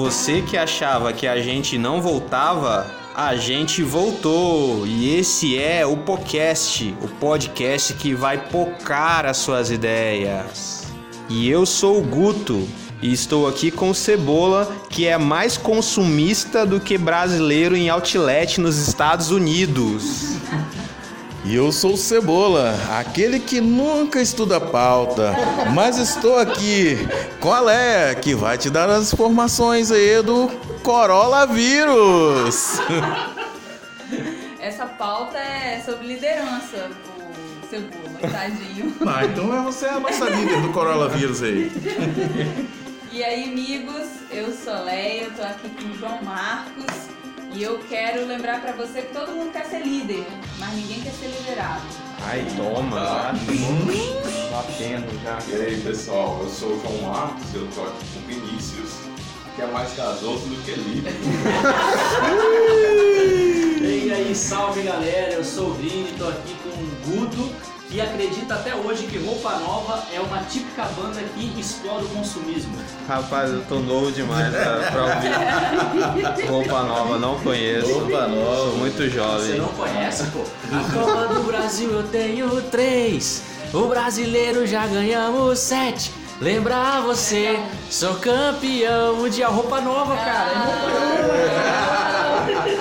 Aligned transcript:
você 0.00 0.40
que 0.40 0.56
achava 0.56 1.12
que 1.12 1.26
a 1.26 1.42
gente 1.42 1.76
não 1.76 2.00
voltava, 2.00 2.90
a 3.14 3.36
gente 3.36 3.82
voltou. 3.82 4.86
E 4.86 5.14
esse 5.18 5.58
é 5.58 5.84
o 5.84 5.94
podcast, 5.94 6.96
o 7.02 7.08
podcast 7.08 7.92
que 7.92 8.14
vai 8.14 8.38
pocar 8.48 9.26
as 9.26 9.36
suas 9.36 9.70
ideias. 9.70 10.84
E 11.28 11.50
eu 11.50 11.66
sou 11.66 11.98
o 11.98 12.02
Guto 12.02 12.66
e 13.02 13.12
estou 13.12 13.46
aqui 13.46 13.70
com 13.70 13.92
Cebola, 13.92 14.74
que 14.88 15.06
é 15.06 15.18
mais 15.18 15.58
consumista 15.58 16.64
do 16.64 16.80
que 16.80 16.96
brasileiro 16.96 17.76
em 17.76 17.90
outlet 17.90 18.58
nos 18.58 18.78
Estados 18.78 19.30
Unidos. 19.30 20.30
E 21.50 21.56
eu 21.56 21.72
sou 21.72 21.94
o 21.94 21.96
Cebola, 21.96 22.78
aquele 22.96 23.40
que 23.40 23.60
nunca 23.60 24.22
estuda 24.22 24.60
pauta, 24.60 25.34
mas 25.74 25.98
estou 25.98 26.38
aqui 26.38 26.96
com 27.40 27.52
a 27.52 27.58
Léa, 27.58 28.14
que 28.14 28.36
vai 28.36 28.56
te 28.56 28.70
dar 28.70 28.88
as 28.88 29.12
informações 29.12 29.90
aí 29.90 30.22
do 30.22 30.48
coronavírus. 30.84 32.78
Essa 34.62 34.86
pauta 34.86 35.38
é 35.38 35.82
sobre 35.84 36.06
liderança, 36.06 36.88
o 37.64 37.66
Cebola, 37.68 38.30
tadinho. 38.30 38.94
Ah, 39.04 39.24
então 39.24 39.52
é 39.52 39.60
você 39.60 39.86
a 39.86 39.98
nossa 39.98 40.26
líder 40.26 40.62
do 40.62 40.72
coronavírus 40.72 41.42
aí. 41.42 41.72
E 43.12 43.24
aí, 43.24 43.48
amigos, 43.50 44.06
eu 44.30 44.52
sou 44.52 44.84
Leia, 44.84 45.24
eu 45.24 45.32
tô 45.32 45.42
aqui 45.42 45.68
com 45.68 45.88
o 45.88 45.98
João 45.98 46.22
Marcos 46.22 47.10
e 47.52 47.62
eu 47.62 47.78
quero 47.88 48.26
lembrar 48.26 48.60
pra 48.60 48.72
você 48.72 49.02
que 49.02 49.12
todo 49.12 49.32
mundo 49.32 49.52
quer 49.52 49.64
ser 49.66 49.82
líder, 49.84 50.26
mas 50.58 50.72
ninguém 50.74 51.00
quer 51.00 51.12
ser 51.12 51.26
liderado. 51.28 51.82
Ai, 52.22 52.46
toma, 52.56 52.96
Tá. 53.00 53.34
batendo 54.52 55.22
já. 55.22 55.38
E 55.48 55.54
aí 55.62 55.80
pessoal, 55.80 56.38
eu 56.42 56.48
sou 56.48 56.70
o 56.72 56.80
João 56.80 57.10
Marcos, 57.12 57.54
eu 57.54 57.66
tô 57.74 57.82
aqui 57.82 58.04
com 58.14 58.20
o 58.20 58.22
Vinícius, 58.26 58.90
que 59.56 59.62
é 59.62 59.66
mais 59.66 59.92
casoso 59.94 60.46
do 60.46 60.62
que 60.64 60.72
livre. 60.72 61.10
E 63.82 64.12
aí, 64.12 64.34
salve 64.34 64.82
galera, 64.82 65.34
eu 65.34 65.44
sou 65.44 65.68
o 65.70 65.74
Vini, 65.74 66.12
tô 66.18 66.26
aqui 66.26 66.54
com 66.64 66.70
o 66.70 67.20
Guto, 67.20 67.52
que 67.90 68.00
acredita 68.00 68.54
até 68.54 68.74
hoje 68.74 69.06
que 69.06 69.18
Roupa 69.18 69.58
Nova 69.58 70.04
é 70.14 70.20
uma 70.20 70.38
típica 70.44 70.84
banda 70.96 71.20
que 71.34 71.60
explora 71.60 72.04
o 72.04 72.08
consumismo. 72.08 72.72
Rapaz, 73.08 73.50
eu 73.50 73.62
tô 73.68 73.80
novo 73.80 74.12
demais 74.12 74.54
pra, 74.54 74.90
pra 74.90 75.02
ouvir. 75.04 76.46
Roupa 76.46 76.82
nova, 76.84 77.18
não 77.18 77.40
conheço. 77.40 77.92
Roupa 77.92 78.28
nova. 78.28 78.56
Sou 78.56 78.76
muito 78.76 78.96
Você 78.96 79.10
jovem. 79.10 79.58
não 79.58 79.68
conhece, 79.68 80.24
pô? 80.28 80.44
A 80.72 80.92
Copa 80.92 81.34
do 81.34 81.42
Brasil 81.42 81.90
eu 81.90 82.04
tenho 82.04 82.62
três, 82.62 83.42
o 83.74 83.86
brasileiro 83.86 84.64
já 84.66 84.86
ganhamos 84.86 85.58
sete. 85.58 86.12
Lembrar 86.40 87.02
você, 87.02 87.60
sou 87.90 88.14
campeão 88.14 89.16
mundial. 89.16 89.52
Roupa 89.52 89.80
Nova, 89.80 90.16
cara. 90.16 90.50
é 90.50 90.54
roupa 90.56 92.09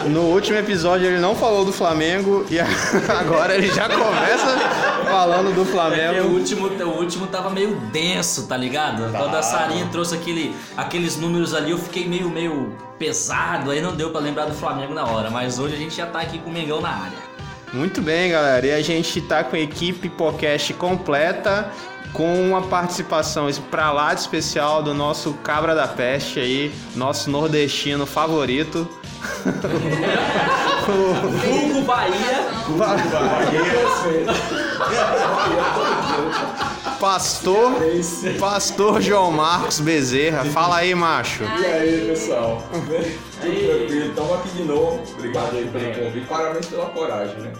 No 0.09 0.21
último 0.21 0.57
episódio 0.57 1.05
ele 1.05 1.19
não 1.19 1.35
falou 1.35 1.63
do 1.63 1.71
Flamengo 1.71 2.43
e 2.49 2.59
agora 3.07 3.53
ele 3.55 3.67
já 3.67 3.87
começa 3.87 4.57
falando 5.05 5.53
do 5.53 5.61
É 5.61 5.63
que 5.63 5.69
o 5.69 5.71
Flamengo. 5.71 6.27
último, 6.29 6.67
o 6.67 6.97
último 6.97 7.27
tava 7.27 7.51
meio 7.51 7.75
denso, 7.91 8.47
tá 8.47 8.57
ligado? 8.57 9.11
Quando 9.15 9.35
a 9.35 9.43
Sarinha 9.43 9.87
trouxe 9.91 10.15
aquele, 10.15 10.55
aqueles 10.75 11.15
números 11.15 11.53
ali, 11.53 11.71
eu 11.71 11.77
fiquei 11.77 12.07
meio, 12.07 12.27
meio 12.27 12.75
pesado, 12.97 13.69
aí 13.69 13.81
não 13.81 13.95
deu 13.95 14.09
pra 14.09 14.19
lembrar 14.19 14.45
do 14.45 14.55
Flamengo 14.55 14.95
na 14.95 15.05
hora. 15.05 15.29
Mas 15.29 15.59
hoje 15.59 15.75
a 15.75 15.77
gente 15.77 15.95
já 15.95 16.07
tá 16.07 16.21
aqui 16.21 16.39
com 16.39 16.49
o 16.49 16.53
Mengão 16.53 16.81
na 16.81 16.89
área. 16.89 17.29
Muito 17.71 18.01
bem, 18.01 18.31
galera. 18.31 18.65
E 18.65 18.71
a 18.71 18.81
gente 18.81 19.21
tá 19.21 19.43
com 19.43 19.55
a 19.55 19.59
equipe 19.59 20.09
podcast 20.09 20.73
completa, 20.73 21.71
com 22.13 22.41
uma 22.41 22.61
participação 22.63 23.47
pra 23.69 23.91
lá 23.91 24.13
de 24.13 24.21
especial 24.21 24.81
do 24.83 24.93
nosso 24.93 25.33
Cabra 25.35 25.73
da 25.75 25.87
Peste 25.87 26.39
aí, 26.39 26.73
nosso 26.95 27.29
nordestino 27.29 28.05
favorito. 28.05 28.87
Vulgo 30.85 31.81
Bahia. 31.83 32.49
Pastor, 36.99 37.71
Pastor 38.39 39.01
João 39.01 39.31
Marcos 39.31 39.79
Bezerra. 39.79 40.43
Fala 40.45 40.77
aí, 40.77 40.93
macho. 40.93 41.43
E 41.43 41.65
aí 41.65 42.07
pessoal, 42.09 42.61
tudo 42.71 42.87
tranquilo? 43.67 44.09
Estamos 44.09 44.33
aqui 44.33 44.49
de 44.49 44.63
novo. 44.63 45.03
Obrigado 45.17 45.55
aí 45.55 45.65
pelo 45.67 46.05
convite, 46.05 46.27
parabéns 46.27 46.65
pela 46.65 46.85
coragem, 46.87 47.35
né? 47.37 47.51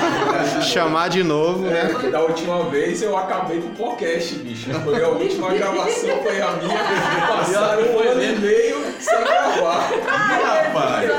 Chamar 0.62 1.08
de 1.08 1.22
novo, 1.22 1.60
né? 1.64 1.86
Porque 1.86 2.08
da 2.08 2.20
última 2.20 2.64
vez 2.64 3.00
eu 3.02 3.16
acabei 3.16 3.60
com 3.60 3.68
o 3.68 3.74
podcast, 3.74 4.34
bicho. 4.36 4.70
Foi 4.80 5.02
a 5.02 5.08
última 5.08 5.52
gravação, 5.54 6.22
foi 6.22 6.40
a 6.42 6.50
minha. 6.52 6.78
Passaram 7.26 7.82
um 7.84 7.98
ano 8.00 8.22
e 8.22 8.38
meio 8.38 8.84
sem 9.00 9.24
gravar. 9.24 9.90
rapaz. 10.06 11.10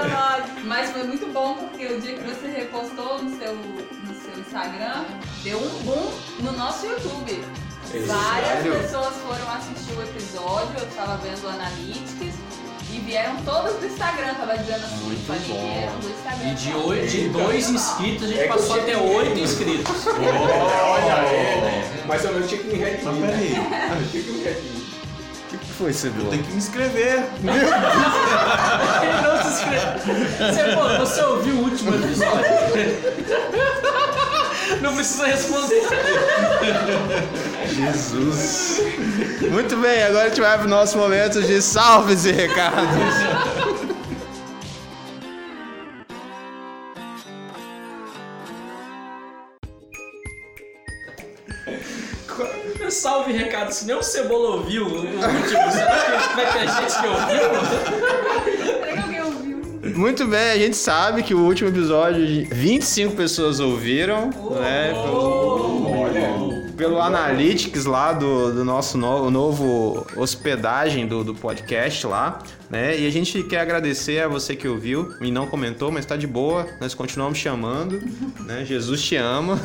Mas 0.64 0.92
foi 0.92 1.04
muito 1.04 1.26
bom 1.32 1.56
porque 1.56 1.86
o 1.86 2.00
dia 2.02 2.16
que 2.16 2.24
você 2.24 2.48
repostou 2.48 3.24
no 3.24 3.30
seu, 3.38 3.54
no 3.54 4.14
seu 4.14 4.40
Instagram, 4.40 5.06
deu 5.46 5.60
um 5.60 5.70
boom 5.84 6.12
no 6.40 6.52
nosso 6.54 6.88
YouTube. 6.88 7.40
Várias 8.08 8.64
Sério? 8.64 8.74
pessoas 8.82 9.14
foram 9.24 9.48
assistir 9.54 9.94
o 9.96 10.02
episódio, 10.02 10.76
eu 10.80 10.88
estava 10.88 11.18
vendo 11.18 11.46
o 11.46 11.50
Analytics 11.50 12.34
e 12.92 13.00
vieram 13.00 13.36
todas 13.46 13.76
do 13.76 13.86
Instagram, 13.86 14.34
tava 14.34 14.58
dizendo 14.58 14.84
assim, 14.84 15.06
Muito 15.06 15.26
falei, 15.28 15.42
bom. 15.48 15.62
vieram 15.62 16.00
do 16.00 16.10
Instagram. 16.10 16.50
E 16.50 16.56
de, 16.56 16.74
oito, 16.74 17.08
de 17.08 17.30
dois 17.30 17.70
inscritos, 17.70 18.24
a 18.24 18.28
gente 18.28 18.40
É 18.40 18.48
passou 18.48 18.82
até 18.82 18.98
oito 18.98 19.40
inscritos. 19.40 19.96
Olha 20.08 21.16
aí. 21.16 21.86
Mas 22.08 22.26
eu 22.26 22.48
tinha 22.48 22.62
que 22.62 22.68
me 22.68 22.78
redimir. 22.80 23.06
Mas 23.06 23.16
né? 23.20 23.28
peraí, 23.28 24.08
tinha 24.10 24.24
que 24.24 24.32
me 24.32 24.44
redimir. 24.44 24.76
O 24.76 25.48
que 25.48 25.58
que 25.60 25.72
foi, 25.74 25.94
Cebola? 25.94 26.30
tem 26.32 26.42
que 26.42 26.52
me 26.52 26.58
inscrever. 26.58 27.24
Ele 29.04 29.22
não 29.22 29.44
se 29.44 29.48
inscreveu. 29.54 29.94
Você, 30.54 30.64
pô, 30.76 31.06
você 31.06 31.22
ouviu 31.22 31.56
o 31.56 31.64
último 31.66 31.94
episódio? 31.94 32.46
Não 34.82 34.96
precisa 34.96 35.28
responder. 35.28 35.82
Jesus. 37.68 38.82
Muito 39.52 39.78
bem, 39.78 40.04
agora 40.04 40.26
a 40.26 40.30
gente 40.30 40.42
vai 40.42 40.58
pro 40.58 40.68
nosso 40.68 40.98
momento 40.98 41.42
de 41.42 41.62
salves 41.62 42.26
e 42.26 42.32
recados. 42.32 42.90
Salve 52.90 53.34
recado, 53.34 53.72
se 53.72 53.86
nem 53.86 53.96
o 53.96 54.02
Cebola 54.02 54.56
ouviu 54.56 54.86
o 54.86 54.96
último, 54.96 55.72
será 55.72 55.96
que 56.30 56.36
vai 56.36 56.54
ter 56.54 56.68
gente 56.68 57.00
que 57.02 57.08
ouviu? 57.08 58.85
Muito 59.94 60.26
bem, 60.26 60.52
a 60.52 60.58
gente 60.58 60.76
sabe 60.76 61.22
que 61.22 61.36
o 61.36 61.40
último 61.40 61.70
episódio 61.70 62.48
25 62.52 63.16
pessoas 63.16 63.60
ouviram, 63.60 64.32
né? 64.60 64.94
Pelo, 64.94 66.55
pelo 66.76 67.00
Analytics 67.02 67.86
lá 67.86 68.14
do, 68.14 68.52
do 68.54 68.66
nosso 68.66 68.98
no- 68.98 69.30
novo 69.32 70.06
hospedagem 70.16 71.08
do, 71.08 71.24
do 71.24 71.34
podcast 71.34 72.06
lá, 72.06 72.40
né? 72.70 73.00
E 73.00 73.08
a 73.08 73.12
gente 73.12 73.42
quer 73.44 73.60
agradecer 73.62 74.22
a 74.24 74.28
você 74.28 74.56
que 74.56 74.68
ouviu 74.68 75.14
e 75.22 75.32
não 75.32 75.48
comentou, 75.48 75.92
mas 75.92 76.06
tá 76.06 76.16
de 76.16 76.28
boa, 76.28 76.68
nós 76.82 76.94
continuamos 76.94 77.38
chamando, 77.38 78.02
né? 78.46 78.66
Jesus 78.66 79.02
te 79.02 79.16
ama. 79.16 79.60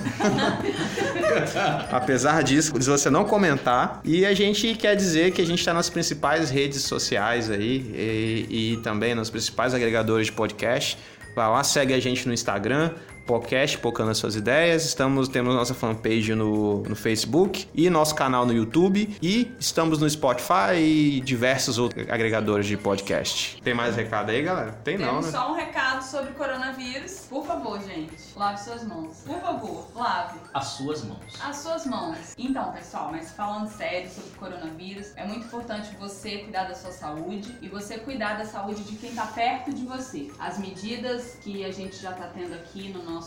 Apesar 1.90 2.42
disso, 2.42 2.72
se 2.80 2.88
você 2.88 3.10
não 3.10 3.24
comentar. 3.24 4.00
E 4.04 4.24
a 4.24 4.34
gente 4.34 4.74
quer 4.74 4.94
dizer 4.96 5.32
que 5.32 5.40
a 5.42 5.46
gente 5.46 5.58
está 5.58 5.74
nas 5.74 5.90
principais 5.90 6.50
redes 6.50 6.82
sociais 6.82 7.50
aí 7.50 7.90
e, 7.94 8.74
e 8.74 8.76
também 8.78 9.14
nos 9.14 9.30
principais 9.30 9.74
agregadores 9.74 10.26
de 10.26 10.32
podcast. 10.32 10.98
Vai 11.34 11.48
lá, 11.48 11.62
segue 11.62 11.94
a 11.94 12.00
gente 12.00 12.26
no 12.26 12.34
Instagram, 12.34 12.90
podcast 13.30 13.78
Pocando 13.78 14.10
as 14.10 14.18
Suas 14.18 14.34
Ideias. 14.34 14.84
Estamos, 14.84 15.28
temos 15.28 15.54
nossa 15.54 15.72
fanpage 15.72 16.34
no, 16.34 16.82
no 16.82 16.96
Facebook 16.96 17.68
e 17.72 17.88
nosso 17.88 18.12
canal 18.12 18.44
no 18.44 18.52
YouTube. 18.52 19.16
E 19.22 19.54
estamos 19.56 20.00
no 20.00 20.10
Spotify 20.10 20.74
e 20.74 21.20
diversos 21.20 21.78
outros 21.78 22.10
agregadores 22.10 22.66
de 22.66 22.76
podcast. 22.76 23.62
Tem 23.62 23.72
mais 23.72 23.94
recado 23.94 24.30
aí, 24.30 24.42
galera? 24.42 24.72
Tem 24.82 24.98
não, 24.98 25.06
Temos 25.06 25.26
né? 25.26 25.30
só 25.30 25.52
um 25.52 25.54
recado 25.54 26.02
sobre 26.02 26.32
coronavírus. 26.32 27.26
Por 27.30 27.46
favor, 27.46 27.80
gente, 27.80 28.12
lave 28.34 28.58
suas 28.58 28.82
mãos. 28.84 29.22
Por 29.24 29.40
favor, 29.40 29.86
lave. 29.94 30.40
As 30.52 30.66
suas 30.66 31.04
mãos. 31.04 31.40
As 31.40 31.56
suas 31.56 31.86
mãos. 31.86 32.18
Então, 32.36 32.72
pessoal, 32.72 33.10
mas 33.12 33.30
falando 33.30 33.68
sério 33.68 34.10
sobre 34.10 34.30
o 34.30 34.34
coronavírus, 34.34 35.12
é 35.14 35.24
muito 35.24 35.46
importante 35.46 35.94
você 36.00 36.38
cuidar 36.38 36.64
da 36.64 36.74
sua 36.74 36.90
saúde 36.90 37.56
e 37.62 37.68
você 37.68 37.98
cuidar 37.98 38.38
da 38.38 38.44
saúde 38.44 38.82
de 38.82 38.96
quem 38.96 39.14
tá 39.14 39.26
perto 39.26 39.72
de 39.72 39.84
você. 39.84 40.28
As 40.40 40.58
medidas 40.58 41.38
que 41.40 41.64
a 41.64 41.70
gente 41.70 41.96
já 41.96 42.12
tá 42.12 42.28
tendo 42.34 42.54
aqui 42.54 42.88
no 42.88 43.04
nosso, 43.04 43.19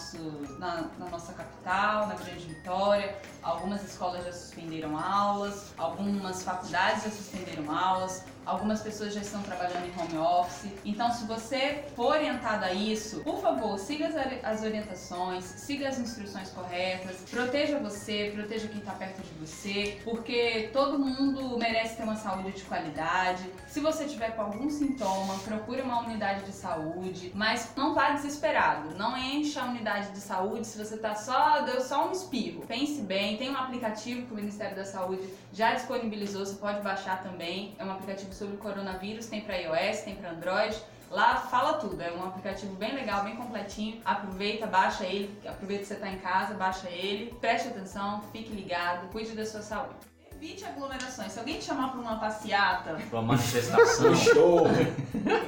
na, 0.59 0.89
na 0.97 1.09
nossa 1.09 1.33
capital, 1.33 2.07
na 2.07 2.15
Grande 2.15 2.45
Vitória, 2.45 3.17
algumas 3.41 3.83
escolas 3.83 4.25
já 4.25 4.31
suspenderam 4.31 4.97
aulas, 4.97 5.73
algumas 5.77 6.43
faculdades 6.43 7.03
já 7.03 7.09
suspenderam 7.11 7.75
aulas, 7.75 8.23
algumas 8.45 8.81
pessoas 8.81 9.13
já 9.13 9.21
estão 9.21 9.41
trabalhando 9.41 9.85
em 9.85 9.99
home 9.99 10.17
office. 10.17 10.71
Então, 10.85 11.11
se 11.11 11.25
você 11.25 11.83
for 11.95 12.11
orientado 12.11 12.65
a 12.65 12.73
isso, 12.73 13.21
por 13.21 13.39
favor, 13.39 13.77
siga 13.77 14.07
as, 14.43 14.63
orientações, 14.63 15.43
siga 15.43 15.89
as 15.89 15.99
instruções 15.99 16.49
corretas, 16.49 17.23
proteja 17.29 17.79
você, 17.79 18.31
proteja 18.33 18.67
quem 18.67 18.79
está 18.79 18.93
perto 18.93 19.21
de 19.21 19.33
você, 19.39 19.99
porque 20.03 20.69
todo 20.73 20.99
mundo 20.99 21.57
merece 21.57 21.97
ter 21.97 22.03
uma 22.03 22.15
saúde 22.15 22.51
de 22.57 22.63
qualidade. 22.63 23.43
Se 23.67 23.79
você 23.79 24.05
tiver 24.05 24.35
com 24.35 24.41
algum 24.41 24.69
sintoma, 24.69 25.35
procure 25.39 25.81
uma 25.81 26.01
unidade 26.01 26.45
de 26.45 26.51
saúde, 26.51 27.31
mas 27.33 27.71
não 27.75 27.93
vá 27.93 28.11
desesperado. 28.11 28.95
Não 28.95 29.17
encha 29.17 29.61
a 29.61 29.65
unidade 29.65 30.11
de 30.11 30.19
saúde 30.19 30.67
se 30.67 30.77
você 30.77 30.97
tá 30.97 31.15
só 31.15 31.61
deu 31.61 31.81
só 31.81 32.07
um 32.07 32.11
espirro. 32.11 32.65
Pense 32.67 33.01
bem, 33.01 33.37
tem 33.37 33.49
um 33.49 33.57
aplicativo 33.57 34.25
que 34.25 34.33
o 34.33 34.35
Ministério 34.35 34.75
da 34.75 34.85
Saúde 34.85 35.27
já 35.51 35.73
disponibilizou, 35.73 36.45
você 36.45 36.55
pode 36.55 36.81
baixar 36.81 37.21
também. 37.21 37.75
É 37.77 37.83
um 37.83 37.91
aplicativo 37.91 38.32
sobre 38.33 38.55
o 38.55 38.57
coronavírus, 38.57 39.27
tem 39.27 39.41
para 39.41 39.55
iOS, 39.57 40.01
tem 40.01 40.15
para 40.15 40.31
Android. 40.31 40.75
Lá 41.09 41.35
fala 41.37 41.73
tudo, 41.73 42.01
é 42.01 42.11
um 42.11 42.25
aplicativo 42.25 42.75
bem 42.75 42.95
legal, 42.95 43.23
bem 43.23 43.35
completinho. 43.35 44.01
Aproveita, 44.03 44.65
baixa 44.65 45.05
ele, 45.05 45.37
aproveita 45.47 45.83
que 45.83 45.87
você 45.87 45.93
está 45.93 46.09
em 46.09 46.17
casa, 46.19 46.55
baixa 46.55 46.89
ele, 46.89 47.33
preste 47.39 47.67
atenção, 47.67 48.23
fique 48.31 48.51
ligado, 48.51 49.11
cuide 49.11 49.35
da 49.35 49.45
sua 49.45 49.61
saúde. 49.61 50.12
Evite 50.43 50.65
aglomerações. 50.65 51.31
Se 51.31 51.39
alguém 51.39 51.57
te 51.57 51.63
chamar 51.63 51.91
para 51.91 52.01
uma 52.01 52.15
passeata, 52.17 52.97
Pra 53.09 53.19
uma 53.19 53.27
manifestação. 53.29 54.11
Um 54.11 54.15
show, 54.15 54.67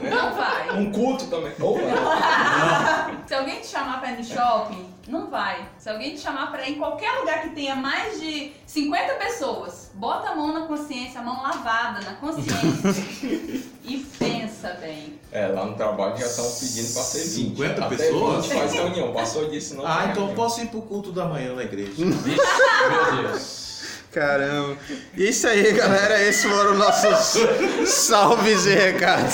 não 0.10 0.34
vai. 0.36 0.80
um 0.80 0.90
culto 0.90 1.26
também. 1.28 1.52
Opa! 1.60 3.12
Se 3.28 3.34
alguém 3.34 3.60
te 3.60 3.68
chamar 3.68 4.00
pra 4.00 4.12
ir 4.14 4.18
no 4.20 4.24
shopping, 4.24 4.90
não 5.10 5.30
vai. 5.30 5.68
Se 5.78 5.90
alguém 5.90 6.16
te 6.16 6.22
chamar 6.22 6.50
pra 6.50 6.66
ir 6.66 6.76
em 6.76 6.80
qualquer 6.80 7.12
lugar 7.20 7.42
que 7.42 7.50
tenha 7.50 7.76
mais 7.76 8.22
de 8.22 8.54
50 8.66 9.16
pessoas, 9.16 9.92
bota 9.96 10.30
a 10.30 10.36
mão 10.36 10.54
na 10.54 10.66
consciência, 10.66 11.20
a 11.20 11.24
mão 11.24 11.44
lavada 11.44 12.00
na 12.00 12.14
consciência 12.16 13.04
e 13.84 13.98
pensa 14.18 14.78
bem. 14.80 15.20
É, 15.30 15.48
lá 15.48 15.66
no 15.66 15.76
trabalho 15.76 16.16
já 16.16 16.26
estão 16.26 16.50
pedindo 16.50 16.94
pra 16.94 17.04
ser 17.04 17.20
20. 17.20 17.50
50 17.50 17.86
Até 17.86 17.96
pessoas? 17.98 18.46
20 18.46 18.58
faz 18.58 18.72
reunião. 18.74 19.12
Passou 19.14 19.50
disso, 19.50 19.76
não 19.76 19.86
Ah, 19.86 20.04
então 20.06 20.28
reunião. 20.28 20.36
posso 20.36 20.62
ir 20.62 20.68
pro 20.68 20.82
culto 20.84 21.12
da 21.12 21.26
manhã 21.26 21.54
na 21.54 21.64
igreja. 21.64 21.92
Vixe, 21.98 22.14
meu 23.12 23.24
Deus. 23.30 23.65
Caramba. 24.16 24.78
Isso 25.18 25.46
aí, 25.46 25.74
galera. 25.74 26.24
Esses 26.24 26.50
foram 26.50 26.78
nossos 26.78 27.38
salves 27.86 28.66
e 28.66 28.74
recados. 28.74 29.34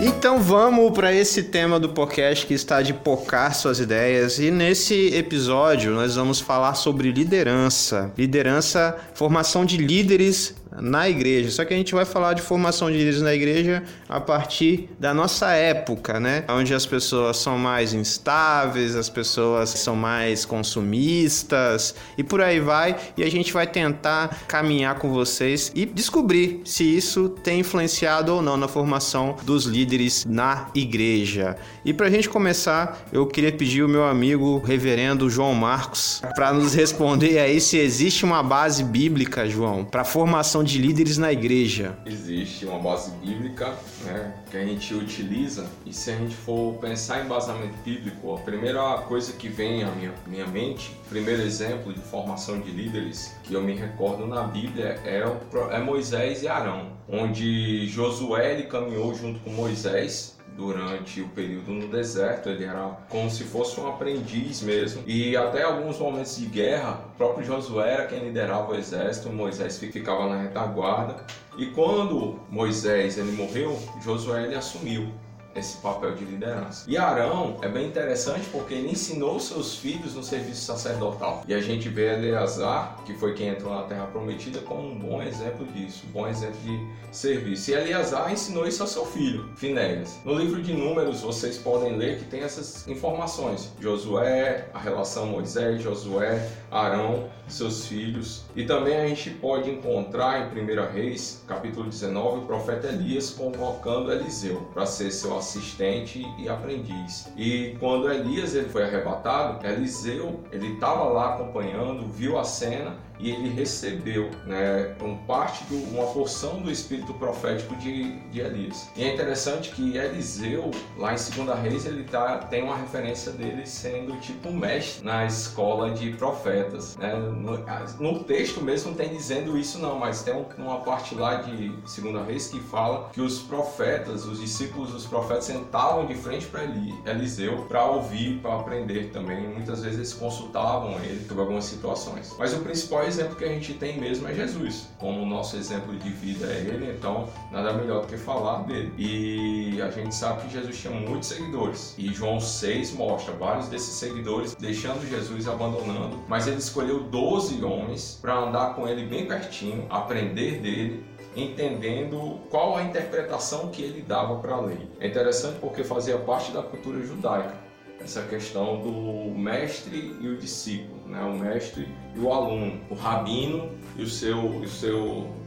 Então 0.00 0.40
vamos 0.40 0.90
para 0.92 1.12
esse 1.12 1.42
tema 1.42 1.78
do 1.78 1.90
podcast 1.90 2.46
que 2.46 2.54
está 2.54 2.80
de 2.80 2.94
pocar 2.94 3.54
suas 3.54 3.78
ideias. 3.78 4.38
E 4.38 4.50
nesse 4.50 5.14
episódio 5.14 5.92
nós 5.92 6.16
vamos 6.16 6.40
falar 6.40 6.74
sobre 6.74 7.12
liderança. 7.12 8.10
Liderança, 8.16 8.96
formação 9.12 9.66
de 9.66 9.76
líderes 9.76 10.54
na 10.80 11.08
igreja. 11.08 11.50
Só 11.50 11.64
que 11.64 11.74
a 11.74 11.76
gente 11.76 11.94
vai 11.94 12.04
falar 12.04 12.34
de 12.34 12.42
formação 12.42 12.90
de 12.90 12.98
líderes 12.98 13.22
na 13.22 13.34
igreja 13.34 13.82
a 14.08 14.20
partir 14.20 14.88
da 14.98 15.12
nossa 15.14 15.52
época, 15.52 16.20
né? 16.20 16.44
Onde 16.48 16.74
as 16.74 16.86
pessoas 16.86 17.38
são 17.38 17.58
mais 17.58 17.92
instáveis, 17.92 18.94
as 18.94 19.08
pessoas 19.08 19.70
são 19.70 19.96
mais 19.96 20.44
consumistas 20.44 21.94
e 22.16 22.22
por 22.22 22.40
aí 22.40 22.60
vai. 22.60 22.96
E 23.16 23.22
a 23.22 23.30
gente 23.30 23.52
vai 23.52 23.66
tentar 23.66 24.44
caminhar 24.46 24.96
com 24.96 25.12
vocês 25.12 25.72
e 25.74 25.84
descobrir 25.84 26.60
se 26.64 26.84
isso 26.84 27.28
tem 27.28 27.60
influenciado 27.60 28.34
ou 28.34 28.42
não 28.42 28.56
na 28.56 28.68
formação 28.68 29.36
dos 29.44 29.64
líderes 29.64 30.24
na 30.24 30.68
igreja. 30.74 31.56
E 31.84 31.92
para 31.92 32.06
a 32.06 32.10
gente 32.10 32.28
começar, 32.28 33.06
eu 33.12 33.26
queria 33.26 33.52
pedir 33.52 33.82
o 33.82 33.88
meu 33.88 34.04
amigo 34.04 34.58
reverendo 34.64 35.30
João 35.30 35.54
Marcos 35.54 36.22
para 36.34 36.52
nos 36.52 36.74
responder 36.74 37.38
aí 37.38 37.60
se 37.60 37.78
existe 37.78 38.24
uma 38.24 38.42
base 38.42 38.84
bíblica, 38.84 39.48
João, 39.48 39.84
para 39.84 40.04
formação 40.04 40.62
de 40.62 40.67
líderes 40.76 41.16
na 41.16 41.32
igreja. 41.32 41.96
Existe 42.04 42.66
uma 42.66 42.78
base 42.78 43.12
bíblica 43.12 43.74
né, 44.04 44.34
que 44.50 44.56
a 44.56 44.64
gente 44.64 44.92
utiliza 44.92 45.66
e 45.86 45.92
se 45.92 46.10
a 46.10 46.16
gente 46.16 46.34
for 46.34 46.74
pensar 46.74 47.20
em 47.20 47.24
embasamento 47.24 47.76
bíblico, 47.84 48.34
a 48.34 48.40
primeira 48.40 48.98
coisa 49.06 49.32
que 49.32 49.48
vem 49.48 49.84
à 49.84 49.90
minha, 49.92 50.12
minha 50.26 50.46
mente, 50.46 50.90
primeiro 51.08 51.42
exemplo 51.42 51.94
de 51.94 52.00
formação 52.00 52.60
de 52.60 52.70
líderes 52.70 53.34
que 53.44 53.54
eu 53.54 53.62
me 53.62 53.74
recordo 53.74 54.26
na 54.26 54.42
Bíblia 54.42 55.00
é, 55.04 55.24
o 55.24 55.70
é 55.70 55.78
Moisés 55.78 56.42
e 56.42 56.48
Arão, 56.48 56.90
onde 57.08 57.86
Josué 57.86 58.54
ele 58.54 58.64
caminhou 58.64 59.14
junto 59.14 59.38
com 59.40 59.50
Moisés 59.50 60.37
durante 60.58 61.20
o 61.22 61.28
período 61.28 61.70
no 61.70 61.86
deserto, 61.86 62.48
ele 62.48 62.64
era 62.64 62.98
como 63.08 63.30
se 63.30 63.44
fosse 63.44 63.80
um 63.80 63.86
aprendiz 63.86 64.60
mesmo. 64.60 65.04
E 65.06 65.36
até 65.36 65.62
alguns 65.62 65.98
momentos 66.00 66.36
de 66.36 66.46
guerra, 66.46 67.04
o 67.14 67.16
próprio 67.16 67.46
Josué 67.46 67.94
era 67.94 68.06
quem 68.08 68.18
liderava 68.24 68.72
o 68.72 68.74
exército, 68.74 69.30
Moisés 69.30 69.78
ficava 69.78 70.28
na 70.28 70.42
retaguarda. 70.42 71.24
E 71.56 71.66
quando 71.66 72.40
Moisés 72.50 73.16
ele 73.18 73.30
morreu, 73.30 73.78
Josué 74.02 74.46
ele 74.46 74.56
assumiu 74.56 75.12
esse 75.54 75.78
papel 75.78 76.14
de 76.14 76.24
liderança. 76.24 76.84
E 76.88 76.96
Arão 76.96 77.58
é 77.62 77.68
bem 77.68 77.86
interessante 77.86 78.48
porque 78.50 78.74
ele 78.74 78.90
ensinou 78.90 79.40
seus 79.40 79.76
filhos 79.76 80.14
no 80.14 80.22
serviço 80.22 80.62
sacerdotal. 80.62 81.42
E 81.46 81.54
a 81.54 81.60
gente 81.60 81.88
vê 81.88 82.14
Eleazar, 82.14 82.98
que 83.04 83.14
foi 83.14 83.34
quem 83.34 83.48
entrou 83.48 83.74
na 83.74 83.82
Terra 83.82 84.06
Prometida, 84.06 84.60
como 84.60 84.88
um 84.88 84.98
bom 84.98 85.22
exemplo 85.22 85.66
disso, 85.66 86.04
um 86.08 86.12
bom 86.12 86.28
exemplo 86.28 86.58
de 86.60 86.86
serviço. 87.10 87.70
E 87.70 87.74
Eleazar 87.74 88.32
ensinou 88.32 88.66
isso 88.66 88.82
ao 88.82 88.88
seu 88.88 89.04
filho, 89.04 89.48
Finéias. 89.56 90.18
No 90.24 90.34
livro 90.34 90.62
de 90.62 90.72
Números 90.72 91.22
vocês 91.22 91.58
podem 91.58 91.96
ler 91.96 92.18
que 92.18 92.24
tem 92.24 92.40
essas 92.40 92.86
informações. 92.86 93.72
Josué, 93.80 94.68
a 94.72 94.78
relação 94.78 95.26
Moisés, 95.26 95.82
Josué, 95.82 96.48
Arão, 96.70 97.28
seus 97.48 97.86
filhos. 97.86 98.44
E 98.54 98.64
também 98.64 98.96
a 98.96 99.08
gente 99.08 99.30
pode 99.30 99.70
encontrar 99.70 100.40
em 100.40 100.60
1 100.60 100.92
Reis, 100.92 101.42
capítulo 101.46 101.88
19, 101.88 102.40
o 102.40 102.42
profeta 102.42 102.88
Elias 102.88 103.30
convocando 103.30 104.12
Eliseu 104.12 104.68
para 104.72 104.86
ser 104.86 105.10
seu 105.10 105.36
assistente 105.48 106.22
e 106.38 106.48
aprendiz. 106.48 107.32
E 107.36 107.76
quando 107.80 108.10
Elias 108.10 108.54
ele 108.54 108.68
foi 108.68 108.84
arrebatado, 108.84 109.66
Eliseu 109.66 110.44
ele 110.52 110.74
estava 110.74 111.04
lá 111.04 111.34
acompanhando, 111.34 112.06
viu 112.06 112.38
a 112.38 112.44
cena 112.44 112.96
e 113.18 113.30
ele 113.30 113.48
recebeu 113.48 114.30
né, 114.46 114.94
um 115.02 115.16
parte 115.16 115.64
do, 115.64 115.76
uma 115.94 116.06
porção 116.12 116.60
do 116.60 116.70
espírito 116.70 117.12
profético 117.14 117.74
de, 117.76 118.18
de 118.30 118.40
Elias. 118.40 118.88
E 118.96 119.04
é 119.04 119.12
interessante 119.14 119.70
que 119.70 119.96
Eliseu, 119.96 120.70
lá 120.96 121.12
em 121.12 121.16
2 121.16 121.58
Reis, 121.60 121.86
ele 121.86 122.04
tá, 122.04 122.38
tem 122.38 122.62
uma 122.62 122.76
referência 122.76 123.32
dele 123.32 123.66
sendo 123.66 124.18
tipo 124.20 124.50
mestre 124.52 125.04
na 125.04 125.24
escola 125.26 125.90
de 125.90 126.12
profetas. 126.12 126.96
Né? 126.96 127.14
No, 127.14 127.58
no 128.00 128.24
texto 128.24 128.60
mesmo 128.62 128.94
tem 128.94 129.08
dizendo 129.08 129.58
isso 129.58 129.78
não, 129.78 129.98
mas 129.98 130.22
tem 130.22 130.34
um- 130.34 130.46
uma 130.58 130.80
parte 130.80 131.14
lá 131.14 131.36
de 131.36 131.68
2 131.68 132.26
Reis 132.26 132.48
que 132.48 132.60
fala 132.60 133.10
que 133.12 133.20
os 133.20 133.40
profetas, 133.40 134.24
os 134.26 134.40
discípulos 134.40 134.92
dos 134.92 135.06
profetas 135.06 135.44
sentavam 135.44 136.06
de 136.06 136.14
frente 136.14 136.46
para 136.46 136.64
Eliseu 137.06 137.66
para 137.68 137.84
ouvir, 137.86 138.38
para 138.40 138.54
aprender 138.56 139.10
também. 139.12 139.48
Muitas 139.48 139.82
vezes 139.82 139.98
eles 139.98 140.14
consultavam 140.14 140.92
ele 141.04 141.24
sobre 141.26 141.42
algumas 141.42 141.64
situações. 141.64 142.34
Mas 142.38 142.52
o 142.54 142.60
principal 142.60 143.07
exemplo 143.08 143.34
que 143.36 143.44
a 143.44 143.48
gente 143.48 143.74
tem 143.74 143.98
mesmo 143.98 144.28
é 144.28 144.34
Jesus. 144.34 144.88
Como 144.98 145.22
o 145.22 145.26
nosso 145.26 145.56
exemplo 145.56 145.96
de 145.96 146.10
vida 146.10 146.46
é 146.46 146.58
ele, 146.58 146.92
então 146.92 147.28
nada 147.50 147.72
melhor 147.72 148.02
do 148.02 148.06
que 148.06 148.16
falar 148.16 148.62
dele. 148.62 148.92
E 148.96 149.80
a 149.82 149.90
gente 149.90 150.14
sabe 150.14 150.42
que 150.42 150.52
Jesus 150.52 150.78
tinha 150.78 150.92
muitos 150.92 151.28
seguidores. 151.28 151.94
E 151.98 152.12
João 152.12 152.38
6 152.38 152.92
mostra 152.92 153.34
vários 153.34 153.68
desses 153.68 153.94
seguidores 153.94 154.54
deixando 154.54 155.08
Jesus, 155.08 155.48
abandonando. 155.48 156.22
Mas 156.28 156.46
ele 156.46 156.58
escolheu 156.58 157.00
12 157.04 157.64
homens 157.64 158.18
para 158.20 158.36
andar 158.36 158.74
com 158.74 158.86
ele 158.86 159.04
bem 159.06 159.26
pertinho, 159.26 159.86
aprender 159.90 160.60
dele 160.60 161.04
entendendo 161.36 162.40
qual 162.50 162.76
a 162.76 162.82
interpretação 162.82 163.68
que 163.68 163.82
ele 163.82 164.02
dava 164.02 164.36
para 164.36 164.54
a 164.54 164.60
lei. 164.60 164.88
É 164.98 165.06
interessante 165.06 165.58
porque 165.60 165.84
fazia 165.84 166.18
parte 166.18 166.50
da 166.50 166.62
cultura 166.62 167.00
judaica 167.00 167.68
essa 168.00 168.22
questão 168.22 168.80
do 168.80 169.36
mestre 169.36 170.16
e 170.20 170.28
o 170.28 170.36
discípulo, 170.36 170.97
né? 171.08 171.22
o 171.22 171.38
mestre 171.38 171.88
e 172.14 172.18
o 172.18 172.32
aluno, 172.32 172.80
o 172.90 172.94
rabino 172.94 173.70
e 173.96 174.02
o 174.02 174.08
seu, 174.08 174.38
o 174.38 174.68
seu 174.68 175.38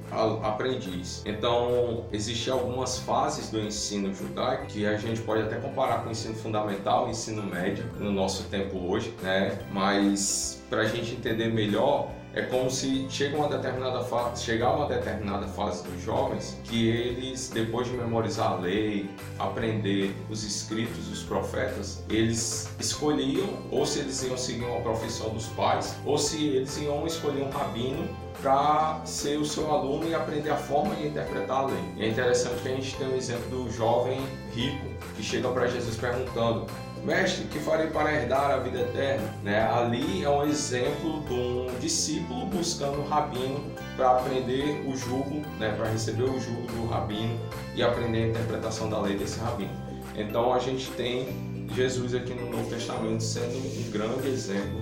aprendiz. 0.44 1.24
Então, 1.25 2.06
existem 2.12 2.51
algumas 2.51 3.00
fases 3.00 3.50
do 3.50 3.60
ensino 3.60 4.13
judaico 4.13 4.65
que 4.65 4.86
a 4.86 4.98
gente 4.98 5.22
pode 5.22 5.44
até 5.44 5.56
comparar 5.56 6.03
com 6.03 6.10
o 6.10 6.12
ensino 6.12 6.36
fundamental 6.36 7.08
e 7.08 7.12
ensino 7.12 7.44
médio 7.44 7.86
no 7.98 8.12
nosso 8.12 8.44
tempo 8.50 8.77
hoje, 8.77 9.13
né? 9.22 9.58
Mas 9.72 10.62
para 10.70 10.82
a 10.82 10.86
gente 10.86 11.13
entender 11.13 11.48
melhor, 11.48 12.10
é 12.34 12.42
como 12.44 12.70
se 12.70 13.08
chega 13.10 13.38
uma 13.38 13.50
determinada 13.50 14.04
fase, 14.04 14.44
chegar 14.44 14.74
uma 14.76 14.88
determinada 14.88 15.48
fase 15.48 15.84
dos 15.84 16.02
jovens 16.02 16.58
que 16.64 16.90
eles, 16.90 17.50
depois 17.50 17.88
de 17.88 17.94
memorizar 17.94 18.54
a 18.54 18.56
lei, 18.56 19.10
aprender 19.38 20.16
os 20.30 20.44
escritos 20.44 21.08
dos 21.08 21.24
profetas, 21.24 22.04
eles 22.10 22.70
escolhiam 22.80 23.50
ou 23.70 23.86
se 23.86 24.00
eles 24.00 24.24
iam 24.24 24.38
seguir 24.38 24.64
uma 24.64 24.82
profissão 24.82 25.30
dos 25.30 25.48
pais 25.48 25.96
ou 26.06 26.18
se 26.18 26.48
eles 26.48 26.78
iam 26.78 27.06
escolher 27.06 27.44
um 27.44 27.50
rabino 27.50 28.08
para 28.42 29.02
ser 29.06 29.38
o 29.38 29.46
seu 29.46 29.70
aluno 29.72 30.10
e 30.10 30.16
aprender 30.16 30.50
a 30.50 30.58
forma 30.58 30.96
de 30.96 31.08
interpretar 31.08 31.64
a 31.64 31.66
lei. 31.66 31.84
É 32.00 32.08
interessante 32.08 32.62
que 32.62 32.70
a 32.70 32.72
gente 32.72 32.96
tem 32.96 33.08
o 33.08 33.16
exemplo 33.16 33.50
do 33.50 33.72
jovem 33.72 34.20
rico 34.54 34.88
que 35.16 35.22
chega 35.22 35.50
para 35.50 35.68
Jesus 35.68 35.96
perguntando 35.98 36.66
mestre, 37.03 37.46
que 37.46 37.60
farei 37.60 37.88
para 37.88 38.13
herdar 38.13 38.51
a 38.51 38.58
vida 38.58 38.79
eterna? 38.79 39.34
Né? 39.43 39.62
Ali 39.62 40.24
é 40.24 40.29
um 40.29 40.43
exemplo 40.46 41.22
de 41.22 41.34
um 41.34 41.79
discípulo 41.79 42.46
buscando 42.46 43.00
o 43.00 43.08
rabino 43.08 43.63
para 43.96 44.12
aprender 44.12 44.84
o 44.88 44.96
jugo, 44.96 45.41
né? 45.60 45.74
para 45.77 45.89
receber 45.89 46.24
o 46.24 46.39
jugo 46.39 46.62
do 46.67 46.88
rabino 46.88 47.39
e 47.75 47.84
aprender 47.84 48.25
a 48.25 48.27
interpretação 48.29 48.89
da 48.89 49.00
lei 49.00 49.17
desse 49.17 49.39
rabino. 49.39 49.72
Então 50.15 50.53
a 50.53 50.60
gente 50.60 50.89
tem 50.91 51.67
Jesus 51.74 52.13
aqui 52.13 52.34
no 52.34 52.50
Novo 52.50 52.70
Testamento 52.70 53.24
sendo 53.24 53.58
um 53.58 53.91
grande 53.91 54.27
exemplo 54.27 54.81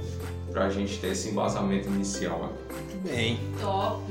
para 0.52 0.66
a 0.66 0.70
gente 0.70 1.00
ter 1.00 1.10
esse 1.10 1.30
embasamento 1.30 1.88
inicial. 1.88 2.52
Muito 2.72 3.08
bem. 3.08 3.40
Top. 3.62 4.02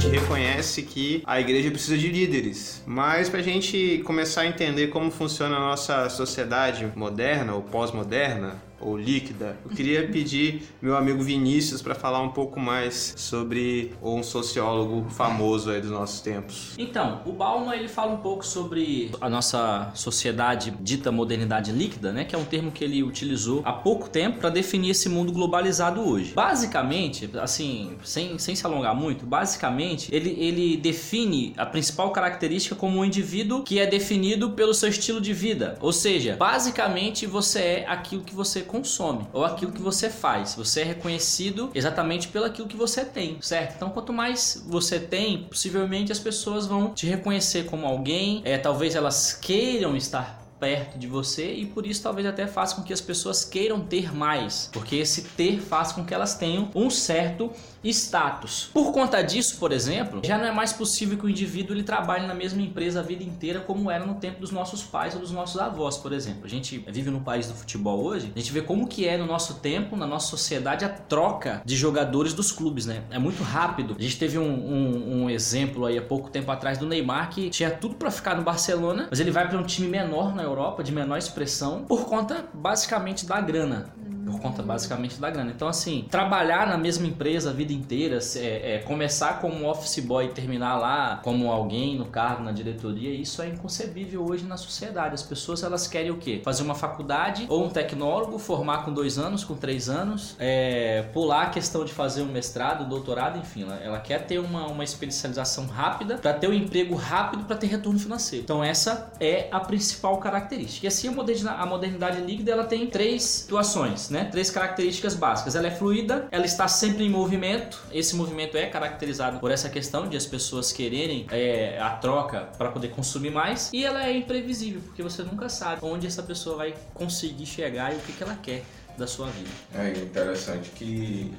Gente 0.00 0.18
reconhece 0.18 0.82
que 0.82 1.22
a 1.26 1.38
igreja 1.38 1.70
precisa 1.70 1.98
de 1.98 2.08
líderes, 2.08 2.82
mas 2.86 3.28
para 3.28 3.40
a 3.40 3.42
gente 3.42 4.00
começar 4.06 4.40
a 4.40 4.46
entender 4.46 4.86
como 4.86 5.10
funciona 5.10 5.56
a 5.56 5.60
nossa 5.60 6.08
sociedade 6.08 6.90
moderna 6.96 7.54
ou 7.54 7.60
pós-moderna, 7.60 8.54
ou 8.80 8.96
líquida. 8.96 9.56
Eu 9.64 9.70
queria 9.74 10.08
pedir 10.08 10.62
meu 10.80 10.96
amigo 10.96 11.22
Vinícius 11.22 11.82
para 11.82 11.94
falar 11.94 12.20
um 12.20 12.30
pouco 12.30 12.58
mais 12.58 13.14
sobre 13.16 13.92
um 14.02 14.22
sociólogo 14.22 15.08
famoso 15.10 15.70
aí 15.70 15.80
dos 15.80 15.90
nossos 15.90 16.20
tempos. 16.20 16.74
Então, 16.78 17.20
o 17.26 17.32
Bauman 17.32 17.74
ele 17.74 17.88
fala 17.88 18.12
um 18.12 18.18
pouco 18.18 18.44
sobre 18.44 19.10
a 19.20 19.28
nossa 19.28 19.90
sociedade 19.94 20.72
dita 20.80 21.12
modernidade 21.12 21.72
líquida, 21.72 22.12
né, 22.12 22.24
que 22.24 22.34
é 22.34 22.38
um 22.38 22.44
termo 22.44 22.70
que 22.70 22.82
ele 22.84 23.02
utilizou 23.02 23.62
há 23.64 23.72
pouco 23.72 24.08
tempo 24.08 24.38
para 24.38 24.50
definir 24.50 24.90
esse 24.90 25.08
mundo 25.08 25.32
globalizado 25.32 26.00
hoje. 26.00 26.32
Basicamente, 26.34 27.30
assim, 27.40 27.96
sem, 28.02 28.38
sem 28.38 28.54
se 28.54 28.66
alongar 28.66 28.94
muito, 28.94 29.26
basicamente 29.26 30.14
ele, 30.14 30.30
ele 30.38 30.76
define 30.76 31.52
a 31.56 31.66
principal 31.66 32.10
característica 32.10 32.74
como 32.74 32.98
um 32.98 33.04
indivíduo 33.04 33.62
que 33.62 33.78
é 33.78 33.86
definido 33.86 34.50
pelo 34.50 34.74
seu 34.74 34.88
estilo 34.88 35.20
de 35.20 35.32
vida. 35.32 35.76
Ou 35.80 35.92
seja, 35.92 36.36
basicamente 36.36 37.26
você 37.26 37.58
é 37.60 37.84
aquilo 37.86 38.22
que 38.22 38.34
você 38.34 38.62
consome 38.70 39.26
ou 39.32 39.44
aquilo 39.44 39.72
que 39.72 39.82
você 39.82 40.08
faz. 40.08 40.54
Você 40.54 40.82
é 40.82 40.84
reconhecido 40.84 41.70
exatamente 41.74 42.28
pelo 42.28 42.44
aquilo 42.44 42.68
que 42.68 42.76
você 42.76 43.04
tem, 43.04 43.36
certo? 43.40 43.74
Então, 43.76 43.90
quanto 43.90 44.12
mais 44.12 44.64
você 44.66 44.98
tem, 45.00 45.44
possivelmente 45.44 46.12
as 46.12 46.18
pessoas 46.18 46.66
vão 46.66 46.94
te 46.94 47.06
reconhecer 47.06 47.66
como 47.66 47.86
alguém. 47.86 48.42
É, 48.44 48.56
talvez 48.56 48.94
elas 48.94 49.32
queiram 49.34 49.96
estar 49.96 50.40
perto 50.60 50.98
de 50.98 51.06
você 51.06 51.54
e 51.54 51.64
por 51.64 51.86
isso 51.86 52.02
talvez 52.02 52.26
até 52.26 52.46
faça 52.46 52.76
com 52.76 52.82
que 52.82 52.92
as 52.92 53.00
pessoas 53.00 53.44
queiram 53.44 53.80
ter 53.80 54.14
mais, 54.14 54.68
porque 54.70 54.96
esse 54.96 55.22
ter 55.22 55.58
faz 55.58 55.90
com 55.90 56.04
que 56.04 56.12
elas 56.12 56.34
tenham 56.34 56.70
um 56.74 56.90
certo 56.90 57.50
status. 57.84 58.70
Por 58.72 58.92
conta 58.92 59.22
disso, 59.22 59.58
por 59.58 59.72
exemplo, 59.72 60.20
já 60.24 60.36
não 60.36 60.44
é 60.44 60.52
mais 60.52 60.72
possível 60.72 61.16
que 61.16 61.24
o 61.24 61.28
indivíduo 61.28 61.74
ele 61.74 61.82
trabalhe 61.82 62.26
na 62.26 62.34
mesma 62.34 62.60
empresa 62.60 63.00
a 63.00 63.02
vida 63.02 63.24
inteira 63.24 63.60
como 63.60 63.90
era 63.90 64.04
no 64.04 64.14
tempo 64.14 64.40
dos 64.40 64.50
nossos 64.50 64.82
pais 64.82 65.14
ou 65.14 65.20
dos 65.20 65.30
nossos 65.30 65.60
avós, 65.60 65.96
por 65.96 66.12
exemplo. 66.12 66.44
A 66.44 66.48
gente 66.48 66.78
vive 66.88 67.10
no 67.10 67.20
país 67.20 67.48
do 67.48 67.54
futebol 67.54 68.02
hoje, 68.02 68.32
a 68.34 68.38
gente 68.38 68.52
vê 68.52 68.62
como 68.62 68.86
que 68.86 69.06
é 69.06 69.16
no 69.16 69.26
nosso 69.26 69.54
tempo, 69.54 69.96
na 69.96 70.06
nossa 70.06 70.28
sociedade, 70.28 70.84
a 70.84 70.88
troca 70.88 71.62
de 71.64 71.76
jogadores 71.76 72.34
dos 72.34 72.52
clubes, 72.52 72.86
né? 72.86 73.02
É 73.10 73.18
muito 73.18 73.42
rápido. 73.42 73.96
A 73.98 74.02
gente 74.02 74.18
teve 74.18 74.38
um, 74.38 74.42
um, 74.42 75.22
um 75.22 75.30
exemplo 75.30 75.86
aí 75.86 75.96
há 75.96 76.02
pouco 76.02 76.30
tempo 76.30 76.50
atrás 76.50 76.78
do 76.78 76.86
Neymar 76.86 77.30
que 77.30 77.50
tinha 77.50 77.70
tudo 77.70 77.94
para 77.94 78.10
ficar 78.10 78.36
no 78.36 78.42
Barcelona, 78.42 79.06
mas 79.08 79.20
ele 79.20 79.30
vai 79.30 79.48
para 79.48 79.58
um 79.58 79.64
time 79.64 79.88
menor 79.88 80.34
na 80.34 80.42
Europa, 80.42 80.82
de 80.82 80.92
menor 80.92 81.16
expressão, 81.16 81.84
por 81.84 82.04
conta 82.06 82.44
basicamente 82.52 83.26
da 83.26 83.40
grana 83.40 83.92
por 84.30 84.40
conta 84.40 84.62
basicamente 84.62 85.20
da 85.20 85.30
grana. 85.30 85.50
Então, 85.50 85.68
assim, 85.68 86.06
trabalhar 86.10 86.66
na 86.66 86.78
mesma 86.78 87.06
empresa 87.06 87.50
a 87.50 87.52
vida 87.52 87.69
inteira, 87.72 88.18
é, 88.36 88.74
é, 88.74 88.78
começar 88.78 89.40
como 89.40 89.68
office 89.68 90.00
boy 90.00 90.26
e 90.26 90.28
terminar 90.28 90.78
lá 90.78 91.20
como 91.22 91.50
alguém 91.50 91.96
no 91.96 92.06
cargo, 92.06 92.42
na 92.42 92.52
diretoria, 92.52 93.10
isso 93.10 93.42
é 93.42 93.48
inconcebível 93.48 94.24
hoje 94.24 94.44
na 94.44 94.56
sociedade. 94.56 95.14
As 95.14 95.22
pessoas 95.22 95.62
elas 95.62 95.86
querem 95.86 96.10
o 96.10 96.16
quê? 96.16 96.40
Fazer 96.44 96.62
uma 96.62 96.74
faculdade 96.74 97.46
ou 97.48 97.64
um 97.64 97.70
tecnólogo, 97.70 98.38
formar 98.38 98.84
com 98.84 98.92
dois 98.92 99.18
anos, 99.18 99.44
com 99.44 99.54
três 99.54 99.88
anos, 99.88 100.36
é, 100.38 101.02
pular 101.12 101.42
a 101.42 101.50
questão 101.50 101.84
de 101.84 101.92
fazer 101.92 102.22
um 102.22 102.32
mestrado, 102.32 102.84
um 102.84 102.88
doutorado, 102.88 103.38
enfim, 103.38 103.62
ela, 103.62 103.76
ela 103.76 103.98
quer 104.00 104.26
ter 104.26 104.38
uma, 104.38 104.66
uma 104.66 104.84
especialização 104.84 105.66
rápida 105.66 106.16
para 106.16 106.32
ter 106.32 106.48
um 106.48 106.54
emprego 106.54 106.94
rápido 106.94 107.44
para 107.44 107.56
ter 107.56 107.66
retorno 107.66 107.98
financeiro. 107.98 108.44
Então, 108.44 108.62
essa 108.62 109.12
é 109.20 109.48
a 109.50 109.60
principal 109.60 110.18
característica. 110.18 110.86
E 110.86 110.88
assim, 110.88 111.08
a 111.08 111.12
modernidade, 111.12 111.62
a 111.62 111.66
modernidade 111.66 112.20
líquida 112.20 112.52
ela 112.52 112.64
tem 112.64 112.86
três 112.86 113.22
situações, 113.22 114.10
né? 114.10 114.24
Três 114.24 114.50
características 114.50 115.14
básicas. 115.14 115.54
Ela 115.54 115.68
é 115.68 115.70
fluida, 115.70 116.28
ela 116.30 116.46
está 116.46 116.68
sempre 116.68 117.04
em 117.04 117.10
movimento. 117.10 117.59
Esse 117.92 118.14
movimento 118.16 118.56
é 118.56 118.66
caracterizado 118.66 119.38
por 119.38 119.50
essa 119.50 119.68
questão 119.68 120.08
de 120.08 120.16
as 120.16 120.26
pessoas 120.26 120.72
quererem 120.72 121.26
é, 121.30 121.78
a 121.80 121.90
troca 121.90 122.48
para 122.56 122.70
poder 122.70 122.88
consumir 122.88 123.30
mais. 123.30 123.70
E 123.72 123.84
ela 123.84 124.06
é 124.06 124.16
imprevisível, 124.16 124.80
porque 124.82 125.02
você 125.02 125.22
nunca 125.22 125.48
sabe 125.48 125.80
onde 125.82 126.06
essa 126.06 126.22
pessoa 126.22 126.56
vai 126.56 126.74
conseguir 126.94 127.46
chegar 127.46 127.92
e 127.92 127.96
o 127.96 128.00
que, 128.00 128.12
que 128.12 128.22
ela 128.22 128.36
quer 128.36 128.62
da 128.96 129.06
sua 129.06 129.28
vida. 129.28 129.50
É 129.74 129.90
interessante 129.98 130.70
que 130.70 131.32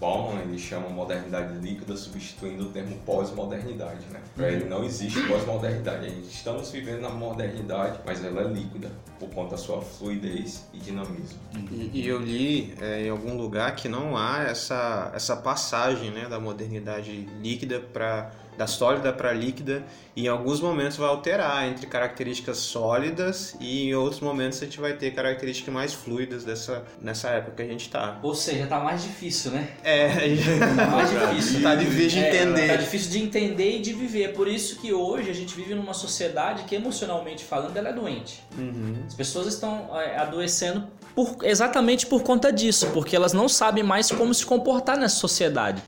Bauman 0.00 0.40
ele 0.42 0.58
chama 0.58 0.88
modernidade 0.88 1.58
líquida 1.58 1.96
substituindo 1.96 2.64
o 2.64 2.68
termo 2.70 2.96
pós-modernidade, 3.04 4.06
né? 4.10 4.20
Para 4.34 4.50
ele 4.50 4.64
não 4.66 4.84
existe 4.84 5.20
pós-modernidade. 5.26 6.06
A 6.06 6.08
gente 6.08 6.28
estamos 6.28 6.70
vivendo 6.70 7.00
na 7.00 7.10
modernidade, 7.10 7.98
mas 8.06 8.24
ela 8.24 8.42
é 8.42 8.44
líquida 8.44 8.90
por 9.18 9.28
conta 9.30 9.52
da 9.52 9.56
sua 9.56 9.82
fluidez 9.82 10.64
e 10.72 10.78
dinamismo. 10.78 11.38
E, 11.70 11.90
e 11.94 12.06
eu 12.06 12.20
li 12.20 12.74
é, 12.80 13.06
em 13.06 13.10
algum 13.10 13.36
lugar 13.36 13.74
que 13.74 13.88
não 13.88 14.16
há 14.16 14.44
essa, 14.44 15.10
essa 15.14 15.36
passagem 15.36 16.10
né, 16.10 16.28
da 16.28 16.38
modernidade 16.38 17.28
líquida 17.40 17.80
para 17.80 18.30
da 18.58 18.66
sólida 18.66 19.12
para 19.12 19.32
líquida 19.32 19.84
e 20.16 20.24
em 20.24 20.28
alguns 20.28 20.60
momentos 20.60 20.96
vai 20.96 21.08
alterar 21.08 21.66
entre 21.68 21.86
características 21.86 22.58
sólidas 22.58 23.56
e 23.60 23.88
em 23.88 23.94
outros 23.94 24.20
momentos 24.20 24.60
a 24.60 24.64
gente 24.64 24.80
vai 24.80 24.92
ter 24.94 25.12
características 25.12 25.72
mais 25.72 25.94
fluidas 25.94 26.42
dessa 26.44 26.84
nessa 27.00 27.28
época 27.30 27.52
que 27.56 27.62
a 27.62 27.66
gente 27.66 27.82
está. 27.82 28.18
Ou 28.22 28.34
seja, 28.34 28.66
tá 28.66 28.80
mais 28.80 29.02
difícil, 29.04 29.52
né? 29.52 29.68
É, 29.84 30.08
tá 30.76 30.86
mais 30.88 31.08
difícil. 31.08 31.62
tá 31.62 31.74
difícil 31.76 32.08
de 32.20 32.24
É, 32.24 32.42
entender. 32.42 32.66
tá 32.66 32.76
difícil 32.76 33.10
de 33.12 33.18
entender 33.22 33.76
e 33.76 33.80
de 33.80 33.92
viver. 33.92 34.24
É 34.24 34.28
por 34.28 34.48
isso 34.48 34.80
que 34.80 34.92
hoje 34.92 35.30
a 35.30 35.34
gente 35.34 35.54
vive 35.54 35.74
numa 35.74 35.94
sociedade 35.94 36.64
que, 36.64 36.74
emocionalmente 36.74 37.44
falando, 37.44 37.76
ela 37.76 37.90
é 37.90 37.92
doente. 37.92 38.42
Uhum. 38.58 38.96
As 39.06 39.14
pessoas 39.14 39.46
estão 39.46 39.88
é, 39.96 40.18
adoecendo 40.18 40.84
por- 41.14 41.36
exatamente 41.44 42.06
por 42.06 42.22
conta 42.24 42.52
disso, 42.52 42.88
porque 42.92 43.14
elas 43.14 43.32
não 43.32 43.48
sabem 43.48 43.84
mais 43.84 44.10
como 44.10 44.34
se 44.34 44.44
comportar 44.44 44.98
nessa 44.98 45.16
sociedade. 45.16 45.80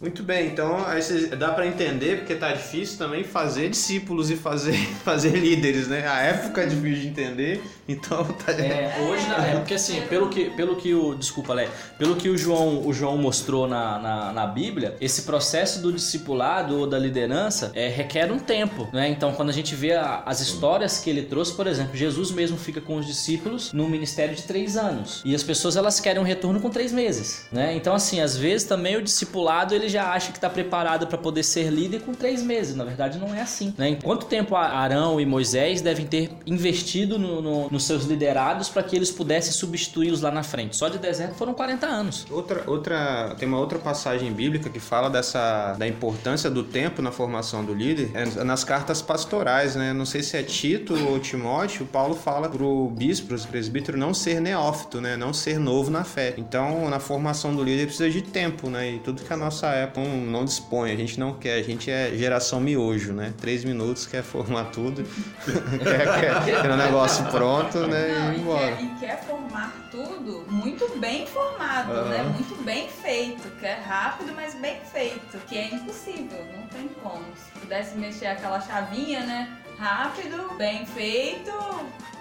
Muito 0.00 0.22
bem, 0.22 0.46
então 0.46 0.84
aí 0.86 1.02
dá 1.36 1.48
para 1.50 1.66
entender 1.66 2.18
porque 2.18 2.36
tá 2.36 2.52
difícil 2.52 2.96
também 2.98 3.24
fazer 3.24 3.68
discípulos 3.68 4.30
e 4.30 4.36
fazer, 4.36 4.76
fazer 5.04 5.30
líderes, 5.30 5.88
né? 5.88 6.06
A 6.06 6.20
época 6.22 6.62
é 6.62 6.66
difícil 6.66 7.00
de 7.02 7.08
entender, 7.08 7.60
então 7.88 8.22
tá 8.24 8.52
É, 8.52 8.96
hoje, 9.08 9.26
na- 9.26 9.44
é, 9.44 9.56
porque 9.56 9.74
assim, 9.74 10.00
pelo 10.02 10.28
que, 10.28 10.50
pelo 10.50 10.76
que 10.76 10.94
o. 10.94 11.16
Desculpa, 11.16 11.52
Lé. 11.52 11.68
Pelo 11.98 12.14
que 12.14 12.28
o 12.28 12.38
João, 12.38 12.86
o 12.86 12.92
João 12.92 13.18
mostrou 13.18 13.66
na, 13.66 13.98
na, 13.98 14.32
na 14.32 14.46
Bíblia, 14.46 14.96
esse 15.00 15.22
processo 15.22 15.82
do 15.82 15.92
discipulado 15.92 16.78
ou 16.78 16.86
da 16.86 16.96
liderança 16.98 17.72
é, 17.74 17.88
requer 17.88 18.30
um 18.30 18.38
tempo. 18.38 18.86
Né? 18.92 19.08
Então, 19.08 19.32
quando 19.32 19.48
a 19.48 19.52
gente 19.52 19.74
vê 19.74 19.94
a- 19.94 20.22
as 20.24 20.38
histórias 20.40 20.98
que 21.00 21.10
ele 21.10 21.22
trouxe, 21.22 21.54
por 21.54 21.66
exemplo, 21.66 21.96
Jesus 21.96 22.30
mesmo 22.30 22.56
fica 22.56 22.80
com 22.80 22.94
os 22.98 23.04
discípulos 23.06 23.72
num 23.72 23.88
ministério 23.88 24.36
de 24.36 24.44
três 24.44 24.76
anos. 24.76 25.22
E 25.24 25.34
as 25.34 25.42
pessoas 25.42 25.74
elas 25.76 25.98
querem 25.98 26.20
um 26.22 26.24
retorno 26.24 26.60
com 26.60 26.70
três 26.70 26.92
meses. 26.92 27.46
Né? 27.50 27.74
Então, 27.74 27.92
assim, 27.96 28.20
às 28.20 28.36
vezes 28.36 28.64
também 28.64 28.96
o 28.96 29.02
discipulado 29.02 29.74
ele 29.74 29.87
já 29.88 30.12
acha 30.12 30.30
que 30.32 30.38
está 30.38 30.48
preparado 30.50 31.06
para 31.06 31.18
poder 31.18 31.42
ser 31.42 31.70
líder 31.70 32.00
com 32.02 32.12
três 32.12 32.42
meses. 32.42 32.74
Na 32.76 32.84
verdade, 32.84 33.18
não 33.18 33.34
é 33.34 33.40
assim. 33.42 33.74
Né? 33.76 33.90
Em 33.90 33.96
quanto 33.96 34.26
tempo 34.26 34.54
Arão 34.56 35.20
e 35.20 35.26
Moisés 35.26 35.80
devem 35.80 36.06
ter 36.06 36.30
investido 36.46 37.18
no- 37.18 37.40
no- 37.42 37.68
nos 37.70 37.84
seus 37.84 38.04
liderados 38.04 38.68
para 38.68 38.82
que 38.82 38.94
eles 38.96 39.10
pudessem 39.10 39.52
substituí-los 39.52 40.20
lá 40.22 40.30
na 40.30 40.42
frente? 40.42 40.76
Só 40.76 40.88
de 40.88 40.98
deserto 40.98 41.34
foram 41.34 41.54
40 41.54 41.86
anos. 41.86 42.26
Outra, 42.30 42.62
outra, 42.66 43.34
tem 43.38 43.48
uma 43.48 43.58
outra 43.58 43.78
passagem 43.78 44.32
bíblica 44.32 44.68
que 44.68 44.80
fala 44.80 45.08
dessa 45.08 45.74
da 45.78 45.86
importância 45.86 46.50
do 46.50 46.62
tempo 46.62 47.00
na 47.02 47.10
formação 47.12 47.64
do 47.64 47.74
líder, 47.74 48.10
é 48.14 48.44
nas 48.44 48.64
cartas 48.64 49.00
pastorais, 49.02 49.76
né? 49.76 49.92
Não 49.92 50.04
sei 50.06 50.22
se 50.22 50.36
é 50.36 50.42
Tito 50.42 50.94
ou 51.08 51.18
Timóteo, 51.18 51.86
Paulo 51.86 52.14
fala 52.14 52.48
pro 52.48 52.88
bispo, 52.96 53.28
pro 53.28 53.38
presbítero 53.48 53.96
não 53.98 54.12
ser 54.12 54.40
neófito, 54.40 55.00
né? 55.00 55.16
Não 55.16 55.32
ser 55.32 55.58
novo 55.58 55.90
na 55.90 56.04
fé. 56.04 56.34
Então, 56.36 56.88
na 56.88 56.98
formação 57.00 57.54
do 57.54 57.62
líder 57.62 57.86
precisa 57.86 58.10
de 58.10 58.22
tempo, 58.22 58.68
né? 58.68 58.92
E 58.92 58.98
tudo 58.98 59.22
que 59.22 59.32
a 59.32 59.36
nossa 59.36 59.68
época 59.78 60.00
não, 60.00 60.16
não 60.16 60.44
dispõe, 60.44 60.92
a 60.92 60.96
gente 60.96 61.18
não 61.18 61.34
quer, 61.34 61.54
a 61.58 61.62
gente 61.62 61.90
é 61.90 62.12
geração 62.16 62.60
miojo, 62.60 63.12
né? 63.12 63.32
Três 63.40 63.64
minutos 63.64 64.06
quer 64.06 64.22
formar 64.22 64.64
tudo, 64.66 65.02
quer, 65.82 66.20
quer, 66.20 66.62
quer 66.62 66.70
o 66.70 66.76
negócio 66.76 67.24
pronto, 67.26 67.86
né? 67.86 68.08
Não, 68.08 68.32
e 68.32 68.36
ir 68.36 68.40
embora. 68.40 68.76
quer, 68.76 68.84
e 68.84 68.88
quer 69.00 69.24
formar 69.24 69.88
tudo 69.90 70.44
muito 70.48 70.98
bem 70.98 71.26
formado, 71.26 71.92
Aham. 71.92 72.08
né? 72.08 72.22
Muito 72.22 72.62
bem 72.64 72.88
feito, 72.88 73.48
que 73.58 73.66
é 73.66 73.74
rápido, 73.74 74.32
mas 74.34 74.54
bem 74.54 74.80
feito, 74.92 75.38
que 75.46 75.56
é 75.56 75.74
impossível, 75.74 76.44
não 76.56 76.66
tem 76.68 76.88
como. 77.02 77.24
Se 77.36 77.58
pudesse 77.60 77.96
mexer 77.96 78.26
aquela 78.26 78.60
chavinha, 78.60 79.20
né? 79.20 79.58
Rápido, 79.78 80.56
bem 80.56 80.84
feito, 80.84 81.52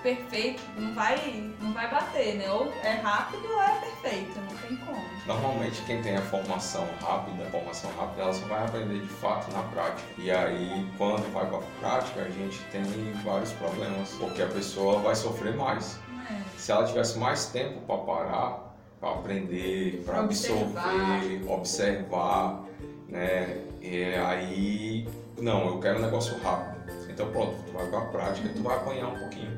perfeito, 0.04 0.62
não 0.78 0.94
vai, 0.94 1.54
não 1.60 1.74
vai 1.74 1.90
bater, 1.90 2.36
né? 2.36 2.52
Ou 2.52 2.72
é 2.84 2.94
rápido 2.94 3.48
ou 3.52 3.62
é 3.62 3.80
perfeito, 3.80 4.40
não 4.40 4.58
tem 4.58 4.78
como. 4.78 5.04
Normalmente 5.26 5.82
quem 5.82 6.02
tem 6.02 6.16
a 6.16 6.22
formação 6.22 6.88
rápida 7.02 7.38
informação 7.68 7.90
rápida, 7.98 8.24
ela 8.24 8.34
só 8.34 8.46
vai 8.46 8.66
aprender 8.66 9.00
de 9.00 9.08
fato 9.08 9.52
na 9.52 9.64
prática. 9.64 10.08
E 10.18 10.30
aí, 10.30 10.88
quando 10.98 11.32
vai 11.34 11.46
para 11.46 11.58
a 11.58 11.62
prática, 11.80 12.22
a 12.22 12.30
gente 12.30 12.60
tem 12.72 12.84
vários 13.24 13.52
problemas, 13.54 14.10
porque 14.20 14.42
a 14.42 14.48
pessoa 14.48 15.00
vai 15.00 15.16
sofrer 15.16 15.56
mais. 15.56 16.00
É. 16.30 16.42
Se 16.58 16.72
ela 16.72 16.86
tivesse 16.86 17.18
mais 17.18 17.48
tempo 17.48 17.82
para 17.82 17.98
parar, 17.98 18.78
para 19.00 19.10
aprender, 19.12 20.04
para 20.06 20.20
absorver, 20.20 21.44
observar, 21.48 22.64
né? 23.08 23.62
E 23.82 24.04
aí, 24.16 25.08
não, 25.40 25.68
eu 25.68 25.80
quero 25.80 26.00
um 26.00 26.02
negócio 26.02 26.38
rápido. 26.42 26.77
Então 27.18 27.32
pronto, 27.32 27.56
tu 27.66 27.72
vai 27.72 27.88
para 27.88 27.98
a 27.98 28.06
prática 28.06 28.48
tu 28.56 28.62
vai 28.62 28.78
apanhar 28.78 29.08
um 29.08 29.18
pouquinho. 29.18 29.50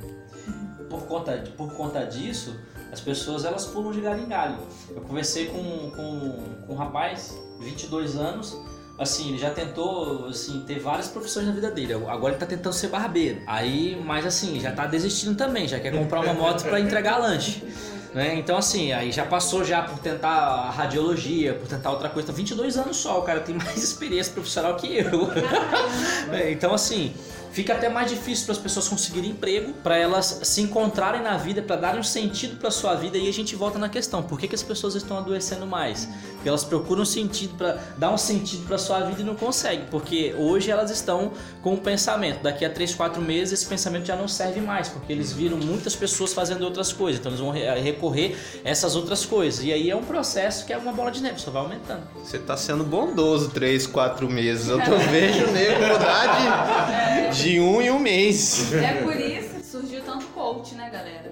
Por 0.89 1.01
conta, 1.03 1.43
por 1.57 1.73
conta 1.73 2.05
disso, 2.05 2.57
as 2.89 3.01
pessoas 3.01 3.43
elas 3.43 3.65
pulam 3.65 3.91
de 3.91 3.99
galho 3.99 4.23
em 4.23 4.29
galho. 4.29 4.59
Eu 4.89 5.01
conversei 5.01 5.47
com, 5.47 5.91
com, 5.91 6.65
com 6.65 6.73
um 6.73 6.77
rapaz, 6.77 7.37
22 7.59 8.15
anos, 8.15 8.57
assim, 8.97 9.27
ele 9.29 9.37
já 9.37 9.51
tentou 9.51 10.27
assim, 10.27 10.63
ter 10.65 10.79
várias 10.79 11.09
profissões 11.09 11.47
na 11.47 11.51
vida 11.51 11.69
dele. 11.69 11.95
Agora 12.07 12.31
ele 12.31 12.39
tá 12.39 12.45
tentando 12.45 12.71
ser 12.71 12.87
barbeiro. 12.87 13.41
Aí, 13.45 14.01
mas 14.05 14.25
assim, 14.25 14.57
já 14.61 14.71
tá 14.71 14.87
desistindo 14.87 15.35
também, 15.35 15.67
já 15.67 15.81
quer 15.81 15.91
comprar 15.91 16.21
uma 16.21 16.33
moto 16.33 16.63
para 16.63 16.79
entregar 16.79 17.17
lanche. 17.17 17.61
Né? 18.13 18.35
Então 18.35 18.57
assim, 18.57 18.91
aí 18.91 19.11
já 19.11 19.25
passou 19.25 19.63
já 19.63 19.83
por 19.83 19.99
tentar 19.99 20.29
a 20.29 20.71
radiologia, 20.71 21.53
por 21.53 21.67
tentar 21.67 21.91
outra 21.91 22.09
coisa. 22.09 22.31
22 22.31 22.77
anos 22.77 22.97
só, 22.97 23.19
o 23.19 23.21
cara 23.21 23.41
tem 23.41 23.55
mais 23.55 23.77
experiência 23.83 24.33
profissional 24.33 24.75
que 24.75 24.97
eu. 24.97 25.29
Então 26.49 26.73
assim, 26.73 27.13
fica 27.51 27.73
até 27.73 27.89
mais 27.89 28.09
difícil 28.09 28.45
para 28.45 28.53
as 28.53 28.59
pessoas 28.59 28.87
conseguirem 28.87 29.31
emprego, 29.31 29.73
para 29.83 29.97
elas 29.97 30.41
se 30.43 30.61
encontrarem 30.61 31.21
na 31.21 31.37
vida, 31.37 31.61
para 31.61 31.75
darem 31.75 31.99
um 31.99 32.03
sentido 32.03 32.57
para 32.57 32.71
sua 32.71 32.95
vida. 32.95 33.17
E 33.17 33.27
a 33.27 33.33
gente 33.33 33.55
volta 33.55 33.77
na 33.77 33.89
questão: 33.89 34.21
por 34.23 34.39
que, 34.39 34.47
que 34.47 34.55
as 34.55 34.63
pessoas 34.63 34.95
estão 34.95 35.17
adoecendo 35.17 35.65
mais? 35.65 36.07
Porque 36.39 36.48
elas 36.48 36.63
procuram 36.63 37.01
um 37.01 37.05
sentido 37.05 37.58
para 37.58 37.77
dar 37.98 38.12
um 38.12 38.17
sentido 38.17 38.65
para 38.65 38.77
sua 38.77 39.01
vida 39.01 39.22
e 39.22 39.25
não 39.25 39.36
conseguem, 39.36 39.86
porque 39.91 40.34
hoje 40.38 40.72
elas 40.72 40.89
estão 40.89 41.34
com 41.62 41.74
um 41.74 41.77
pensamento. 41.77 42.41
Daqui 42.41 42.63
a 42.63 42.69
3, 42.69 42.96
4 42.96 43.22
meses 43.22 43.60
esse 43.60 43.65
pensamento 43.65 44.05
já 44.05 44.15
não 44.15 44.25
serve 44.27 44.62
mais, 44.62 44.88
porque 44.88 45.12
eles 45.12 45.34
viram 45.34 45.58
muitas 45.58 45.98
pessoas 45.98 46.31
fazendo 46.31 46.63
outras 46.63 46.93
coisas, 46.93 47.19
então 47.19 47.29
eles 47.29 47.41
vão 47.41 47.51
recorrer 47.51 48.38
a 48.63 48.69
essas 48.69 48.96
outras 48.96 49.25
coisas. 49.25 49.65
E 49.65 49.74
aí 49.74 49.89
é 49.89 49.96
um 49.96 50.03
processo 50.03 50.65
que 50.65 50.72
é 50.72 50.77
uma 50.77 50.93
bola 50.93 51.12
de 51.12 51.22
neve, 51.22 51.41
só 51.41 51.51
vai 51.51 51.62
aumentando. 51.62 52.03
Você 52.24 52.39
tá 52.39 52.55
sendo 52.55 52.86
bondoso 52.86 53.50
3, 53.50 53.86
4 53.88 54.29
meses. 54.29 54.69
Eu 54.69 54.81
tô 54.81 54.96
vejo 55.12 55.46
o 55.46 55.51
nego 55.51 55.88
mudar 55.88 57.31
de, 57.34 57.43
de 57.43 57.60
um 57.60 57.81
em 57.81 57.91
um 57.91 58.00
mês. 58.00 58.72
É 58.74 59.01
por 59.01 59.15
isso 59.15 59.55
que 59.55 59.65
surgiu 59.65 60.01
tanto 60.03 60.25
coach, 60.27 60.74
né, 60.75 60.89
galera? 60.89 61.28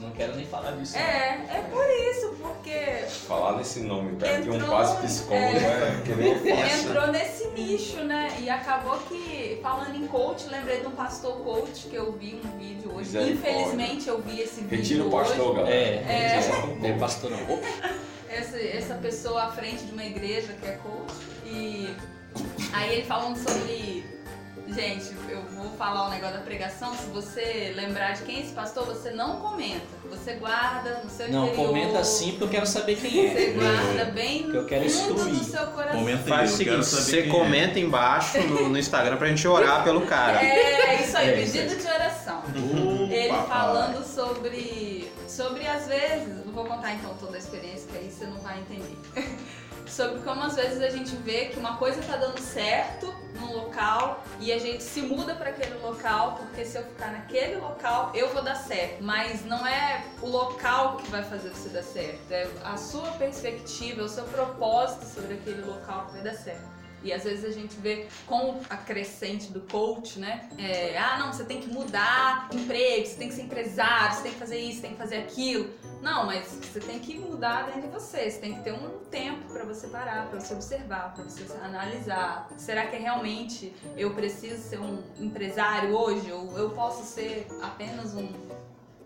Não 0.00 0.10
quero 0.10 0.36
nem 0.36 0.46
falar 0.46 0.72
disso. 0.72 0.96
É, 0.96 1.40
é 1.48 1.62
por 1.70 1.84
isso, 1.88 2.36
porque 2.40 3.06
Falar 3.26 3.56
nesse 3.56 3.80
nome 3.80 4.16
perto 4.16 4.42
de 4.42 4.50
um 4.50 4.60
quase 4.60 4.96
psicólogo 5.02 5.56
é, 5.56 6.02
que 6.04 6.14
nem 6.14 6.80
entrou 6.80 7.06
nesse 7.08 7.48
nicho, 7.48 8.04
né? 8.04 8.36
E 8.40 8.50
acabou 8.50 8.98
que, 9.08 9.58
falando 9.62 9.96
em 9.96 10.06
coach, 10.06 10.46
lembrei 10.48 10.80
de 10.80 10.86
um 10.86 10.92
pastor 10.92 11.38
coach 11.40 11.86
que 11.86 11.96
eu 11.96 12.12
vi 12.12 12.40
um 12.44 12.58
vídeo 12.58 12.92
hoje. 12.94 13.32
Infelizmente 13.32 14.08
eu 14.08 14.20
vi 14.20 14.40
esse 14.40 14.60
vídeo 14.62 14.78
Retira 14.78 15.04
o 15.04 15.14
hoje. 15.14 15.28
pastor, 15.28 15.56
galera. 15.56 15.76
É, 15.76 16.40
Retira. 16.40 16.88
é 16.88 16.98
pastor 16.98 17.30
não. 17.30 17.38
Essa, 18.28 18.58
essa 18.58 18.94
pessoa 18.96 19.44
à 19.44 19.50
frente 19.52 19.84
de 19.84 19.92
uma 19.92 20.04
igreja 20.04 20.52
que 20.60 20.66
é 20.66 20.72
coach. 20.72 21.14
E 21.46 21.96
aí 22.72 22.92
ele 22.94 23.04
falando 23.06 23.36
sobre. 23.36 24.04
Gente, 24.68 25.14
eu 25.28 25.42
vou 25.54 25.70
falar 25.76 26.08
o 26.08 26.10
negócio 26.10 26.36
da 26.38 26.42
pregação. 26.42 26.92
Se 26.94 27.06
você 27.06 27.72
lembrar 27.76 28.12
de 28.14 28.22
quem 28.22 28.38
é 28.38 28.40
esse 28.40 28.52
pastor, 28.52 28.84
você 28.84 29.10
não 29.12 29.36
comenta. 29.40 29.86
Você 30.10 30.32
guarda 30.34 31.02
no 31.04 31.08
seu 31.10 31.28
Não, 31.30 31.46
interior. 31.46 31.66
comenta 31.68 32.02
sim 32.04 32.30
porque 32.32 32.44
eu 32.44 32.48
quero 32.48 32.66
saber 32.66 32.96
quem 32.96 33.10
Você 33.10 33.44
é. 33.44 33.50
guarda 33.52 34.04
bem 34.10 34.50
Eu 34.52 34.66
quero 34.66 34.84
no 34.84 34.90
fundo 34.90 35.24
do 35.38 35.44
seu 35.44 35.66
coração. 35.68 36.00
Comenta 36.00 36.22
Faz 36.24 36.50
o 36.50 36.54
aí, 36.54 36.60
eu 36.60 36.64
quero 36.72 36.82
seguinte, 36.82 36.86
saber 36.86 37.02
você 37.04 37.22
quem 37.22 37.30
comenta 37.30 37.78
embaixo 37.78 38.38
no, 38.40 38.68
no 38.68 38.78
Instagram 38.78 39.16
pra 39.16 39.28
gente 39.28 39.46
orar 39.46 39.84
pelo 39.84 40.00
cara. 40.04 40.44
É, 40.44 41.00
isso 41.00 41.16
aí, 41.16 41.28
É, 41.30 41.40
isso 41.42 41.52
pedido 41.52 41.80
de 41.80 41.86
oração. 41.88 42.42
é. 43.10 43.14
Ele 43.14 43.28
Papai. 43.28 43.46
falando 43.46 44.04
sobre, 44.04 45.12
sobre 45.28 45.66
às 45.66 45.86
vezes, 45.86 46.44
não 46.44 46.52
vou 46.52 46.64
contar 46.64 46.92
então 46.94 47.14
toda 47.20 47.36
a 47.36 47.38
experiência, 47.38 47.86
que 47.92 47.98
aí 47.98 48.10
você 48.10 48.26
não 48.26 48.38
vai 48.38 48.58
entender. 48.58 48.98
Sobre 49.90 50.20
como 50.20 50.42
às 50.42 50.56
vezes 50.56 50.82
a 50.82 50.90
gente 50.90 51.14
vê 51.16 51.46
que 51.46 51.58
uma 51.58 51.76
coisa 51.76 52.02
tá 52.02 52.16
dando 52.16 52.38
certo 52.40 53.14
num 53.34 53.52
local 53.52 54.24
e 54.40 54.52
a 54.52 54.58
gente 54.58 54.82
se 54.82 55.02
muda 55.02 55.34
para 55.34 55.50
aquele 55.50 55.78
local, 55.78 56.36
porque 56.36 56.64
se 56.64 56.76
eu 56.76 56.84
ficar 56.84 57.12
naquele 57.12 57.56
local, 57.56 58.10
eu 58.14 58.28
vou 58.32 58.42
dar 58.42 58.54
certo. 58.54 59.02
Mas 59.02 59.44
não 59.44 59.66
é 59.66 60.04
o 60.20 60.28
local 60.28 60.96
que 60.96 61.10
vai 61.10 61.22
fazer 61.22 61.50
você 61.50 61.68
dar 61.68 61.82
certo, 61.82 62.30
é 62.30 62.48
a 62.64 62.76
sua 62.76 63.10
perspectiva, 63.12 64.02
é 64.02 64.04
o 64.04 64.08
seu 64.08 64.24
propósito 64.24 65.04
sobre 65.06 65.34
aquele 65.34 65.62
local 65.62 66.06
que 66.06 66.12
vai 66.12 66.22
dar 66.22 66.34
certo. 66.34 66.75
E 67.02 67.12
às 67.12 67.24
vezes 67.24 67.44
a 67.44 67.50
gente 67.50 67.76
vê 67.76 68.06
com 68.26 68.60
a 68.68 68.76
crescente 68.76 69.52
do 69.52 69.60
coach, 69.60 70.18
né? 70.18 70.48
É, 70.58 70.98
ah, 70.98 71.18
não, 71.18 71.32
você 71.32 71.44
tem 71.44 71.60
que 71.60 71.68
mudar 71.68 72.48
emprego, 72.52 73.06
você 73.06 73.16
tem 73.16 73.28
que 73.28 73.34
ser 73.34 73.42
empresário, 73.42 74.16
você 74.16 74.22
tem 74.22 74.32
que 74.32 74.38
fazer 74.38 74.58
isso, 74.58 74.82
tem 74.82 74.92
que 74.92 74.98
fazer 74.98 75.16
aquilo. 75.18 75.70
Não, 76.02 76.26
mas 76.26 76.46
você 76.48 76.80
tem 76.80 76.98
que 76.98 77.18
mudar 77.18 77.66
dentro 77.66 77.82
de 77.82 77.88
você. 77.88 78.30
Você 78.30 78.38
tem 78.38 78.54
que 78.54 78.62
ter 78.62 78.72
um 78.72 78.98
tempo 79.10 79.52
para 79.52 79.64
você 79.64 79.86
parar, 79.88 80.28
para 80.28 80.40
você 80.40 80.54
observar, 80.54 81.14
para 81.14 81.24
você 81.24 81.44
analisar. 81.62 82.48
Será 82.56 82.86
que 82.86 82.96
realmente 82.96 83.74
eu 83.96 84.14
preciso 84.14 84.62
ser 84.62 84.80
um 84.80 85.02
empresário 85.18 85.96
hoje? 85.96 86.30
Ou 86.32 86.56
eu 86.58 86.70
posso 86.70 87.04
ser 87.04 87.46
apenas 87.62 88.14
um 88.14 88.45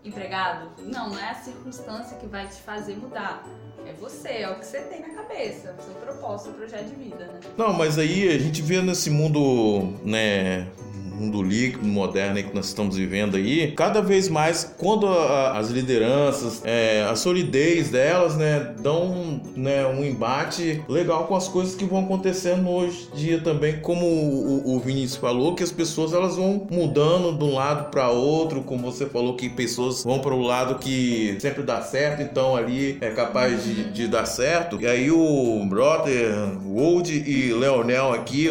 empregado? 0.03 0.69
Não, 0.79 1.09
não 1.09 1.19
é 1.19 1.31
a 1.31 1.35
circunstância 1.35 2.17
que 2.17 2.25
vai 2.25 2.47
te 2.47 2.61
fazer 2.61 2.95
mudar. 2.95 3.45
É 3.85 3.93
você, 3.93 4.29
é 4.29 4.49
o 4.49 4.55
que 4.55 4.65
você 4.65 4.79
tem 4.81 5.01
na 5.01 5.09
cabeça, 5.09 5.75
o 5.77 5.83
seu 5.83 5.93
propósito, 5.95 6.45
seu 6.45 6.53
projeto 6.53 6.87
de 6.87 6.95
vida, 6.95 7.25
né? 7.25 7.39
Não, 7.57 7.73
mas 7.73 7.97
aí 7.97 8.27
a 8.29 8.37
gente 8.37 8.61
vê 8.61 8.81
nesse 8.81 9.09
mundo, 9.09 9.97
né, 10.03 10.67
mundo 11.21 11.41
líquido, 11.43 11.85
moderno 11.85 12.37
aí 12.37 12.43
que 12.43 12.53
nós 12.55 12.67
estamos 12.67 12.95
vivendo 12.97 13.35
aí, 13.37 13.71
cada 13.73 14.01
vez 14.01 14.27
mais, 14.29 14.73
quando 14.77 15.07
a- 15.07 15.57
as 15.57 15.69
lideranças, 15.69 16.61
é, 16.65 17.05
a 17.09 17.15
solidez 17.15 17.89
delas, 17.89 18.35
né, 18.37 18.73
dão 18.81 19.41
né, 19.55 19.85
um 19.85 20.03
embate 20.03 20.81
legal 20.87 21.25
com 21.25 21.35
as 21.35 21.47
coisas 21.47 21.75
que 21.75 21.85
vão 21.85 22.03
acontecendo 22.03 22.67
hoje 22.69 23.07
em 23.13 23.17
dia 23.17 23.39
também, 23.41 23.79
como 23.79 24.05
o, 24.05 24.75
o 24.75 24.79
Vinícius 24.79 25.17
falou, 25.17 25.55
que 25.55 25.63
as 25.63 25.71
pessoas 25.71 26.13
elas 26.13 26.35
vão 26.35 26.67
mudando 26.71 27.37
de 27.37 27.43
um 27.43 27.53
lado 27.55 27.89
para 27.91 28.09
outro, 28.09 28.61
como 28.61 28.91
você 28.91 29.05
falou 29.05 29.35
que 29.35 29.49
pessoas 29.49 30.03
vão 30.03 30.19
para 30.19 30.33
o 30.33 30.41
lado 30.41 30.75
que 30.79 31.37
sempre 31.39 31.63
dá 31.63 31.81
certo, 31.81 32.21
então 32.21 32.55
ali 32.55 32.97
é 33.01 33.09
capaz 33.11 33.63
de, 33.63 33.91
de 33.91 34.07
dar 34.07 34.25
certo. 34.25 34.77
E 34.81 34.87
aí 34.87 35.11
o 35.11 35.63
Brother, 35.67 36.33
Wold 36.65 37.11
e 37.11 37.53
Leonel 37.53 38.13
aqui, 38.13 38.49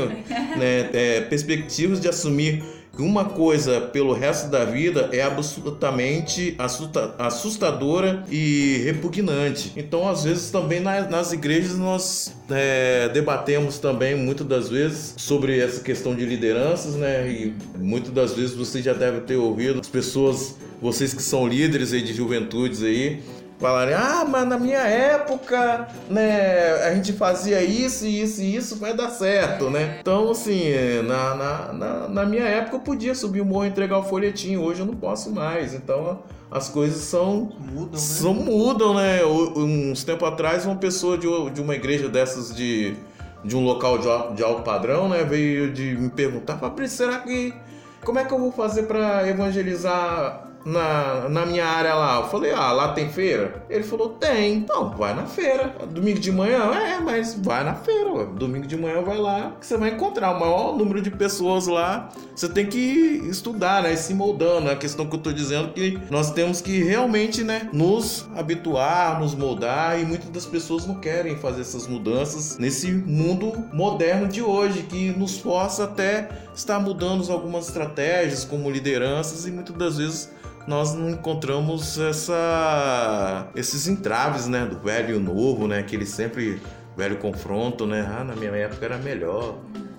né, 0.56 0.90
é, 0.92 1.20
perspectivas 1.22 2.00
de 2.00 2.09
assumir 2.09 2.59
uma 3.00 3.24
coisa 3.24 3.80
pelo 3.80 4.12
resto 4.12 4.48
da 4.48 4.64
vida 4.64 5.08
é 5.12 5.22
absolutamente 5.22 6.54
assusta- 6.58 7.14
assustadora 7.18 8.24
e 8.30 8.80
repugnante. 8.84 9.72
Então, 9.76 10.08
às 10.08 10.24
vezes, 10.24 10.50
também 10.50 10.80
na- 10.80 11.08
nas 11.08 11.32
igrejas 11.32 11.76
nós 11.78 12.32
é, 12.52 13.08
debatemos 13.10 13.78
também, 13.78 14.16
muitas 14.16 14.44
das 14.46 14.68
vezes, 14.68 15.14
sobre 15.16 15.58
essa 15.60 15.80
questão 15.82 16.16
de 16.16 16.24
lideranças, 16.26 16.94
né? 16.96 17.30
E 17.30 17.54
muitas 17.78 18.10
das 18.12 18.32
vezes 18.34 18.56
você 18.56 18.82
já 18.82 18.92
deve 18.92 19.20
ter 19.20 19.36
ouvido 19.36 19.78
as 19.80 19.88
pessoas, 19.88 20.56
vocês 20.82 21.14
que 21.14 21.22
são 21.22 21.46
líderes 21.46 21.92
aí 21.92 22.02
de 22.02 22.12
juventudes 22.12 22.82
aí, 22.82 23.20
falarem, 23.60 23.94
ah, 23.94 24.24
mas 24.26 24.48
na 24.48 24.58
minha 24.58 24.78
época, 24.78 25.86
né, 26.08 26.72
a 26.82 26.94
gente 26.94 27.12
fazia 27.12 27.62
isso, 27.62 28.06
isso 28.06 28.40
e 28.40 28.56
isso, 28.56 28.76
vai 28.76 28.94
dar 28.94 29.10
certo, 29.10 29.68
né? 29.68 29.98
Então, 30.00 30.30
assim, 30.30 30.72
na, 31.06 31.34
na, 31.34 31.72
na, 31.72 32.08
na 32.08 32.24
minha 32.24 32.44
época 32.44 32.76
eu 32.76 32.80
podia 32.80 33.14
subir 33.14 33.42
o 33.42 33.44
morro 33.44 33.66
e 33.66 33.68
entregar 33.68 33.98
o 33.98 34.02
folhetinho, 34.02 34.62
hoje 34.62 34.80
eu 34.80 34.86
não 34.86 34.96
posso 34.96 35.30
mais. 35.30 35.74
Então, 35.74 36.20
as 36.50 36.68
coisas 36.68 37.02
são 37.02 37.52
Mudam, 37.60 37.92
né? 37.92 37.98
são, 37.98 38.34
mudam, 38.34 38.94
né? 38.94 39.24
Uns 39.24 40.02
tempo 40.02 40.24
atrás, 40.24 40.64
uma 40.64 40.76
pessoa 40.76 41.18
de, 41.18 41.28
de 41.50 41.60
uma 41.60 41.74
igreja 41.74 42.08
dessas 42.08 42.54
de, 42.54 42.96
de 43.44 43.56
um 43.56 43.62
local 43.62 43.98
de, 43.98 44.36
de 44.36 44.42
alto 44.42 44.62
padrão, 44.62 45.08
né? 45.08 45.22
Veio 45.22 45.70
de 45.70 45.96
me 45.96 46.08
perguntar, 46.08 46.56
Fabrício, 46.56 46.96
será 46.96 47.18
que. 47.18 47.54
Como 48.02 48.18
é 48.18 48.24
que 48.24 48.32
eu 48.32 48.38
vou 48.38 48.50
fazer 48.50 48.84
para 48.84 49.28
evangelizar 49.28 50.49
na, 50.64 51.28
na 51.28 51.46
minha 51.46 51.64
área 51.64 51.94
lá? 51.94 52.16
Eu 52.16 52.28
falei, 52.28 52.52
ah, 52.52 52.72
lá 52.72 52.92
tem 52.92 53.08
feira? 53.08 53.64
Ele 53.68 53.84
falou, 53.84 54.10
tem. 54.10 54.54
Então, 54.54 54.90
vai 54.90 55.14
na 55.14 55.26
feira. 55.26 55.74
Domingo 55.90 56.18
de 56.18 56.30
manhã? 56.30 56.72
É, 56.74 57.00
mas 57.00 57.34
vai 57.34 57.64
na 57.64 57.74
feira. 57.74 58.12
ué. 58.12 58.26
Domingo 58.34 58.66
de 58.66 58.76
manhã 58.76 59.02
vai 59.02 59.18
lá, 59.18 59.52
que 59.60 59.66
você 59.66 59.76
vai 59.76 59.90
encontrar 59.90 60.36
o 60.36 60.40
maior 60.40 60.76
número 60.76 61.00
de 61.00 61.10
pessoas 61.10 61.66
lá. 61.66 62.08
Você 62.34 62.48
tem 62.48 62.66
que 62.66 62.80
estudar, 63.28 63.82
né? 63.82 63.94
Se 63.96 64.14
moldando. 64.14 64.68
É 64.68 64.72
a 64.72 64.76
questão 64.76 65.06
que 65.06 65.14
eu 65.14 65.20
tô 65.20 65.32
dizendo 65.32 65.72
que 65.72 65.98
nós 66.10 66.30
temos 66.30 66.60
que 66.60 66.82
realmente, 66.82 67.42
né? 67.42 67.68
Nos 67.72 68.28
habituar, 68.36 69.20
nos 69.20 69.34
moldar. 69.34 70.00
E 70.00 70.04
muitas 70.04 70.30
das 70.30 70.46
pessoas 70.46 70.86
não 70.86 70.96
querem 70.96 71.36
fazer 71.36 71.62
essas 71.62 71.86
mudanças 71.86 72.58
nesse 72.58 72.90
mundo 72.90 73.52
moderno 73.72 74.28
de 74.28 74.42
hoje, 74.42 74.82
que 74.82 75.10
nos 75.10 75.38
força 75.38 75.84
até 75.84 76.28
estar 76.54 76.78
mudando 76.78 77.30
algumas 77.30 77.68
estratégias, 77.68 78.44
como 78.44 78.70
lideranças, 78.70 79.46
e 79.46 79.50
muitas 79.50 79.76
das 79.76 79.98
vezes 79.98 80.30
nós 80.70 80.94
não 80.94 81.11
encontramos 81.11 81.98
essa 81.98 83.50
esses 83.56 83.88
entraves, 83.88 84.46
né, 84.46 84.64
do 84.64 84.78
velho 84.78 85.11
e 85.11 85.14
o 85.14 85.20
novo, 85.20 85.66
né, 85.66 85.83
sempre 86.06 86.62
velho 86.96 87.16
confronto, 87.16 87.87
né? 87.87 88.09
Ah, 88.09 88.22
na 88.22 88.37
minha 88.37 88.52
época 88.52 88.87
era 88.87 88.96
melhor. 88.96 89.59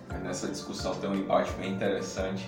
Aí 0.10 0.22
nessa 0.24 0.48
discussão 0.48 0.96
tem 0.96 1.10
um 1.10 1.16
embate 1.16 1.52
bem 1.60 1.74
interessante 1.74 2.48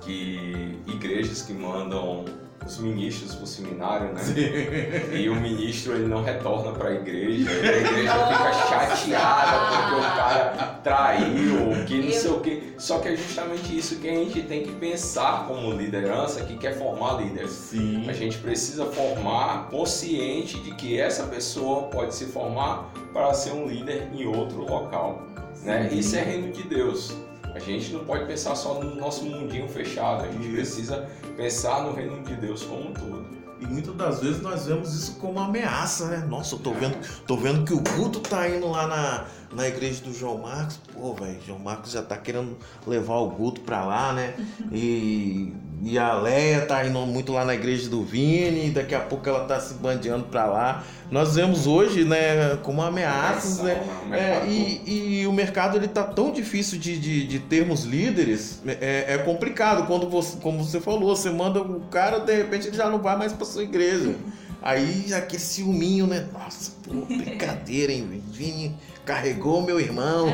que 0.00 0.80
igrejas 0.88 1.42
que 1.42 1.52
mandam 1.52 2.24
os 2.66 2.78
ministros 2.78 3.34
pro 3.34 3.46
seminário, 3.46 4.12
né? 4.12 4.22
E 5.12 5.28
o 5.28 5.34
ministro 5.34 5.94
ele 5.94 6.06
não 6.06 6.22
retorna 6.22 6.72
para 6.72 6.90
a 6.90 6.94
igreja, 6.94 7.50
e 7.50 7.66
a 7.66 7.76
igreja 7.78 8.12
fica 8.12 8.96
chateada 8.96 9.58
porque 9.70 9.94
o 9.94 10.00
cara 10.00 10.80
traiu, 10.82 11.84
que 11.86 12.02
não 12.02 12.12
sei 12.12 12.30
o 12.30 12.40
que. 12.40 12.74
Só 12.78 12.98
que 12.98 13.08
é 13.08 13.16
justamente 13.16 13.76
isso 13.76 13.96
que 13.96 14.08
a 14.08 14.14
gente 14.14 14.42
tem 14.42 14.62
que 14.62 14.72
pensar 14.72 15.46
como 15.46 15.72
liderança 15.72 16.42
que 16.44 16.56
quer 16.56 16.78
formar 16.78 17.20
líderes. 17.20 17.50
Sim. 17.50 18.08
A 18.08 18.12
gente 18.12 18.38
precisa 18.38 18.86
formar 18.86 19.68
consciente 19.70 20.58
de 20.60 20.74
que 20.74 20.98
essa 20.98 21.24
pessoa 21.24 21.84
pode 21.84 22.14
se 22.14 22.26
formar 22.26 22.90
para 23.12 23.32
ser 23.34 23.52
um 23.52 23.66
líder 23.66 24.08
em 24.14 24.26
outro 24.26 24.64
local. 24.64 25.22
Né? 25.62 25.90
Isso 25.92 26.16
é 26.16 26.22
reino 26.22 26.52
de 26.52 26.62
Deus. 26.62 27.14
A 27.54 27.58
gente 27.58 27.92
não 27.92 28.04
pode 28.04 28.26
pensar 28.26 28.54
só 28.54 28.74
no 28.74 28.94
nosso 28.94 29.24
mundinho 29.24 29.68
fechado, 29.68 30.24
a 30.24 30.30
gente 30.30 30.48
precisa 30.48 31.08
pensar 31.36 31.82
no 31.82 31.92
reino 31.92 32.22
de 32.22 32.34
Deus 32.36 32.62
como 32.62 32.90
um 32.90 32.92
todo. 32.92 33.40
E 33.60 33.66
muitas 33.66 33.94
das 33.94 34.20
vezes 34.20 34.40
nós 34.40 34.66
vemos 34.66 34.94
isso 34.94 35.16
como 35.16 35.34
uma 35.34 35.44
ameaça, 35.44 36.06
né? 36.06 36.26
Nossa, 36.26 36.54
eu 36.54 36.58
tô 36.60 36.72
vendo, 36.72 36.96
tô 37.26 37.36
vendo 37.36 37.64
que 37.64 37.74
o 37.74 37.82
culto 37.82 38.20
tá 38.20 38.48
indo 38.48 38.66
lá 38.68 38.86
na, 38.86 39.26
na 39.52 39.66
igreja 39.66 40.02
do 40.02 40.12
João 40.12 40.38
Marcos. 40.38 40.78
Pô, 40.92 41.14
velho, 41.14 41.38
João 41.46 41.58
Marcos 41.58 41.92
já 41.92 42.02
tá 42.02 42.16
querendo 42.16 42.56
levar 42.86 43.16
o 43.16 43.30
culto 43.30 43.60
pra 43.62 43.84
lá, 43.84 44.12
né? 44.12 44.34
E, 44.70 45.52
e 45.82 45.98
a 45.98 46.14
Leia 46.14 46.66
tá 46.66 46.84
indo 46.86 46.98
muito 47.00 47.32
lá 47.32 47.44
na 47.44 47.54
igreja 47.54 47.88
do 47.88 48.04
Vini, 48.04 48.70
daqui 48.70 48.94
a 48.94 49.00
pouco 49.00 49.28
ela 49.28 49.44
tá 49.44 49.58
se 49.58 49.74
bandeando 49.74 50.24
pra 50.24 50.46
lá. 50.46 50.84
Nós 51.10 51.34
vemos 51.34 51.66
hoje, 51.66 52.04
né, 52.04 52.56
como 52.62 52.82
ameaças, 52.82 53.58
né? 53.58 53.82
O 54.08 54.14
É, 54.14 54.46
e, 54.46 55.20
e 55.22 55.26
o 55.26 55.32
mercado 55.32 55.76
ele 55.76 55.88
tá 55.88 56.04
tão 56.04 56.30
difícil 56.32 56.78
de, 56.78 56.98
de, 56.98 57.26
de 57.26 57.38
termos 57.40 57.84
líderes, 57.84 58.60
é, 58.66 59.14
é 59.14 59.18
complicado 59.18 59.86
quando 59.86 60.08
você, 60.08 60.36
como 60.38 60.62
você 60.62 60.80
falou, 60.80 61.16
você 61.16 61.30
manda 61.30 61.60
o 61.60 61.80
cara, 61.90 62.20
de 62.20 62.34
repente 62.36 62.68
ele 62.68 62.76
já 62.76 62.88
não 62.88 62.98
vai 63.00 63.16
mais 63.16 63.32
pra 63.32 63.44
sua 63.44 63.64
igreja. 63.64 64.14
Aí 64.62 65.12
aquele 65.14 65.42
ciúminho, 65.42 66.06
né? 66.06 66.28
Nossa, 66.32 66.72
pô, 66.82 66.92
brincadeira, 67.06 67.92
hein? 67.92 68.22
Vini 68.30 68.76
carregou 69.04 69.62
meu 69.62 69.80
irmão. 69.80 70.28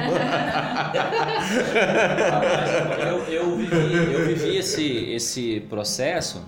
eu, 3.01 3.19
eu 3.33 3.57
vivi, 3.57 4.13
eu 4.13 4.27
vivi 4.27 4.57
esse, 4.57 4.85
esse 5.13 5.61
processo, 5.69 6.45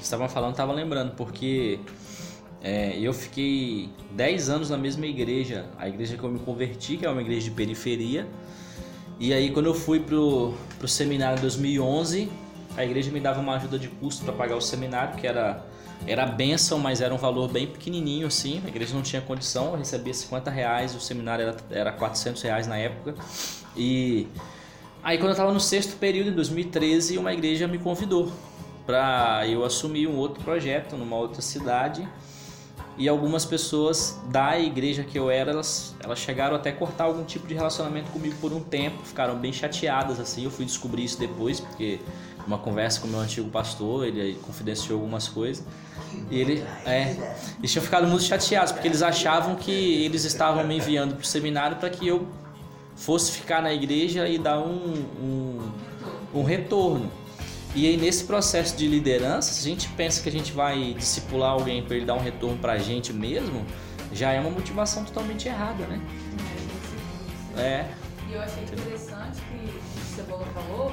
estavam 0.00 0.28
falando, 0.28 0.52
estava 0.52 0.72
lembrando, 0.72 1.12
porque 1.14 1.78
é, 2.62 2.98
eu 2.98 3.12
fiquei 3.12 3.90
10 4.12 4.48
anos 4.48 4.70
na 4.70 4.78
mesma 4.78 5.06
igreja, 5.06 5.66
a 5.78 5.88
igreja 5.88 6.16
que 6.16 6.24
eu 6.24 6.30
me 6.30 6.38
converti, 6.38 6.96
que 6.96 7.06
é 7.06 7.10
uma 7.10 7.20
igreja 7.20 7.42
de 7.42 7.50
periferia. 7.50 8.26
E 9.20 9.32
aí 9.32 9.50
quando 9.50 9.66
eu 9.66 9.74
fui 9.74 10.00
pro, 10.00 10.54
pro 10.78 10.88
seminário 10.88 11.38
em 11.38 11.42
2011, 11.42 12.28
a 12.76 12.84
igreja 12.84 13.10
me 13.10 13.20
dava 13.20 13.40
uma 13.40 13.56
ajuda 13.56 13.78
de 13.78 13.88
custo 13.88 14.24
para 14.24 14.32
pagar 14.32 14.56
o 14.56 14.60
seminário, 14.60 15.16
que 15.16 15.26
era 15.26 15.64
era 16.06 16.26
bênção, 16.26 16.78
mas 16.78 17.00
era 17.00 17.12
um 17.14 17.18
valor 17.18 17.48
bem 17.48 17.66
pequenininho 17.66 18.26
assim. 18.26 18.62
A 18.64 18.68
igreja 18.68 18.94
não 18.94 19.02
tinha 19.02 19.20
condição, 19.20 19.72
eu 19.72 19.76
recebia 19.76 20.14
50 20.14 20.50
reais, 20.50 20.94
o 20.94 21.00
seminário 21.00 21.46
era, 21.46 21.56
era 21.70 21.92
400 21.92 22.40
reais 22.42 22.66
na 22.66 22.76
época. 22.76 23.14
E 23.76 24.26
aí 25.02 25.18
quando 25.18 25.28
eu 25.28 25.32
estava 25.32 25.52
no 25.52 25.60
sexto 25.60 25.96
período, 25.96 26.30
em 26.30 26.34
2013, 26.34 27.18
uma 27.18 27.32
igreja 27.32 27.66
me 27.66 27.78
convidou 27.78 28.32
para 28.86 29.46
eu 29.46 29.64
assumir 29.64 30.06
um 30.06 30.16
outro 30.16 30.42
projeto 30.42 30.96
numa 30.96 31.16
outra 31.16 31.42
cidade. 31.42 32.08
E 32.96 33.08
algumas 33.08 33.44
pessoas 33.44 34.18
da 34.28 34.58
igreja 34.58 35.04
que 35.04 35.16
eu 35.16 35.30
era, 35.30 35.52
elas, 35.52 35.94
elas 36.02 36.18
chegaram 36.18 36.56
até 36.56 36.72
cortar 36.72 37.04
algum 37.04 37.22
tipo 37.22 37.46
de 37.46 37.54
relacionamento 37.54 38.10
comigo 38.10 38.34
por 38.40 38.52
um 38.52 38.60
tempo, 38.60 39.04
ficaram 39.04 39.36
bem 39.36 39.52
chateadas 39.52 40.18
assim. 40.18 40.42
Eu 40.42 40.50
fui 40.50 40.64
descobrir 40.64 41.04
isso 41.04 41.16
depois, 41.16 41.60
porque 41.60 42.00
uma 42.48 42.58
conversa 42.58 42.98
com 43.00 43.06
o 43.06 43.10
meu 43.10 43.20
antigo 43.20 43.48
pastor, 43.50 44.06
ele 44.06 44.38
confidenciou 44.42 44.98
algumas 44.98 45.28
coisas. 45.28 45.64
E 46.30 46.40
ele, 46.40 46.64
é, 46.86 47.14
eles 47.58 47.70
tinham 47.70 47.84
ficado 47.84 48.06
muito 48.06 48.24
chateados, 48.24 48.72
porque 48.72 48.88
eles 48.88 49.02
achavam 49.02 49.54
que 49.54 50.04
eles 50.04 50.24
estavam 50.24 50.66
me 50.66 50.78
enviando 50.78 51.14
para 51.14 51.22
o 51.22 51.26
seminário 51.26 51.76
para 51.76 51.90
que 51.90 52.08
eu 52.08 52.26
fosse 52.96 53.32
ficar 53.32 53.62
na 53.62 53.72
igreja 53.72 54.26
e 54.26 54.38
dar 54.38 54.58
um, 54.60 54.94
um, 55.22 55.72
um 56.34 56.42
retorno. 56.42 57.10
E 57.74 57.86
aí 57.86 57.98
nesse 57.98 58.24
processo 58.24 58.74
de 58.74 58.88
liderança, 58.88 59.52
se 59.52 59.60
a 59.68 59.70
gente 59.70 59.88
pensa 59.90 60.22
que 60.22 60.28
a 60.28 60.32
gente 60.32 60.50
vai 60.52 60.94
discipular 60.94 61.50
alguém 61.50 61.82
para 61.82 61.96
ele 61.96 62.06
dar 62.06 62.14
um 62.14 62.20
retorno 62.20 62.56
para 62.56 62.72
a 62.72 62.78
gente 62.78 63.12
mesmo, 63.12 63.64
já 64.10 64.32
é 64.32 64.40
uma 64.40 64.50
motivação 64.50 65.04
totalmente 65.04 65.46
errada, 65.48 65.86
né? 65.86 66.00
É, 67.58 67.84
E 68.28 68.32
eu 68.32 68.40
achei 68.40 68.62
interessante 68.62 69.38
que 69.42 69.78
o 70.00 70.16
Cebola 70.16 70.46
falou 70.54 70.92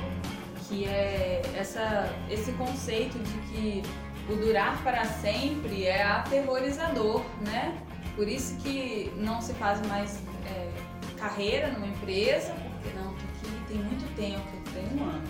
que 0.68 0.86
é 0.86 1.42
essa, 1.56 2.10
esse 2.30 2.52
conceito 2.54 3.18
de 3.20 3.34
que 3.50 3.84
o 4.30 4.36
durar 4.36 4.82
para 4.84 5.06
sempre 5.06 5.86
é 5.86 6.02
aterrorizador, 6.04 7.22
né? 7.46 7.76
Por 8.16 8.28
isso 8.28 8.56
que 8.58 9.12
não 9.18 9.42
se 9.42 9.54
faz 9.54 9.86
mais 9.88 10.20
é, 10.48 10.70
carreira 11.20 11.68
numa 11.70 11.88
empresa, 11.88 12.54
porque 12.82 12.98
não, 12.98 13.10
aqui 13.12 13.52
tem 13.68 13.78
muito 13.78 14.16
tempo, 14.16 14.42
tem 14.74 15.00
um 15.00 15.04
ano. 15.04 15.22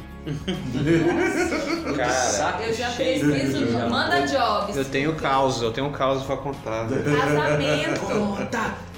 Cara, 1.95 2.09
saco 2.11 2.63
Eu 2.63 2.73
já 2.73 2.89
cheio. 2.91 3.31
preciso, 3.31 3.71
Já- 3.71 3.89
manda 3.89 4.21
jobs. 4.27 4.75
eu 4.77 4.85
tenho 4.85 5.15
caos, 5.15 5.61
eu 5.61 5.71
tenho 5.71 5.89
caos 5.91 6.23
pra 6.23 6.37
contar. 6.37 6.87
Casamento. 6.87 8.01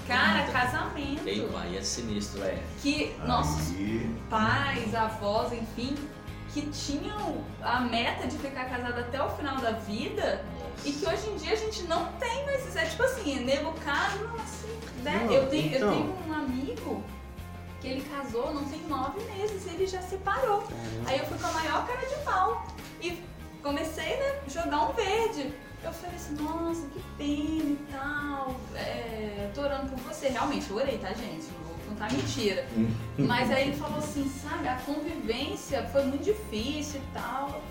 Cara, 0.08 0.44
casamento. 0.52 1.22
Ei, 1.28 1.42
pai, 1.52 1.78
é 1.78 1.82
sinistro, 1.82 2.42
é. 2.44 2.58
Que 2.82 3.14
nossos 3.26 3.72
Aí, 3.76 4.10
pais, 4.30 4.96
avós, 4.96 5.52
enfim, 5.52 5.96
que 6.54 6.62
tinham 6.70 7.44
a 7.62 7.82
meta 7.82 8.28
de 8.28 8.38
ficar 8.38 8.66
casado 8.66 9.00
até 9.00 9.22
o 9.22 9.30
final 9.30 9.58
da 9.58 9.72
vida 9.72 10.44
e 10.86 10.92
que 10.92 11.06
hoje 11.06 11.30
em 11.30 11.36
dia 11.36 11.54
a 11.54 11.56
gente 11.56 11.84
não 11.84 12.12
tem 12.14 12.46
mais 12.46 12.66
isso. 12.68 12.78
É 12.78 12.86
tipo 12.86 13.04
assim, 13.04 13.44
nego 13.44 13.74
casa, 13.84 14.24
não, 14.24 14.36
assim, 14.36 14.80
né? 15.04 15.24
Não, 15.26 15.34
eu, 15.34 15.50
tenho, 15.50 15.74
eu 15.74 15.78
então. 15.78 15.92
tenho 15.92 16.18
um 16.28 16.34
amigo 16.34 17.04
que 17.80 17.88
ele 17.88 18.02
casou 18.10 18.54
não 18.54 18.66
tem 18.66 18.80
nove 18.88 19.24
meses 19.26 19.66
e 19.66 19.70
ele 19.70 19.88
já 19.88 20.02
separou. 20.02 20.68
Aí 21.06 21.20
eu 21.20 21.26
fui 21.26 21.38
com 21.38 21.48
a 21.48 21.52
maior 21.52 21.86
cara 21.86 22.06
de 22.08 22.16
pau 22.24 22.66
e 23.02 23.22
comecei, 23.62 24.18
né, 24.18 24.42
jogar 24.48 24.90
um 24.90 24.94
verde. 24.94 25.54
Eu 25.84 25.94
falei 25.94 26.16
assim, 26.16 26.36
nossa, 26.36 26.88
que 26.88 27.00
pena 27.18 27.70
e 27.70 27.88
tal. 27.92 28.56
É, 28.76 29.52
tô 29.54 29.62
orando 29.62 29.90
por 29.92 30.00
você. 30.00 30.30
Realmente, 30.30 30.70
eu 30.70 30.78
orei, 30.78 30.98
tá, 30.98 31.10
gente? 31.14 31.48
Contar 31.98 32.14
mentira. 32.14 32.64
Mas 33.18 33.50
aí 33.50 33.70
ele 33.70 33.76
falou 33.76 33.98
assim, 33.98 34.32
sabe, 34.44 34.68
a 34.68 34.76
convivência 34.76 35.84
foi 35.92 36.04
muito 36.04 36.24
difícil 36.24 37.02
e 37.02 37.14
tal. 37.14 37.48
Eu 37.48 37.62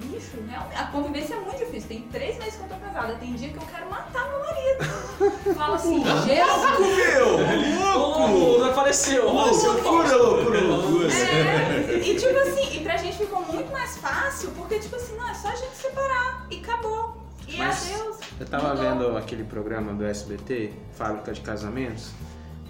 falei, 0.00 0.18
bicho, 0.18 0.30
realmente, 0.48 0.76
a 0.76 0.86
convivência 0.86 1.34
é 1.34 1.40
muito 1.40 1.58
difícil. 1.58 1.88
Tem 1.88 2.00
três 2.10 2.38
meses 2.38 2.54
que 2.54 2.62
eu 2.62 2.68
tô 2.68 2.76
casada. 2.76 3.14
Tem 3.16 3.34
dia 3.34 3.50
que 3.50 3.58
eu 3.58 3.66
quero 3.70 3.90
matar 3.90 4.30
meu 4.30 4.40
marido. 4.40 5.52
Fala 5.54 5.76
assim, 5.76 6.02
Jesus. 6.02 6.96
meu! 6.96 7.84
Louco! 7.84 8.58
Não 8.60 8.70
apareceu! 8.70 9.28
apareceu 9.28 9.72
Loucura, 9.74 10.16
loucura, 10.16 10.60
loucura. 10.62 11.12
É, 11.12 11.98
e 12.02 12.16
tipo 12.16 12.38
assim, 12.38 12.78
e 12.78 12.80
pra 12.82 12.96
gente 12.96 13.18
ficou 13.18 13.42
muito 13.42 13.70
mais 13.70 13.98
fácil, 13.98 14.52
porque 14.52 14.78
tipo 14.78 14.96
assim, 14.96 15.16
não, 15.18 15.28
é 15.28 15.34
só 15.34 15.48
a 15.48 15.56
gente 15.56 15.76
separar 15.76 16.46
e 16.50 16.60
acabou. 16.60 17.20
E 17.46 17.58
Mas 17.58 17.92
adeus. 17.92 18.16
Eu 18.38 18.46
tava 18.46 18.74
Mudou. 18.74 18.82
vendo 18.82 19.16
aquele 19.18 19.44
programa 19.44 19.92
do 19.92 20.06
SBT, 20.06 20.72
Fábrica 20.94 21.32
de 21.34 21.42
Casamentos. 21.42 22.10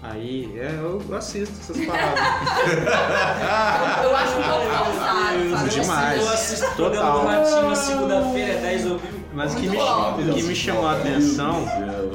Aí 0.03 0.51
é, 0.59 0.79
eu 0.79 1.15
assisto 1.15 1.53
essas 1.61 1.85
paradas. 1.85 2.19
Eu, 4.03 4.09
eu 4.09 4.15
acho 4.15 4.37
um 4.39 4.43
pouco 4.43 4.65
forçado, 4.65 5.49
sabe? 5.51 5.69
Demais. 5.69 6.21
Eu 6.21 6.29
assisto 6.29 6.75
Total. 6.75 7.19
do 7.21 7.27
Ratinho 7.27 7.69
na 7.69 7.75
segunda-feira, 7.75 8.53
é 8.53 8.61
10 8.61 8.85
ouviu. 8.91 9.21
Mas 9.33 9.53
o 9.53 9.57
que 9.57 9.69
me, 9.69 9.77
que 10.33 10.43
me 10.43 10.55
chamou 10.55 10.87
a 10.87 10.93
atenção 10.93 11.65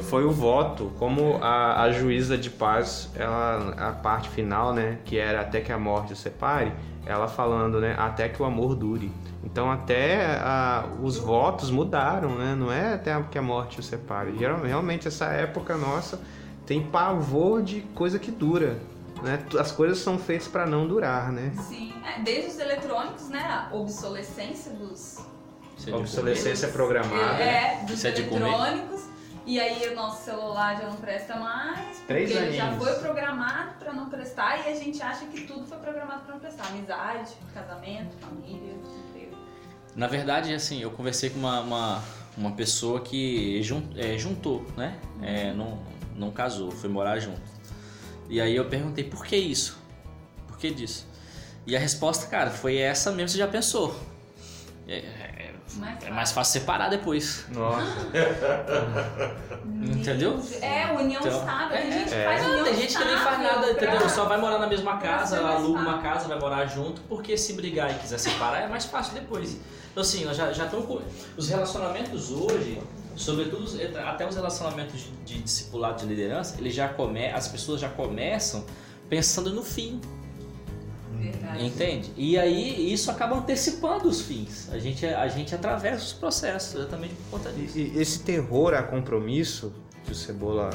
foi 0.02 0.24
o 0.24 0.32
voto, 0.32 0.92
como 0.98 1.38
a, 1.40 1.82
a 1.84 1.90
juíza 1.92 2.36
de 2.36 2.50
paz, 2.50 3.08
ela, 3.14 3.72
a 3.78 3.92
parte 3.92 4.28
final, 4.28 4.74
né, 4.74 4.98
que 5.04 5.16
era 5.16 5.40
até 5.40 5.60
que 5.62 5.72
a 5.72 5.78
morte 5.78 6.12
o 6.12 6.16
separe, 6.16 6.72
ela 7.06 7.26
falando, 7.26 7.80
né, 7.80 7.94
até 7.96 8.28
que 8.28 8.42
o 8.42 8.44
amor 8.44 8.74
dure. 8.74 9.10
Então 9.42 9.70
até 9.72 10.36
a- 10.42 10.84
os 11.02 11.16
votos 11.16 11.70
mudaram, 11.70 12.30
né, 12.36 12.54
não 12.54 12.70
é 12.70 12.94
até 12.94 13.18
que 13.30 13.38
a 13.38 13.42
morte 13.42 13.80
o 13.80 13.82
separe. 13.82 14.36
Geral- 14.36 14.60
Realmente 14.60 15.08
essa 15.08 15.26
época 15.26 15.74
nossa 15.76 16.20
tem 16.66 16.82
pavor 16.82 17.62
de 17.62 17.80
coisa 17.94 18.18
que 18.18 18.30
dura, 18.30 18.78
né? 19.22 19.42
As 19.58 19.70
coisas 19.72 19.98
são 19.98 20.18
feitas 20.18 20.48
para 20.48 20.66
não 20.66 20.86
durar, 20.86 21.32
né? 21.32 21.52
Sim, 21.68 21.94
é, 22.04 22.20
desde 22.22 22.50
os 22.50 22.58
eletrônicos, 22.58 23.28
né? 23.28 23.40
A 23.40 23.74
obsolescência 23.74 24.72
dos. 24.72 25.18
É 25.86 25.94
Obsolescência 25.94 26.68
programada. 26.68 27.42
É, 27.42 27.84
dos 27.86 28.04
é 28.04 28.10
comer? 28.12 28.42
eletrônicos. 28.42 29.06
E 29.44 29.60
aí 29.60 29.88
o 29.92 29.94
nosso 29.94 30.24
celular 30.24 30.76
já 30.76 30.88
não 30.88 30.96
presta 30.96 31.36
mais, 31.36 31.98
Três 32.08 32.32
porque 32.32 32.44
ele 32.44 32.56
já 32.56 32.64
aninhos. 32.64 32.84
foi 32.84 32.94
programado 32.98 33.74
pra 33.78 33.92
não 33.92 34.10
prestar 34.10 34.66
e 34.66 34.72
a 34.72 34.74
gente 34.74 35.00
acha 35.00 35.24
que 35.26 35.42
tudo 35.42 35.64
foi 35.64 35.78
programado 35.78 36.22
pra 36.24 36.32
não 36.34 36.40
prestar. 36.40 36.66
Amizade, 36.66 37.30
casamento, 37.54 38.16
família, 38.20 38.74
emprego. 39.08 39.36
Na 39.94 40.08
verdade, 40.08 40.52
assim, 40.52 40.82
eu 40.82 40.90
conversei 40.90 41.30
com 41.30 41.38
uma, 41.38 41.60
uma, 41.60 42.02
uma 42.36 42.50
pessoa 42.52 43.00
que 43.00 43.62
jun- 43.62 43.88
é, 43.96 44.18
juntou, 44.18 44.66
né? 44.76 44.98
É, 45.22 45.52
não, 45.52 45.78
não 46.16 46.30
casou, 46.30 46.70
foi 46.70 46.88
morar 46.88 47.18
junto. 47.18 47.40
E 48.28 48.40
aí 48.40 48.56
eu 48.56 48.64
perguntei, 48.66 49.04
por 49.04 49.24
que 49.24 49.36
isso? 49.36 49.78
Por 50.48 50.58
que 50.58 50.70
disso? 50.70 51.06
E 51.66 51.76
a 51.76 51.78
resposta, 51.78 52.26
cara, 52.26 52.50
foi 52.50 52.76
essa 52.78 53.10
mesmo, 53.12 53.28
você 53.30 53.38
já 53.38 53.46
pensou. 53.48 53.94
É, 54.88 54.96
é- 54.98 55.54
Mais 55.76 56.04
é 56.04 56.10
mais 56.10 56.32
fácil 56.32 56.60
separar 56.60 56.88
depois. 56.88 57.44
Nossa. 57.50 57.84
Entendeu? 59.66 60.40
É, 60.62 60.86
união 60.92 61.20
Então, 61.20 61.38
estável. 61.40 61.76
Tem 61.76 61.88
é, 61.88 61.92
gente 61.92 62.08
que 62.08 62.14
é. 62.14 62.24
faz 62.24 62.46
união 62.46 62.64
Tem 62.64 62.74
gente 62.74 62.96
que 62.98 63.04
nem 63.04 63.16
faz 63.16 63.38
nada, 63.40 63.74
pra- 63.74 63.88
entendeu? 63.88 64.08
Só 64.08 64.24
vai 64.26 64.38
morar 64.40 64.58
na 64.58 64.66
mesma 64.66 64.96
casa, 64.98 65.40
aluga 65.46 65.80
uma 65.80 65.98
casa, 66.00 66.28
vai 66.28 66.38
morar 66.38 66.66
junto, 66.66 67.00
porque 67.02 67.36
se 67.36 67.52
brigar 67.54 67.90
e 67.90 67.98
quiser 67.98 68.18
separar 68.18 68.62
é 68.62 68.68
mais 68.68 68.84
fácil 68.84 69.14
depois. 69.14 69.58
Então 69.90 70.02
assim, 70.02 70.24
já, 70.34 70.52
já 70.52 70.66
com... 70.66 71.00
Os 71.36 71.48
relacionamentos 71.48 72.30
hoje, 72.30 72.80
sobretudo 73.16 73.66
até 74.06 74.26
os 74.28 74.34
relacionamentos 74.34 75.00
de, 75.00 75.34
de 75.34 75.42
discipulado 75.42 76.00
de 76.00 76.06
liderança, 76.06 76.56
eles 76.58 76.74
já 76.74 76.88
come... 76.88 77.26
as 77.28 77.48
pessoas 77.48 77.80
já 77.80 77.88
começam 77.88 78.64
pensando 79.08 79.52
no 79.52 79.62
fim, 79.62 80.00
Verdade. 81.12 81.64
entende? 81.64 82.12
E 82.16 82.38
aí 82.38 82.92
isso 82.92 83.10
acaba 83.10 83.36
antecipando 83.36 84.08
os 84.08 84.20
fins. 84.20 84.68
A 84.72 84.78
gente, 84.78 85.06
a 85.06 85.26
gente 85.28 85.54
atravessa 85.54 86.04
os 86.04 86.12
processos 86.12 86.74
exatamente 86.74 87.14
por 87.14 87.38
conta 87.38 87.52
disso. 87.52 87.78
E, 87.78 87.92
e 87.94 87.98
esse 87.98 88.20
terror 88.20 88.74
a 88.74 88.82
compromisso 88.82 89.72
que 90.04 90.12
o 90.12 90.14
Cebola 90.14 90.70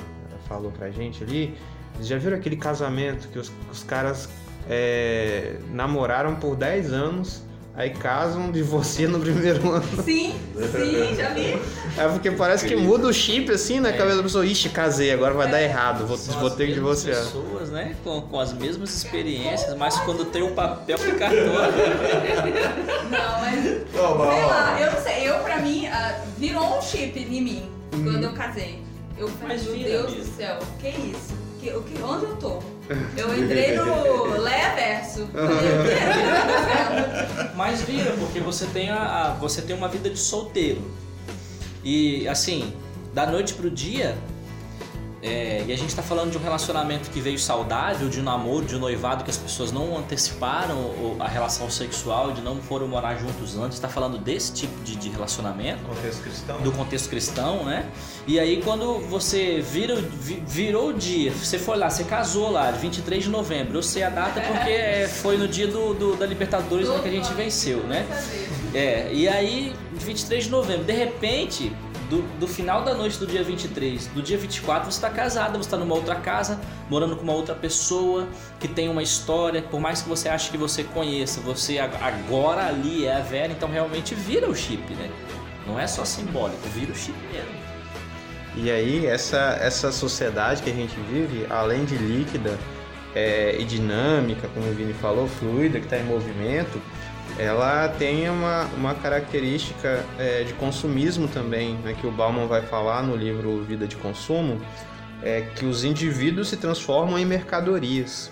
falou 0.48 0.72
pra 0.72 0.90
gente 0.90 1.24
ali, 1.24 1.56
vocês 1.94 2.08
já 2.08 2.18
viram 2.18 2.38
aquele 2.38 2.58
casamento 2.58 3.28
que 3.30 3.40
os, 3.40 3.52
os 3.72 3.84
caras 3.84 4.28
é, 4.70 5.58
namoraram 5.70 6.36
por 6.36 6.56
10 6.56 6.92
anos, 6.92 7.44
aí 7.76 7.90
casam, 7.92 8.52
divorciam 8.52 9.12
no 9.12 9.20
primeiro 9.20 9.72
ano. 9.72 9.84
Sim, 10.04 10.34
sim, 10.56 11.16
já 11.16 11.30
vi. 11.30 11.60
É 11.98 12.08
porque 12.08 12.32
parece 12.32 12.66
que 12.68 12.76
muda 12.76 13.08
o 13.08 13.14
chip 13.14 13.52
assim 13.52 13.80
na 13.80 13.90
É. 13.90 13.94
cabeça 13.94 14.18
da 14.18 14.24
pessoa, 14.24 14.46
ixi, 14.46 14.70
casei, 14.70 15.12
agora 15.12 15.34
vai 15.34 15.50
dar 15.50 15.62
errado, 15.62 16.06
vou, 16.06 16.18
São 16.18 16.40
vou 16.40 16.50
ter 16.50 16.68
que 16.68 16.74
divorciar. 16.74 17.16
pessoas, 17.18 17.70
né? 17.70 17.96
Com, 18.04 18.22
com 18.22 18.40
as 18.40 18.54
mesmas 18.54 18.94
experiências, 18.96 19.76
mas 19.78 19.98
quando 20.02 20.26
tem 20.26 20.42
o 20.44 20.52
papel 20.52 20.98
de 20.98 21.12
cartório. 21.14 21.52
Não, 23.10 23.42
mas 23.42 23.66
Não, 23.94 24.18
mas, 24.18 24.34
sei 24.36 24.46
lá, 24.46 24.78
eu 24.82 24.92
não 24.92 25.02
sei, 25.02 25.30
eu 25.30 25.40
pra 25.40 25.58
mim, 25.60 25.88
ah, 25.88 26.20
virou 26.38 26.78
um 26.78 26.82
chip 26.82 27.18
em 27.20 27.42
mim 27.42 27.64
quando 27.92 28.24
eu 28.24 28.34
casei. 28.34 28.82
Eu 29.18 29.28
falei, 29.28 29.58
Mas 29.58 29.66
meu 29.68 29.76
Deus 29.84 30.12
mesmo. 30.16 30.24
do 30.26 30.36
céu, 30.38 30.60
que 30.80 30.88
isso? 30.90 31.34
Que, 31.60 31.70
o 31.72 31.84
que, 31.84 32.02
onde 32.02 32.24
eu 32.26 32.36
tô? 32.38 32.60
Eu 33.18 33.38
entrei 33.38 33.76
no 33.76 34.38
Leia 34.38 34.76
Verso. 34.76 35.28
Mas 37.56 37.82
vira, 37.82 38.12
porque 38.20 38.40
você 38.40 38.66
tem, 38.68 38.90
a, 38.90 38.98
a- 38.98 39.34
você 39.40 39.62
tem 39.62 39.76
uma 39.76 39.88
vida 39.88 40.10
de 40.10 40.20
solteiro. 40.20 40.82
E 41.84 42.28
assim, 42.28 42.74
da 43.14 43.26
noite 43.26 43.54
pro 43.54 43.70
dia. 43.70 44.16
É, 45.22 45.64
e 45.68 45.72
a 45.72 45.78
gente 45.78 45.96
tá 45.96 46.02
falando 46.02 46.32
de 46.32 46.38
um 46.38 46.42
relacionamento 46.42 47.10
que 47.12 47.20
veio 47.20 47.38
saudável, 47.38 48.10
de 48.10 48.20
um 48.20 48.24
namoro, 48.24 48.66
de 48.66 48.76
um 48.76 48.80
noivado 48.80 49.24
que 49.24 49.30
as 49.30 49.38
pessoas 49.38 49.72
não 49.72 49.96
anteciparam 49.98 51.16
a 51.20 51.28
relação 51.28 51.70
sexual, 51.70 52.32
de 52.32 52.42
não 52.42 52.58
foram 52.62 52.88
morar 52.88 53.16
juntos 53.16 53.56
antes. 53.58 53.78
Tá 53.80 53.88
falando 53.88 54.18
desse 54.18 54.52
tipo 54.54 54.84
de, 54.84 54.96
de 54.96 55.10
relacionamento. 55.10 55.84
Contexto 55.84 56.22
cristão. 56.24 56.62
do 56.62 56.72
contexto 56.72 57.10
cristão, 57.10 57.64
né? 57.66 57.86
E 58.26 58.40
aí 58.40 58.62
quando 58.64 59.00
você 59.10 59.62
vira, 59.62 59.96
virou 59.96 60.90
o 60.90 60.94
dia, 60.94 61.32
você 61.32 61.60
foi 61.60 61.78
lá, 61.78 61.90
você 61.90 62.04
casou 62.04 62.50
lá, 62.50 62.72
23 62.72 63.24
de 63.24 63.30
novembro. 63.30 63.78
Eu 63.78 63.84
sei 63.84 64.04
a 64.04 64.10
data 64.10 64.42
porque 64.42 64.70
é, 64.72 65.08
foi 65.08 65.38
no 65.38 65.48
dia 65.48 65.68
do, 65.68 65.94
do- 65.94 66.16
da 66.16 66.26
Libertadores 66.26 66.90
né, 66.90 67.00
que 67.02 67.08
a 67.08 67.12
gente 67.12 67.32
venceu, 67.34 67.80
né? 67.84 68.06
É, 68.74 69.10
e 69.12 69.28
aí, 69.28 69.76
23 69.94 70.46
de 70.46 70.50
novembro, 70.50 70.84
de 70.86 70.94
repente, 70.94 71.72
do, 72.12 72.22
do 72.40 72.46
final 72.48 72.84
da 72.84 72.94
noite 72.94 73.18
do 73.18 73.26
dia 73.26 73.42
23, 73.42 74.08
do 74.08 74.22
dia 74.22 74.38
24, 74.38 74.92
você 74.92 74.98
está 74.98 75.10
casada, 75.10 75.54
você 75.58 75.60
está 75.62 75.78
numa 75.78 75.96
outra 75.96 76.16
casa, 76.16 76.60
morando 76.90 77.16
com 77.16 77.24
uma 77.24 77.32
outra 77.32 77.56
pessoa, 77.56 78.28
que 78.60 78.68
tem 78.68 78.90
uma 78.90 79.02
história, 79.02 79.62
por 79.62 79.80
mais 79.80 80.02
que 80.02 80.10
você 80.10 80.28
ache 80.28 80.52
que 80.52 80.58
você 80.58 80.84
conheça, 80.84 81.40
você 81.40 81.80
ag- 81.80 81.96
agora 82.02 82.68
ali 82.68 83.06
é 83.06 83.16
a 83.16 83.22
Vera, 83.22 83.54
então 83.54 83.70
realmente 83.70 84.14
vira 84.14 84.50
o 84.50 84.54
chip, 84.54 84.94
né? 84.94 85.10
Não 85.66 85.80
é 85.80 85.88
só 85.88 86.04
simbólico, 86.04 86.68
vira 86.76 86.92
o 86.92 86.96
chip 86.96 87.18
mesmo. 87.32 87.62
E 88.58 88.70
aí, 88.70 89.06
essa, 89.06 89.58
essa 89.62 89.90
sociedade 89.94 90.62
que 90.62 90.70
a 90.70 90.74
gente 90.74 90.94
vive, 91.10 91.48
além 91.50 91.86
de 91.86 91.96
líquida 91.96 92.60
é, 93.16 93.56
e 93.58 93.64
dinâmica, 93.64 94.50
como 94.54 94.68
o 94.68 94.74
Vini 94.74 94.92
falou, 94.94 95.30
fluida, 95.30 95.80
que 95.80 95.86
está 95.86 95.98
em 95.98 96.04
movimento, 96.04 96.82
ela 97.38 97.90
tem 97.90 98.30
uma, 98.30 98.66
uma 98.78 98.96
característica 98.96 100.06
é, 100.18 100.44
de 100.44 100.54
consumismo 100.54 101.28
também, 101.28 101.76
né, 101.78 101.96
que 102.00 102.06
o 102.06 102.12
Bauman 102.12 102.48
vai 102.48 102.62
falar 102.62 103.04
no 103.04 103.16
livro 103.16 103.64
Vida 103.64 103.88
de 103.88 103.96
Consumo, 103.96 104.62
é 105.24 105.42
que 105.56 105.66
os 105.66 105.84
indivíduos 105.84 106.50
se 106.50 106.58
transformam 106.58 107.18
em 107.18 107.26
mercadorias. 107.26 108.32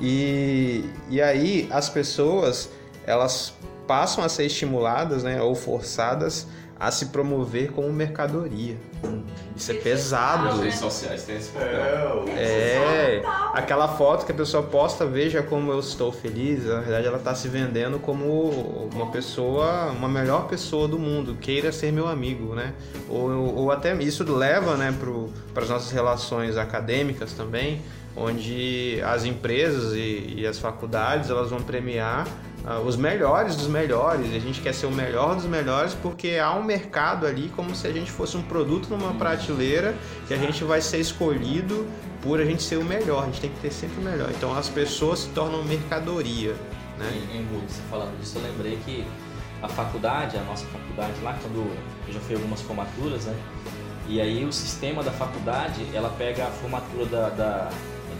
E, 0.00 0.84
e 1.08 1.20
aí 1.20 1.68
as 1.70 1.88
pessoas 1.88 2.70
elas 3.06 3.54
passam 3.86 4.22
a 4.22 4.28
ser 4.28 4.46
estimuladas 4.46 5.22
né, 5.22 5.42
ou 5.42 5.54
forçadas 5.54 6.46
a 6.80 6.90
se 6.90 7.06
promover 7.06 7.72
como 7.72 7.92
mercadoria. 7.92 8.74
Isso 9.54 9.70
é 9.70 9.76
As 9.76 9.82
pesado. 9.82 10.62
redes 10.62 10.78
sociais 10.78 11.24
têm 11.24 11.36
esse 11.36 11.50
papel. 11.50 12.24
É, 12.28 12.32
É, 12.38 13.22
aquela 13.52 13.86
foto 13.86 14.24
que 14.24 14.32
a 14.32 14.34
pessoa 14.34 14.62
posta, 14.62 15.04
veja 15.04 15.42
como 15.42 15.70
eu 15.70 15.78
estou 15.78 16.10
feliz, 16.10 16.64
na 16.64 16.80
verdade 16.80 17.06
ela 17.06 17.18
está 17.18 17.34
se 17.34 17.48
vendendo 17.48 17.98
como 17.98 18.88
uma 18.94 19.10
pessoa, 19.10 19.90
uma 19.90 20.08
melhor 20.08 20.48
pessoa 20.48 20.88
do 20.88 20.98
mundo, 20.98 21.36
queira 21.38 21.70
ser 21.70 21.92
meu 21.92 22.08
amigo, 22.08 22.54
né? 22.54 22.72
Ou, 23.10 23.56
ou 23.56 23.70
até 23.70 23.94
isso 24.02 24.24
leva, 24.32 24.76
né, 24.76 24.94
para 25.52 25.62
as 25.62 25.68
nossas 25.68 25.90
relações 25.90 26.56
acadêmicas 26.56 27.32
também, 27.34 27.82
onde 28.16 29.00
as 29.04 29.24
empresas 29.26 29.92
e, 29.92 30.34
e 30.38 30.46
as 30.46 30.58
faculdades 30.58 31.28
elas 31.28 31.50
vão 31.50 31.60
premiar 31.60 32.26
ah, 32.70 32.78
os 32.78 32.94
melhores 32.96 33.56
dos 33.56 33.66
melhores, 33.66 34.32
a 34.32 34.38
gente 34.38 34.60
quer 34.60 34.72
ser 34.72 34.86
o 34.86 34.92
melhor 34.92 35.34
dos 35.34 35.46
melhores 35.46 35.92
porque 35.94 36.38
há 36.40 36.54
um 36.54 36.62
mercado 36.62 37.26
ali 37.26 37.50
como 37.56 37.74
se 37.74 37.84
a 37.86 37.92
gente 37.92 38.10
fosse 38.10 38.36
um 38.36 38.42
produto 38.42 38.88
numa 38.90 39.12
prateleira 39.14 39.94
que 40.28 40.34
a 40.34 40.36
gente 40.36 40.62
vai 40.62 40.80
ser 40.80 40.98
escolhido 40.98 41.86
por 42.22 42.40
a 42.40 42.44
gente 42.44 42.62
ser 42.62 42.76
o 42.76 42.84
melhor, 42.84 43.22
a 43.24 43.26
gente 43.26 43.40
tem 43.40 43.50
que 43.50 43.58
ter 43.60 43.72
sempre 43.72 44.00
o 44.00 44.04
melhor. 44.04 44.30
Então 44.30 44.56
as 44.56 44.68
pessoas 44.68 45.20
se 45.20 45.28
tornam 45.30 45.64
mercadoria, 45.64 46.54
né? 46.96 47.10
Em, 47.32 47.38
em 47.38 47.44
você 47.46 47.80
falando 47.90 48.16
disso, 48.20 48.38
eu 48.38 48.42
lembrei 48.42 48.78
que 48.84 49.04
a 49.62 49.68
faculdade, 49.68 50.36
a 50.36 50.42
nossa 50.42 50.64
faculdade 50.66 51.14
lá, 51.22 51.36
quando 51.42 51.56
eu 52.06 52.12
já 52.14 52.20
fui 52.20 52.34
algumas 52.36 52.60
formaturas, 52.60 53.24
né? 53.24 53.34
E 54.08 54.20
aí 54.20 54.44
o 54.44 54.52
sistema 54.52 55.02
da 55.02 55.10
faculdade, 55.10 55.84
ela 55.94 56.10
pega 56.18 56.44
a 56.44 56.50
formatura 56.50 57.06
da, 57.06 57.28
da- 57.30 57.70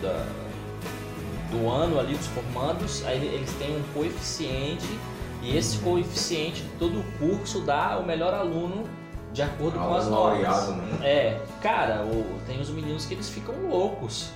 da- 0.02 0.26
do 1.50 1.68
ano 1.68 1.98
ali 1.98 2.14
dos 2.14 2.26
formandos, 2.28 3.04
aí 3.06 3.24
eles 3.26 3.52
têm 3.54 3.76
um 3.76 3.82
coeficiente 3.94 4.86
e 5.42 5.56
esse 5.56 5.78
coeficiente 5.78 6.62
de 6.62 6.68
todo 6.78 7.00
o 7.00 7.04
curso 7.18 7.60
dá 7.60 7.98
o 7.98 8.06
melhor 8.06 8.32
aluno 8.34 8.84
de 9.32 9.42
acordo 9.42 9.78
com 9.78 9.94
as 9.94 10.04
normas. 10.08 10.68
né? 10.76 11.06
É, 11.08 11.40
cara, 11.62 12.04
o- 12.04 12.40
tem 12.46 12.60
os 12.60 12.68
meninos 12.70 13.06
que 13.06 13.14
eles 13.14 13.28
ficam 13.30 13.54
loucos. 13.68 14.30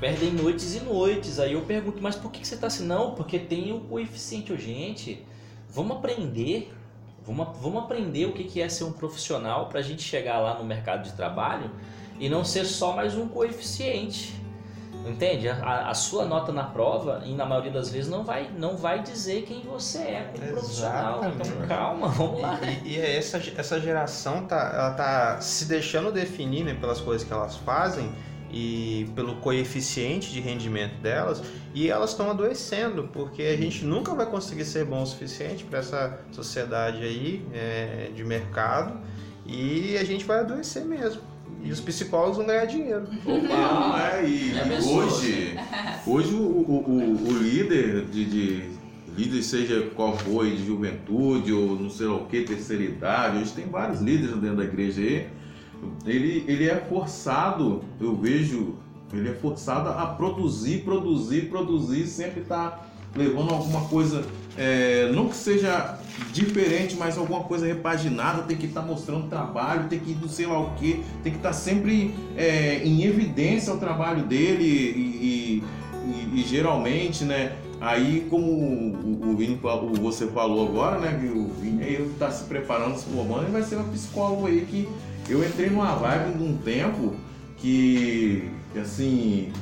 Perdem 0.00 0.32
noites 0.32 0.74
e 0.74 0.80
noites. 0.80 1.38
Aí 1.38 1.52
eu 1.52 1.60
pergunto, 1.62 2.02
mas 2.02 2.16
por 2.16 2.30
que 2.30 2.44
você 2.46 2.56
tá 2.56 2.66
assim? 2.66 2.84
Não, 2.84 3.14
porque 3.14 3.38
tem 3.38 3.72
o 3.72 3.80
coeficiente. 3.80 4.56
Gente, 4.56 5.24
vamos 5.70 5.96
aprender. 5.98 6.72
Vamos, 7.26 7.56
vamos 7.60 7.82
aprender 7.84 8.26
o 8.26 8.32
que 8.32 8.44
que 8.44 8.60
é 8.60 8.68
ser 8.68 8.84
um 8.84 8.92
profissional 8.92 9.66
pra 9.68 9.80
gente 9.82 10.02
chegar 10.02 10.40
lá 10.40 10.58
no 10.58 10.64
mercado 10.64 11.04
de 11.04 11.12
trabalho 11.12 11.70
e 12.20 12.28
não 12.28 12.44
ser 12.44 12.64
só 12.66 12.92
mais 12.94 13.14
um 13.16 13.26
coeficiente. 13.28 14.34
Entende? 15.06 15.48
A, 15.48 15.90
a 15.90 15.94
sua 15.94 16.24
nota 16.24 16.52
na 16.52 16.64
prova, 16.64 17.22
e 17.24 17.34
na 17.34 17.44
maioria 17.44 17.70
das 17.70 17.90
vezes, 17.90 18.10
não 18.10 18.24
vai, 18.24 18.50
não 18.56 18.76
vai 18.76 19.02
dizer 19.02 19.42
quem 19.42 19.62
você 19.62 19.98
é 19.98 20.32
como 20.32 20.52
profissional. 20.52 21.20
Então 21.24 21.66
calma, 21.68 22.08
vamos 22.08 22.40
lá. 22.40 22.58
E, 22.84 22.94
e 22.94 23.00
é 23.00 23.16
essa, 23.16 23.40
essa 23.56 23.80
geração 23.80 24.46
tá, 24.46 24.72
ela 24.74 24.90
tá 24.92 25.40
se 25.40 25.66
deixando 25.66 26.10
definir 26.10 26.64
né, 26.64 26.74
pelas 26.74 27.00
coisas 27.00 27.26
que 27.26 27.32
elas 27.32 27.56
fazem 27.56 28.12
e 28.50 29.10
pelo 29.16 29.36
coeficiente 29.36 30.30
de 30.30 30.40
rendimento 30.40 31.00
delas 31.00 31.42
e 31.74 31.90
elas 31.90 32.10
estão 32.10 32.30
adoecendo 32.30 33.10
porque 33.12 33.42
a 33.42 33.56
gente 33.56 33.84
nunca 33.84 34.14
vai 34.14 34.26
conseguir 34.26 34.64
ser 34.64 34.84
bom 34.84 35.02
o 35.02 35.06
suficiente 35.06 35.64
para 35.64 35.80
essa 35.80 36.20
sociedade 36.30 37.02
aí 37.02 37.44
é, 37.52 38.12
de 38.14 38.22
mercado 38.22 39.00
e 39.44 39.96
a 39.96 40.04
gente 40.04 40.24
vai 40.24 40.38
adoecer 40.38 40.84
mesmo 40.84 41.33
e 41.64 41.72
os 41.72 41.80
psicólogos 41.80 42.36
vão 42.36 42.46
ganhar 42.46 42.66
dinheiro. 42.66 43.04
Não, 43.26 43.96
é, 43.96 44.24
e 44.28 44.56
É 44.56 44.64
pessoa. 44.64 45.04
hoje, 45.06 45.58
hoje 46.06 46.34
o, 46.34 46.38
o, 46.38 46.84
o- 46.86 47.28
o 47.28 47.38
líder 47.42 48.04
de, 48.06 48.24
de 48.24 48.62
líder, 49.16 49.42
seja 49.42 49.88
qual 49.96 50.16
for, 50.18 50.44
de 50.46 50.64
juventude 50.66 51.52
ou 51.52 51.74
não 51.78 51.88
sei 51.90 52.06
lá 52.06 52.16
o 52.16 52.26
que, 52.26 52.42
terceira 52.42 52.82
idade, 52.82 53.38
hoje 53.38 53.52
tem 53.52 53.66
vários 53.66 54.00
líderes 54.00 54.36
dentro 54.36 54.56
da 54.56 54.64
igreja 54.64 55.00
aí, 55.00 55.28
ele, 56.06 56.44
ele 56.48 56.68
é 56.68 56.76
forçado, 56.76 57.82
eu 58.00 58.14
vejo, 58.16 58.74
ele 59.12 59.28
é 59.28 59.32
forçado 59.34 59.88
a 59.90 60.06
produzir, 60.06 60.82
produzir, 60.84 61.42
produzir, 61.48 62.06
sempre 62.06 62.40
tá 62.42 62.80
levando 63.14 63.52
alguma 63.52 63.82
coisa 63.88 64.24
é, 64.56 65.10
não 65.12 65.28
que 65.28 65.36
seja 65.36 65.98
diferente, 66.32 66.96
mas 66.96 67.18
alguma 67.18 67.44
coisa 67.44 67.66
repaginada, 67.66 68.42
tem 68.42 68.56
que 68.56 68.66
estar 68.66 68.82
tá 68.82 68.86
mostrando 68.86 69.28
trabalho, 69.28 69.88
tem 69.88 69.98
que 69.98 70.12
ir 70.12 70.14
do 70.14 70.28
sei 70.28 70.46
lá 70.46 70.60
o 70.60 70.74
que, 70.74 71.02
tem 71.22 71.32
que 71.32 71.38
estar 71.38 71.50
tá 71.50 71.52
sempre 71.52 72.14
é, 72.36 72.82
em 72.84 73.04
evidência 73.04 73.72
o 73.72 73.78
trabalho 73.78 74.24
dele 74.24 74.64
e, 74.64 75.62
e, 75.62 75.64
e, 76.06 76.40
e 76.40 76.44
geralmente, 76.46 77.24
né? 77.24 77.56
Aí, 77.80 78.26
como 78.30 78.46
o, 78.46 79.30
o 79.30 79.36
Vini, 79.36 79.60
o, 79.62 80.00
você 80.00 80.26
falou 80.28 80.68
agora, 80.68 80.98
né? 80.98 81.20
O 81.34 81.48
Vini 81.60 81.82
aí 81.82 82.02
está 82.02 82.30
se 82.30 82.44
preparando, 82.44 82.96
se 82.96 83.04
formando, 83.06 83.42
ele 83.42 83.52
vai 83.52 83.62
ser 83.62 83.76
uma 83.76 83.92
psicóloga 83.92 84.48
aí 84.48 84.64
que 84.64 84.88
eu 85.28 85.44
entrei 85.44 85.68
numa 85.68 85.94
vibe 85.94 86.38
de 86.38 86.44
um 86.44 86.56
tempo 86.56 87.14
que, 87.58 88.48
assim, 88.80 89.52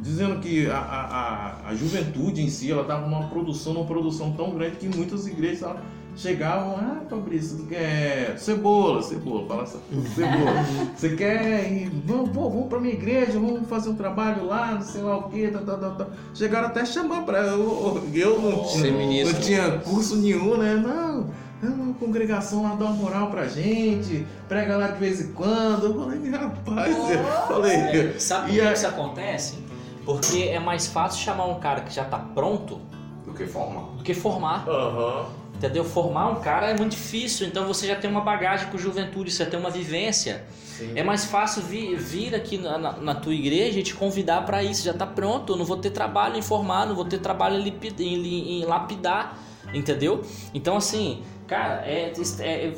dizendo 0.00 0.40
que 0.40 0.66
a, 0.70 0.78
a, 0.78 1.68
a, 1.68 1.74
juventude 1.74 2.42
em 2.42 2.48
si 2.48 2.70
ela 2.70 2.82
estava 2.82 3.06
numa 3.06 3.28
produção, 3.28 3.74
numa 3.74 3.86
produção 3.86 4.32
tão 4.32 4.50
grande 4.50 4.76
que 4.76 4.88
muitas 4.88 5.26
igrejas 5.26 5.62
ela, 5.62 5.82
chegavam, 6.16 6.76
ah, 6.76 7.02
Fabrício, 7.08 7.64
quer 7.66 8.36
cebola, 8.38 9.02
cebola, 9.02 9.46
fala 9.46 9.66
cebola. 10.14 10.66
Você 10.96 11.14
quer 11.14 11.72
ir, 11.72 11.90
vamos, 12.04 12.30
pô, 12.30 12.50
vamos 12.50 12.68
pra 12.68 12.80
minha 12.80 12.94
igreja, 12.94 13.32
vamos 13.32 13.68
fazer 13.68 13.90
um 13.90 13.94
trabalho 13.94 14.46
lá, 14.46 14.74
não 14.74 14.82
sei 14.82 15.02
lá 15.02 15.16
o 15.16 15.28
que, 15.28 15.48
tá, 15.48 15.60
tá, 15.60 15.76
tá, 15.76 15.90
tá. 15.90 16.06
Chegaram 16.34 16.68
até 16.68 16.84
chamar 16.84 17.22
para 17.22 17.38
eu, 17.38 18.02
eu 18.12 18.40
não, 18.40 18.64
tinha, 18.64 19.24
não 19.24 19.40
tinha 19.40 19.78
curso 19.78 20.16
nenhum, 20.16 20.56
né? 20.56 20.74
Não, 20.74 21.30
é 21.62 21.66
uma 21.66 21.94
congregação 21.94 22.62
lá 22.62 22.74
dá 22.74 22.86
uma 22.86 22.94
moral 22.94 23.30
pra 23.30 23.46
gente, 23.46 24.26
prega 24.48 24.76
lá 24.76 24.88
de 24.88 24.98
vez 24.98 25.20
em 25.20 25.32
quando. 25.32 25.86
Eu 25.86 25.94
falei, 25.94 26.30
rapaz, 26.30 26.96
oh, 26.98 27.12
eu 27.12 27.24
falei. 27.46 27.76
É, 27.76 28.14
sabe 28.18 28.52
por 28.52 28.60
que 28.60 28.72
isso 28.72 28.86
acontece? 28.86 29.68
Porque 30.08 30.44
é 30.44 30.58
mais 30.58 30.86
fácil 30.86 31.22
chamar 31.22 31.44
um 31.44 31.60
cara 31.60 31.82
que 31.82 31.94
já 31.94 32.02
tá 32.02 32.18
pronto 32.18 32.80
do 33.26 33.34
que 33.34 33.44
formar. 33.44 33.82
Do 33.94 34.02
que 34.02 34.14
formar. 34.14 34.66
Uhum. 34.66 35.26
Entendeu? 35.54 35.84
Formar 35.84 36.30
um 36.30 36.36
cara 36.36 36.70
é 36.70 36.74
muito 36.74 36.92
difícil, 36.92 37.46
então 37.46 37.66
você 37.66 37.86
já 37.86 37.94
tem 37.94 38.08
uma 38.08 38.22
bagagem 38.22 38.70
com 38.70 38.78
juventude, 38.78 39.30
você 39.30 39.44
tem 39.44 39.60
uma 39.60 39.68
vivência. 39.68 40.46
Sim. 40.78 40.94
É 40.96 41.02
mais 41.02 41.26
fácil 41.26 41.60
vir, 41.60 41.94
vir 41.98 42.34
aqui 42.34 42.56
na, 42.56 42.78
na, 42.78 42.92
na, 42.92 43.14
tua 43.16 43.34
igreja 43.34 43.80
e 43.80 43.82
te 43.82 43.92
convidar 43.92 44.46
para 44.46 44.62
isso. 44.62 44.82
Já 44.82 44.94
tá 44.94 45.06
pronto, 45.06 45.52
eu 45.52 45.58
não 45.58 45.66
vou 45.66 45.76
ter 45.76 45.90
trabalho 45.90 46.38
em 46.38 46.42
formar, 46.42 46.86
não 46.86 46.94
vou 46.94 47.04
ter 47.04 47.18
trabalho 47.18 47.60
em, 47.60 47.92
em, 47.98 48.62
em 48.62 48.64
lapidar, 48.64 49.38
entendeu? 49.74 50.22
Então, 50.54 50.78
assim, 50.78 51.22
cara, 51.46 51.86
é, 51.86 52.14
é, 52.40 52.68
é 52.68 52.74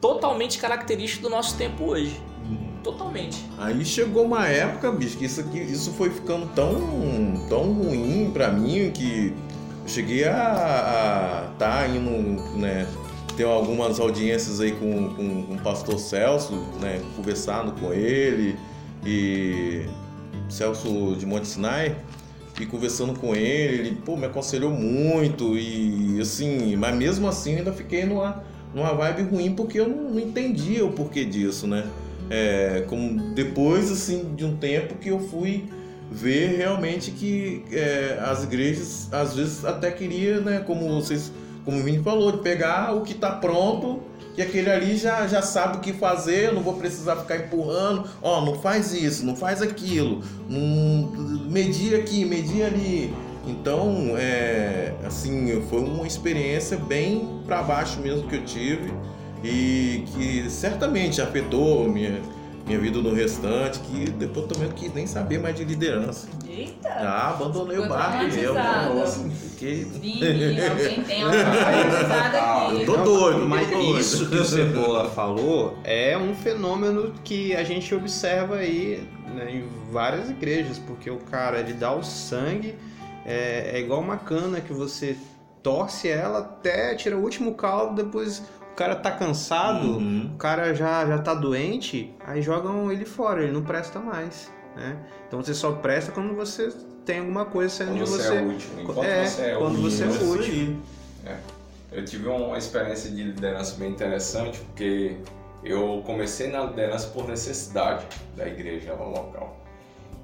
totalmente 0.00 0.58
característico 0.58 1.22
do 1.22 1.30
nosso 1.30 1.56
tempo 1.56 1.84
hoje. 1.84 2.20
Totalmente. 2.84 3.42
Aí 3.56 3.82
chegou 3.82 4.26
uma 4.26 4.46
época, 4.46 4.92
bicho, 4.92 5.16
que 5.16 5.24
isso 5.24 5.40
aqui, 5.40 5.58
isso 5.58 5.90
foi 5.92 6.10
ficando 6.10 6.46
tão, 6.54 6.76
tão 7.48 7.72
ruim 7.72 8.30
para 8.30 8.50
mim 8.50 8.90
que 8.92 9.32
eu 9.82 9.88
cheguei 9.88 10.24
a 10.24 11.48
estar 11.52 11.56
tá 11.58 11.88
indo, 11.88 12.42
né, 12.58 12.86
ter 13.38 13.44
algumas 13.44 13.98
audiências 13.98 14.60
aí 14.60 14.72
com, 14.72 15.14
com, 15.14 15.42
com, 15.44 15.54
o 15.54 15.60
pastor 15.62 15.98
Celso, 15.98 16.52
né, 16.78 17.00
conversando 17.16 17.72
com 17.80 17.90
ele 17.90 18.54
e 19.04 19.86
Celso 20.50 21.16
de 21.18 21.24
Monte 21.24 21.48
Sinai 21.48 21.96
e 22.60 22.66
conversando 22.66 23.18
com 23.18 23.34
ele, 23.34 23.78
ele 23.78 23.96
pô, 24.04 24.14
me 24.14 24.26
aconselhou 24.26 24.70
muito 24.70 25.56
e 25.56 26.20
assim, 26.20 26.76
mas 26.76 26.94
mesmo 26.94 27.26
assim 27.26 27.56
ainda 27.56 27.72
fiquei 27.72 28.04
numa, 28.04 28.44
numa 28.74 28.92
vibe 28.92 29.22
ruim 29.22 29.54
porque 29.54 29.80
eu 29.80 29.88
não, 29.88 30.10
não 30.10 30.20
entendia 30.20 30.84
o 30.84 30.92
porquê 30.92 31.24
disso, 31.24 31.66
né? 31.66 31.88
É, 32.30 32.84
como 32.88 33.34
depois 33.34 33.90
assim 33.90 34.34
de 34.34 34.44
um 34.44 34.56
tempo 34.56 34.94
que 34.96 35.10
eu 35.10 35.20
fui 35.20 35.68
ver 36.10 36.56
realmente 36.56 37.10
que 37.10 37.64
é, 37.70 38.18
as 38.20 38.44
igrejas 38.44 39.08
às 39.12 39.34
vezes 39.34 39.64
até 39.64 39.90
queria, 39.90 40.40
né, 40.40 40.62
como 40.66 40.88
vocês, 40.88 41.32
como 41.64 41.78
o 41.78 41.82
Vini 41.82 42.02
falou, 42.02 42.32
de 42.32 42.38
pegar 42.38 42.94
o 42.94 43.02
que 43.02 43.12
está 43.12 43.32
pronto 43.32 44.00
que 44.34 44.42
aquele 44.42 44.70
ali 44.70 44.96
já, 44.96 45.26
já 45.28 45.40
sabe 45.40 45.76
o 45.76 45.80
que 45.80 45.92
fazer, 45.92 46.52
não 46.52 46.60
vou 46.60 46.74
precisar 46.74 47.16
ficar 47.16 47.36
empurrando, 47.36 48.04
ó, 48.20 48.38
oh, 48.38 48.44
não 48.44 48.58
faz 48.58 48.92
isso, 48.92 49.24
não 49.24 49.36
faz 49.36 49.62
aquilo, 49.62 50.22
não 50.48 51.12
medir 51.48 51.94
aqui, 51.94 52.24
medir 52.24 52.64
ali. 52.64 53.14
Então, 53.46 54.14
é, 54.16 54.92
assim, 55.06 55.62
foi 55.68 55.80
uma 55.80 56.06
experiência 56.06 56.76
bem 56.76 57.42
para 57.46 57.62
baixo 57.62 58.00
mesmo 58.00 58.26
que 58.26 58.36
eu 58.36 58.44
tive 58.44 58.92
e 59.44 60.04
que 60.06 60.48
certamente 60.48 61.20
afetou 61.20 61.86
minha, 61.86 62.18
minha 62.66 62.78
vida 62.78 62.98
no 62.98 63.12
restante, 63.12 63.78
que 63.80 64.10
depois 64.10 64.46
também 64.46 64.70
quis 64.70 64.92
nem 64.94 65.06
saber 65.06 65.38
mais 65.38 65.54
de 65.54 65.64
liderança. 65.64 66.28
Eita! 66.48 66.88
Ah, 66.88 67.30
abandonei 67.30 67.76
o 67.78 67.86
barco 67.86 68.24
mesmo. 68.24 68.54
Nossa, 68.54 69.28
fiquei. 69.28 69.84
Vini, 69.84 70.60
alguém 70.66 71.02
tem 71.02 71.24
uma 71.24 71.34
aqui. 72.70 72.86
Tô 72.86 72.96
doido, 72.96 73.46
mas 73.46 73.68
tô 73.68 73.78
doido. 73.78 74.00
isso 74.00 74.30
que 74.30 74.36
o 74.36 74.44
Cebola 74.44 75.10
falou 75.10 75.76
é 75.84 76.16
um 76.16 76.34
fenômeno 76.34 77.12
que 77.22 77.54
a 77.54 77.64
gente 77.64 77.94
observa 77.94 78.56
aí 78.56 79.06
né, 79.34 79.56
em 79.56 79.92
várias 79.92 80.30
igrejas, 80.30 80.78
porque 80.78 81.10
o 81.10 81.18
cara 81.18 81.60
ele 81.60 81.74
dá 81.74 81.92
o 81.92 82.02
sangue, 82.02 82.74
é, 83.26 83.72
é 83.74 83.80
igual 83.80 84.00
uma 84.00 84.16
cana 84.16 84.60
que 84.60 84.72
você 84.72 85.16
torce 85.62 86.08
ela 86.08 86.40
até 86.40 86.94
tira 86.94 87.16
o 87.16 87.22
último 87.22 87.54
caldo, 87.54 88.02
depois 88.02 88.42
o 88.74 88.76
cara 88.76 88.96
tá 88.96 89.12
cansado, 89.12 89.98
uhum. 89.98 90.32
o 90.34 90.36
cara 90.36 90.74
já, 90.74 91.06
já 91.06 91.18
tá 91.18 91.32
doente, 91.32 92.12
aí 92.26 92.42
jogam 92.42 92.90
ele 92.90 93.04
fora, 93.04 93.44
ele 93.44 93.52
não 93.52 93.62
presta 93.62 94.00
mais. 94.00 94.50
Né? 94.74 94.98
Então 95.28 95.40
você 95.40 95.54
só 95.54 95.70
presta 95.74 96.10
quando 96.10 96.34
você 96.34 96.72
tem 97.04 97.20
alguma 97.20 97.44
coisa 97.44 97.72
saindo 97.72 97.92
quando 97.92 98.04
de 98.04 98.10
você. 98.10 98.22
você. 98.28 98.34
É 98.34 98.42
útil. 98.42 98.68
Enquanto 98.80 99.04
é, 99.04 99.26
você 99.26 99.42
é 99.42 99.54
quando 99.54 99.78
útil. 99.78 99.90
você 99.90 100.02
é 100.02 100.08
útil. 100.08 100.76
É. 101.24 101.36
Eu 101.92 102.04
tive 102.04 102.28
uma 102.28 102.58
experiência 102.58 103.12
de 103.12 103.22
liderança 103.22 103.76
bem 103.78 103.90
interessante, 103.90 104.58
porque 104.58 105.18
eu 105.62 106.02
comecei 106.04 106.50
na 106.50 106.64
liderança 106.64 107.06
por 107.10 107.28
necessidade 107.28 108.04
da 108.36 108.48
igreja 108.48 108.92
local. 108.94 109.56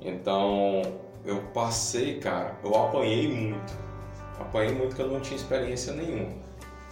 Então, 0.01 0.83
eu 1.25 1.41
passei, 1.55 2.19
cara, 2.19 2.57
eu 2.65 2.75
apanhei 2.75 3.29
muito. 3.29 3.73
Apanhei 4.41 4.75
muito 4.75 4.89
porque 4.89 5.03
eu 5.03 5.09
não 5.09 5.21
tinha 5.21 5.37
experiência 5.37 5.93
nenhuma 5.93 6.50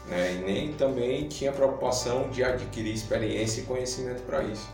né? 0.09 0.35
e 0.35 0.39
nem 0.39 0.73
também 0.73 1.29
tinha 1.29 1.53
preocupação 1.53 2.29
de 2.31 2.43
adquirir 2.43 2.95
experiência 2.95 3.61
e 3.61 3.65
conhecimento 3.65 4.23
para 4.23 4.43
isso. 4.43 4.69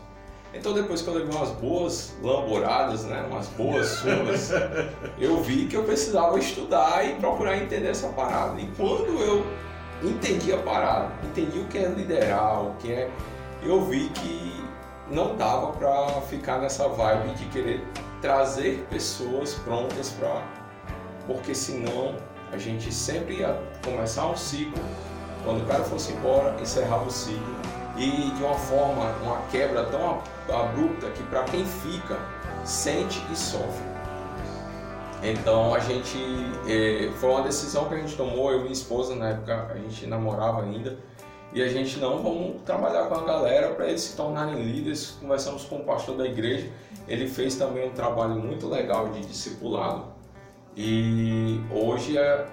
Então 0.53 0.73
depois 0.73 1.01
que 1.01 1.09
eu 1.09 1.15
levei 1.15 1.35
umas 1.35 1.49
boas 1.51 2.13
lamboradas, 2.21 3.03
né, 3.03 3.25
umas 3.29 3.47
boas 3.47 3.87
surras, 3.87 4.51
eu 5.19 5.41
vi 5.41 5.65
que 5.65 5.75
eu 5.75 5.83
precisava 5.83 6.39
estudar 6.39 7.05
e 7.05 7.15
procurar 7.15 7.57
entender 7.57 7.89
essa 7.89 8.07
parada. 8.09 8.59
E 8.59 8.65
quando 8.77 9.21
eu 9.21 9.45
entendi 10.01 10.53
a 10.53 10.57
parada, 10.57 11.11
entendi 11.23 11.59
o 11.59 11.65
que 11.65 11.77
é 11.77 11.89
liderar, 11.89 12.63
o 12.63 12.75
que 12.75 12.91
é, 12.91 13.09
eu 13.63 13.83
vi 13.83 14.09
que 14.09 14.63
não 15.11 15.35
dava 15.35 15.73
para 15.73 16.21
ficar 16.21 16.59
nessa 16.59 16.87
vibe 16.87 17.35
de 17.35 17.45
querer 17.47 17.83
trazer 18.21 18.85
pessoas 18.89 19.55
prontas 19.55 20.11
para, 20.11 20.41
porque 21.27 21.53
senão 21.53 22.15
a 22.51 22.57
gente 22.57 22.93
sempre 22.93 23.35
ia 23.35 23.59
começar 23.83 24.27
um 24.27 24.37
ciclo 24.37 24.81
quando 25.45 25.61
o 25.61 25.65
cara 25.65 25.83
fosse 25.83 26.11
embora, 26.11 26.59
encerrava 26.59 27.05
o 27.05 27.11
ciclo 27.11 27.55
e 27.95 28.31
de 28.31 28.43
uma 28.43 28.55
forma, 28.55 29.05
uma 29.23 29.41
quebra 29.51 29.85
tão 29.85 30.21
abrupta 30.53 31.09
que 31.11 31.23
para 31.23 31.43
quem 31.43 31.65
fica 31.65 32.17
sente 32.65 33.23
e 33.31 33.35
sofre. 33.35 33.85
Então 35.23 35.73
a 35.73 35.79
gente 35.79 36.17
é, 36.67 37.09
foi 37.19 37.29
uma 37.29 37.41
decisão 37.43 37.87
que 37.87 37.95
a 37.95 37.97
gente 37.97 38.15
tomou, 38.15 38.51
eu 38.51 38.59
e 38.59 38.61
minha 38.61 38.73
esposa 38.73 39.15
na 39.15 39.29
época 39.29 39.71
a 39.73 39.77
gente 39.77 40.05
namorava 40.07 40.63
ainda 40.63 40.97
e 41.53 41.61
a 41.61 41.69
gente 41.69 41.99
não 41.99 42.21
vamos 42.21 42.61
trabalhar 42.63 43.05
com 43.05 43.15
a 43.15 43.23
galera 43.23 43.73
para 43.73 43.87
eles 43.87 44.01
se 44.01 44.17
tornarem 44.17 44.61
líderes. 44.61 45.17
Conversamos 45.21 45.63
com 45.63 45.77
o 45.77 45.83
pastor 45.83 46.17
da 46.17 46.25
igreja, 46.25 46.69
ele 47.07 47.27
fez 47.27 47.55
também 47.55 47.87
um 47.87 47.93
trabalho 47.93 48.35
muito 48.35 48.67
legal 48.67 49.09
de 49.09 49.21
discipulado 49.21 50.05
e 50.75 51.61
hoje 51.71 52.17
é 52.17 52.45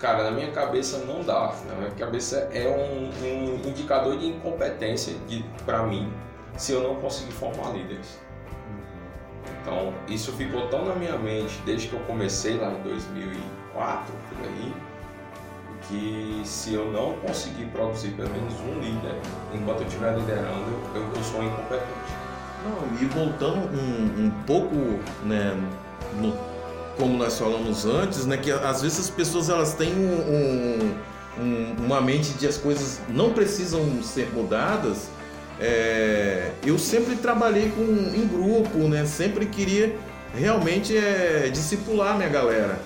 Cara, 0.00 0.24
na 0.24 0.30
minha 0.30 0.50
cabeça 0.50 0.98
não 1.04 1.22
dá. 1.22 1.54
Na 1.68 1.74
minha 1.74 1.90
cabeça 1.90 2.48
é 2.52 2.66
um, 2.66 3.10
um 3.22 3.68
indicador 3.68 4.16
de 4.16 4.28
incompetência 4.28 5.14
para 5.66 5.82
mim 5.82 6.10
se 6.56 6.72
eu 6.72 6.82
não 6.82 6.96
conseguir 6.96 7.32
formar 7.32 7.72
líderes. 7.72 8.18
Então, 9.60 9.92
isso 10.08 10.32
ficou 10.32 10.68
tão 10.68 10.86
na 10.86 10.94
minha 10.94 11.18
mente 11.18 11.60
desde 11.66 11.88
que 11.88 11.94
eu 11.94 12.00
comecei 12.00 12.56
lá 12.56 12.70
em 12.70 12.82
2004, 12.82 14.14
por 14.30 14.46
aí, 14.46 14.74
que 15.86 16.42
se 16.44 16.74
eu 16.74 16.90
não 16.90 17.14
conseguir 17.18 17.66
produzir 17.66 18.12
pelo 18.12 18.30
menos 18.30 18.54
um 18.60 18.80
líder 18.80 19.14
enquanto 19.52 19.80
eu 19.80 19.86
estiver 19.86 20.16
liderando, 20.16 20.70
eu, 20.94 21.02
eu 21.02 21.24
sou 21.24 21.42
incompetente. 21.42 22.14
Não, 22.64 22.98
e 23.00 23.04
voltando 23.06 23.58
um, 23.74 24.26
um 24.26 24.30
pouco 24.46 24.74
né, 25.24 25.56
no 26.16 26.49
como 27.00 27.16
nós 27.16 27.38
falamos 27.38 27.86
antes, 27.86 28.26
né, 28.26 28.36
que 28.36 28.52
às 28.52 28.82
vezes 28.82 29.00
as 29.00 29.10
pessoas 29.10 29.48
elas 29.48 29.72
têm 29.74 29.92
um, 29.92 30.94
um, 31.40 31.84
uma 31.86 32.00
mente 32.00 32.34
de 32.34 32.46
as 32.46 32.58
coisas 32.58 33.00
não 33.08 33.32
precisam 33.32 34.02
ser 34.02 34.30
mudadas. 34.34 35.08
É, 35.58 36.52
eu 36.64 36.78
sempre 36.78 37.16
trabalhei 37.16 37.70
com, 37.70 37.82
em 37.82 38.26
grupo, 38.26 38.78
né, 38.80 39.06
sempre 39.06 39.46
queria 39.46 39.96
realmente 40.34 40.96
é, 40.96 41.48
discipular 41.50 42.16
minha 42.16 42.28
galera. 42.28 42.78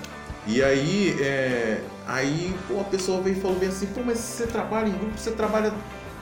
E 0.46 0.62
aí, 0.62 1.16
é, 1.20 1.80
Aí, 2.06 2.54
pô, 2.68 2.80
a 2.80 2.84
pessoa 2.84 3.20
veio 3.22 3.36
e 3.36 3.40
falou 3.40 3.58
bem 3.58 3.70
assim, 3.70 3.86
pô, 3.86 4.02
mas 4.04 4.18
você 4.18 4.46
trabalha 4.46 4.88
em 4.88 4.92
grupo, 4.92 5.16
você 5.16 5.30
trabalha. 5.30 5.72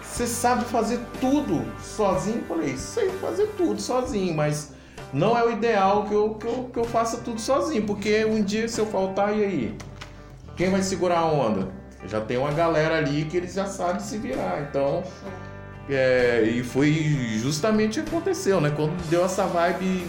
Você 0.01 0.27
sabe 0.27 0.65
fazer 0.67 1.01
tudo 1.21 1.65
sozinho? 1.83 2.39
Eu 2.39 2.45
falei, 2.45 2.77
sei 2.77 3.09
fazer 3.21 3.49
tudo 3.57 3.81
sozinho, 3.81 4.35
mas 4.35 4.72
não 5.13 5.37
é 5.37 5.45
o 5.45 5.51
ideal 5.51 6.05
que 6.05 6.15
eu, 6.15 6.35
que 6.35 6.47
eu, 6.47 6.71
que 6.73 6.79
eu 6.79 6.85
faça 6.85 7.19
tudo 7.19 7.41
sozinho, 7.41 7.85
porque 7.85 8.25
um 8.25 8.43
dia 8.43 8.67
se 8.69 8.81
eu 8.81 8.87
faltar, 8.87 9.37
e 9.37 9.45
aí? 9.45 9.77
Quem 10.57 10.71
vai 10.71 10.83
segurar 10.83 11.19
a 11.19 11.27
onda? 11.27 11.69
Já 12.07 12.21
tem 12.21 12.37
uma 12.37 12.53
galera 12.53 12.99
ali 12.99 13.25
que 13.25 13.37
eles 13.37 13.55
já 13.55 13.67
sabem 13.67 14.01
se 14.01 14.19
virar, 14.19 14.67
então. 14.69 15.03
É, 15.89 16.43
e 16.43 16.63
foi 16.63 16.93
justamente 17.41 18.01
o 18.01 18.03
que 18.03 18.11
aconteceu, 18.11 18.61
né? 18.61 18.73
Quando 18.75 18.97
deu 19.09 19.25
essa 19.25 19.45
vibe, 19.45 20.07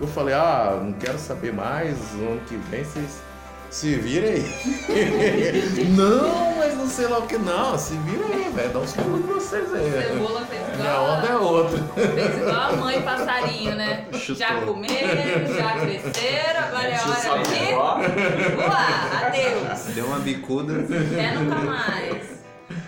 eu 0.00 0.06
falei, 0.06 0.34
ah, 0.34 0.80
não 0.82 0.92
quero 0.92 1.18
saber 1.18 1.52
mais, 1.52 1.96
ano 2.14 2.40
que 2.46 2.56
vem 2.70 2.84
vocês 2.84 3.27
se 3.70 3.96
virem 3.96 4.30
aí. 4.30 5.88
não, 5.96 6.56
mas 6.56 6.76
não 6.76 6.88
sei 6.88 7.06
lá 7.06 7.18
o 7.18 7.26
que. 7.26 7.36
Não, 7.38 7.78
se 7.78 7.94
vira 7.98 8.24
aí, 8.26 8.50
velho. 8.54 8.70
Dá 8.70 8.78
uns 8.78 8.92
pulos 8.92 9.24
pra 9.24 9.34
vocês 9.34 9.74
aí. 9.74 9.90
velho. 9.90 10.12
Cebola 10.14 10.46
fez 10.46 10.62
igual. 10.62 10.78
Minha 10.78 11.00
onda 11.00 11.26
é 11.26 11.36
outra. 11.36 11.78
Fez 11.94 12.36
igual 12.36 12.60
a 12.60 12.72
mãe 12.72 13.02
passarinho, 13.02 13.74
né? 13.74 14.06
Chutou. 14.12 14.36
Já 14.36 14.60
comeram, 14.62 15.54
já 15.54 15.80
cresceram, 15.80 16.60
agora 16.60 16.88
é 16.88 17.00
hora 17.00 17.42
de 17.42 18.54
voar. 18.54 19.24
Adeus. 19.26 19.94
Deu 19.94 20.06
uma 20.06 20.18
bicuda. 20.20 20.74
Até 20.74 21.32
nunca 21.32 21.56
mais. 21.56 22.38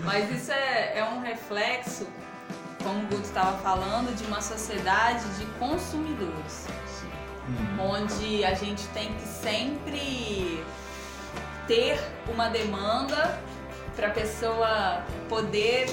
Mas 0.05 0.31
isso 0.31 0.53
é, 0.53 0.99
é 0.99 1.05
um 1.05 1.21
reflexo, 1.21 2.07
como 2.83 3.01
o 3.01 3.07
Guto 3.07 3.23
estava 3.23 3.59
falando, 3.59 4.15
de 4.17 4.25
uma 4.25 4.41
sociedade 4.41 5.25
de 5.39 5.45
consumidores. 5.59 6.67
Onde 7.79 8.45
a 8.45 8.55
gente 8.55 8.87
tem 8.89 9.13
que 9.15 9.27
sempre 9.27 10.65
ter 11.67 12.01
uma 12.29 12.49
demanda 12.49 13.39
para 13.95 14.09
a 14.09 14.11
pessoa 14.11 15.05
poder 15.29 15.89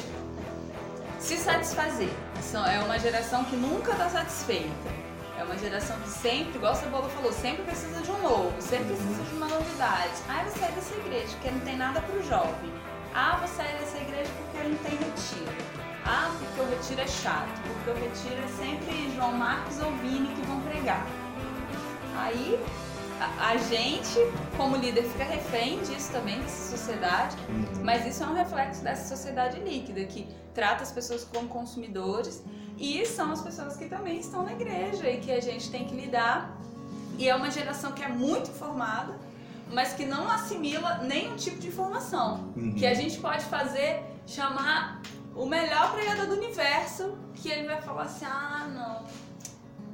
se 1.20 1.38
satisfazer. 1.38 2.10
É 2.72 2.80
uma 2.80 2.98
geração 2.98 3.44
que 3.46 3.56
nunca 3.56 3.92
está 3.92 4.10
satisfeita. 4.10 4.90
É 5.38 5.44
uma 5.44 5.58
geração 5.58 6.00
que 6.00 6.10
sempre, 6.10 6.56
igual 6.56 6.74
o 6.74 6.76
Cebola 6.76 7.10
falou, 7.10 7.32
sempre 7.32 7.64
precisa 7.64 8.02
de 8.02 8.10
um 8.10 8.22
novo, 8.22 8.54
sempre 8.60 8.86
precisa 8.86 9.24
de 9.24 9.36
uma 9.36 9.48
novidade. 9.48 10.14
Ah, 10.28 10.44
vou 10.44 10.58
sair 10.58 10.72
dessa 10.72 10.96
igreja 10.96 11.28
porque 11.34 11.52
não 11.52 11.60
tem 11.60 11.78
nada 11.78 12.02
para 12.02 12.16
o 12.16 12.24
jovem. 12.24 12.74
Ah, 13.14 13.36
vou 13.38 13.48
sair 13.48 13.78
dessa 13.78 13.98
igreja 13.98 14.32
porque 14.38 14.68
não 14.68 14.78
tem 14.78 14.92
retiro. 14.92 15.58
Ah, 16.06 16.32
porque 16.40 16.62
o 16.62 16.70
retiro 16.70 17.02
é 17.02 17.08
chato, 17.08 17.62
porque 17.68 17.90
o 17.92 17.94
retiro 17.94 18.42
é 18.44 18.48
sempre 18.48 19.14
João 19.16 19.34
Marcos 19.34 19.80
ou 19.80 19.92
Vini 19.98 20.34
que 20.34 20.42
vão 20.48 20.60
pregar. 20.62 21.06
Aí 22.18 22.60
a, 23.20 23.50
a 23.50 23.58
gente, 23.58 24.20
como 24.56 24.76
líder, 24.76 25.04
fica 25.04 25.24
refém 25.24 25.80
disso 25.82 26.12
também, 26.12 26.40
dessa 26.40 26.78
sociedade, 26.78 27.36
mas 27.84 28.06
isso 28.06 28.24
é 28.24 28.28
um 28.28 28.34
reflexo 28.34 28.84
dessa 28.84 29.08
sociedade 29.16 29.60
líquida, 29.60 30.04
que 30.06 30.28
trata 30.54 30.84
as 30.84 30.92
pessoas 30.92 31.24
como 31.24 31.48
consumidores 31.48 32.44
e 32.78 33.06
são 33.06 33.32
as 33.32 33.42
pessoas 33.42 33.76
que 33.76 33.86
também 33.86 34.20
estão 34.20 34.44
na 34.44 34.54
igreja 34.54 35.10
e 35.10 35.20
que 35.20 35.32
a 35.32 35.42
gente 35.42 35.70
tem 35.70 35.86
que 35.86 35.96
lidar. 35.96 36.58
E 37.18 37.28
é 37.28 37.36
uma 37.36 37.50
geração 37.50 37.92
que 37.92 38.04
é 38.04 38.08
muito 38.08 38.52
informada, 38.52 39.18
mas 39.72 39.94
que 39.94 40.06
não 40.06 40.30
assimila 40.30 41.00
nenhum 41.00 41.36
tipo 41.36 41.58
de 41.58 41.68
informação. 41.68 42.54
Que 42.78 42.86
a 42.86 42.94
gente 42.94 43.18
pode 43.20 43.44
fazer, 43.46 44.04
chamar 44.28 45.02
o 45.36 45.46
melhor 45.46 45.92
pregador 45.94 46.28
do 46.28 46.34
universo, 46.34 47.18
que 47.36 47.50
ele 47.50 47.68
vai 47.68 47.82
falar 47.82 48.04
assim: 48.04 48.26
ah, 48.26 48.68
não, 48.72 49.06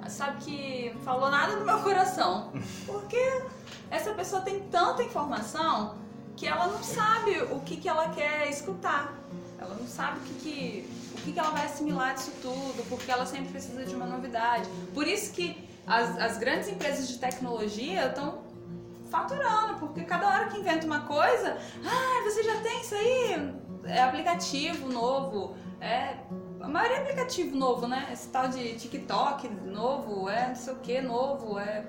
sabe 0.10 0.44
que 0.44 0.96
falou 1.04 1.30
nada 1.30 1.56
no 1.56 1.66
meu 1.66 1.80
coração. 1.80 2.52
Porque 2.86 3.44
essa 3.90 4.12
pessoa 4.14 4.42
tem 4.42 4.60
tanta 4.62 5.04
informação 5.04 5.96
que 6.36 6.48
ela 6.48 6.68
não 6.68 6.84
sabe 6.84 7.42
o 7.52 7.60
que, 7.60 7.78
que 7.78 7.88
ela 7.88 8.10
quer 8.10 8.50
escutar. 8.50 9.14
Ela 9.60 9.76
não 9.76 9.88
sabe 9.88 10.20
o 10.20 10.22
que, 10.24 10.34
que, 10.34 10.90
o 11.14 11.22
que, 11.22 11.32
que 11.34 11.40
ela 11.40 11.52
vai 11.52 11.66
assimilar 11.66 12.16
disso 12.16 12.32
tudo, 12.42 12.84
porque 12.90 13.10
ela 13.12 13.26
sempre 13.26 13.52
precisa 13.52 13.86
de 13.86 13.96
uma 13.96 14.06
novidade. 14.06 14.70
Por 14.94 15.08
isso 15.08 15.32
que 15.34 15.70
as, 15.86 16.18
as 16.18 16.38
grandes 16.38 16.70
empresas 16.70 17.08
de 17.08 17.18
tecnologia 17.18 18.08
estão 18.08 18.42
faturando, 19.10 19.76
porque 19.76 20.02
cada 20.02 20.28
hora 20.28 20.48
que 20.48 20.60
inventa 20.60 20.86
uma 20.86 21.02
coisa, 21.02 21.58
ah, 21.86 22.24
você 22.24 22.44
já 22.44 22.60
tem 22.62 22.82
isso 22.82 22.96
aí? 22.96 23.54
É 23.86 24.02
aplicativo 24.02 24.92
novo, 24.92 25.56
é. 25.80 26.18
A 26.64 26.68
maioria 26.70 26.96
é 26.98 27.02
aplicativo 27.02 27.58
novo, 27.58 27.88
né? 27.90 28.08
Esse 28.14 28.30
tal 28.30 28.48
de 28.48 28.74
TikTok 28.76 29.50
novo, 29.66 30.30
é 30.30 30.48
não 30.48 30.56
sei 30.56 30.74
o 30.74 30.78
que 30.78 31.02
novo, 31.02 31.60
é 31.60 31.84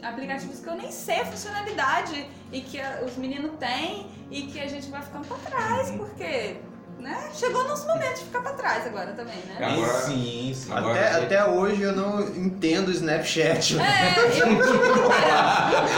aplicativos 0.00 0.60
que 0.60 0.68
eu 0.68 0.76
nem 0.76 0.92
sei 0.92 1.22
a 1.22 1.26
funcionalidade 1.26 2.24
e 2.52 2.60
que 2.60 2.80
os 3.04 3.16
meninos 3.16 3.50
têm 3.58 4.06
e 4.30 4.42
que 4.42 4.60
a 4.60 4.68
gente 4.68 4.88
vai 4.90 5.02
ficando 5.02 5.26
pra 5.26 5.36
trás, 5.38 5.90
porque, 5.90 6.58
né? 7.00 7.30
Chegou 7.34 7.62
o 7.64 7.68
nosso 7.68 7.84
momento 7.88 8.18
de 8.18 8.24
ficar 8.26 8.42
pra 8.42 8.52
trás 8.52 8.86
agora 8.86 9.12
também, 9.12 9.38
né? 9.48 9.56
Agora- 9.58 10.02
sim, 10.02 10.52
sim. 10.54 10.72
Agora 10.72 11.00
Até, 11.00 11.24
até 11.24 11.44
hoje 11.44 11.82
eu 11.82 11.92
não 11.96 12.20
entendo 12.20 12.88
o 12.88 12.92
Snapchat. 12.92 13.76
É, 13.80 14.14
eu 14.40 14.46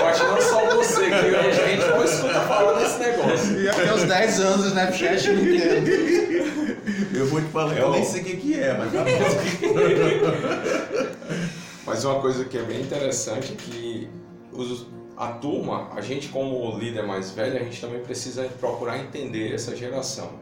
Eu 0.01 0.07
acho 0.09 0.21
que 0.25 0.31
não 0.31 0.41
só 0.41 0.65
você, 0.77 1.11
que 1.11 1.15
a 1.37 1.51
gente 1.53 1.87
não 1.87 2.03
escuta 2.05 2.41
falar 2.41 2.79
desse 2.79 2.99
negócio. 3.01 3.61
E 3.61 3.69
até 3.69 3.93
os 3.93 4.05
10 4.05 4.41
anos 4.41 4.65
o 4.65 4.69
Snapchat 4.69 5.29
eu 5.29 5.35
não 5.35 5.43
entendo. 5.43 6.08
Eu 7.19 7.27
vou 7.27 7.41
te 7.41 7.49
falar 7.49 7.75
que 7.75 7.81
eu 7.81 7.87
Eu- 7.87 7.91
nem 7.93 8.05
sei 8.05 8.23
o 8.23 8.25
que, 8.25 8.37
que 8.37 8.55
é, 8.55 8.77
mas 8.77 8.93
tá 8.93 9.05
bom. 9.05 9.09
Mas 11.87 12.05
uma 12.05 12.21
coisa 12.21 12.45
que 12.45 12.59
é 12.59 12.63
bem 12.63 12.83
interessante 12.83 13.53
é 13.53 13.57
que 13.57 14.09
os- 14.53 14.87
a 15.17 15.29
turma, 15.29 15.89
a 15.95 16.01
gente 16.03 16.29
como 16.29 16.77
líder 16.79 17.05
mais 17.07 17.31
velho, 17.31 17.57
a 17.57 17.61
gente 17.65 17.81
também 17.81 18.01
precisa 18.03 18.45
procurar 18.61 18.99
entender 18.99 19.55
essa 19.55 19.75
geração. 19.75 20.33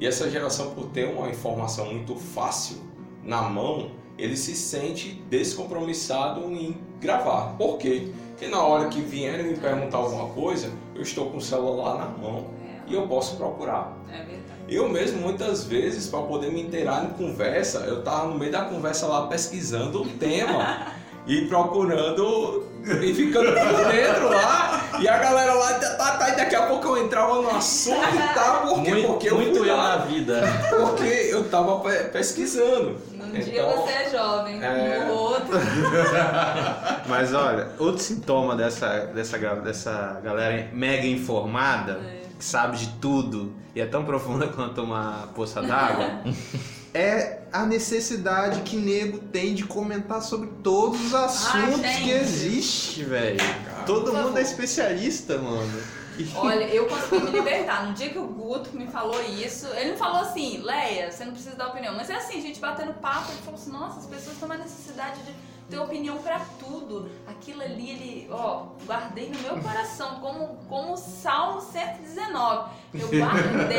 E 0.00 0.06
essa 0.06 0.30
geração, 0.30 0.70
por 0.74 0.86
ter 0.86 1.04
uma 1.06 1.28
informação 1.28 1.86
muito 1.92 2.16
fácil 2.16 2.78
na 3.22 3.42
mão, 3.42 3.90
ele 4.18 4.36
se 4.36 4.56
sente 4.56 5.22
descompromissado 5.28 6.40
em 6.50 6.78
gravar. 7.00 7.54
Por 7.58 7.76
quê? 7.76 8.08
Porque 8.30 8.46
na 8.48 8.62
hora 8.62 8.88
que 8.88 9.00
vierem 9.02 9.46
me 9.48 9.56
perguntar 9.56 9.98
alguma 9.98 10.28
coisa, 10.30 10.70
eu 10.94 11.02
estou 11.02 11.30
com 11.30 11.36
o 11.36 11.40
celular 11.42 11.98
na 11.98 12.06
mão 12.06 12.46
e 12.86 12.94
eu 12.94 13.06
posso 13.06 13.36
procurar. 13.36 13.94
É 14.10 14.16
verdade. 14.18 14.55
Eu 14.68 14.88
mesmo, 14.88 15.20
muitas 15.20 15.64
vezes, 15.64 16.08
para 16.08 16.20
poder 16.22 16.50
me 16.50 16.60
inteirar 16.62 17.04
em 17.04 17.08
conversa, 17.10 17.80
eu 17.86 18.02
tava 18.02 18.26
no 18.28 18.38
meio 18.38 18.50
da 18.50 18.62
conversa 18.62 19.06
lá 19.06 19.26
pesquisando 19.28 20.02
o 20.02 20.06
tema 20.08 20.88
e 21.26 21.42
procurando 21.46 22.66
e 22.84 23.14
ficando 23.14 23.46
por 23.52 23.92
dentro 23.92 24.28
lá. 24.28 24.82
E 25.00 25.08
a 25.08 25.18
galera 25.18 25.52
lá, 25.54 25.74
tá, 25.74 25.90
tá, 25.94 26.16
tá, 26.16 26.28
e 26.30 26.36
daqui 26.36 26.54
a 26.56 26.62
pouco 26.66 26.86
eu 26.88 27.04
entrava 27.04 27.42
no 27.42 27.50
assunto 27.50 28.00
e 28.14 28.34
tal, 28.34 28.62
por 28.68 28.82
quê? 28.82 28.90
Muito, 28.90 29.06
porque 29.08 29.28
eu 29.30 29.34
muito 29.36 29.58
fui 29.58 29.70
eu 29.70 29.76
na 29.76 29.96
vida. 29.98 30.42
porque 30.70 31.04
eu 31.30 31.44
tava 31.48 31.80
pe- 31.80 32.04
pesquisando. 32.10 32.96
Num 33.12 33.30
dia 33.32 33.62
Então, 33.62 33.82
você 33.82 33.92
é 33.92 34.10
jovem, 34.10 34.62
é. 34.64 35.04
no 35.06 35.14
outro. 35.14 35.58
Mas 37.08 37.32
olha, 37.34 37.68
outro 37.78 38.02
sintoma 38.02 38.56
dessa, 38.56 39.06
dessa, 39.14 39.36
dessa 39.38 40.20
galera 40.24 40.68
mega 40.72 41.06
informada, 41.06 42.00
que 42.38 42.44
sabe 42.44 42.76
de 42.76 42.88
tudo 43.00 43.52
e 43.74 43.80
é 43.80 43.86
tão 43.86 44.04
profunda 44.04 44.48
quanto 44.54 44.82
uma 44.82 45.28
poça 45.34 45.62
d'água, 45.62 46.22
é 46.94 47.42
a 47.52 47.64
necessidade 47.64 48.60
que 48.62 48.76
nego 48.76 49.18
tem 49.18 49.54
de 49.54 49.64
comentar 49.64 50.22
sobre 50.22 50.48
todos 50.62 51.00
os 51.06 51.14
assuntos 51.14 51.80
gente. 51.80 52.02
que 52.02 52.10
existe, 52.10 53.04
velho. 53.04 53.38
Todo 53.84 54.04
Por 54.04 54.14
mundo 54.14 54.24
favor. 54.24 54.38
é 54.38 54.42
especialista, 54.42 55.38
mano. 55.38 55.82
Olha, 56.34 56.64
eu 56.64 56.86
consegui 56.86 57.24
me 57.24 57.30
libertar. 57.30 57.86
No 57.86 57.94
dia 57.94 58.10
que 58.10 58.18
o 58.18 58.26
Guto 58.26 58.74
me 58.74 58.86
falou 58.86 59.20
isso, 59.22 59.66
ele 59.68 59.90
não 59.90 59.96
falou 59.98 60.20
assim, 60.20 60.58
Leia, 60.62 61.10
você 61.10 61.24
não 61.24 61.32
precisa 61.32 61.54
dar 61.54 61.68
opinião. 61.68 61.94
Mas 61.94 62.08
é 62.10 62.16
assim, 62.16 62.38
a 62.38 62.40
gente 62.40 62.58
batendo 62.58 62.94
papo, 62.94 63.30
ele 63.32 63.42
falou 63.42 63.60
assim, 63.60 63.70
nossa, 63.70 64.00
as 64.00 64.06
pessoas 64.06 64.36
têm 64.36 64.46
uma 64.46 64.56
necessidade 64.56 65.20
de 65.22 65.32
ter 65.68 65.78
opinião 65.78 66.18
pra 66.18 66.40
tudo. 66.58 67.08
Aquilo 67.26 67.62
ali, 67.62 67.90
ele, 67.90 68.28
ó, 68.30 68.66
guardei 68.86 69.30
no 69.30 69.38
meu 69.40 69.62
coração, 69.62 70.20
como, 70.20 70.58
como 70.68 70.94
o 70.94 70.96
Salmo 70.96 71.60
119. 71.60 72.70
Eu 72.94 73.08
guardei. 73.08 73.78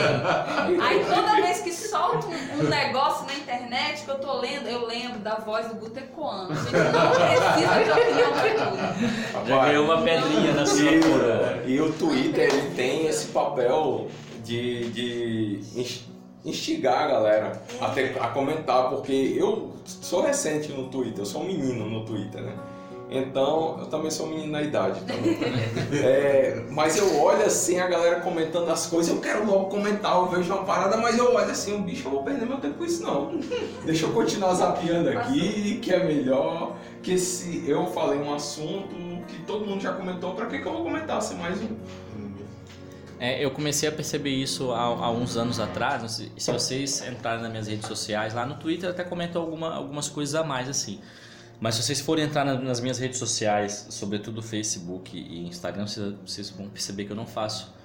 Aí 0.81 1.05
toda 1.05 1.41
vez 1.41 1.61
que 1.61 1.71
solta 1.71 2.27
um, 2.27 2.59
um 2.59 2.69
negócio 2.69 3.25
na 3.25 3.33
internet 3.33 4.03
que 4.03 4.09
eu 4.09 4.19
tô 4.19 4.39
lendo, 4.39 4.67
eu 4.67 4.85
lembro 4.85 5.19
da 5.19 5.35
voz 5.35 5.67
do 5.67 5.75
Guto. 5.75 5.97
A 5.97 6.55
gente 6.55 6.71
não 6.73 7.11
precisa 7.11 7.83
de 7.83 7.91
opinião 7.91 8.31
pra 8.31 8.65
tudo. 8.65 9.47
Já 9.47 9.65
ganhou 9.65 9.85
uma 9.85 10.01
pedrinha 10.01 10.53
na 10.53 10.65
sua. 10.65 10.91
E, 11.65 11.71
e 11.71 11.81
o 11.81 11.91
Twitter 11.93 12.53
ele 12.53 12.75
tem 12.75 13.07
esse 13.07 13.27
papel 13.27 14.07
de, 14.43 14.89
de 14.91 15.59
instigar 16.47 17.03
a 17.03 17.07
galera 17.07 17.61
a, 17.81 17.89
ter- 17.89 18.15
a 18.19 18.27
comentar, 18.29 18.89
porque 18.89 19.35
eu 19.37 19.71
sou 19.85 20.21
recente 20.21 20.71
no 20.71 20.87
Twitter, 20.87 21.19
eu 21.19 21.25
sou 21.25 21.41
um 21.41 21.45
menino 21.45 21.85
no 21.89 22.05
Twitter, 22.05 22.41
né? 22.41 22.53
Então, 23.09 23.77
eu 23.79 23.85
também 23.85 24.11
sou 24.11 24.25
um 24.25 24.31
menino 24.31 24.51
na 24.51 24.61
idade 24.61 24.99
também. 25.01 25.37
É, 26.03 26.61
mas 26.69 26.97
eu 26.97 27.21
olho 27.21 27.45
assim, 27.45 27.79
a 27.79 27.87
galera 27.87 28.19
comentando 28.19 28.69
as 28.69 28.85
coisas, 28.87 29.13
eu 29.15 29.21
quero 29.21 29.45
logo 29.45 29.65
comentar, 29.67 30.15
eu 30.17 30.27
vejo 30.27 30.53
uma 30.53 30.63
parada, 30.65 30.97
mas 30.97 31.17
eu 31.17 31.33
olho 31.33 31.49
assim, 31.49 31.73
o 31.73 31.79
bicho, 31.79 32.05
eu 32.07 32.11
vou 32.11 32.23
perder 32.23 32.45
meu 32.45 32.57
tempo 32.57 32.79
com 32.79 32.83
isso 32.85 33.01
não. 33.03 33.39
Deixa 33.85 34.05
eu 34.05 34.11
continuar 34.11 34.53
zapeando 34.55 35.09
aqui, 35.09 35.79
que 35.81 35.93
é 35.93 36.03
melhor, 36.03 36.75
que 37.01 37.17
se 37.17 37.63
eu 37.65 37.87
falei 37.87 38.19
um 38.19 38.33
assunto 38.33 38.89
que 39.27 39.41
todo 39.43 39.65
mundo 39.65 39.81
já 39.81 39.93
comentou, 39.93 40.33
pra 40.33 40.45
que, 40.47 40.59
que 40.59 40.65
eu 40.65 40.73
vou 40.73 40.83
comentar 40.83 41.21
se 41.21 41.33
mais 41.35 41.57
um? 41.61 41.69
É, 43.19 43.43
eu 43.43 43.49
comecei 43.51 43.89
a 43.89 43.91
perceber 43.91 44.29
isso 44.29 44.71
há, 44.71 44.81
há 44.81 45.11
uns 45.11 45.37
anos 45.37 45.59
atrás. 45.59 46.21
Se 46.37 46.51
vocês 46.51 47.01
entrarem 47.07 47.41
nas 47.41 47.49
minhas 47.51 47.67
redes 47.67 47.87
sociais, 47.87 48.33
lá 48.33 48.45
no 48.45 48.55
Twitter 48.55 48.89
até 48.89 49.03
comento 49.03 49.37
alguma, 49.39 49.73
algumas 49.73 50.07
coisas 50.07 50.35
a 50.35 50.43
mais 50.43 50.69
assim. 50.69 50.99
Mas 51.59 51.73
se 51.75 51.83
vocês 51.83 51.99
forem 51.99 52.25
entrar 52.25 52.45
na- 52.45 52.53
nas 52.59 52.79
minhas 52.79 52.99
redes 52.99 53.17
sociais, 53.17 53.87
sobretudo 53.89 54.43
Facebook 54.43 55.17
e 55.17 55.47
Instagram, 55.47 55.87
vocês, 56.23 56.51
vão 56.51 56.69
perceber 56.69 57.05
que 57.05 57.11
eu 57.11 57.15
não 57.15 57.25
faço 57.25 57.75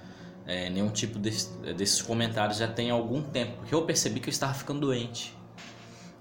é, 0.45 0.69
nenhum 0.69 0.89
tipo 0.89 1.17
desse- 1.17 1.49
desses 1.75 2.01
comentários 2.01 2.57
já 2.57 2.67
tem 2.67 2.91
algum 2.91 3.21
tempo, 3.23 3.53
porque 3.59 3.73
eu 3.73 3.83
percebi 3.83 4.19
que 4.19 4.27
eu 4.27 4.31
estava 4.31 4.53
ficando 4.53 4.81
doente. 4.81 5.33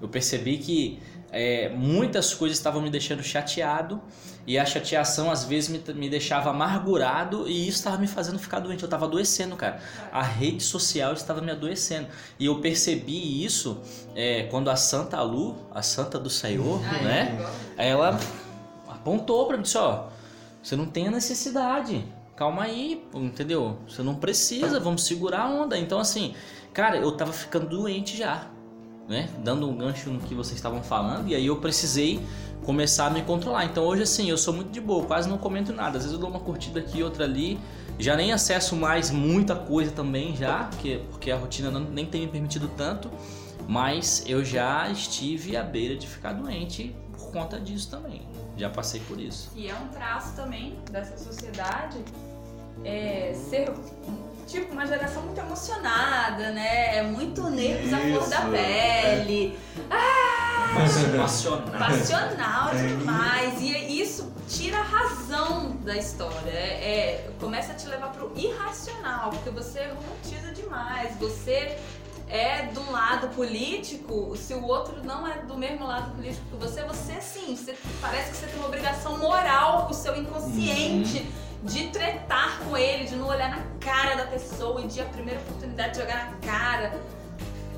Eu 0.01 0.09
percebi 0.09 0.59
que 0.59 1.03
é, 1.31 1.69
muitas 1.71 2.33
coisas 2.33 2.57
estavam 2.57 2.81
me 2.81 2.89
deixando 2.89 3.23
chateado 3.23 4.01
e 4.47 4.59
a 4.59 4.65
chateação 4.67 5.31
às 5.31 5.45
vezes 5.45 5.69
me, 5.71 5.95
me 5.95 6.09
deixava 6.09 6.51
amargurado 6.51 7.49
e 7.49 7.69
isso 7.69 7.79
estava 7.79 7.97
me 7.99 8.09
fazendo 8.09 8.39
ficar 8.39 8.59
doente. 8.59 8.83
Eu 8.83 8.87
estava 8.87 9.07
adoecendo, 9.07 9.55
cara. 9.57 9.81
A 10.11 10.23
rede 10.23 10.63
social 10.63 11.13
estava 11.13 11.41
me 11.41 11.51
adoecendo. 11.51 12.09
E 12.39 12.47
eu 12.47 12.61
percebi 12.61 13.45
isso 13.45 13.81
é, 14.15 14.45
quando 14.51 14.69
a 14.69 14.77
Santa 14.77 15.23
Lu, 15.23 15.57
a 15.73 15.83
Santa 15.83 16.19
do 16.19 16.29
Senhor, 16.29 16.81
né? 17.03 17.39
Ela 17.77 18.19
apontou 18.89 19.47
pra 19.47 19.57
mim, 19.57 19.63
disse, 19.63 19.79
ó, 19.79 20.09
você 20.63 20.75
não 20.75 20.87
tem 20.87 21.09
a 21.09 21.11
necessidade. 21.11 22.05
Calma 22.35 22.65
aí, 22.65 23.05
entendeu? 23.15 23.79
Você 23.87 24.03
não 24.03 24.17
precisa, 24.17 24.81
vamos 24.81 25.05
segurar 25.05 25.43
a 25.43 25.49
onda. 25.49 25.79
Então 25.79 26.01
assim, 26.01 26.35
cara, 26.73 26.97
eu 26.97 27.13
tava 27.13 27.33
ficando 27.33 27.69
doente 27.69 28.17
já, 28.17 28.49
né? 29.09 29.29
Dando 29.45 29.69
um 29.69 29.77
gancho 29.77 30.11
no 30.11 30.19
que 30.21 30.35
vocês 30.35 30.57
estavam 30.57 30.83
falando 30.83 31.29
e 31.29 31.35
aí 31.35 31.47
eu 31.47 31.59
precisei 31.59 32.21
começar 32.65 33.07
a 33.07 33.11
me 33.11 33.23
controlar. 33.23 33.65
Então 33.65 33.85
hoje 33.85 34.03
assim, 34.03 34.29
eu 34.29 34.39
sou 34.39 34.55
muito 34.55 34.71
de 34.71 34.81
boa, 34.81 35.05
quase 35.05 35.29
não 35.29 35.39
comento 35.39 35.73
nada. 35.73 35.99
Às 35.99 36.05
vezes 36.05 36.13
eu 36.13 36.19
dou 36.19 36.31
uma 36.31 36.41
curtida 36.41 36.81
aqui, 36.81 37.03
outra 37.03 37.25
ali. 37.25 37.59
Já 37.99 38.17
nem 38.17 38.33
acesso 38.33 38.75
mais 38.75 39.11
muita 39.11 39.55
coisa 39.55 39.91
também 39.91 40.35
já, 40.35 40.65
porque, 40.65 41.03
porque 41.11 41.31
a 41.31 41.37
rotina 41.37 41.71
não, 41.71 41.81
nem 41.81 42.07
tem 42.07 42.23
me 42.23 42.29
permitido 42.29 42.69
tanto. 42.77 43.11
Mas 43.69 44.25
eu 44.27 44.45
já 44.45 44.89
estive 44.91 45.57
à 45.57 45.63
beira 45.63 45.97
de 45.97 46.07
ficar 46.07 46.33
doente 46.33 46.95
por 47.13 47.31
conta 47.31 47.61
disso 47.61 47.91
também. 47.91 48.27
Já 48.57 48.69
passei 48.69 49.01
por 49.01 49.21
isso. 49.21 49.51
E 49.55 49.69
é 49.69 49.75
um 49.75 49.89
traço 49.89 50.35
também 50.35 50.77
dessa 50.91 51.17
sociedade 51.17 51.99
é, 52.85 53.33
ser 53.35 53.73
tipo 54.47 54.73
uma 54.73 54.87
geração 54.87 55.23
muito 55.23 55.39
emocionada, 55.41 56.51
né? 56.51 56.97
É 56.99 57.03
muito 57.03 57.49
nervos 57.51 57.93
à 57.93 57.99
flor 57.99 58.29
da 58.29 58.41
pele, 58.43 59.59
Passional. 60.75 61.79
passional 61.79 62.71
demais. 62.75 63.61
E 63.61 64.01
isso 64.01 64.33
tira 64.49 64.79
a 64.79 64.83
razão 64.83 65.77
da 65.83 65.97
história. 65.97 66.51
É, 66.51 67.25
é- 67.25 67.31
começa 67.41 67.73
a 67.73 67.75
te 67.75 67.87
levar 67.87 68.09
pro 68.11 68.33
irracional, 68.37 69.31
porque 69.31 69.51
você 69.51 69.89
romantiza 69.89 70.53
demais. 70.53 71.15
Você 71.19 71.77
é 72.29 72.63
de 72.63 72.79
um 72.79 72.91
lado 72.91 73.29
político, 73.29 74.35
se 74.37 74.55
o 74.55 74.65
outro 74.65 75.05
não 75.05 75.27
é 75.27 75.39
do 75.43 75.57
mesmo 75.57 75.87
lado 75.87 76.13
político 76.15 76.43
que 76.51 76.57
você, 76.57 76.83
você 76.83 77.21
sim, 77.21 77.55
você, 77.55 77.77
parece 78.01 78.31
que 78.31 78.37
você 78.39 78.47
tem 78.47 78.57
uma 78.59 78.69
obrigação 78.69 79.19
moral 79.19 79.85
com 79.85 79.91
o 79.91 79.95
seu 79.95 80.17
inconsciente 80.17 81.27
de 81.63 81.89
tretar 81.89 82.59
com 82.61 82.77
ele, 82.77 83.07
olhar 83.33 83.51
na 83.51 83.63
cara 83.81 84.15
da 84.17 84.25
pessoa 84.27 84.81
e 84.81 84.87
de 84.87 85.01
a 85.01 85.05
primeira 85.05 85.41
oportunidade 85.41 85.93
de 85.95 86.01
jogar 86.01 86.31
na 86.33 86.47
cara. 86.53 86.93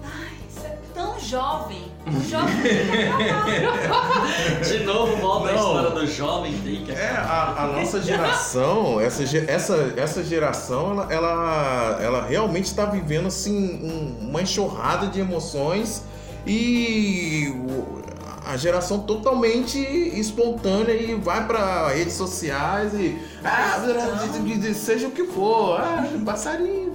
Ai, 0.04 0.36
isso 0.48 0.66
é 0.66 0.76
tão 0.94 1.18
jovem. 1.18 1.90
O 2.06 2.20
jovem 2.28 2.54
tem 2.62 2.86
que 2.86 3.64
acabar. 3.68 4.26
De 4.62 4.78
novo, 4.84 5.16
volta 5.16 5.50
a 5.50 5.54
história 5.54 5.90
do 5.90 6.06
jovem 6.06 6.52
tem 6.62 6.84
que 6.84 6.92
É, 6.92 7.08
a, 7.10 7.54
a 7.64 7.66
nossa 7.68 8.00
geração, 8.02 9.00
essa, 9.00 9.22
essa, 9.50 9.94
essa 9.96 10.22
geração, 10.22 10.92
ela, 10.92 11.12
ela, 11.12 11.98
ela 12.02 12.26
realmente 12.26 12.66
está 12.66 12.84
vivendo 12.84 13.26
assim 13.28 13.54
um- 13.82 14.28
uma 14.28 14.42
enxurrada 14.42 15.06
de 15.08 15.20
emoções 15.20 16.02
e 16.46 17.54
a 18.46 18.56
geração 18.56 19.00
totalmente 19.00 19.78
espontânea 19.78 20.92
e 20.92 21.14
vai 21.14 21.46
para 21.46 21.88
redes 21.88 22.14
sociais 22.14 22.92
e 22.94 23.18
ah, 23.42 23.78
de- 24.58 24.74
seja 24.74 25.08
o 25.08 25.10
que 25.10 25.24
for, 25.24 25.80
ah, 25.80 26.04
passarinho, 26.24 26.92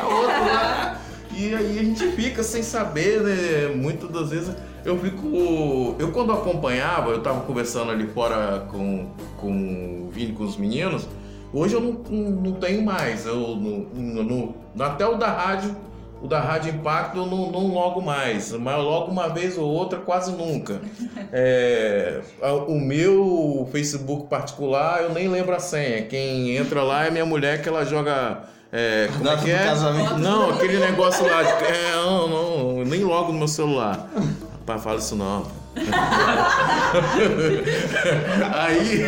a 0.00 0.06
outra 0.06 0.38
lá. 0.40 1.00
E 1.34 1.54
aí 1.54 1.78
a 1.78 1.82
gente 1.84 2.06
fica 2.12 2.42
sem 2.42 2.62
saber, 2.62 3.20
né? 3.20 3.74
Muitas 3.76 4.10
das 4.10 4.30
vezes 4.30 4.50
eu 4.84 4.98
fico. 4.98 5.94
Eu 5.98 6.10
quando 6.10 6.32
acompanhava, 6.32 7.10
eu 7.10 7.22
tava 7.22 7.42
conversando 7.42 7.90
ali 7.92 8.06
fora 8.08 8.66
com, 8.70 9.06
com 9.36 10.06
o 10.06 10.10
Vini, 10.10 10.32
com 10.32 10.42
os 10.44 10.56
meninos. 10.56 11.06
Hoje 11.52 11.74
eu 11.74 11.80
não, 11.80 11.92
não, 12.10 12.30
não 12.30 12.52
tenho 12.54 12.82
mais. 12.84 13.24
Eu, 13.24 13.36
no, 13.36 13.80
no- 13.94 14.54
no- 14.74 14.82
até 14.82 15.06
o 15.06 15.16
da 15.16 15.30
rádio, 15.30 15.76
o 16.20 16.26
da 16.26 16.40
Rádio 16.40 16.74
Impacto 16.74 17.18
eu 17.18 17.26
não, 17.26 17.50
não 17.50 17.68
logo 17.68 18.00
mais. 18.00 18.52
Mas 18.52 18.76
eu 18.76 18.82
logo 18.82 19.10
uma 19.10 19.28
vez 19.28 19.56
ou 19.56 19.66
outra, 19.66 19.98
quase 19.98 20.32
nunca. 20.32 20.80
É, 21.30 22.22
o 22.66 22.80
meu 22.80 23.68
Facebook 23.70 24.28
particular, 24.28 25.02
eu 25.02 25.12
nem 25.12 25.28
lembro 25.28 25.54
a 25.54 25.58
senha. 25.58 26.02
Quem 26.02 26.56
entra 26.56 26.82
lá 26.82 27.04
é 27.04 27.10
minha 27.10 27.26
mulher 27.26 27.60
que 27.60 27.68
ela 27.68 27.84
joga. 27.84 28.44
É, 28.72 29.10
como 29.12 29.28
é 29.28 29.36
que 29.36 29.50
é? 29.50 29.64
casamento. 29.64 30.18
Não, 30.18 30.50
aquele 30.50 30.78
negócio 30.78 31.26
lá. 31.26 31.42
De, 31.42 31.64
é, 31.64 31.92
não, 31.96 32.28
não, 32.28 32.84
nem 32.84 33.04
logo 33.04 33.32
no 33.32 33.38
meu 33.38 33.48
celular. 33.48 34.08
Rapaz, 34.60 34.82
fala 34.82 34.98
isso 34.98 35.16
não. 35.16 35.46
aí, 38.54 39.02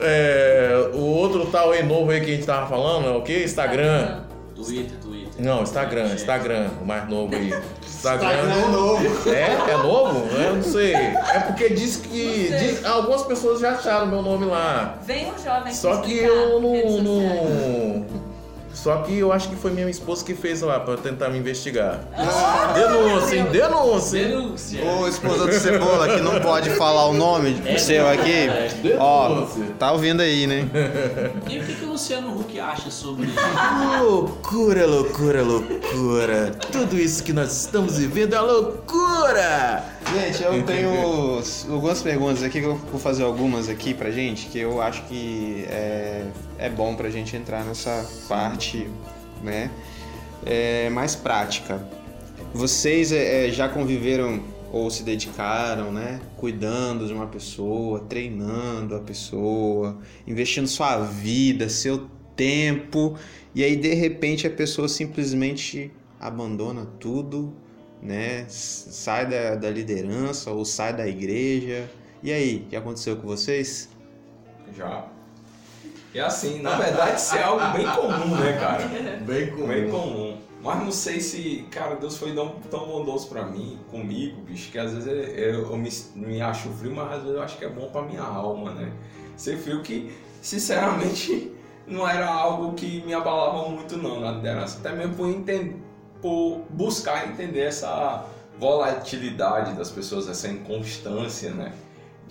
é, 0.00 0.90
o 0.94 0.98
outro 0.98 1.46
tal 1.46 1.70
aí 1.70 1.84
novo 1.84 2.10
aí 2.10 2.20
que 2.20 2.32
a 2.32 2.34
gente 2.34 2.46
tava 2.46 2.68
falando 2.68 3.06
é 3.06 3.12
o 3.12 3.22
quê? 3.22 3.44
Instagram. 3.44 4.22
Twitter, 4.54 4.98
Twitter. 4.98 5.11
Não, 5.42 5.62
Instagram, 5.62 6.06
Instagram, 6.14 6.68
o 6.80 6.84
mais 6.86 7.08
novo 7.08 7.34
aí. 7.34 7.52
Instagram. 7.86 8.28
Instagram 8.30 8.54
é 8.54 8.68
novo. 8.68 9.28
É? 9.30 9.70
É 9.72 9.76
novo? 9.76 10.26
Eu 10.36 10.56
não 10.56 10.62
sei. 10.62 10.94
É 10.94 11.40
porque 11.46 11.70
diz 11.70 11.96
que. 11.96 12.48
Diz- 12.58 12.84
algumas 12.84 13.22
pessoas 13.24 13.60
já 13.60 13.72
acharam 13.72 14.06
meu 14.06 14.22
nome 14.22 14.46
lá. 14.46 14.98
Vem 15.04 15.32
um 15.32 15.38
jovem 15.42 15.72
Só 15.74 15.96
que 15.98 16.16
eu 16.18 16.60
não. 17.02 18.21
Só 18.74 18.96
que 18.98 19.18
eu 19.18 19.32
acho 19.32 19.48
que 19.48 19.56
foi 19.56 19.70
minha 19.70 19.88
esposa 19.88 20.24
que 20.24 20.34
fez 20.34 20.60
lá 20.62 20.80
pra 20.80 20.96
tentar 20.96 21.28
me 21.28 21.38
investigar. 21.38 22.00
denúncia, 22.74 23.36
hein? 23.36 23.46
Denúncia. 23.52 24.28
Denúncia. 24.28 24.84
Ô, 24.84 25.06
esposa 25.08 25.46
do 25.46 25.52
Cebola, 25.52 26.08
que 26.08 26.20
não 26.20 26.40
pode 26.40 26.70
falar 26.70 27.06
o 27.06 27.12
nome 27.12 27.56
seu 27.78 28.08
aqui. 28.08 28.48
Ó, 28.98 29.28
Denúncia. 29.28 29.64
tá 29.78 29.92
ouvindo 29.92 30.20
aí, 30.22 30.46
né? 30.46 30.68
E 31.48 31.58
o 31.58 31.64
que, 31.64 31.74
que 31.74 31.84
o 31.84 31.90
Luciano 31.90 32.38
Huck 32.38 32.58
acha 32.58 32.90
sobre 32.90 33.28
Loucura, 34.00 34.86
loucura, 34.86 35.42
loucura. 35.42 36.52
Tudo 36.70 36.96
isso 36.96 37.22
que 37.22 37.32
nós 37.32 37.52
estamos 37.52 37.98
vivendo 37.98 38.34
é 38.34 38.40
loucura. 38.40 39.84
Gente, 40.14 40.42
eu 40.42 40.62
tenho 40.64 41.42
algumas 41.70 42.02
perguntas 42.02 42.42
aqui, 42.42 42.60
que 42.60 42.66
eu 42.66 42.76
vou 42.76 43.00
fazer 43.00 43.22
algumas 43.22 43.68
aqui 43.68 43.94
pra 43.94 44.10
gente, 44.10 44.46
que 44.46 44.58
eu 44.58 44.80
acho 44.80 45.02
que 45.04 45.64
é, 45.68 46.24
é 46.62 46.70
bom 46.70 46.94
pra 46.94 47.10
gente 47.10 47.36
entrar 47.36 47.64
nessa 47.64 48.08
parte, 48.28 48.88
né, 49.42 49.70
é, 50.46 50.88
mais 50.90 51.16
prática. 51.16 51.86
Vocês 52.54 53.12
é, 53.12 53.48
é, 53.48 53.50
já 53.50 53.68
conviveram 53.68 54.42
ou 54.70 54.90
se 54.90 55.02
dedicaram, 55.02 55.92
né, 55.92 56.20
cuidando 56.36 57.06
de 57.06 57.12
uma 57.12 57.26
pessoa, 57.26 58.00
treinando 58.00 58.94
a 58.94 59.00
pessoa, 59.00 59.98
investindo 60.26 60.66
sua 60.66 60.98
vida, 60.98 61.68
seu 61.68 62.08
tempo, 62.36 63.16
e 63.54 63.62
aí 63.62 63.76
de 63.76 63.92
repente 63.92 64.46
a 64.46 64.50
pessoa 64.50 64.88
simplesmente 64.88 65.90
abandona 66.18 66.86
tudo 66.98 67.54
né? 68.02 68.44
Sai 68.48 69.28
da, 69.28 69.54
da 69.54 69.70
liderança 69.70 70.50
ou 70.50 70.64
sai 70.64 70.92
da 70.92 71.06
igreja. 71.06 71.88
E 72.20 72.32
aí, 72.32 72.64
o 72.66 72.70
que 72.70 72.76
aconteceu 72.76 73.16
com 73.16 73.28
vocês? 73.28 73.88
Já. 74.76 75.08
E 76.14 76.20
assim, 76.20 76.60
na 76.60 76.76
verdade 76.76 77.16
isso 77.20 77.34
é 77.34 77.42
algo 77.42 77.64
bem 77.76 77.86
comum, 77.86 78.36
né, 78.36 78.52
cara? 78.60 78.84
Bem 79.24 79.50
comum. 79.50 79.66
Bem 79.68 79.90
comum. 79.90 80.36
Mas 80.62 80.78
não 80.84 80.92
sei 80.92 81.20
se, 81.20 81.66
cara, 81.70 81.96
Deus 81.96 82.16
foi 82.16 82.32
tão, 82.34 82.50
tão 82.70 82.86
bondoso 82.86 83.28
pra 83.28 83.44
mim, 83.46 83.78
comigo, 83.90 84.40
bicho, 84.42 84.70
que 84.70 84.78
às 84.78 84.92
vezes 84.92 85.08
eu, 85.08 85.68
eu 85.70 85.76
me, 85.76 85.90
me 86.14 86.40
acho 86.40 86.68
frio, 86.70 86.94
mas 86.94 87.10
às 87.14 87.22
vezes 87.22 87.36
eu 87.36 87.42
acho 87.42 87.56
que 87.58 87.64
é 87.64 87.68
bom 87.68 87.88
pra 87.90 88.02
minha 88.02 88.22
alma, 88.22 88.70
né? 88.72 88.92
Ser 89.36 89.56
frio 89.58 89.82
que, 89.82 90.12
sinceramente, 90.40 91.50
não 91.86 92.08
era 92.08 92.28
algo 92.28 92.74
que 92.74 93.02
me 93.04 93.12
abalava 93.12 93.68
muito 93.70 93.96
não 93.96 94.20
na 94.20 94.30
liderança. 94.32 94.78
Até 94.78 94.92
mesmo 94.94 95.14
por, 95.16 95.26
enten- 95.28 95.82
por 96.20 96.60
buscar 96.70 97.26
entender 97.28 97.62
essa 97.62 98.24
volatilidade 98.56 99.72
das 99.74 99.90
pessoas, 99.90 100.28
essa 100.28 100.46
inconstância, 100.46 101.50
né? 101.50 101.72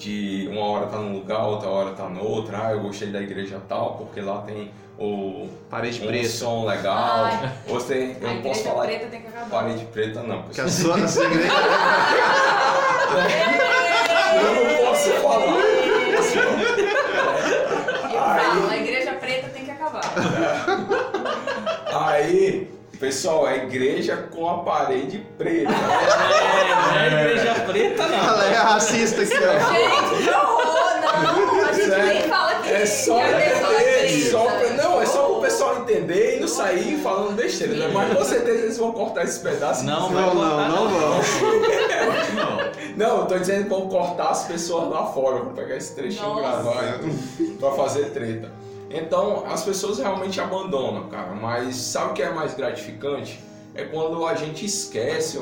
De 0.02 0.48
uma 0.52 0.66
hora 0.66 0.88
tá 0.88 0.98
num 0.98 1.14
lugar, 1.14 1.46
outra 1.46 1.70
hora 1.70 1.92
tá 1.92 2.10
noutra. 2.10 2.58
Ah, 2.68 2.72
eu 2.72 2.80
gostei 2.82 3.10
da 3.12 3.22
igreja 3.22 3.62
tal, 3.70 3.96
porque 3.98 4.20
lá 4.20 4.42
tem 4.42 4.72
o 4.98 5.48
Parede 5.70 6.02
um 6.04 6.08
preta. 6.08 6.28
som 6.30 6.66
legal. 6.66 7.26
Ai. 7.26 7.52
Ou 7.68 7.76
eu 7.76 8.30
A 8.30 8.34
não 8.34 8.42
posso 8.42 8.60
igreja 8.62 8.64
falar 8.72 8.86
preta 8.86 9.06
tem 9.08 9.22
que 9.22 9.28
acabar. 9.28 9.50
parede 9.50 9.86
preta 9.86 10.24
não, 10.24 10.44
Que 10.44 10.62
a 10.62 10.68
sua, 10.68 10.96
a 10.96 11.08
sua 11.08 11.26
igreja... 11.26 11.52
Eu 14.34 14.56
não 14.56 14.86
posso 14.88 15.10
falar. 15.22 15.58
Falo, 18.12 18.70
a 18.70 18.78
igreja 18.78 19.12
preta 19.14 19.50
tem 19.50 19.66
que 19.66 19.72
acabar. 19.72 20.02
Pessoal, 23.02 23.48
é 23.50 23.58
igreja 23.64 24.16
com 24.32 24.48
a 24.50 24.60
parede 24.60 25.26
preta. 25.38 25.72
É, 26.94 27.10
não 27.10 27.18
é 27.18 27.26
igreja 27.32 27.56
preta, 27.66 28.06
não. 28.08 28.18
Ela 28.18 28.46
é 28.46 28.54
racista 28.54 29.22
aqui, 29.22 29.34
ó. 29.34 29.74
Gente, 29.74 30.24
que 30.24 30.30
horror! 30.30 30.72
Não, 31.24 31.66
a 31.66 31.74
gente 31.74 31.88
nem 31.90 32.22
fala 32.30 32.56
que 32.62 32.70
É 32.70 32.86
só 32.86 33.16
que 33.16 33.22
é 33.24 33.58
entender, 33.58 34.08
preta. 34.08 34.32
só 34.32 34.46
pra- 34.46 34.70
não, 34.84 35.02
é 35.02 35.06
só 35.06 35.24
pro 35.26 35.42
pessoal 35.42 35.78
entender 35.82 36.38
e 36.38 36.40
não 36.42 36.48
sair 36.48 36.98
falando 37.02 37.36
besteira, 37.36 37.74
né? 37.74 37.90
Mas 37.94 38.18
com 38.18 38.24
certeza 38.24 38.58
eles 38.60 38.78
vão 38.78 38.92
cortar 38.92 39.24
esse 39.24 39.40
pedaço. 39.40 39.84
Não, 39.84 40.10
Não, 40.12 40.36
não, 40.36 40.70
não 40.70 40.90
vão. 40.90 41.22
Não. 42.36 42.72
Não, 42.98 43.18
eu 43.22 43.26
tô 43.26 43.38
dizendo 43.40 43.64
que 43.64 43.70
vão 43.70 43.88
cortar 43.90 44.30
as 44.30 44.46
pessoas 44.46 44.90
lá 44.90 45.06
fora, 45.08 45.38
vou 45.38 45.54
pegar 45.54 45.76
esse 45.76 45.96
trechinho 45.96 46.38
e 46.38 46.42
gravar 46.42 47.00
pra 47.60 47.72
fazer 47.72 48.06
treta. 48.12 48.52
Então, 48.94 49.46
as 49.46 49.64
pessoas 49.64 50.00
realmente 50.00 50.40
abandonam, 50.40 51.08
cara, 51.08 51.34
mas 51.34 51.76
sabe 51.76 52.12
o 52.12 52.14
que 52.14 52.22
é 52.22 52.32
mais 52.32 52.54
gratificante? 52.54 53.40
É 53.74 53.86
quando 53.86 54.26
a 54.26 54.36
gente 54.36 54.66
esquece 54.66 55.40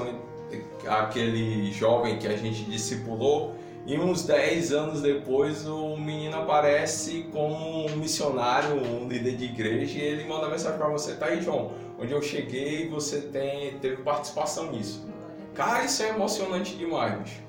aquele 0.88 1.72
jovem 1.72 2.18
que 2.20 2.28
a 2.28 2.38
gente 2.38 2.64
discipulou 2.64 3.56
e 3.86 3.98
uns 3.98 4.24
10 4.24 4.72
anos 4.72 5.02
depois 5.02 5.68
o 5.68 5.98
menino 5.98 6.38
aparece 6.38 7.28
como 7.32 7.88
um 7.88 7.96
missionário, 7.96 8.76
um 8.76 9.08
líder 9.08 9.36
de 9.36 9.46
igreja 9.46 9.98
e 9.98 10.02
ele 10.02 10.26
manda 10.26 10.48
mensagem 10.48 10.78
pra 10.78 10.88
você, 10.90 11.14
tá 11.16 11.28
aí 11.28 11.42
João, 11.42 11.72
onde 12.00 12.12
eu 12.12 12.22
cheguei 12.22 12.88
você 12.88 13.20
tem, 13.22 13.80
teve 13.80 14.04
participação 14.04 14.72
nisso. 14.72 15.08
Cara, 15.56 15.84
isso 15.86 16.04
é 16.04 16.10
emocionante 16.10 16.76
demais, 16.76 17.20
bicho. 17.20 17.42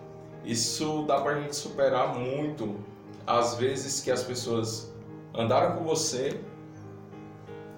Isso 0.44 1.04
dá 1.06 1.20
pra 1.20 1.38
gente 1.40 1.54
superar 1.54 2.18
muito 2.18 2.76
as 3.26 3.56
vezes 3.56 4.00
que 4.00 4.10
as 4.10 4.22
pessoas 4.22 4.89
andaram 5.40 5.76
com 5.76 5.84
você, 5.84 6.40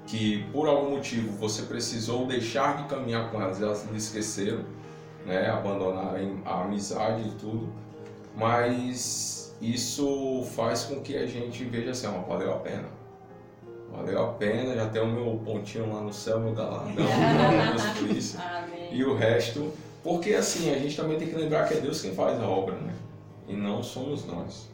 que 0.06 0.44
por 0.52 0.68
algum 0.68 0.90
motivo 0.90 1.32
você 1.38 1.62
precisou 1.62 2.26
deixar 2.26 2.78
de 2.78 2.88
caminhar 2.88 3.30
com 3.30 3.40
elas, 3.40 3.62
elas 3.62 3.86
lhe 3.90 3.96
esqueceram, 3.96 4.64
né? 5.24 5.48
Abandonaram 5.50 6.40
a 6.44 6.62
amizade 6.62 7.28
e 7.28 7.32
tudo. 7.32 7.72
Mas 8.36 9.54
isso 9.60 10.44
faz 10.54 10.84
com 10.84 11.00
que 11.00 11.16
a 11.16 11.26
gente 11.26 11.64
veja 11.64 11.90
assim, 11.92 12.06
ó, 12.06 12.20
valeu 12.22 12.52
a 12.52 12.56
pena. 12.56 12.88
Valeu 13.90 14.22
a 14.22 14.32
pena, 14.32 14.74
já 14.74 14.88
tem 14.88 15.02
o 15.02 15.06
meu 15.06 15.40
pontinho 15.44 15.92
lá 15.92 16.00
no 16.00 16.12
céu, 16.12 16.40
meu 16.40 16.54
galardão, 16.54 17.04
isso 18.16 18.38
e 18.92 19.04
o 19.04 19.14
resto, 19.16 19.72
porque 20.04 20.34
assim, 20.34 20.70
a 20.70 20.78
gente 20.78 20.94
também 20.94 21.18
tem 21.18 21.28
que 21.28 21.34
lembrar 21.34 21.66
que 21.66 21.74
é 21.74 21.80
Deus 21.80 22.02
quem 22.02 22.14
faz 22.14 22.38
a 22.40 22.46
obra, 22.46 22.76
né? 22.76 22.94
E 23.48 23.54
não 23.54 23.82
somos 23.82 24.24
nós. 24.26 24.68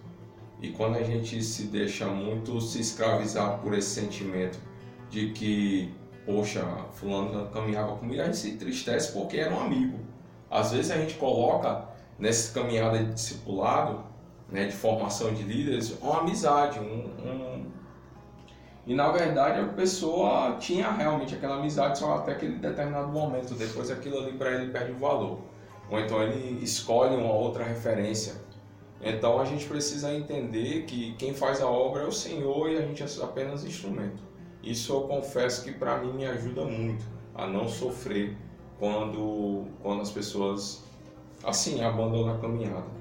E 0.61 0.71
quando 0.71 0.97
a 0.97 1.03
gente 1.03 1.43
se 1.43 1.65
deixa 1.65 2.07
muito 2.07 2.61
se 2.61 2.81
escravizar 2.81 3.59
por 3.59 3.75
esse 3.75 3.89
sentimento 3.89 4.59
de 5.09 5.31
que, 5.31 5.95
poxa, 6.27 6.65
fulano 6.95 7.49
caminhava 7.51 7.97
comigo, 7.97 8.21
a 8.21 8.25
gente 8.25 8.37
se 8.37 8.51
entristece 8.51 9.13
porque 9.13 9.39
era 9.39 9.55
um 9.55 9.61
amigo. 9.61 9.99
Às 10.51 10.73
vezes 10.73 10.91
a 10.91 10.97
gente 10.97 11.15
coloca 11.15 11.89
nessa 12.19 12.53
caminhada 12.53 12.99
de 12.99 13.13
discipulado, 13.13 14.05
né, 14.51 14.65
de 14.67 14.73
formação 14.73 15.33
de 15.33 15.43
líderes, 15.43 15.97
uma 16.01 16.21
amizade, 16.21 16.81
um, 16.81 17.05
um 17.25 17.49
e 18.89 18.95
na 18.95 19.13
verdade 19.13 19.61
a 19.61 19.67
pessoa 19.67 20.57
tinha 20.59 20.91
realmente 20.91 21.35
aquela 21.35 21.57
amizade 21.57 21.99
só 21.99 22.17
até 22.17 22.33
aquele 22.33 22.57
determinado 22.57 23.09
momento. 23.09 23.53
Depois 23.53 23.91
aquilo 23.91 24.19
ali 24.19 24.33
para 24.33 24.51
ele 24.53 24.73
perde 24.73 24.93
o 24.93 24.99
valor. 24.99 25.41
Ou 25.91 26.01
então 26.01 26.23
ele 26.23 26.65
escolhe 26.65 27.15
uma 27.15 27.35
outra 27.35 27.65
referência. 27.65 28.37
Então 29.01 29.41
a 29.41 29.45
gente 29.45 29.65
precisa 29.67 30.13
entender 30.13 30.85
que 30.85 31.15
quem 31.15 31.33
faz 31.33 31.61
a 31.61 31.67
obra 31.67 32.03
é 32.03 32.07
o 32.07 32.13
Senhor 32.13 32.71
e 32.71 32.77
a 32.77 32.83
gente 32.83 33.03
é 33.03 33.07
apenas 33.23 33.65
instrumento. 33.65 34.23
Isso 34.63 34.93
eu 34.93 35.03
confesso 35.03 35.63
que 35.63 35.73
para 35.73 35.99
mim 35.99 36.13
me 36.13 36.27
ajuda 36.27 36.65
muito 36.65 37.05
a 37.35 37.47
não 37.47 37.69
sofrer 37.69 38.37
quando, 38.79 39.67
quando 39.83 40.03
as 40.03 40.11
pessoas 40.11 40.85
assim 41.45 41.83
abandonam 41.83 42.35
a 42.35 42.39
caminhada. 42.39 42.99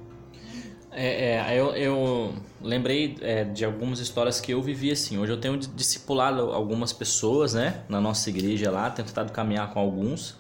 É, 0.91 1.36
é, 1.36 1.60
eu, 1.60 1.76
eu 1.76 2.34
lembrei 2.62 3.18
é, 3.22 3.43
de 3.43 3.66
algumas 3.66 4.00
histórias 4.00 4.39
que 4.39 4.52
eu 4.54 4.62
vivi 4.62 4.91
assim. 4.91 5.18
Hoje 5.18 5.32
eu 5.32 5.39
tenho 5.39 5.58
discipulado 5.58 6.52
algumas 6.52 6.93
pessoas, 6.93 7.54
né, 7.54 7.84
na 7.89 8.00
nossa 8.00 8.30
igreja 8.30 8.72
lá, 8.72 8.89
tenho 8.89 9.08
tentado 9.08 9.32
caminhar 9.32 9.72
com 9.74 9.80
alguns. 9.80 10.36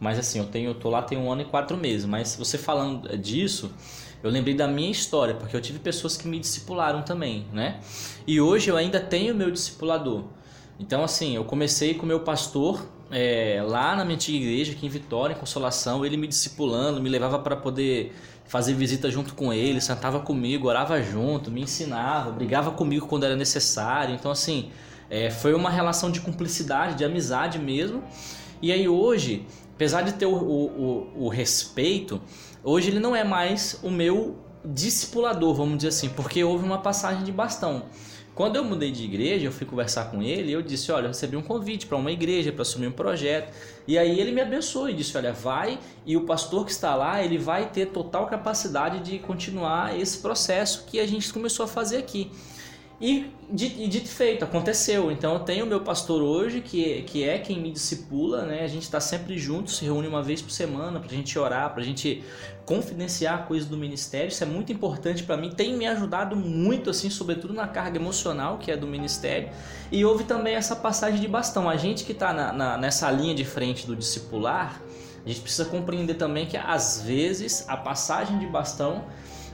Mas 0.00 0.18
assim, 0.18 0.38
eu 0.38 0.46
tenho, 0.46 0.70
eu 0.70 0.74
tô 0.74 0.90
lá 0.90 1.02
tem 1.02 1.18
um 1.18 1.30
ano 1.30 1.42
e 1.42 1.44
quatro 1.44 1.76
meses. 1.76 2.04
Mas 2.06 2.34
você 2.34 2.58
falando 2.58 3.16
disso, 3.16 3.72
eu 4.22 4.30
lembrei 4.30 4.54
da 4.54 4.68
minha 4.68 4.90
história, 4.90 5.34
porque 5.34 5.56
eu 5.56 5.60
tive 5.60 5.78
pessoas 5.78 6.16
que 6.16 6.28
me 6.28 6.38
discipularam 6.38 7.02
também, 7.02 7.46
né? 7.52 7.80
E 8.26 8.40
hoje 8.40 8.70
eu 8.70 8.76
ainda 8.76 9.00
tenho 9.00 9.34
meu 9.34 9.50
discipulador. 9.50 10.24
Então, 10.78 11.02
assim, 11.02 11.36
eu 11.36 11.44
comecei 11.44 11.94
com 11.94 12.06
meu 12.06 12.20
pastor 12.20 12.86
é, 13.10 13.62
lá 13.66 13.94
na 13.94 14.04
minha 14.04 14.14
antiga 14.14 14.38
igreja, 14.38 14.72
aqui 14.72 14.86
em 14.86 14.88
Vitória, 14.88 15.34
em 15.34 15.36
Consolação, 15.36 16.04
ele 16.04 16.16
me 16.16 16.26
discipulando, 16.26 17.00
me 17.00 17.08
levava 17.08 17.38
para 17.38 17.54
poder 17.54 18.12
fazer 18.46 18.74
visita 18.74 19.10
junto 19.10 19.34
com 19.34 19.52
ele, 19.52 19.80
sentava 19.80 20.20
comigo, 20.20 20.68
orava 20.68 21.00
junto, 21.02 21.50
me 21.50 21.62
ensinava, 21.62 22.30
brigava 22.30 22.70
comigo 22.70 23.06
quando 23.06 23.24
era 23.24 23.36
necessário. 23.36 24.14
Então, 24.14 24.30
assim, 24.30 24.70
é, 25.10 25.30
foi 25.30 25.52
uma 25.52 25.68
relação 25.68 26.10
de 26.10 26.20
cumplicidade, 26.20 26.96
de 26.96 27.04
amizade 27.04 27.58
mesmo. 27.58 28.02
E 28.62 28.72
aí 28.72 28.88
hoje, 28.88 29.46
apesar 29.74 30.02
de 30.02 30.12
ter 30.12 30.26
o, 30.26 30.34
o, 30.34 30.66
o, 30.66 31.24
o 31.24 31.28
respeito, 31.28 32.20
hoje 32.64 32.90
ele 32.90 33.00
não 33.00 33.14
é 33.14 33.24
mais 33.24 33.78
o 33.82 33.90
meu 33.90 34.38
discipulador, 34.64 35.54
vamos 35.54 35.76
dizer 35.76 35.88
assim, 35.88 36.08
porque 36.08 36.42
houve 36.44 36.64
uma 36.64 36.78
passagem 36.78 37.24
de 37.24 37.32
bastão. 37.32 37.84
Quando 38.34 38.56
eu 38.56 38.64
mudei 38.64 38.90
de 38.90 39.04
igreja, 39.04 39.46
eu 39.46 39.52
fui 39.52 39.66
conversar 39.66 40.10
com 40.10 40.22
ele, 40.22 40.50
eu 40.50 40.62
disse, 40.62 40.90
olha, 40.90 41.04
eu 41.04 41.08
recebi 41.08 41.36
um 41.36 41.42
convite 41.42 41.86
para 41.86 41.98
uma 41.98 42.10
igreja, 42.10 42.50
para 42.50 42.62
assumir 42.62 42.86
um 42.86 42.92
projeto. 42.92 43.52
E 43.86 43.98
aí 43.98 44.18
ele 44.18 44.32
me 44.32 44.40
abençoou 44.40 44.88
e 44.88 44.94
disse, 44.94 45.18
olha, 45.18 45.34
vai 45.34 45.78
e 46.06 46.16
o 46.16 46.22
pastor 46.22 46.64
que 46.64 46.70
está 46.70 46.94
lá, 46.94 47.22
ele 47.22 47.36
vai 47.36 47.68
ter 47.68 47.86
total 47.86 48.26
capacidade 48.26 49.00
de 49.00 49.18
continuar 49.18 49.98
esse 50.00 50.16
processo 50.18 50.86
que 50.86 50.98
a 50.98 51.06
gente 51.06 51.30
começou 51.30 51.64
a 51.64 51.68
fazer 51.68 51.98
aqui. 51.98 52.30
E 53.02 53.32
e 53.54 53.86
dito 53.86 54.08
feito, 54.08 54.44
aconteceu. 54.44 55.12
Então 55.12 55.34
eu 55.34 55.40
tenho 55.40 55.66
o 55.66 55.68
meu 55.68 55.80
pastor 55.80 56.22
hoje, 56.22 56.62
que, 56.62 57.02
que 57.02 57.22
é 57.22 57.38
quem 57.38 57.60
me 57.60 57.70
discipula, 57.70 58.46
né? 58.46 58.64
A 58.64 58.66
gente 58.66 58.84
está 58.84 58.98
sempre 58.98 59.36
junto, 59.36 59.70
se 59.70 59.84
reúne 59.84 60.08
uma 60.08 60.22
vez 60.22 60.40
por 60.40 60.50
semana 60.50 60.98
para 60.98 61.10
a 61.10 61.14
gente 61.14 61.38
orar, 61.38 61.70
para 61.70 61.82
a 61.82 61.84
gente 61.84 62.24
confidenciar 62.64 63.46
coisas 63.46 63.68
do 63.68 63.76
ministério. 63.76 64.28
Isso 64.28 64.42
é 64.42 64.46
muito 64.46 64.72
importante 64.72 65.22
para 65.22 65.36
mim, 65.36 65.50
tem 65.50 65.76
me 65.76 65.86
ajudado 65.86 66.34
muito, 66.34 66.88
assim, 66.88 67.10
sobretudo 67.10 67.52
na 67.52 67.68
carga 67.68 67.98
emocional 67.98 68.56
que 68.56 68.70
é 68.70 68.76
do 68.76 68.86
ministério. 68.86 69.50
E 69.90 70.02
houve 70.02 70.24
também 70.24 70.54
essa 70.54 70.74
passagem 70.74 71.20
de 71.20 71.28
bastão. 71.28 71.68
A 71.68 71.76
gente 71.76 72.04
que 72.04 72.12
está 72.12 72.32
nessa 72.78 73.10
linha 73.10 73.34
de 73.34 73.44
frente 73.44 73.86
do 73.86 73.94
discipular, 73.94 74.80
a 75.24 75.28
gente 75.28 75.42
precisa 75.42 75.66
compreender 75.66 76.14
também 76.14 76.46
que 76.46 76.56
às 76.56 77.02
vezes 77.02 77.66
a 77.68 77.76
passagem 77.76 78.38
de 78.38 78.46
bastão 78.46 79.04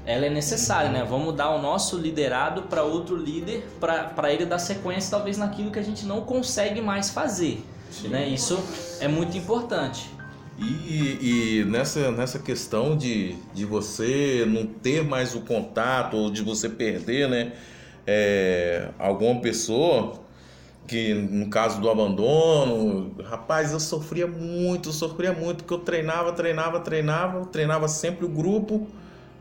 ela 0.09 0.27
é 0.27 0.31
necessária, 0.31 0.91
né? 0.91 1.07
Vamos 1.09 1.37
dar 1.37 1.51
o 1.51 1.63
nosso 1.63 1.97
liderado 1.97 2.63
para 2.63 2.83
outro 2.83 3.15
líder, 3.15 3.69
para 3.79 4.33
ele 4.33 4.45
dar 4.45 4.59
sequência 4.59 5.11
talvez 5.11 5.37
naquilo 5.37 5.71
que 5.71 5.79
a 5.79 5.83
gente 5.83 6.05
não 6.07 6.23
consegue 6.23 6.81
mais 6.81 7.11
fazer. 7.11 7.63
Né? 8.05 8.29
Isso 8.29 8.59
é 9.01 9.07
muito 9.07 9.37
importante. 9.37 10.11
E, 10.59 11.61
e 11.61 11.65
nessa, 11.65 12.11
nessa 12.11 12.39
questão 12.39 12.97
de, 12.97 13.37
de 13.55 13.65
você 13.65 14.45
não 14.49 14.67
ter 14.67 15.05
mais 15.05 15.35
o 15.35 15.43
contato, 15.43 16.17
ou 16.17 16.31
de 16.31 16.43
você 16.43 16.69
perder, 16.69 17.29
né? 17.29 17.53
é, 18.11 18.89
alguma 18.99 19.39
pessoa, 19.43 20.15
que 20.87 21.13
no 21.13 21.51
caso 21.51 21.79
do 21.79 21.91
abandono, 21.91 23.15
rapaz, 23.23 23.71
eu 23.73 23.79
sofria 23.79 24.27
muito, 24.27 24.91
sofria 24.93 25.35
muito, 25.35 25.59
porque 25.59 25.75
eu 25.75 25.81
treinava, 25.81 26.33
treinava, 26.33 26.81
treinava, 26.81 27.45
treinava 27.45 27.87
sempre 27.87 28.25
o 28.25 28.29
grupo. 28.29 28.87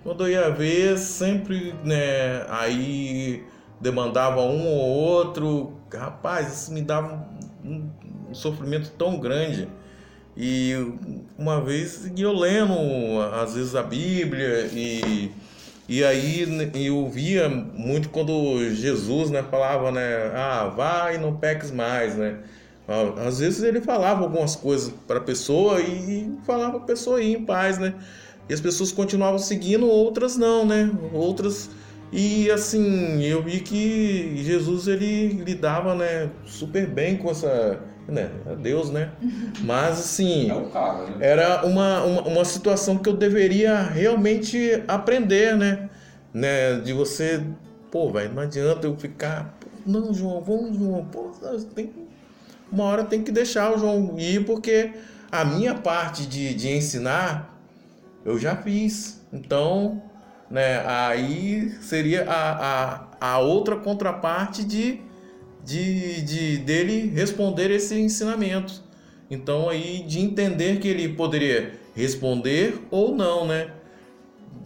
Quando 0.07 0.25
ia 0.25 0.49
ver, 0.49 0.97
sempre, 0.97 1.75
né, 1.83 2.45
aí 2.47 3.43
demandava 3.81 4.39
um 4.39 4.65
ou 4.65 4.79
outro. 4.79 5.73
Rapaz, 5.93 6.61
isso 6.61 6.73
me 6.73 6.81
dava 6.81 7.27
um, 7.61 7.89
um 8.29 8.33
sofrimento 8.33 8.89
tão 8.97 9.19
grande. 9.19 9.67
E 10.37 10.71
uma 11.37 11.59
vez 11.59 12.09
eu 12.17 12.31
lendo, 12.31 12.73
às 13.33 13.55
vezes, 13.55 13.75
a 13.75 13.83
Bíblia, 13.83 14.69
e, 14.71 15.29
e 15.89 16.01
aí 16.05 16.45
né, 16.45 16.71
eu 16.73 17.09
via 17.09 17.49
muito 17.49 18.07
quando 18.07 18.63
Jesus 18.73 19.29
né, 19.29 19.43
falava, 19.43 19.91
né? 19.91 20.31
Ah, 20.33 20.71
vai 20.73 21.15
e 21.15 21.17
não 21.17 21.35
peques 21.35 21.69
mais, 21.69 22.15
né? 22.15 22.37
Às 23.27 23.39
vezes 23.39 23.61
ele 23.61 23.81
falava 23.81 24.23
algumas 24.23 24.55
coisas 24.55 24.93
para 25.05 25.17
a 25.17 25.21
pessoa 25.21 25.81
e 25.81 26.31
falava 26.45 26.77
a 26.77 26.79
pessoa 26.79 27.21
ir 27.21 27.35
em 27.35 27.43
paz, 27.43 27.77
né? 27.77 27.93
E 28.49 28.53
as 28.53 28.61
pessoas 28.61 28.91
continuavam 28.91 29.39
seguindo, 29.39 29.87
outras 29.87 30.37
não, 30.37 30.65
né? 30.65 30.91
Outras 31.13 31.69
e 32.11 32.49
assim, 32.49 33.21
eu 33.21 33.43
vi 33.43 33.59
que 33.59 34.37
Jesus 34.37 34.87
ele 34.87 35.27
lidava, 35.43 35.93
né, 35.93 36.29
super 36.45 36.87
bem 36.87 37.17
com 37.17 37.29
essa, 37.29 37.81
né, 38.07 38.31
Deus, 38.61 38.89
né? 38.89 39.11
Mas 39.61 39.99
assim, 39.99 40.49
É 40.49 40.53
o 40.53 40.69
cara, 40.69 41.03
né? 41.03 41.17
era 41.19 41.65
uma, 41.65 42.03
uma, 42.03 42.21
uma 42.21 42.45
situação 42.45 42.97
que 42.97 43.09
eu 43.09 43.13
deveria 43.13 43.81
realmente 43.81 44.81
aprender, 44.87 45.57
né? 45.57 45.89
né? 46.33 46.79
De 46.79 46.93
você, 46.93 47.43
pô, 47.91 48.09
velho, 48.09 48.33
não 48.33 48.43
adianta 48.43 48.87
eu 48.87 48.95
ficar, 48.95 49.57
não, 49.85 50.13
João, 50.13 50.41
vamos, 50.41 50.77
João, 50.77 51.05
pô, 51.05 51.31
tem 51.75 51.91
uma 52.71 52.85
hora 52.85 53.03
tem 53.03 53.21
que 53.21 53.31
deixar 53.31 53.73
o 53.73 53.79
João 53.79 54.15
ir, 54.17 54.45
porque 54.45 54.91
a 55.29 55.43
minha 55.43 55.75
parte 55.75 56.25
de, 56.25 56.53
de 56.53 56.69
ensinar 56.69 57.56
eu 58.27 58.37
já 58.37 58.57
fiz. 58.57 59.25
Então, 59.31 60.03
né, 60.51 60.83
aí 60.85 61.71
seria 61.81 62.29
a, 62.29 63.07
a, 63.21 63.35
a 63.35 63.39
outra 63.39 63.77
contraparte 63.77 64.65
de, 64.65 64.99
de, 65.63 66.21
de 66.21 66.57
dele 66.57 67.09
responder 67.09 67.71
esse 67.71 67.95
ensinamento. 67.95 68.83
Então 69.31 69.69
aí 69.69 70.03
de 70.03 70.19
entender 70.19 70.79
que 70.79 70.87
ele 70.87 71.09
poderia 71.09 71.73
responder 71.95 72.79
ou 72.91 73.15
não, 73.15 73.47
né? 73.47 73.71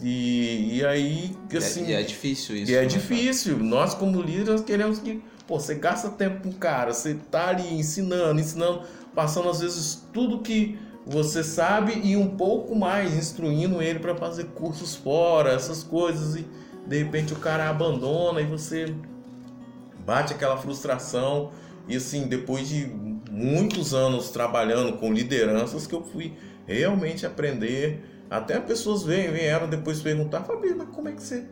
E, 0.00 0.78
e 0.78 0.84
aí, 0.84 1.36
assim. 1.56 1.86
E 1.86 1.86
é, 1.86 1.90
e 1.90 1.94
é 1.94 2.02
difícil 2.02 2.56
isso. 2.56 2.72
E 2.72 2.74
é 2.74 2.80
né, 2.80 2.86
difícil. 2.86 3.58
Nós, 3.58 3.94
como 3.94 4.20
líderes, 4.20 4.60
queremos 4.62 4.98
que. 4.98 5.22
Pô, 5.46 5.58
você 5.58 5.74
gasta 5.74 6.08
tempo 6.08 6.42
com 6.42 6.48
o 6.50 6.54
cara, 6.54 6.92
você 6.92 7.14
tá 7.30 7.48
ali 7.48 7.74
ensinando, 7.74 8.40
ensinando, 8.40 8.82
passando 9.14 9.48
às 9.48 9.60
vezes 9.60 10.06
tudo 10.12 10.40
que 10.40 10.78
você 11.06 11.42
sabe 11.42 12.00
e 12.04 12.16
um 12.16 12.36
pouco 12.36 12.74
mais, 12.76 13.14
instruindo 13.14 13.82
ele 13.82 13.98
para 13.98 14.14
fazer 14.14 14.44
cursos 14.54 14.94
fora, 14.94 15.50
essas 15.50 15.82
coisas. 15.82 16.36
E 16.36 16.46
de 16.86 16.98
repente 17.02 17.32
o 17.32 17.36
cara 17.36 17.68
abandona 17.68 18.40
e 18.40 18.46
você 18.46 18.94
bate 20.06 20.32
aquela 20.32 20.56
frustração. 20.56 21.50
E 21.88 21.96
assim, 21.96 22.28
depois 22.28 22.68
de 22.68 22.86
muitos 23.30 23.92
anos 23.92 24.30
trabalhando 24.30 24.98
com 24.98 25.12
lideranças, 25.12 25.86
que 25.86 25.94
eu 25.94 26.02
fui 26.02 26.34
realmente 26.66 27.26
aprender. 27.26 28.04
Até 28.30 28.58
pessoas 28.60 29.02
vieram 29.02 29.68
depois 29.68 30.00
perguntar, 30.00 30.42
Fabio, 30.44 30.76
mas 30.76 30.88
como 30.88 31.08
é 31.08 31.12
que 31.12 31.22
você 31.22 31.44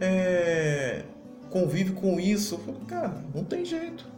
é, 0.00 1.02
convive 1.50 1.92
com 1.92 2.20
isso? 2.20 2.54
Eu 2.56 2.58
falei, 2.58 2.80
cara, 2.86 3.24
não 3.34 3.42
tem 3.42 3.64
jeito. 3.64 4.11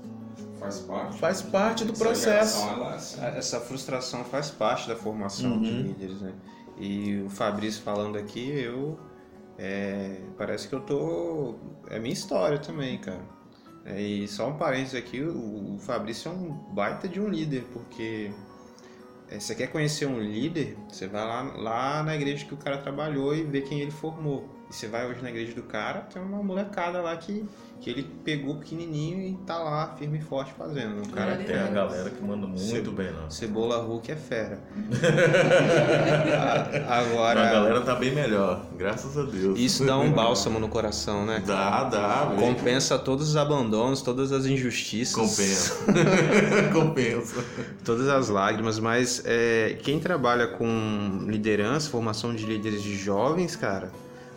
Faz 0.65 0.81
parte. 0.81 1.19
Faz 1.19 1.43
parte 1.43 1.85
do 1.85 1.93
Essa 1.93 2.05
processo. 2.05 2.59
geração, 2.61 2.71
ela 2.83 2.93
é 2.93 2.97
assim. 2.97 3.21
Essa 3.25 3.61
frustração 3.61 4.25
faz 4.25 4.51
parte 4.51 4.89
da 4.89 4.97
formação 4.97 5.61
de 5.61 5.71
Uhum. 5.71 5.83
líderes, 5.83 6.21
né? 6.21 6.33
E 6.79 7.21
o 7.25 7.31
Fabrício 7.31 7.83
falando 7.83 8.17
aqui, 8.19 8.51
eu. 8.51 8.99
é, 9.59 10.21
parece 10.37 10.67
que 10.69 10.75
eu 10.75 10.81
tô. 10.81 11.55
É 11.89 11.99
minha 11.99 12.12
história 12.12 12.59
também, 12.59 12.99
cara. 12.99 13.21
É, 13.85 14.01
e 14.01 14.27
só 14.27 14.49
um 14.49 14.57
parênteses 14.57 14.95
aqui: 14.95 15.21
o, 15.23 15.75
o 15.75 15.79
Fabrício 15.79 16.31
é 16.31 16.35
um 16.35 16.51
baita 16.75 17.07
de 17.09 17.21
um 17.21 17.29
líder, 17.29 17.65
porque. 17.73 18.33
é, 19.29 19.39
você 19.39 19.55
quer 19.55 19.69
conhecer 19.69 20.07
um 20.07 20.19
líder, 20.19 20.77
você 20.89 21.07
vai 21.07 21.25
lá, 21.25 21.43
lá 21.57 22.03
na 22.03 22.15
igreja 22.17 22.45
que 22.47 22.55
o 22.55 22.57
cara 22.57 22.79
trabalhou 22.79 23.35
e 23.35 23.43
vê 23.45 23.61
quem 23.61 23.81
ele 23.81 23.91
formou. 23.93 24.49
Você 24.75 24.89
vai 24.89 25.07
hoje 25.07 25.22
na 25.22 25.31
igreja 25.31 25.55
do 25.55 25.62
cara, 25.62 26.01
tem 26.01 26.20
uma 26.20 26.43
molecada 26.43 27.01
lá 27.01 27.16
que, 27.16 27.45
que 27.81 27.89
ele 27.89 28.03
pegou 28.25 28.57
pequenininho 28.57 29.22
e 29.22 29.35
tá 29.47 29.57
lá 29.57 29.95
firme 29.97 30.18
e 30.18 30.20
forte 30.20 30.53
fazendo. 30.59 31.01
O 31.01 31.09
cara 31.11 31.37
Tem 31.37 31.57
a 31.57 31.68
galera 31.68 32.11
que 32.11 32.20
manda 32.20 32.45
muito 32.45 32.61
Sim. 32.61 32.83
bem, 32.91 33.12
não. 33.12 33.31
Cebola 33.31 33.77
Hulk 33.77 34.11
é 34.11 34.16
fera. 34.16 34.59
A 36.89 36.99
Agora, 36.99 37.45
galera 37.45 37.81
tá 37.83 37.95
bem 37.95 38.12
melhor, 38.12 38.66
graças 38.77 39.16
a 39.16 39.22
Deus. 39.22 39.57
isso 39.61 39.87
dá 39.87 39.97
um 39.97 40.11
bálsamo 40.11 40.59
no 40.59 40.68
coração, 40.68 41.25
né? 41.25 41.41
Dá, 41.47 41.85
dá. 41.85 42.25
velho. 42.25 42.41
Compensa 42.41 42.99
todos 42.99 43.29
os 43.29 43.37
abandonos, 43.37 44.03
todas 44.03 44.33
as 44.33 44.45
injustiças. 44.45 45.14
Compensa. 45.14 45.77
Compensa. 46.75 47.45
Todas 47.85 48.09
as 48.09 48.29
lágrimas, 48.29 48.81
mas 48.81 49.22
é, 49.25 49.79
quem 49.85 50.01
trabalha 50.01 50.49
com 50.49 51.27
liderança, 51.29 51.89
formação 51.89 52.35
de 52.35 52.45
líderes 52.45 52.83
de 52.83 52.97
jovens, 52.97 53.55
cara, 53.55 53.93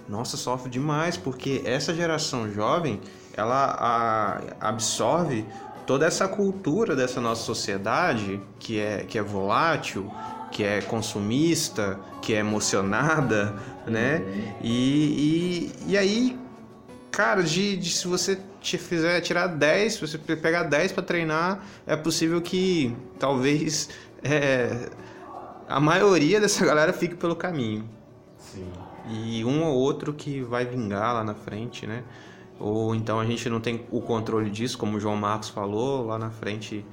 nossa, 0.07 0.37
sofre 0.37 0.69
demais, 0.69 1.17
porque 1.17 1.61
essa 1.65 1.93
geração 1.93 2.51
jovem, 2.51 2.99
ela 3.35 3.75
a- 3.79 4.69
absorve 4.69 5.45
toda 5.85 6.05
essa 6.05 6.27
cultura 6.27 6.95
dessa 6.95 7.21
nossa 7.21 7.43
sociedade, 7.43 8.41
que 8.59 8.79
é, 8.79 9.03
que 9.07 9.17
é 9.17 9.21
volátil, 9.21 10.11
que 10.51 10.63
é 10.63 10.81
consumista, 10.81 11.99
que 12.21 12.33
é 12.33 12.37
emocionada, 12.39 13.55
né? 13.87 14.21
E, 14.61 15.71
e, 15.87 15.91
e 15.91 15.97
aí, 15.97 16.39
cara, 17.11 17.43
de, 17.43 17.77
de 17.77 17.89
se 17.89 18.07
você 18.07 18.37
te 18.61 18.77
fizer 18.77 19.21
tirar 19.21 19.47
10, 19.47 19.93
se 19.93 20.01
você 20.01 20.17
pegar 20.17 20.63
10 20.63 20.91
para 20.91 21.03
treinar, 21.03 21.63
é 21.85 21.95
possível 21.95 22.41
que 22.41 22.95
talvez 23.19 23.89
é, 24.23 24.89
a 25.67 25.79
maioria 25.79 26.39
dessa 26.39 26.65
galera 26.65 26.91
fique 26.91 27.15
pelo 27.15 27.35
caminho. 27.35 27.96
E 29.09 29.43
um 29.45 29.63
ou 29.63 29.75
outro 29.75 30.13
que 30.13 30.41
vai 30.41 30.65
vingar 30.65 31.13
lá 31.13 31.23
na 31.23 31.33
frente, 31.33 31.85
né? 31.87 32.03
Ou 32.59 32.95
então 32.95 33.19
a 33.19 33.25
gente 33.25 33.47
não 33.49 33.59
tem 33.59 33.85
o 33.91 34.01
controle 34.01 34.49
disso, 34.49 34.77
como 34.77 34.97
o 34.97 34.99
João 34.99 35.15
Marcos 35.15 35.49
falou, 35.49 36.05
lá 36.05 36.17
na 36.17 36.31
frente 36.31 36.85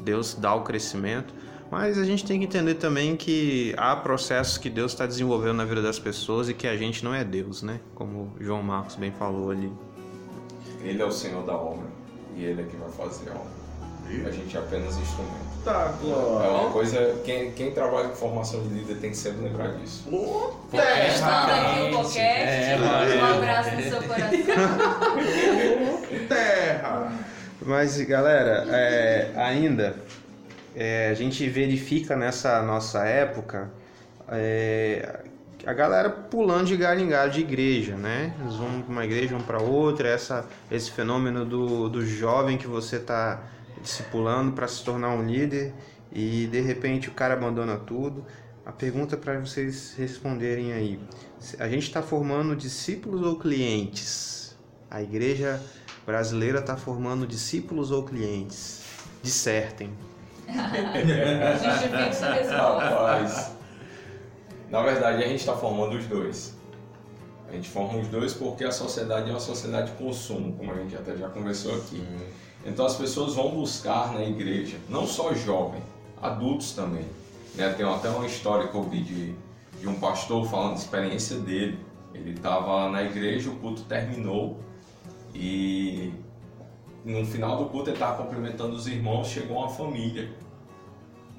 Deus 0.00 0.34
dá 0.34 0.54
o 0.54 0.62
crescimento. 0.62 1.32
Mas 1.70 1.96
a 1.96 2.04
gente 2.04 2.24
tem 2.24 2.38
que 2.38 2.44
entender 2.44 2.74
também 2.74 3.16
que 3.16 3.74
há 3.78 3.96
processos 3.96 4.58
que 4.58 4.68
Deus 4.68 4.92
está 4.92 5.06
desenvolvendo 5.06 5.54
na 5.54 5.64
vida 5.64 5.80
das 5.80 5.98
pessoas 5.98 6.48
e 6.48 6.54
que 6.54 6.66
a 6.66 6.76
gente 6.76 7.02
não 7.02 7.14
é 7.14 7.24
Deus, 7.24 7.62
né? 7.62 7.80
Como 7.94 8.32
o 8.38 8.44
João 8.44 8.62
Marcos 8.62 8.96
bem 8.96 9.10
falou 9.10 9.50
ali. 9.50 9.72
Ele 10.82 11.00
é 11.00 11.04
o 11.04 11.12
Senhor 11.12 11.46
da 11.46 11.56
obra 11.56 11.86
e 12.36 12.44
ele 12.44 12.60
é 12.60 12.64
que 12.64 12.76
vai 12.76 12.90
fazer 12.90 13.30
a 13.30 13.34
obra. 13.34 13.61
A 14.26 14.30
gente 14.30 14.56
é 14.56 14.60
apenas 14.60 14.96
instrumento. 14.96 15.52
Tá, 15.64 15.94
É 16.00 16.04
Glória. 16.04 16.50
uma 16.50 16.70
coisa, 16.70 17.20
quem, 17.24 17.52
quem 17.52 17.70
trabalha 17.70 18.08
com 18.08 18.16
formação 18.16 18.60
de 18.62 18.68
líder 18.68 18.96
tem 18.96 19.10
que 19.10 19.16
sempre 19.16 19.44
lembrar 19.44 19.68
disso. 19.74 20.04
Estando 21.08 21.50
aqui 21.50 21.80
o 21.80 21.96
podcast, 21.96 22.20
É, 22.20 22.78
um 23.22 23.34
abraço 23.36 23.70
no 23.76 23.82
seu 23.82 24.02
coração. 24.02 24.30
Terra. 26.28 27.12
Mas, 27.64 28.00
galera, 28.00 28.66
é, 28.70 29.30
ainda 29.36 29.94
é, 30.74 31.10
a 31.10 31.14
gente 31.14 31.48
verifica 31.48 32.16
nessa 32.16 32.60
nossa 32.62 33.04
época 33.04 33.70
é, 34.28 35.20
a 35.64 35.72
galera 35.72 36.10
pulando 36.10 36.66
de 36.66 36.76
galho 36.76 37.00
em 37.00 37.08
galho 37.08 37.30
de 37.30 37.40
igreja, 37.40 37.94
né? 37.94 38.34
Eles 38.40 38.56
vão 38.56 38.82
para 38.82 38.92
uma 38.92 39.04
igreja, 39.04 39.28
vão 39.36 39.42
para 39.42 39.62
outra, 39.62 40.08
essa, 40.08 40.44
esse 40.70 40.90
fenômeno 40.90 41.44
do, 41.44 41.88
do 41.88 42.04
jovem 42.04 42.58
que 42.58 42.66
você 42.66 42.96
está 42.96 43.40
discipulando 43.82 44.52
para 44.52 44.68
se 44.68 44.84
tornar 44.84 45.10
um 45.10 45.26
líder 45.26 45.74
e 46.10 46.46
de 46.46 46.60
repente 46.60 47.08
o 47.08 47.12
cara 47.12 47.34
abandona 47.34 47.76
tudo. 47.76 48.24
A 48.64 48.70
pergunta 48.70 49.16
para 49.16 49.40
vocês 49.40 49.94
responderem 49.98 50.72
aí: 50.72 51.00
a 51.58 51.68
gente 51.68 51.82
está 51.82 52.00
formando 52.00 52.54
discípulos 52.54 53.22
ou 53.22 53.38
clientes? 53.38 54.56
A 54.90 55.02
igreja 55.02 55.60
brasileira 56.06 56.60
está 56.60 56.76
formando 56.76 57.26
discípulos 57.26 57.90
ou 57.90 58.04
clientes? 58.04 58.82
Dissertem. 59.22 59.90
Rapaz, 60.48 61.62
na 64.70 64.82
verdade 64.82 65.24
a 65.24 65.28
gente 65.28 65.40
está 65.40 65.56
formando 65.56 65.96
os 65.96 66.06
dois. 66.06 66.54
A 67.48 67.52
gente 67.52 67.68
forma 67.68 67.98
os 67.98 68.08
dois 68.08 68.32
porque 68.32 68.64
a 68.64 68.72
sociedade 68.72 69.28
é 69.28 69.32
uma 69.32 69.40
sociedade 69.40 69.90
de 69.90 69.98
consumo, 69.98 70.56
como 70.56 70.72
a 70.72 70.76
gente 70.76 70.96
até 70.96 71.16
já 71.16 71.28
conversou 71.28 71.76
aqui. 71.76 72.02
Então 72.64 72.86
as 72.86 72.96
pessoas 72.96 73.34
vão 73.34 73.50
buscar 73.50 74.12
na 74.12 74.24
igreja, 74.24 74.76
não 74.88 75.06
só 75.06 75.34
jovem, 75.34 75.82
adultos 76.20 76.72
também. 76.72 77.04
Né? 77.54 77.68
Tem 77.70 77.86
até 77.86 78.08
uma 78.08 78.26
história 78.26 78.68
que 78.68 78.74
eu 78.74 78.82
vi 78.82 79.02
de, 79.02 79.34
de 79.80 79.88
um 79.88 79.94
pastor 79.98 80.46
falando 80.48 80.74
da 80.74 80.78
experiência 80.78 81.38
dele. 81.38 81.78
Ele 82.14 82.32
estava 82.32 82.88
na 82.90 83.02
igreja, 83.02 83.50
o 83.50 83.56
culto 83.56 83.82
terminou 83.82 84.60
e 85.34 86.12
no 87.04 87.24
final 87.26 87.56
do 87.56 87.66
culto 87.66 87.88
ele 87.90 87.96
estava 87.96 88.22
cumprimentando 88.22 88.76
os 88.76 88.86
irmãos, 88.86 89.28
chegou 89.28 89.58
uma 89.58 89.68
família 89.68 90.30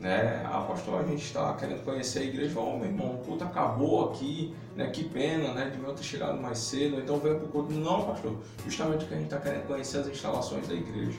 né? 0.03 0.43
Ah, 0.45 0.61
pastor, 0.67 0.99
a 0.99 1.03
gente 1.07 1.23
está 1.23 1.53
querendo 1.53 1.83
conhecer 1.83 2.19
a 2.19 2.23
igreja. 2.23 2.59
Ó, 2.59 2.75
meu 2.77 2.87
irmão, 2.87 3.15
o 3.15 3.17
culto 3.19 3.43
acabou 3.45 4.09
aqui, 4.09 4.53
né? 4.75 4.87
Que 4.89 5.03
pena, 5.05 5.53
né? 5.53 5.69
Deviam 5.73 5.95
ter 5.95 6.03
chegado 6.03 6.39
mais 6.41 6.57
cedo, 6.59 6.99
então 6.99 7.17
veio 7.19 7.39
pro 7.39 7.47
culto. 7.47 7.71
Não, 7.73 8.03
pastor, 8.03 8.35
justamente 8.65 8.99
porque 8.99 9.13
a 9.13 9.17
gente 9.17 9.33
está 9.33 9.39
querendo 9.39 9.65
conhecer 9.65 9.99
as 9.99 10.07
instalações 10.07 10.67
da 10.67 10.73
igreja. 10.73 11.17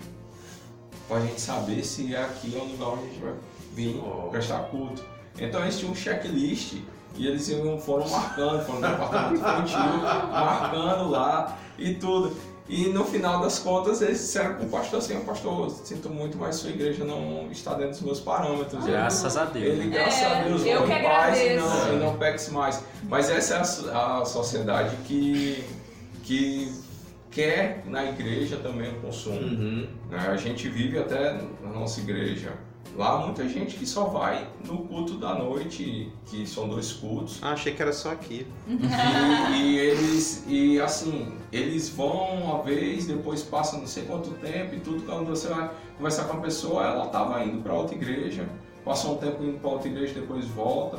Para 1.08 1.16
a 1.16 1.20
gente 1.20 1.40
saber 1.40 1.82
se 1.82 2.14
é 2.14 2.22
aqui 2.22 2.54
o 2.56 2.64
lugar 2.64 2.88
onde 2.90 3.04
a 3.04 3.06
gente 3.08 3.20
vai 3.20 3.34
vir 3.74 4.00
Oh. 4.04 4.28
prestar 4.28 4.58
culto. 4.64 5.02
Então 5.38 5.62
eles 5.62 5.78
tinham 5.78 5.92
um 5.92 5.96
checklist 5.96 6.74
e 7.16 7.26
eles 7.26 7.50
foram 7.84 8.08
marcando, 8.08 8.64
foram 8.66 8.80
no 8.80 8.88
departamento 8.88 9.34
infantil, 9.34 9.78
marcando 10.30 11.08
lá 11.10 11.58
e 11.78 11.94
tudo. 11.94 12.36
E 12.66 12.86
no 12.86 13.04
final 13.04 13.40
das 13.40 13.58
contas 13.58 14.00
eles 14.00 14.18
disseram 14.20 14.54
pro 14.54 14.66
pastor 14.66 14.98
assim, 14.98 15.16
"Ó, 15.18 15.20
pastor, 15.20 15.70
sinto 15.84 16.08
muito, 16.08 16.38
mas 16.38 16.56
sua 16.56 16.70
igreja 16.70 17.04
não 17.04 17.48
está 17.50 17.74
dentro 17.74 17.90
dos 17.92 18.00
meus 18.00 18.20
parâmetros. 18.20 18.82
Graças 18.86 19.36
a 19.36 19.44
Deus. 19.44 19.66
Ele, 19.66 19.90
graças 19.90 20.22
É, 20.22 20.26
a 20.26 20.44
Deus, 20.44 20.64
eu 20.64 20.82
que 20.84 21.02
paz 21.02 21.38
e 21.40 21.56
não, 21.56 21.92
e 21.94 21.96
não 21.98 22.16
peques 22.16 22.48
mais. 22.48 22.82
Mas 23.02 23.28
essa 23.28 23.54
é 23.54 23.90
a 23.92 24.20
a, 24.20 24.24
sociedade 24.24 24.96
que, 25.04 25.62
que 26.22 26.72
quer 27.30 27.82
na 27.86 28.04
igreja 28.04 28.56
também 28.56 28.90
o 28.92 29.00
consumo. 29.00 29.40
Uhum. 29.40 29.86
né? 30.10 30.26
A 30.28 30.36
gente 30.36 30.66
vive 30.68 30.98
até 30.98 31.34
na 31.62 31.68
nossa 31.70 32.00
igreja 32.00 32.52
Lá 32.96 33.18
muita 33.18 33.48
gente 33.48 33.76
que 33.76 33.84
só 33.84 34.04
vai 34.04 34.46
no 34.64 34.78
culto 34.78 35.14
da 35.14 35.34
noite, 35.34 36.12
que 36.26 36.46
são 36.46 36.68
dois 36.68 36.92
cultos. 36.92 37.40
Ah, 37.42 37.52
achei 37.52 37.74
que 37.74 37.82
era 37.82 37.92
só 37.92 38.12
aqui. 38.12 38.46
E, 38.68 39.56
e 39.56 39.78
eles, 39.78 40.44
e 40.46 40.80
assim, 40.80 41.34
eles 41.50 41.88
vão 41.88 42.36
uma 42.36 42.62
vez, 42.62 43.06
depois 43.06 43.42
passa 43.42 43.76
não 43.78 43.86
sei 43.86 44.04
quanto 44.04 44.30
tempo 44.34 44.76
e 44.76 44.80
tudo, 44.80 45.02
quando 45.04 45.26
você 45.26 45.48
vai 45.48 45.70
conversar 45.96 46.24
com 46.24 46.36
a 46.36 46.40
pessoa, 46.40 46.86
ela 46.86 47.06
estava 47.06 47.42
indo 47.44 47.62
para 47.62 47.74
outra 47.74 47.96
igreja, 47.96 48.48
passou 48.84 49.14
um 49.14 49.18
tempo 49.18 49.42
indo 49.42 49.58
para 49.58 49.70
outra 49.70 49.88
igreja, 49.88 50.14
depois 50.14 50.46
volta, 50.46 50.98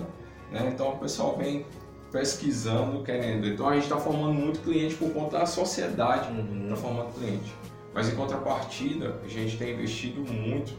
né? 0.52 0.70
Então 0.74 0.90
o 0.90 0.98
pessoal 0.98 1.38
vem 1.38 1.66
pesquisando, 2.12 3.04
querendo. 3.04 3.48
Então 3.48 3.70
a 3.70 3.74
gente 3.74 3.84
está 3.84 3.98
formando 3.98 4.34
muito 4.34 4.60
cliente 4.62 4.96
por 4.96 5.14
conta 5.14 5.40
da 5.40 5.46
sociedade, 5.46 6.30
está 6.64 6.76
formando 6.76 7.14
cliente. 7.14 7.54
Mas 7.94 8.10
em 8.10 8.16
contrapartida, 8.16 9.18
a 9.24 9.28
gente 9.30 9.58
tem 9.58 9.74
investido 9.74 10.20
muito 10.30 10.74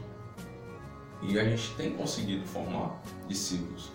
e 1.21 1.39
a 1.39 1.43
gente 1.43 1.73
tem 1.75 1.91
conseguido 1.93 2.45
formar 2.45 3.01
discípulos. 3.27 3.91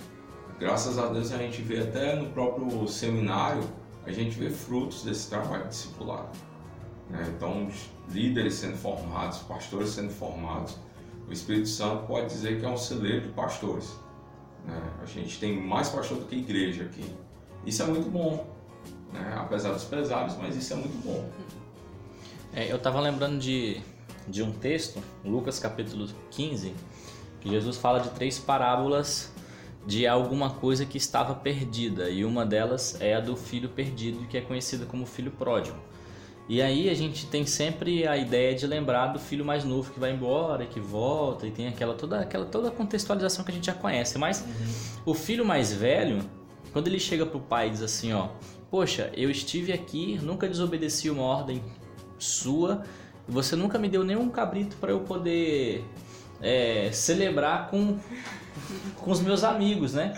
Graças 0.58 0.98
a 0.98 1.06
Deus 1.06 1.32
a 1.32 1.38
gente 1.38 1.62
vê 1.62 1.80
até 1.80 2.14
no 2.14 2.30
próprio 2.30 2.86
seminário, 2.86 3.62
a 4.06 4.12
gente 4.12 4.38
vê 4.38 4.50
frutos 4.50 5.02
desse 5.02 5.28
trabalho 5.28 5.68
discipulado. 5.68 6.28
né? 7.08 7.24
Então, 7.36 7.68
líderes 8.10 8.54
sendo 8.54 8.76
formados, 8.76 9.38
pastores 9.38 9.90
sendo 9.90 10.10
formados. 10.10 10.76
O 11.28 11.32
Espírito 11.32 11.68
Santo 11.68 12.06
pode 12.06 12.26
dizer 12.28 12.58
que 12.60 12.66
é 12.66 12.68
um 12.68 12.76
celeiro 12.76 13.22
de 13.22 13.28
pastores. 13.28 13.92
né? 14.64 14.80
A 15.00 15.06
gente 15.06 15.38
tem 15.38 15.60
mais 15.60 15.88
pastor 15.88 16.18
do 16.18 16.26
que 16.26 16.36
igreja 16.36 16.84
aqui. 16.84 17.04
Isso 17.64 17.82
é 17.82 17.86
muito 17.86 18.10
bom, 18.10 18.46
né? 19.12 19.34
apesar 19.38 19.72
dos 19.72 19.84
pesares, 19.84 20.36
mas 20.36 20.56
isso 20.56 20.72
é 20.72 20.76
muito 20.76 21.00
bom. 21.04 21.28
É, 22.54 22.70
eu 22.70 22.78
tava 22.78 23.00
lembrando 23.00 23.38
de, 23.38 23.80
de 24.28 24.42
um 24.42 24.52
texto, 24.52 25.02
Lucas 25.24 25.58
capítulo 25.58 26.08
15, 26.30 26.68
que 26.70 26.74
Jesus 27.45 27.76
fala 27.76 28.01
de 28.01 28.11
três 28.11 28.38
parábolas 28.38 29.32
de 29.86 30.07
alguma 30.07 30.51
coisa 30.51 30.86
que 30.86 30.97
estava 30.97 31.34
perdida, 31.34 32.09
e 32.09 32.24
uma 32.24 32.47
delas 32.47 33.01
é 33.01 33.14
a 33.14 33.20
do 33.20 33.36
filho 33.36 33.68
perdido, 33.68 34.26
que 34.28 34.38
é 34.38 34.40
conhecida 34.40 34.86
como 34.86 35.05
filho 35.05 35.32
pródigo. 35.32 35.76
E 36.49 36.61
aí 36.61 36.88
a 36.90 36.95
gente 36.95 37.26
tem 37.26 37.47
sempre 37.47 38.07
a 38.07 38.16
ideia 38.16 38.55
de 38.55 38.66
lembrar 38.66 39.09
do 39.09 39.18
filho 39.18 39.45
mais 39.45 39.64
novo 39.64 39.93
que 39.93 39.99
vai 39.99 40.12
embora, 40.12 40.66
que 40.66 40.80
volta, 40.80 41.47
e 41.47 41.51
tem 41.51 41.68
aquela 41.68 41.95
toda 41.95 42.20
aquela 42.20 42.45
toda 42.45 42.68
a 42.68 42.70
contextualização 42.70 43.45
que 43.45 43.51
a 43.51 43.55
gente 43.55 43.66
já 43.66 43.74
conhece, 43.74 44.18
mas 44.18 44.45
o 45.05 45.14
filho 45.14 45.45
mais 45.45 45.72
velho, 45.72 46.20
quando 46.72 46.88
ele 46.88 46.99
chega 46.99 47.24
pro 47.24 47.40
pai 47.40 47.68
e 47.68 47.70
diz 47.70 47.82
assim, 47.82 48.12
ó: 48.12 48.28
"Poxa, 48.70 49.11
eu 49.14 49.30
estive 49.30 49.72
aqui, 49.72 50.18
nunca 50.22 50.49
desobedeci 50.49 51.11
uma 51.11 51.22
ordem 51.22 51.62
sua, 52.18 52.82
você 53.28 53.55
nunca 53.57 53.78
me 53.78 53.88
deu 53.88 54.05
nenhum 54.05 54.28
cabrito 54.28 54.76
para 54.76 54.90
eu 54.90 55.01
poder 55.01 55.84
é, 56.43 56.90
celebrar 56.93 57.68
com 57.70 57.99
com 58.97 59.11
os 59.11 59.20
meus 59.20 59.43
amigos, 59.45 59.95
né? 59.95 60.12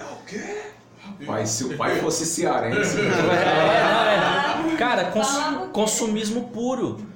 Mas 1.20 1.50
se 1.50 1.64
o 1.64 1.76
pai 1.76 1.96
fosse 2.00 2.24
cearense, 2.26 2.96
É, 3.00 4.62
não, 4.62 4.70
é. 4.72 4.76
Cara, 4.76 5.04
cons- 5.10 5.28
o 5.36 5.60
quê? 5.60 5.68
consumismo 5.72 6.48
puro. 6.48 7.06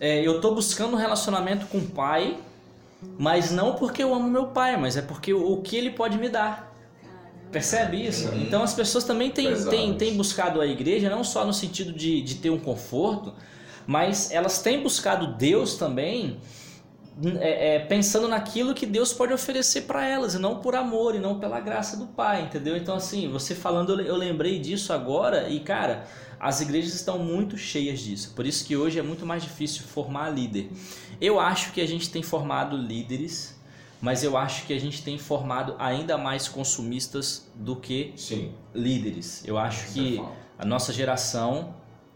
É, 0.00 0.20
eu 0.26 0.40
tô 0.40 0.54
buscando 0.54 0.94
um 0.94 0.96
relacionamento 0.96 1.66
com 1.66 1.78
o 1.78 1.86
pai, 1.86 2.38
mas 3.18 3.50
não 3.50 3.74
porque 3.74 4.02
eu 4.02 4.14
amo 4.14 4.28
meu 4.28 4.46
pai, 4.48 4.76
mas 4.76 4.96
é 4.96 5.02
porque 5.02 5.32
o, 5.34 5.52
o 5.52 5.62
que 5.62 5.76
ele 5.76 5.90
pode 5.90 6.16
me 6.18 6.28
dar. 6.28 6.72
Percebe 7.50 8.06
isso? 8.06 8.28
Então 8.34 8.62
as 8.62 8.74
pessoas 8.74 9.04
também 9.04 9.30
têm, 9.30 9.46
têm, 9.70 9.94
têm 9.94 10.16
buscado 10.16 10.60
a 10.60 10.66
igreja 10.66 11.08
não 11.08 11.24
só 11.24 11.44
no 11.46 11.52
sentido 11.52 11.92
de, 11.92 12.20
de 12.22 12.36
ter 12.36 12.50
um 12.50 12.58
conforto, 12.58 13.32
mas 13.86 14.30
elas 14.30 14.60
têm 14.60 14.82
buscado 14.82 15.34
Deus 15.34 15.74
também 15.76 16.38
é, 17.40 17.76
é, 17.76 17.78
pensando 17.80 18.28
naquilo 18.28 18.74
que 18.74 18.86
Deus 18.86 19.12
pode 19.12 19.32
oferecer 19.32 19.82
para 19.82 20.06
elas, 20.06 20.34
e 20.34 20.38
não 20.38 20.60
por 20.60 20.74
amor, 20.76 21.14
e 21.14 21.18
não 21.18 21.38
pela 21.40 21.58
graça 21.60 21.96
do 21.96 22.06
Pai, 22.06 22.42
entendeu? 22.42 22.76
Então, 22.76 22.94
assim, 22.94 23.28
você 23.30 23.54
falando, 23.54 23.90
eu 23.90 23.96
le- 23.96 24.08
eu 24.08 24.16
lembrei 24.16 24.58
disso 24.58 24.92
agora, 24.92 25.48
e 25.48 25.60
cara, 25.60 26.06
as 26.38 26.60
igrejas 26.60 26.94
estão 26.94 27.18
muito 27.18 27.56
cheias 27.56 28.00
disso, 28.00 28.32
por 28.36 28.46
isso 28.46 28.64
que 28.64 28.76
hoje 28.76 28.98
é 28.98 29.02
muito 29.02 29.26
mais 29.26 29.42
difícil 29.42 29.82
formar 29.82 30.30
líder. 30.30 30.70
Eu 31.20 31.40
acho 31.40 31.72
que 31.72 31.80
a 31.80 31.86
gente 31.86 32.08
tem 32.10 32.22
formado 32.22 32.76
líderes, 32.76 33.58
mas 34.00 34.22
eu 34.22 34.36
acho 34.36 34.64
que 34.64 34.72
a 34.72 34.78
gente 34.78 35.02
tem 35.02 35.18
formado 35.18 35.74
ainda 35.76 36.16
mais 36.16 36.46
consumistas 36.46 37.50
do 37.54 37.74
que 37.74 38.12
sim. 38.14 38.52
líderes. 38.72 39.42
Eu 39.44 39.58
acho 39.58 39.92
que 39.92 40.20
é 40.20 40.24
a 40.56 40.64
nossa 40.64 40.92
geração, 40.92 41.74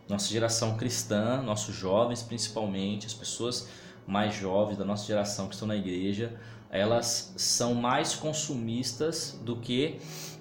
nossa 0.09 0.28
geração 0.28 0.76
cristã, 0.76 1.42
nossos 1.42 1.74
jovens 1.74 2.22
principalmente, 2.22 3.07
as 3.07 3.14
pessoas 3.14 3.66
mais 4.12 4.34
jovens 4.34 4.76
da 4.76 4.84
nossa 4.84 5.06
geração 5.06 5.48
que 5.48 5.54
estão 5.54 5.66
na 5.66 5.74
igreja, 5.74 6.34
elas 6.70 7.32
são 7.36 7.74
mais 7.74 8.14
consumistas 8.14 9.38
do 9.42 9.56
que 9.56 9.98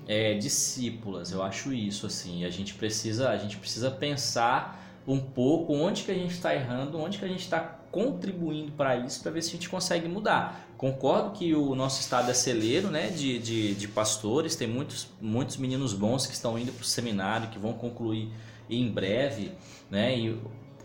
é, 0.08 0.34
discípulas. 0.34 1.32
Eu 1.32 1.42
acho 1.42 1.74
isso 1.74 2.06
assim. 2.06 2.46
A 2.46 2.50
gente 2.50 2.74
precisa, 2.74 3.30
a 3.30 3.38
gente 3.38 3.58
precisa 3.58 3.90
pensar 3.90 4.80
um 5.08 5.20
pouco 5.20 5.74
onde 5.74 6.04
que 6.04 6.12
a 6.12 6.14
gente 6.14 6.34
está 6.34 6.54
errando, 6.54 7.00
onde 7.00 7.18
que 7.18 7.26
a 7.26 7.28
gente 7.28 7.42
está 7.42 7.60
contribuindo 7.92 8.72
para 8.72 8.96
isso, 8.98 9.22
para 9.22 9.32
ver 9.32 9.42
se 9.42 9.50
a 9.50 9.52
gente 9.54 9.70
consegue 9.70 10.08
mudar. 10.08 10.68
Concordo 10.78 11.32
que 11.32 11.54
o 11.54 11.76
nosso 11.76 12.00
estado 12.00 12.30
é 12.30 12.34
celeiro 12.34 12.90
né, 12.90 13.08
de, 13.10 13.40
de, 13.40 13.76
de 13.76 13.88
pastores, 13.88 14.56
tem 14.56 14.68
muitos, 14.68 15.08
muitos 15.20 15.58
meninos 15.58 15.94
bons 15.94 16.26
que 16.26 16.34
estão 16.34 16.58
indo 16.58 16.72
para 16.72 16.82
o 16.82 16.86
seminário, 16.86 17.50
que 17.50 17.60
vão 17.60 17.74
concluir 17.74 18.32
em 18.70 18.90
breve, 18.90 19.52
né, 19.90 20.18
e 20.18 20.40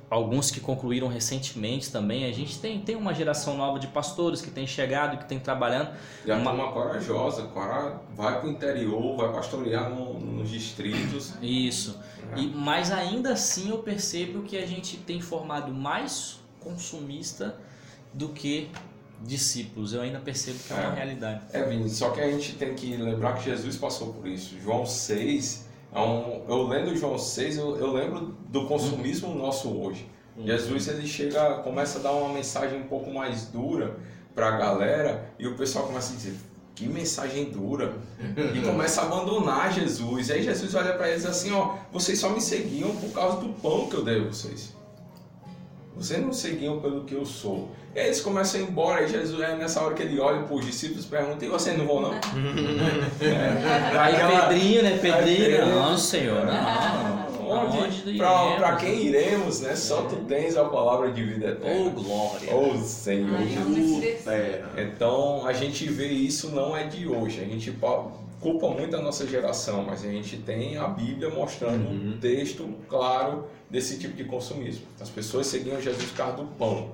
alguns 0.09 0.51
que 0.51 0.61
concluíram 0.61 1.09
recentemente 1.09 1.91
também. 1.91 2.25
A 2.25 2.33
gente 2.33 2.59
tem, 2.59 2.81
tem 2.81 2.95
uma 2.97 3.13
geração 3.13 3.57
nova 3.57 3.79
de 3.79 3.89
pastores 3.89 4.41
que 4.41 4.51
tem 4.51 4.67
chegado, 4.67 5.19
que 5.19 5.25
tem 5.27 5.39
trabalhando. 5.39 5.91
E 6.25 6.31
a 6.31 6.37
Uma- 6.37 6.51
turma 6.53 6.73
corajosa, 6.73 7.43
cora- 7.45 8.01
vai 8.15 8.41
pro 8.41 8.49
interior, 8.49 9.17
vai 9.17 9.33
pastorear 9.33 9.91
no- 9.91 10.19
nos 10.19 10.49
distritos. 10.51 11.35
Isso. 11.43 11.99
E, 12.37 12.47
mas 12.49 12.91
ainda 12.93 13.33
assim 13.33 13.71
eu 13.71 13.79
percebo 13.79 14.43
que 14.43 14.57
a 14.57 14.67
gente 14.67 14.97
tem 14.99 15.21
formado 15.21 15.73
mais 15.73 16.39
consumista 16.61 17.57
do 18.13 18.29
que 18.31 18.69
discípulos. 19.23 19.93
Eu 19.93 20.03
ainda 20.03 20.19
percebo 20.21 20.59
que 20.59 20.73
é 20.73 20.77
uma 20.77 20.93
É. 20.93 20.95
realidade. 20.95 21.41
É, 21.53 21.63
Vini, 21.65 21.89
só 21.89 22.11
que 22.11 22.21
a 22.21 22.31
gente 22.31 22.53
tem 22.55 22.75
que 22.75 22.97
lembrar 22.97 23.35
que 23.35 23.45
Jesus 23.45 23.77
passou 23.77 24.13
por 24.13 24.27
isso. 24.27 24.57
João 24.61 24.85
6, 24.85 25.66
é 25.66 25.66
um, 26.01 26.45
eu 26.49 26.67
lendo 26.67 26.97
João 26.97 27.19
6, 27.19 27.57
eu, 27.59 27.77
eu 27.77 27.93
lembro 27.93 28.37
do 28.49 28.67
consumismo 28.67 29.35
nosso 29.35 29.69
hoje. 29.69 30.07
Jesus 30.45 30.89
ele 30.89 31.07
chega, 31.07 31.59
começa 31.59 31.99
a 31.99 32.03
dar 32.03 32.13
uma 32.13 32.35
mensagem 32.35 32.79
um 32.79 32.87
pouco 32.87 33.11
mais 33.11 33.47
dura 33.47 33.97
para 34.35 34.49
a 34.49 34.59
galera 34.59 35.33
e 35.39 35.47
o 35.47 35.57
pessoal 35.57 35.87
começa 35.87 36.13
a 36.13 36.17
dizer: 36.17 36.35
que 36.75 36.87
mensagem 36.87 37.47
dura! 37.47 37.95
E 38.55 38.61
começa 38.67 39.01
a 39.01 39.05
abandonar 39.07 39.73
Jesus. 39.73 40.31
Aí 40.31 40.43
Jesus 40.43 40.75
olha 40.75 40.93
para 40.93 41.09
eles 41.09 41.25
assim: 41.25 41.53
ó, 41.53 41.77
vocês 41.91 42.19
só 42.19 42.29
me 42.29 42.41
seguiam 42.41 42.95
por 42.97 43.11
causa 43.13 43.41
do 43.41 43.49
pão 43.55 43.89
que 43.89 43.97
eu 43.97 44.05
dei 44.05 44.21
a 44.21 44.25
vocês. 44.25 44.76
Vocês 45.97 46.21
não 46.21 46.33
seguiam 46.33 46.79
pelo 46.81 47.05
que 47.05 47.15
eu 47.15 47.25
sou. 47.25 47.71
E 47.95 47.99
aí 47.99 48.07
eles 48.07 48.21
começam 48.21 48.61
a 48.61 48.65
ir 48.65 48.67
embora, 48.69 49.01
aí 49.01 49.09
Jesus, 49.09 49.41
é 49.41 49.57
nessa 49.57 49.81
hora 49.81 49.95
que 49.95 50.03
ele 50.03 50.21
olha 50.21 50.43
para 50.43 50.55
os 50.55 50.67
discípulos 50.67 51.07
e 51.07 51.09
pergunta: 51.09 51.45
e 51.45 51.49
vocês 51.49 51.77
não 51.79 51.87
vão 51.87 52.03
não? 52.03 52.13
É, 52.15 52.21
Aí 53.99 54.15
aquela- 54.15 54.49
Pedrinho, 54.49 54.83
né? 54.83 54.99
Pedrinho, 55.01 55.37
Pedrinho. 55.37 55.67
não, 55.75 55.97
senhor, 55.97 56.45
não. 56.45 57.27
Onde, 57.49 57.79
Onde 57.79 58.19
pra 58.59 58.75
quem 58.77 59.05
iremos, 59.07 59.61
né? 59.61 59.77
Só 59.77 60.03
tu 60.03 60.17
tens 60.27 60.57
a 60.57 60.65
palavra 60.65 61.13
de 61.13 61.23
vida 61.23 61.47
Ô, 61.47 61.51
eterna. 61.69 61.91
glória. 61.91 62.49
Oh, 62.53 62.77
Senhor 62.83 63.39
Jesus. 63.39 64.25
Então 64.77 65.47
a 65.47 65.53
gente 65.53 65.87
vê 65.89 66.09
isso 66.09 66.51
não 66.51 66.77
é 66.77 66.85
de 66.85 67.07
hoje. 67.07 67.41
A 67.41 67.45
gente 67.45 67.71
culpa 68.41 68.69
muito 68.69 68.97
a 68.97 69.01
nossa 69.01 69.27
geração, 69.27 69.85
mas 69.85 70.05
a 70.05 70.11
gente 70.11 70.37
tem 70.39 70.77
a 70.77 70.87
Bíblia 70.87 71.31
mostrando 71.31 71.89
um 71.89 72.19
texto 72.19 72.69
claro 72.89 73.49
desse 73.71 73.99
tipo 73.99 74.15
de 74.15 74.25
consumismo. 74.25 74.87
As 75.01 75.11
pessoas 75.11 75.47
seguiam 75.47 75.81
Jesus 75.81 76.11
por 76.11 76.17
causa 76.17 76.37
do 76.39 76.45
pão. 76.45 76.93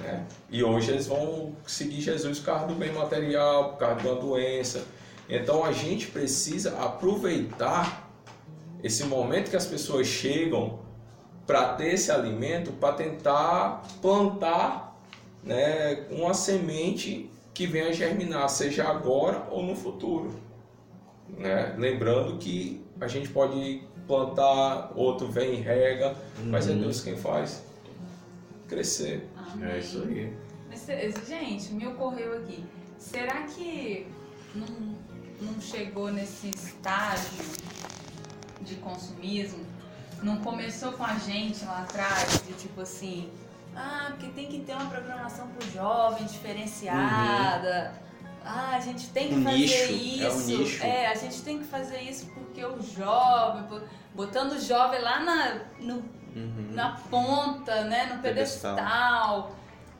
Né? 0.00 0.26
E 0.50 0.62
hoje 0.62 0.90
eles 0.90 1.06
vão 1.06 1.54
seguir 1.66 2.00
Jesus 2.00 2.38
por 2.38 2.46
causa 2.46 2.66
do 2.66 2.74
bem 2.74 2.92
material, 2.92 3.70
por 3.70 3.78
causa 3.78 4.00
de 4.00 4.06
uma 4.06 4.16
doença. 4.16 4.84
Então 5.28 5.64
a 5.64 5.72
gente 5.72 6.06
precisa 6.08 6.78
aproveitar 6.78 8.10
esse 8.82 9.04
momento 9.04 9.50
que 9.50 9.56
as 9.56 9.66
pessoas 9.66 10.06
chegam 10.06 10.80
para 11.46 11.74
ter 11.74 11.94
esse 11.94 12.10
alimento, 12.10 12.72
para 12.72 12.94
tentar 12.94 13.82
plantar 14.00 14.96
né, 15.42 16.06
uma 16.10 16.34
semente 16.34 17.30
que 17.54 17.66
venha 17.66 17.92
germinar, 17.92 18.48
seja 18.48 18.88
agora 18.88 19.46
ou 19.50 19.62
no 19.62 19.74
futuro. 19.74 20.32
Né? 21.28 21.74
Lembrando 21.78 22.38
que 22.38 22.84
a 23.00 23.06
gente 23.06 23.28
pode 23.28 23.82
plantar, 24.06 24.92
outro 24.94 25.28
vem 25.28 25.54
e 25.54 25.60
rega, 25.60 26.16
mas 26.44 26.68
é 26.68 26.74
Deus 26.74 27.00
quem 27.00 27.16
faz 27.16 27.64
crescer. 28.68 29.28
Amém. 29.36 29.70
É 29.70 29.78
isso 29.78 30.02
aí. 30.02 30.32
Mas, 30.68 30.88
eh, 30.88 31.12
gente, 31.28 31.72
me 31.74 31.86
ocorreu 31.86 32.38
aqui. 32.38 32.64
Será 32.98 33.42
que 33.42 34.06
não, 34.54 34.96
não 35.40 35.60
chegou 35.60 36.10
nesse 36.10 36.48
estágio 36.48 37.44
de 38.62 38.76
consumismo? 38.76 39.66
Não 40.22 40.38
começou 40.38 40.92
com 40.92 41.04
a 41.04 41.18
gente 41.18 41.64
lá 41.64 41.82
atrás, 41.82 42.42
de 42.46 42.54
tipo 42.54 42.80
assim, 42.80 43.28
Ah, 43.74 44.06
porque 44.10 44.26
tem 44.28 44.46
que 44.46 44.60
ter 44.60 44.74
uma 44.74 44.86
programação 44.86 45.48
pro 45.48 45.70
jovem 45.70 46.24
diferenciada. 46.26 47.92
Ah, 48.44 48.72
a 48.76 48.80
gente 48.80 49.08
tem 49.10 49.28
que 49.28 49.34
Um 49.36 49.44
fazer 49.44 49.56
nicho, 49.56 49.92
isso. 49.92 50.82
é 50.84 50.86
um. 50.88 50.90
É, 50.90 51.06
a 51.06 51.14
gente 51.14 51.42
tem 51.42 51.58
que 51.58 51.64
fazer 51.64 52.00
isso 52.02 52.26
porque 52.34 52.64
o 52.64 52.82
jovem, 52.82 53.62
bo- 53.64 53.82
botando 54.14 54.52
o 54.52 54.60
jovem 54.60 55.00
lá 55.00 55.20
na, 55.20 55.60
no- 55.80 56.04
na 56.72 56.96
ponta, 57.10 57.84
né, 57.84 58.06
no 58.06 58.20
Pedestal. 58.22 58.74
pedestal, 58.74 59.52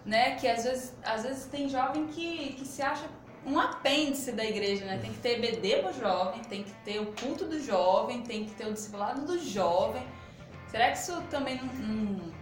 né, 0.05 0.35
que 0.37 0.49
às 0.49 0.65
vezes, 0.65 0.95
às 1.05 1.23
vezes 1.23 1.45
tem 1.47 1.69
jovem 1.69 2.07
que, 2.09 2.55
que 2.55 2.65
se 2.67 2.83
acha 2.83 3.05
um 3.47 3.59
apêndice 3.61 4.33
da 4.33 4.45
igreja, 4.45 4.85
né? 4.85 4.99
Tem 5.03 5.13
que 5.13 5.19
ter 5.19 5.39
EBD 5.43 5.83
pro 5.83 5.93
jovem, 5.93 6.41
tem 6.43 6.63
que 6.65 6.73
ter 6.85 7.01
o 7.01 7.07
culto 7.13 7.45
do 7.45 7.61
jovem, 7.63 8.23
tem 8.23 8.45
que 8.45 8.53
ter 8.53 8.67
o 8.67 8.73
discipulado 8.73 9.23
do 9.27 9.39
jovem. 9.39 10.03
Será 10.69 10.91
que 10.91 10.99
isso 10.99 11.21
também 11.31 11.57
não, 11.61 11.67
não- 11.75 12.33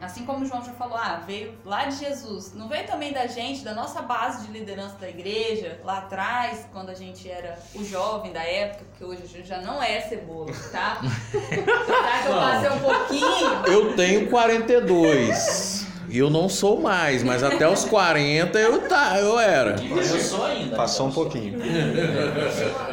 Assim 0.00 0.24
como 0.24 0.44
o 0.44 0.46
João 0.46 0.64
já 0.64 0.72
falou, 0.72 0.96
ah, 0.96 1.22
veio 1.26 1.54
lá 1.64 1.86
de 1.86 1.96
Jesus. 1.96 2.52
Não 2.54 2.68
veio 2.68 2.86
também 2.86 3.12
da 3.12 3.26
gente, 3.26 3.64
da 3.64 3.74
nossa 3.74 4.00
base 4.00 4.46
de 4.46 4.52
liderança 4.52 4.96
da 4.96 5.08
igreja, 5.08 5.80
lá 5.84 5.98
atrás, 5.98 6.66
quando 6.72 6.90
a 6.90 6.94
gente 6.94 7.28
era 7.28 7.58
o 7.74 7.84
jovem 7.84 8.32
da 8.32 8.42
época, 8.42 8.84
porque 8.90 9.04
hoje 9.04 9.22
a 9.24 9.26
gente 9.26 9.48
já 9.48 9.60
não 9.60 9.82
é 9.82 10.00
cebola, 10.02 10.52
tá? 10.70 11.00
Apesar 11.02 12.22
que 12.22 12.28
eu 12.28 12.34
passei 12.34 12.70
um 12.70 12.80
pouquinho. 12.80 13.66
Eu 13.66 13.96
tenho 13.96 14.30
42. 14.30 15.88
E 16.10 16.18
eu 16.18 16.30
não 16.30 16.48
sou 16.48 16.80
mais, 16.80 17.22
mas 17.22 17.42
até 17.42 17.68
os 17.68 17.84
40 17.84 18.58
eu, 18.58 18.88
tá, 18.88 19.18
eu 19.18 19.38
era. 19.38 19.76
Eu 19.82 20.20
sou 20.20 20.44
ainda. 20.46 20.74
Passou 20.74 21.08
um 21.08 21.12
pouquinho. 21.12 21.58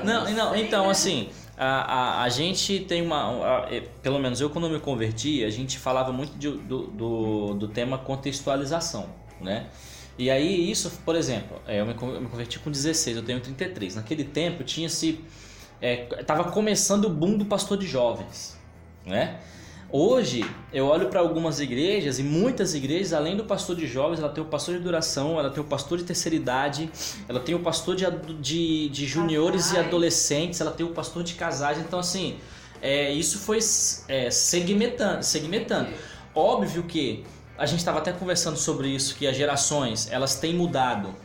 Não, 0.04 0.30
não, 0.32 0.56
então 0.56 0.90
assim, 0.90 1.30
a, 1.58 2.20
a, 2.20 2.24
a 2.24 2.30
gente 2.30 2.80
tem 2.82 3.02
uma. 3.02 3.64
a- 3.66 3.68
pelo 4.02 4.20
menos 4.20 4.42
eu 4.42 4.50
quando 4.50 4.70
me 4.70 4.80
converti, 4.80 5.44
a 5.44 5.50
gente 5.50 5.78
falava 5.80 6.12
muito 6.12 6.38
de- 6.38 6.52
do, 6.52 6.88
do, 6.88 7.54
do 7.56 7.68
tema 7.68 7.98
contextualização, 7.98 9.10
né? 9.42 9.68
E 10.18 10.30
aí 10.30 10.70
isso, 10.72 10.90
por 11.04 11.16
exemplo, 11.16 11.62
é, 11.68 11.82
eu, 11.82 11.86
me, 11.86 11.94
converti 11.94 12.58
com 12.60 12.72
16, 12.72 13.18
eu 13.18 13.24
tenho 13.24 13.40
33. 13.40 13.96
Naquele 13.96 14.24
tempo 14.24 14.64
tinha-se. 14.64 15.20
É, 15.82 15.98
tava 16.24 16.46
começando 16.52 17.06
o 17.06 17.10
boom 17.10 17.38
do 17.38 17.46
pastor 17.46 17.78
de 17.78 17.86
jovens, 17.86 18.58
né? 19.06 19.40
Hoje 19.98 20.44
eu 20.74 20.88
olho 20.88 21.08
para 21.08 21.22
algumas 21.22 21.62
igrejas 21.62 22.20
e 22.20 22.24
muitas 22.24 22.76
igrejas, 22.76 23.14
além 23.14 23.38
do 23.38 23.46
pastor 23.46 23.78
de 23.78 23.88
jovens, 23.88 24.20
ela 24.20 24.28
tem 24.28 24.44
o 24.44 24.48
pastor 24.48 24.76
de 24.76 24.84
duração, 24.84 25.40
ela 25.40 25.50
tem 25.50 25.64
o 25.64 25.66
pastor 25.66 25.98
de 25.98 26.04
terceira 26.04 26.36
idade, 26.36 26.92
ela 27.30 27.40
tem 27.40 27.56
o 27.56 27.60
pastor 27.60 27.96
de, 27.96 28.06
de, 28.42 28.90
de 28.90 29.06
juniores 29.06 29.68
e 29.68 29.70
Casais. 29.70 29.88
adolescentes, 29.88 30.60
ela 30.60 30.72
tem 30.72 30.86
o 30.86 30.90
pastor 30.90 31.24
de 31.24 31.36
casais. 31.36 31.78
Então, 31.78 31.98
assim, 31.98 32.36
é, 32.82 33.10
isso 33.14 33.40
foi 33.40 33.60
é, 34.10 34.30
segmentando, 34.30 35.24
segmentando. 35.24 35.88
Óbvio 36.36 36.84
que 36.84 37.24
a 37.58 37.66
gente 37.66 37.80
estava 37.80 38.00
até 38.00 38.12
conversando 38.12 38.58
sobre 38.58 38.90
isso, 38.90 39.16
que 39.16 39.26
as 39.26 39.38
gerações 39.38 40.12
elas 40.12 40.36
têm 40.36 40.54
mudado 40.54 41.16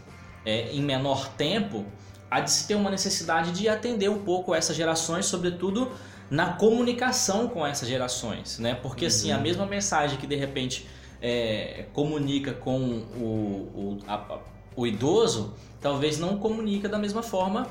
é, 0.47 0.71
em 0.71 0.81
menor 0.81 1.27
tempo, 1.31 1.85
há 2.31 2.39
de 2.39 2.53
se 2.53 2.69
ter 2.69 2.77
uma 2.77 2.89
necessidade 2.89 3.51
de 3.51 3.69
atender 3.69 4.09
um 4.09 4.21
pouco 4.21 4.55
essas 4.55 4.77
gerações, 4.77 5.27
sobretudo 5.27 5.91
na 6.31 6.53
comunicação 6.53 7.49
com 7.49 7.67
essas 7.67 7.89
gerações, 7.89 8.59
né? 8.59 8.75
Porque 8.75 9.07
assim, 9.07 9.33
a 9.33 9.39
mesma 9.39 9.67
mensagem 9.67 10.17
que 10.19 10.27
de 10.27 10.37
repente 10.37 10.87
é, 11.21 11.87
comunica 11.93 12.53
com 12.53 12.79
o, 12.79 13.71
o, 13.75 13.99
a- 14.07 14.39
o 14.77 14.87
idoso, 14.87 15.53
talvez 15.81 16.19
não 16.19 16.39
comunica 16.39 16.89
da 16.89 16.99
mesma 16.99 17.23
forma 17.23 17.67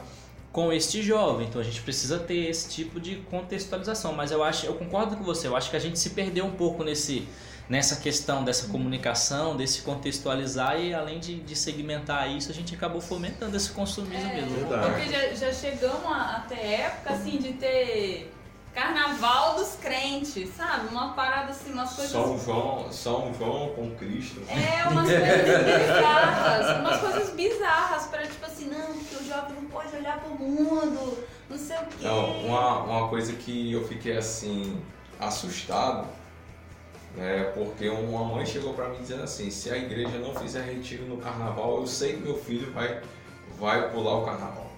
com 0.52 0.74
este 0.74 1.02
jovem. 1.02 1.48
Então 1.48 1.62
a 1.62 1.64
gente 1.64 1.82
precisa 1.82 2.20
ter 2.20 2.50
esse 2.50 2.70
tipo 2.70 3.00
de 3.00 3.16
contextualização. 3.32 4.14
Mas 4.14 4.32
eu 4.32 4.44
acho, 4.44 4.66
eu 4.66 4.74
concordo 4.74 5.16
com 5.16 5.24
você. 5.24 5.48
Eu 5.48 5.56
acho 5.56 5.70
que 5.70 5.78
a 5.78 5.80
gente 5.80 5.98
se 5.98 6.10
perdeu 6.12 6.46
um 6.46 6.52
pouco 6.52 6.84
nesse 6.84 7.28
nessa 7.70 7.98
questão 7.98 8.44
dessa 8.44 8.68
comunicação, 8.68 9.56
desse 9.56 9.84
contextualizar 9.84 10.80
e 10.80 10.92
além 10.92 11.20
de, 11.20 11.36
de 11.40 11.56
segmentar 11.56 12.28
isso, 12.36 12.50
a 12.50 12.54
gente 12.54 12.74
acabou 12.74 13.00
fomentando 13.00 13.56
esse 13.56 13.70
consumismo 13.70 14.28
É, 14.28 14.42
mesmo. 14.42 14.56
Verdade. 14.56 14.90
Porque 14.92 15.08
já, 15.12 15.34
já 15.36 15.54
chegamos 15.54 16.04
a, 16.06 16.38
a 16.38 16.40
ter 16.50 16.60
época 16.60 17.14
assim 17.14 17.38
de 17.38 17.54
ter 17.54 18.34
carnaval 18.74 19.56
dos 19.56 19.76
crentes, 19.76 20.50
sabe? 20.56 20.88
Uma 20.90 21.14
parada 21.14 21.52
assim, 21.52 21.72
umas 21.72 21.94
coisas. 21.94 22.12
São 22.12 22.40
João, 22.40 22.92
São 22.92 23.34
João 23.34 23.70
com 23.70 23.96
Cristo. 23.96 24.42
É, 24.48 24.88
umas 24.88 25.08
coisas 25.08 25.66
bizarras, 25.66 26.80
umas 26.80 26.98
coisas 27.00 27.30
bizarras 27.32 28.06
para 28.08 28.28
tipo 28.28 28.46
assim, 28.46 28.66
não, 28.66 28.94
porque 28.94 29.16
o 29.16 29.28
jovem 29.28 29.56
não 29.56 29.66
pode 29.70 29.96
olhar 29.96 30.20
pro 30.20 30.36
mundo, 30.36 31.18
não 31.50 31.58
sei 31.58 31.78
o 31.78 31.86
quê. 31.86 31.96
Não, 32.02 32.38
uma, 32.46 32.84
uma 32.84 33.10
coisa 33.10 33.34
que 33.34 33.72
eu 33.72 33.88
fiquei 33.88 34.16
assim, 34.18 34.82
assustado, 35.20 36.08
né? 37.16 37.52
Porque 37.56 37.90
uma 37.90 38.24
mãe 38.24 38.46
chegou 38.46 38.74
pra 38.74 38.90
mim 38.90 39.00
dizendo 39.00 39.24
assim, 39.24 39.50
se 39.50 39.72
a 39.72 39.78
igreja 39.78 40.18
não 40.20 40.34
fizer 40.36 40.62
retiro 40.62 41.06
no 41.06 41.18
carnaval, 41.18 41.80
eu 41.80 41.88
sei 41.88 42.14
que 42.14 42.22
meu 42.22 42.38
filho 42.38 42.72
vai, 42.72 43.02
vai 43.60 43.90
pular 43.92 44.18
o 44.18 44.26
carnaval. 44.26 44.69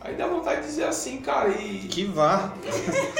Aí 0.00 0.14
dá 0.14 0.26
vontade 0.26 0.62
de 0.62 0.66
dizer 0.66 0.84
assim, 0.84 1.18
cara, 1.18 1.50
e 1.50 1.86
Que 1.88 2.04
vá. 2.04 2.54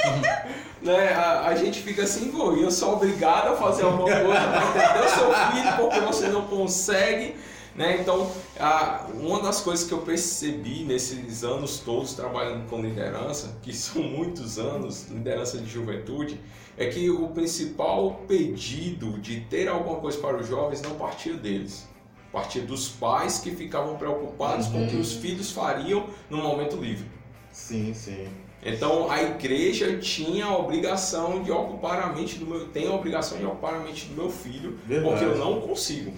né, 0.81 1.13
a, 1.13 1.47
a 1.47 1.55
gente 1.55 1.79
fica 1.81 2.03
assim, 2.03 2.31
pô, 2.31 2.55
e 2.55 2.63
eu 2.63 2.71
sou 2.71 2.93
obrigado 2.93 3.49
a 3.49 3.55
fazer 3.55 3.83
alguma 3.83 4.05
coisa 4.05 4.47
pra 4.47 4.67
entender 4.67 5.05
o 5.05 5.09
seu 5.09 5.33
filho 5.51 5.77
porque 5.77 5.99
você 5.99 6.27
não 6.29 6.47
consegue, 6.47 7.35
né? 7.75 7.97
Então, 8.01 8.31
a, 8.59 9.05
uma 9.13 9.41
das 9.41 9.61
coisas 9.61 9.87
que 9.87 9.93
eu 9.93 9.99
percebi 9.99 10.83
nesses 10.83 11.43
anos 11.43 11.79
todos 11.79 12.13
trabalhando 12.13 12.67
com 12.67 12.81
liderança, 12.81 13.55
que 13.61 13.75
são 13.75 14.01
muitos 14.01 14.57
anos, 14.57 15.07
liderança 15.07 15.59
de 15.59 15.69
juventude, 15.69 16.39
é 16.75 16.87
que 16.87 17.11
o 17.11 17.27
principal 17.27 18.21
pedido 18.27 19.19
de 19.19 19.41
ter 19.41 19.67
alguma 19.67 19.99
coisa 19.99 20.17
para 20.17 20.37
os 20.37 20.47
jovens 20.47 20.81
não 20.81 20.95
partia 20.95 21.35
deles. 21.35 21.90
Partia 22.31 22.61
dos 22.61 22.87
pais 22.87 23.39
que 23.39 23.51
ficavam 23.51 23.97
preocupados 23.97 24.67
com 24.67 24.85
o 24.85 24.87
que 24.87 24.95
os 24.95 25.13
filhos 25.13 25.51
fariam 25.51 26.07
no 26.29 26.37
momento 26.37 26.77
livre. 26.77 27.05
Sim, 27.51 27.93
sim. 27.93 28.27
Então 28.63 29.09
a 29.09 29.21
igreja 29.21 29.97
tinha 29.97 30.45
a 30.45 30.57
obrigação 30.57 31.41
de 31.41 31.51
ocupar 31.51 31.99
a 31.99 32.13
mente 32.13 32.37
do 32.37 32.45
meu, 32.45 32.67
tem 32.67 32.87
a 32.87 32.93
obrigação 32.93 33.37
de 33.37 33.45
ocupar 33.45 33.73
a 33.73 33.79
mente 33.79 34.05
do 34.05 34.15
meu 34.15 34.29
filho, 34.29 34.77
Verdade. 34.85 35.09
porque 35.09 35.25
eu 35.25 35.37
não 35.37 35.61
consigo. 35.61 36.13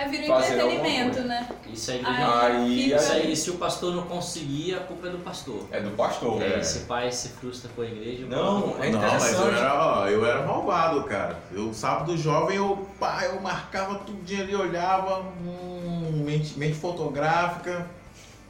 Aí 0.00 0.08
vira 0.08 0.32
um 0.32 0.40
entretenimento, 0.40 1.20
né? 1.24 1.46
Isso 1.70 1.90
aí, 1.90 2.02
Aí 2.06 2.92
isso 2.94 3.12
aí, 3.12 3.36
se 3.36 3.50
o 3.50 3.58
pastor 3.58 3.94
não 3.94 4.04
conseguir, 4.04 4.74
a 4.74 4.80
culpa 4.80 5.08
é 5.08 5.10
do 5.10 5.18
pastor. 5.18 5.66
é 5.70 5.78
do 5.78 5.90
pastor. 5.90 6.42
É, 6.42 6.58
esse 6.58 6.80
pai 6.80 7.12
se 7.12 7.28
frustra 7.28 7.70
com 7.76 7.82
a 7.82 7.84
igreja. 7.84 8.24
Não, 8.26 8.82
é 8.82 8.88
Não, 8.88 8.98
mas 8.98 9.34
eu 9.34 9.48
era, 9.54 9.74
ó, 9.74 10.08
eu 10.08 10.24
era 10.24 10.46
malvado, 10.46 11.04
cara. 11.04 11.38
Eu, 11.52 11.74
sábado 11.74 12.16
jovem, 12.16 12.56
eu, 12.56 12.88
pá, 12.98 13.24
eu 13.24 13.42
marcava 13.42 13.96
tudinho 13.96 14.42
ali, 14.42 14.56
olhava, 14.56 15.20
hum, 15.44 16.22
mente, 16.24 16.58
mente 16.58 16.76
fotográfica, 16.76 17.86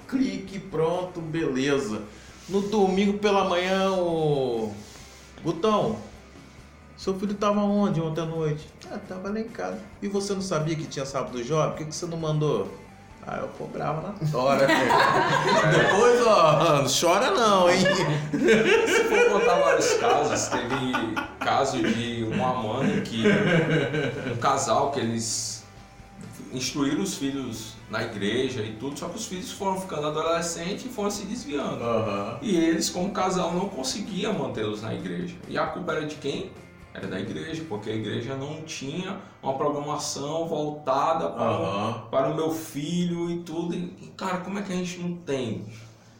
clique, 0.07 0.61
pronto, 0.61 1.21
beleza. 1.21 2.03
No 2.49 2.61
domingo 2.61 3.19
pela 3.19 3.45
manhã, 3.45 3.91
o. 3.91 4.73
Botão, 5.43 5.97
seu 7.01 7.19
filho 7.19 7.33
tava 7.33 7.61
onde 7.61 7.99
ontem 7.99 8.21
à 8.21 8.27
noite? 8.27 8.69
Ah, 8.93 8.99
tava 9.09 9.31
lá 9.31 9.41
em 9.41 9.49
casa. 9.49 9.79
E 10.03 10.07
você 10.07 10.35
não 10.35 10.43
sabia 10.43 10.77
que 10.77 10.85
tinha 10.85 11.07
sábado 11.07 11.43
jovem? 11.43 11.71
Por 11.71 11.79
que, 11.79 11.85
que 11.87 11.95
você 11.95 12.05
não 12.05 12.19
mandou? 12.19 12.71
Ah, 13.27 13.39
eu 13.39 13.49
cobrava 13.49 14.03
na 14.03 14.31
tora. 14.31 14.67
Depois, 14.69 16.27
ó, 16.27 16.83
não 16.83 16.87
chora 16.87 17.31
não, 17.31 17.71
hein? 17.71 17.79
Se 17.81 19.05
for 19.05 19.31
contar 19.31 19.55
vários 19.61 19.95
casos, 19.95 20.49
teve 20.49 21.15
caso 21.39 21.79
de 21.79 22.25
uma 22.25 22.53
mãe 22.53 23.01
que 23.01 23.25
um 24.31 24.37
casal 24.37 24.91
que 24.91 25.01
eles 25.01 25.65
instruíram 26.53 27.03
os 27.03 27.15
filhos 27.15 27.77
na 27.89 28.03
igreja 28.03 28.61
e 28.61 28.73
tudo, 28.75 28.99
só 28.99 29.09
que 29.09 29.17
os 29.17 29.25
filhos 29.25 29.51
foram 29.51 29.81
ficando 29.81 30.07
adolescentes 30.07 30.85
e 30.85 30.89
foram 30.91 31.11
se 31.11 31.25
desviando. 31.25 31.83
Aham. 31.83 32.39
E 32.43 32.55
eles, 32.55 32.91
como 32.91 33.11
casal, 33.11 33.55
não 33.55 33.71
conseguiam 33.71 34.35
mantê-los 34.35 34.83
na 34.83 34.95
igreja. 34.95 35.35
E 35.49 35.57
a 35.57 35.67
culpa 35.67 35.93
era 35.93 36.05
de 36.05 36.17
quem? 36.17 36.51
Era 37.01 37.09
da 37.09 37.21
igreja, 37.21 37.65
porque 37.69 37.89
a 37.91 37.95
igreja 37.95 38.37
não 38.37 38.63
tinha 38.63 39.19
uma 39.43 39.55
programação 39.55 40.47
voltada 40.47 41.29
para, 41.31 41.51
o- 41.51 41.65
Aham. 41.65 42.03
para 42.11 42.29
o 42.31 42.35
meu 42.35 42.51
filho 42.51 43.31
e 43.31 43.39
tudo. 43.43 43.75
E, 43.75 44.13
cara, 44.17 44.39
como 44.39 44.59
é 44.59 44.63
que 44.63 44.73
a 44.73 44.77
gente 44.77 44.99
não 45.01 45.17
tem? 45.17 45.65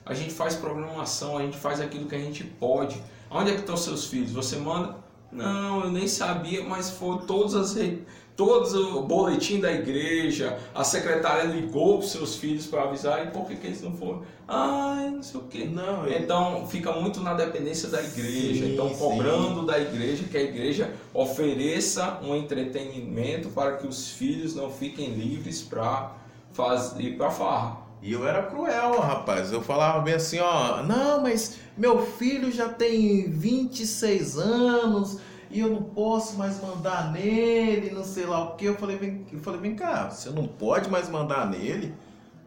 A 0.07 0.15
gente 0.15 0.33
faz 0.33 0.55
programação, 0.57 1.37
a 1.37 1.43
gente 1.43 1.57
faz 1.59 1.81
aquilo 1.81 2.07
que 2.07 2.15
a 2.15 2.19
gente 2.19 2.45
pode. 2.45 3.01
Onde 3.31 3.51
é 3.51 3.55
que 3.55 3.61
estão 3.61 3.77
seus 3.77 4.07
filhos? 4.07 4.33
Você 4.33 4.57
manda? 4.57 4.97
Não, 5.31 5.85
eu 5.85 5.91
nem 5.91 6.09
sabia, 6.09 6.65
mas 6.65 6.91
foi 6.91 7.19
todas 7.27 7.55
as 7.55 7.75
re- 7.77 8.03
todos 8.41 8.73
o 8.75 9.03
boletim 9.03 9.61
da 9.61 9.71
igreja, 9.71 10.59
a 10.75 10.83
secretária 10.83 11.43
ligou 11.43 11.99
para 11.99 12.09
seus 12.09 12.37
filhos 12.37 12.67
para 12.67 12.85
avisar, 12.85 13.27
e 13.27 13.31
por 13.31 13.45
que, 13.47 13.55
que 13.55 13.67
eles 13.67 13.83
não 13.83 13.93
foram? 13.93 14.23
Ai, 14.49 15.11
não 15.11 15.23
sei 15.23 15.41
o 15.41 15.45
quê. 15.45 15.69
Não, 15.71 16.07
eu- 16.07 16.19
Então 16.19 16.67
fica 16.67 16.91
muito 16.93 17.21
na 17.21 17.35
dependência 17.35 17.91
da 17.91 18.03
igreja. 18.03 18.65
Sim, 18.65 18.73
então 18.73 18.89
sim. 18.89 18.95
cobrando 18.97 19.67
da 19.67 19.79
igreja 19.79 20.25
que 20.25 20.39
a 20.39 20.43
igreja 20.43 20.91
ofereça 21.13 22.19
um 22.23 22.35
entretenimento 22.35 23.51
para 23.51 23.77
que 23.77 23.87
os 23.87 24.09
filhos 24.13 24.55
não 24.55 24.71
fiquem 24.71 25.11
livres 25.11 25.61
para 25.61 26.13
fazer 26.55 27.19
para 27.19 27.31
farra. 27.31 27.77
E 28.03 28.11
eu 28.15 28.27
era 28.27 28.45
cruel, 28.45 28.99
rapaz. 29.01 29.53
Eu 29.53 29.61
falava 29.61 30.01
bem 30.01 30.15
assim, 30.15 30.39
ó, 30.39 30.83
não, 30.83 31.21
mas 31.21 31.57
meu 31.77 32.01
filho 32.07 32.51
já 32.51 32.71
tem 32.71 33.29
26 33.31 34.39
anos, 34.39 35.19
e 35.51 35.61
eu 35.61 35.69
não 35.69 35.83
posso 35.83 36.37
mais 36.39 36.63
mandar 36.63 37.13
nele, 37.13 37.91
não 37.91 38.05
sei 38.05 38.25
lá 38.25 38.45
o 38.45 38.57
que. 38.57 38.67
Eu 38.67 38.77
falei, 38.77 38.97
vem, 38.97 39.27
eu 39.33 39.41
falei, 39.41 39.61
vem 39.61 39.75
cá, 39.75 40.09
você 40.09 40.31
não 40.31 40.47
pode 40.47 40.89
mais 40.89 41.09
mandar 41.09 41.51
nele? 41.51 41.95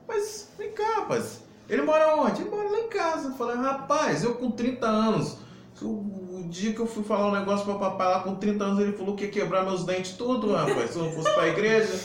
Mas 0.08 0.50
vem 0.58 0.72
cá, 0.72 1.02
rapaz. 1.02 1.42
Ele 1.70 1.82
mora 1.82 2.16
onde? 2.16 2.42
Ele 2.42 2.50
mora 2.50 2.70
lá 2.70 2.80
em 2.80 2.88
casa. 2.88 3.30
Eu 3.30 3.34
falei, 3.34 3.58
rapaz, 3.58 4.24
eu 4.24 4.36
com 4.36 4.52
30 4.52 4.86
anos. 4.86 5.38
O, 5.82 6.24
dia 6.50 6.72
que 6.72 6.80
eu 6.80 6.86
fui 6.86 7.04
falar 7.04 7.28
um 7.30 7.32
negócio 7.32 7.66
pro 7.66 7.80
papai 7.80 8.08
lá 8.08 8.20
com 8.20 8.36
30 8.36 8.64
anos, 8.64 8.80
ele 8.80 8.94
falou 8.94 9.16
que 9.16 9.26
ia 9.26 9.32
quebrar 9.32 9.64
meus 9.64 9.84
dentes 9.84 10.12
tudo, 10.12 10.54
rapaz, 10.54 10.92
se 10.92 10.98
eu 10.98 11.06
não 11.06 11.12
fosse 11.12 11.34
pra 11.34 11.48
igreja. 11.48 12.00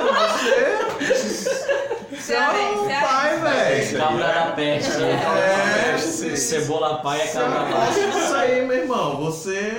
Você. 0.00 2.16
Você 2.16 2.34
é 2.34 2.48
um 2.50 2.88
pai, 2.88 3.38
velho. 3.40 3.98
Cabra 3.98 4.26
da 4.26 4.52
peste. 4.52 5.02
É, 5.02 5.98
Cebola 6.36 6.98
pai 7.02 7.20
é 7.22 7.26
cabra 7.28 7.64
da 7.64 7.86
peste. 7.86 8.06
disso 8.10 8.34
aí, 8.34 8.66
meu 8.66 8.76
irmão. 8.78 9.16
Você. 9.24 9.72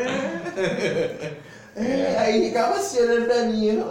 É, 1.75 2.15
aí 2.19 2.45
ficava 2.47 2.75
assim 2.75 2.99
olhando 3.01 3.25
pra 3.27 3.43
mim. 3.43 3.83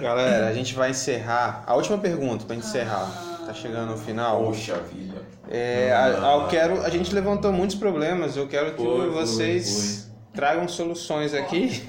Galera, 0.00 0.48
a 0.48 0.52
gente 0.52 0.74
vai 0.74 0.90
encerrar. 0.90 1.62
A 1.66 1.74
última 1.74 1.98
pergunta 1.98 2.44
pra 2.44 2.56
encerrar. 2.56 3.10
Tá 3.46 3.54
chegando 3.54 3.92
no 3.92 3.98
final. 3.98 4.44
Poxa 4.44 4.76
vida. 4.92 5.22
É, 5.50 5.90
a, 5.92 6.04
a- 6.04 6.34
eu 6.42 6.48
quero, 6.48 6.82
a 6.82 6.90
gente 6.90 7.14
levantou 7.14 7.50
muitos 7.52 7.76
problemas. 7.76 8.36
Eu 8.36 8.46
quero 8.46 8.72
que 8.74 8.82
Foi, 8.82 8.96
foi, 8.98 9.10
vocês 9.10 10.07
tragam 10.38 10.68
soluções 10.68 11.34
aqui. 11.34 11.82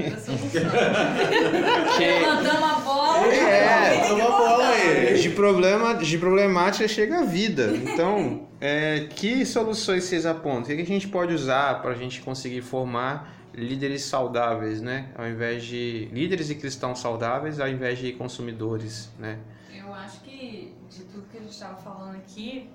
Levantamos 1.99 2.63
a 2.63 2.79
bola. 2.83 3.27
É. 3.27 4.07
Toma 4.07 4.23
a 4.23 4.31
bola 4.31 4.69
aí. 4.69 5.21
De, 5.21 5.29
problema, 5.29 5.93
de 5.93 6.17
problemática 6.17 6.87
chega 6.87 7.19
a 7.19 7.25
vida. 7.25 7.71
Então, 7.75 8.47
é, 8.59 9.07
que 9.15 9.45
soluções 9.45 10.05
vocês 10.05 10.25
apontam? 10.25 10.63
O 10.63 10.65
que 10.65 10.77
que 10.77 10.81
a 10.81 10.85
gente 10.85 11.07
pode 11.09 11.31
usar 11.31 11.79
para 11.79 11.91
a 11.91 11.93
gente 11.93 12.21
conseguir 12.21 12.63
formar 12.63 13.35
líderes 13.53 14.01
saudáveis, 14.05 14.81
né? 14.81 15.09
Ao 15.15 15.27
invés 15.27 15.63
de 15.63 16.09
líderes 16.11 16.49
e 16.49 16.55
cristãos 16.55 16.97
saudáveis, 16.97 17.59
ao 17.59 17.67
invés 17.67 17.99
de 17.99 18.13
consumidores, 18.13 19.11
né? 19.19 19.37
Eu 19.71 19.93
acho 19.93 20.21
que 20.21 20.73
de 20.89 21.03
tudo 21.03 21.27
que 21.31 21.37
a 21.37 21.41
gente 21.41 21.51
estava 21.51 21.75
falando 21.75 22.15
aqui, 22.15 22.67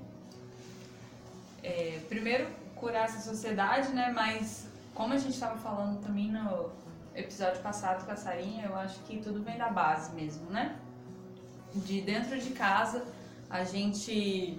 é, 1.65 1.99
primeiro 2.09 2.47
curar 2.77 3.07
essa 3.07 3.29
sociedade, 3.29 3.89
né? 3.89 4.13
Mas 4.15 4.73
como 4.95 5.13
a 5.13 5.19
gente 5.19 5.35
estava 5.35 5.59
falando 5.59 6.01
também 6.01 6.31
no 6.31 6.71
episódio 7.15 7.61
passado 7.63 8.05
com 8.05 8.13
a 8.13 8.17
Sarinha, 8.17 8.67
eu 8.67 8.77
acho 8.77 9.01
que 9.01 9.19
tudo 9.19 9.43
vem 9.43 9.57
da 9.59 9.69
base 9.69 10.15
mesmo, 10.15 10.51
né? 10.51 10.77
De 11.75 12.01
dentro 12.01 12.39
de 12.39 12.51
casa, 12.51 13.05
a 13.51 13.65
gente. 13.65 14.59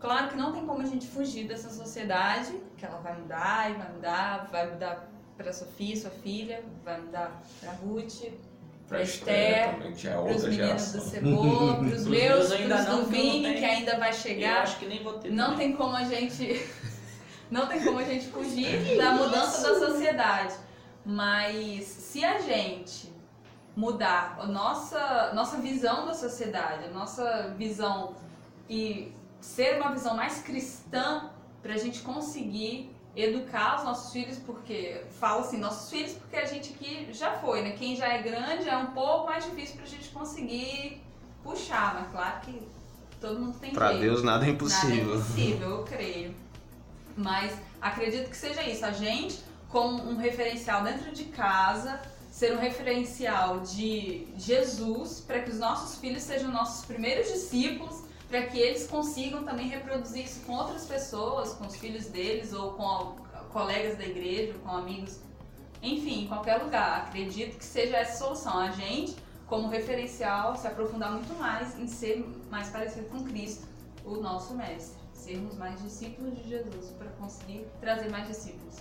Claro 0.00 0.28
que 0.28 0.36
não 0.36 0.52
tem 0.52 0.66
como 0.66 0.82
a 0.82 0.86
gente 0.86 1.06
fugir 1.06 1.46
dessa 1.46 1.70
sociedade, 1.70 2.52
que 2.76 2.84
ela 2.84 2.98
vai 2.98 3.16
mudar 3.18 3.70
e 3.70 3.74
vai 3.74 3.92
mudar, 3.92 4.48
vai 4.50 4.70
mudar 4.70 5.08
para 5.36 5.52
Sofia, 5.52 5.96
sua 5.96 6.10
filha, 6.10 6.62
vai 6.84 7.00
mudar 7.00 7.42
para 7.60 7.72
Ruth, 7.72 8.22
Pra 8.88 8.98
Pra 8.98 9.02
Esther 9.02 9.34
é 9.34 9.72
para 9.72 10.30
os 10.30 10.44
meninos 10.44 10.92
do 10.92 11.00
Cebola, 11.00 11.74
para 11.76 11.86
os 11.86 11.90
Pros 11.90 12.06
meus, 12.06 12.54
pros 12.54 12.68
não, 12.68 12.84
do 12.84 13.02
eu 13.02 13.06
Vini, 13.06 13.54
que 13.54 13.64
ainda 13.64 13.98
vai 13.98 14.10
Eu 14.10 14.14
chegar. 14.14 14.62
acho 14.62 14.78
que 14.78 14.86
nem 14.86 15.02
vou 15.02 15.14
ter. 15.14 15.30
Não 15.32 15.50
também. 15.52 15.68
tem 15.68 15.76
como 15.76 15.96
a 15.96 16.04
gente. 16.04 16.64
Não 17.50 17.66
tem 17.66 17.82
como 17.82 17.98
a 17.98 18.04
gente 18.04 18.26
fugir 18.28 18.96
da 18.96 19.12
mudança 19.12 19.62
da 19.62 19.86
sociedade. 19.86 20.54
Mas 21.04 21.84
se 21.84 22.24
a 22.24 22.38
gente 22.40 23.12
mudar 23.76 24.36
a 24.40 24.46
nossa, 24.46 25.32
nossa 25.34 25.58
visão 25.58 26.06
da 26.06 26.14
sociedade, 26.14 26.86
a 26.86 26.90
nossa 26.90 27.54
visão 27.56 28.14
e 28.68 29.12
ser 29.40 29.80
uma 29.80 29.92
visão 29.92 30.16
mais 30.16 30.42
cristã 30.42 31.30
para 31.62 31.74
a 31.74 31.78
gente 31.78 32.00
conseguir 32.00 32.90
educar 33.14 33.76
os 33.78 33.84
nossos 33.84 34.12
filhos, 34.12 34.38
porque 34.38 35.04
falo 35.18 35.40
assim, 35.40 35.58
nossos 35.58 35.90
filhos, 35.90 36.12
porque 36.12 36.36
a 36.36 36.44
gente 36.44 36.74
aqui 36.74 37.08
já 37.12 37.32
foi, 37.32 37.62
né? 37.62 37.70
Quem 37.72 37.96
já 37.96 38.08
é 38.08 38.22
grande 38.22 38.68
é 38.68 38.76
um 38.76 38.88
pouco 38.88 39.26
mais 39.26 39.44
difícil 39.44 39.76
para 39.76 39.84
a 39.84 39.88
gente 39.88 40.08
conseguir 40.10 41.02
puxar, 41.42 41.94
mas 41.94 42.10
claro 42.10 42.40
que 42.40 42.60
todo 43.20 43.40
mundo 43.40 43.58
tem 43.58 43.72
Para. 43.72 43.92
Deus 43.92 44.22
nada 44.22 44.38
é 44.38 44.40
Nada 44.40 44.46
é 44.46 44.50
impossível. 44.50 45.14
impossível, 45.14 45.70
eu 45.70 45.84
creio. 45.84 46.34
Mas 47.16 47.56
acredito 47.80 48.28
que 48.28 48.36
seja 48.36 48.62
isso. 48.62 48.84
A 48.84 48.92
gente, 48.92 49.40
como 49.68 50.02
um 50.08 50.16
referencial 50.16 50.82
dentro 50.82 51.10
de 51.12 51.24
casa, 51.24 52.00
ser 52.30 52.52
um 52.52 52.60
referencial 52.60 53.60
de 53.60 54.28
Jesus, 54.36 55.20
para 55.20 55.40
que 55.40 55.50
os 55.50 55.58
nossos 55.58 55.98
filhos 55.98 56.22
sejam 56.22 56.50
nossos 56.50 56.84
primeiros 56.84 57.32
discípulos, 57.32 58.02
para 58.28 58.42
que 58.42 58.58
eles 58.58 58.86
consigam 58.86 59.44
também 59.44 59.68
reproduzir 59.68 60.24
isso 60.24 60.40
com 60.40 60.52
outras 60.52 60.84
pessoas, 60.84 61.54
com 61.54 61.66
os 61.66 61.76
filhos 61.76 62.06
deles, 62.06 62.52
ou 62.52 62.72
com 62.72 63.16
colegas 63.52 63.96
da 63.96 64.04
igreja, 64.04 64.54
com 64.62 64.70
amigos, 64.70 65.18
enfim, 65.82 66.24
em 66.24 66.28
qualquer 66.28 66.62
lugar. 66.62 67.06
Acredito 67.06 67.56
que 67.56 67.64
seja 67.64 67.96
essa 67.96 68.12
a 68.12 68.16
solução. 68.18 68.58
A 68.58 68.70
gente, 68.70 69.16
como 69.46 69.68
referencial, 69.68 70.56
se 70.56 70.66
aprofundar 70.66 71.12
muito 71.12 71.32
mais 71.38 71.78
em 71.78 71.86
ser 71.86 72.22
mais 72.50 72.68
parecido 72.68 73.08
com 73.08 73.24
Cristo, 73.24 73.66
o 74.04 74.16
nosso 74.16 74.54
mestre. 74.54 75.05
Sermos 75.26 75.56
mais 75.56 75.82
discípulos 75.82 76.38
de 76.38 76.48
Jesus 76.48 76.92
para 76.96 77.08
conseguir 77.18 77.66
trazer 77.80 78.08
mais 78.10 78.28
discípulos. 78.28 78.76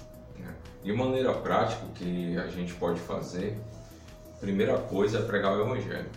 De 0.83 0.93
maneira 0.93 1.33
prática, 1.33 1.83
o 1.83 1.89
que 1.89 2.37
a 2.37 2.45
gente 2.45 2.71
pode 2.75 2.99
fazer, 2.99 3.57
primeira 4.39 4.77
coisa 4.77 5.17
é 5.17 5.21
pregar 5.23 5.57
o 5.57 5.61
Evangelho. 5.61 6.07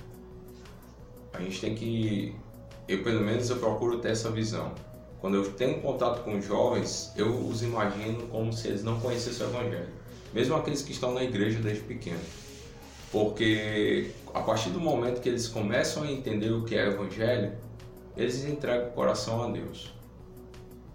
A 1.32 1.40
gente 1.40 1.58
tem 1.58 1.74
que, 1.74 2.36
eu 2.86 3.02
pelo 3.02 3.22
menos 3.22 3.48
eu 3.48 3.56
procuro 3.56 4.00
ter 4.00 4.10
essa 4.10 4.30
visão. 4.30 4.74
Quando 5.18 5.36
eu 5.36 5.50
tenho 5.52 5.80
contato 5.80 6.22
com 6.24 6.38
jovens, 6.42 7.10
eu 7.16 7.34
os 7.48 7.62
imagino 7.62 8.26
como 8.26 8.52
se 8.52 8.68
eles 8.68 8.84
não 8.84 9.00
conhecessem 9.00 9.46
o 9.46 9.48
Evangelho. 9.48 9.88
Mesmo 10.34 10.56
aqueles 10.56 10.82
que 10.82 10.92
estão 10.92 11.14
na 11.14 11.24
igreja 11.24 11.58
desde 11.58 11.84
pequeno. 11.84 12.20
Porque 13.10 14.10
a 14.34 14.42
partir 14.42 14.68
do 14.68 14.78
momento 14.78 15.22
que 15.22 15.28
eles 15.30 15.48
começam 15.48 16.02
a 16.02 16.12
entender 16.12 16.50
o 16.50 16.66
que 16.66 16.76
é 16.76 16.86
o 16.86 16.92
Evangelho, 16.92 17.56
eles 18.14 18.44
entregam 18.44 18.88
o 18.88 18.92
coração 18.92 19.42
a 19.42 19.50
Deus. 19.50 19.96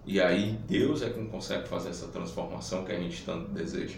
E 0.06 0.20
aí 0.20 0.58
Deus 0.68 1.02
é 1.02 1.10
quem 1.10 1.26
consegue 1.26 1.66
fazer 1.66 1.90
essa 1.90 2.08
transformação 2.08 2.84
que 2.84 2.92
a 2.92 2.98
gente 2.98 3.22
tanto 3.24 3.48
deseja. 3.50 3.96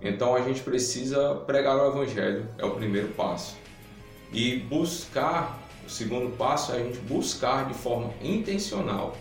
Então 0.00 0.34
a 0.34 0.40
gente 0.42 0.60
precisa 0.60 1.34
pregar 1.46 1.76
o 1.76 1.88
Evangelho, 1.88 2.46
é 2.56 2.64
o 2.64 2.70
primeiro 2.70 3.08
passo. 3.08 3.56
E 4.32 4.56
buscar, 4.60 5.58
o 5.86 5.90
segundo 5.90 6.36
passo 6.36 6.72
é 6.72 6.76
a 6.76 6.84
gente 6.84 6.98
buscar 7.00 7.66
de 7.66 7.74
forma 7.74 8.12
intencional 8.22 9.16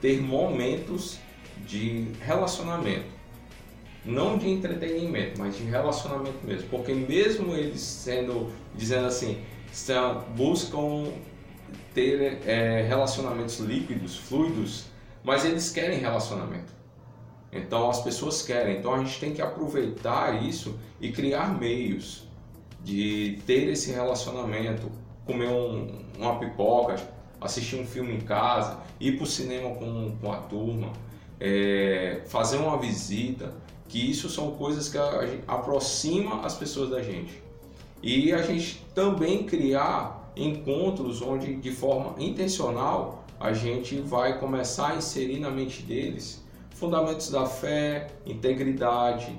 ter 0.00 0.20
momentos 0.20 1.18
de 1.66 2.08
relacionamento. 2.20 3.12
Não 4.04 4.36
de 4.36 4.48
entretenimento, 4.50 5.38
mas 5.38 5.56
de 5.56 5.64
relacionamento 5.64 6.38
mesmo. 6.44 6.68
Porque 6.68 6.92
mesmo 6.92 7.54
eles 7.54 7.80
sendo, 7.80 8.50
dizendo 8.74 9.06
assim, 9.06 9.42
buscam 10.36 11.10
ter 11.94 12.42
é, 12.46 12.82
relacionamentos 12.82 13.58
líquidos, 13.60 14.16
fluidos, 14.16 14.84
mas 15.24 15.44
eles 15.44 15.70
querem 15.70 15.98
relacionamento. 15.98 16.72
Então 17.50 17.88
as 17.88 18.02
pessoas 18.02 18.42
querem. 18.42 18.78
Então 18.78 18.94
a 18.94 18.98
gente 18.98 19.18
tem 19.18 19.32
que 19.32 19.40
aproveitar 19.40 20.44
isso 20.44 20.78
e 21.00 21.10
criar 21.10 21.58
meios 21.58 22.28
de 22.82 23.38
ter 23.46 23.68
esse 23.70 23.90
relacionamento, 23.92 24.90
comer 25.24 25.48
um- 25.48 26.04
uma 26.18 26.38
pipoca, 26.38 26.96
assistir 27.40 27.76
um 27.76 27.86
filme 27.86 28.14
em 28.14 28.20
casa, 28.20 28.78
ir 29.00 29.16
para 29.16 29.24
o 29.24 29.26
cinema 29.26 29.74
com, 29.74 30.16
com 30.20 30.32
a 30.32 30.36
turma, 30.36 30.92
é, 31.40 32.22
fazer 32.26 32.58
uma 32.58 32.78
visita, 32.78 33.54
que 33.88 33.98
isso 34.10 34.28
são 34.28 34.52
coisas 34.52 34.88
que 34.88 34.98
a, 34.98 35.26
gente 35.26 35.44
aproxima 35.46 36.44
as 36.44 36.54
pessoas 36.54 36.90
da 36.90 37.02
gente. 37.02 37.42
E 38.02 38.32
a 38.32 38.42
gente 38.42 38.84
também 38.94 39.44
criar 39.44 40.32
encontros 40.36 41.22
onde, 41.22 41.56
de 41.56 41.70
forma 41.70 42.14
intencional, 42.18 43.23
a 43.44 43.52
gente 43.52 43.96
vai 43.96 44.38
começar 44.38 44.92
a 44.92 44.96
inserir 44.96 45.38
na 45.38 45.50
mente 45.50 45.82
deles 45.82 46.42
fundamentos 46.70 47.30
da 47.30 47.44
fé, 47.44 48.06
integridade, 48.24 49.38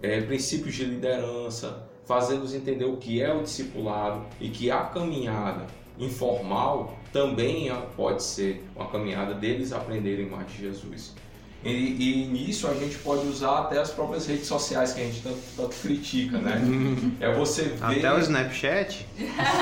eh, 0.00 0.20
princípios 0.20 0.76
de 0.76 0.84
liderança, 0.84 1.84
fazê-los 2.04 2.54
entender 2.54 2.84
o 2.84 2.96
que 2.96 3.20
é 3.20 3.34
o 3.34 3.42
discipulado 3.42 4.24
e 4.40 4.50
que 4.50 4.70
a 4.70 4.84
caminhada 4.84 5.66
informal 5.98 6.96
também 7.12 7.70
é- 7.70 7.74
pode 7.96 8.22
ser 8.22 8.64
uma 8.76 8.86
caminhada 8.86 9.34
deles 9.34 9.72
aprenderem 9.72 10.30
mais 10.30 10.46
de 10.52 10.58
Jesus. 10.58 11.16
E, 11.62 11.70
e 11.70 12.26
nisso 12.26 12.66
a 12.68 12.74
gente 12.74 12.96
pode 12.98 13.26
usar 13.26 13.58
até 13.58 13.78
as 13.78 13.90
próprias 13.90 14.26
redes 14.26 14.46
sociais 14.46 14.94
que 14.94 15.00
a 15.02 15.04
gente 15.04 15.20
tanto, 15.20 15.38
tanto 15.56 15.76
critica, 15.76 16.38
né? 16.38 16.58
É 17.20 17.34
você 17.34 17.64
ver. 17.64 17.98
Até 17.98 18.14
o 18.14 18.18
Snapchat? 18.18 19.06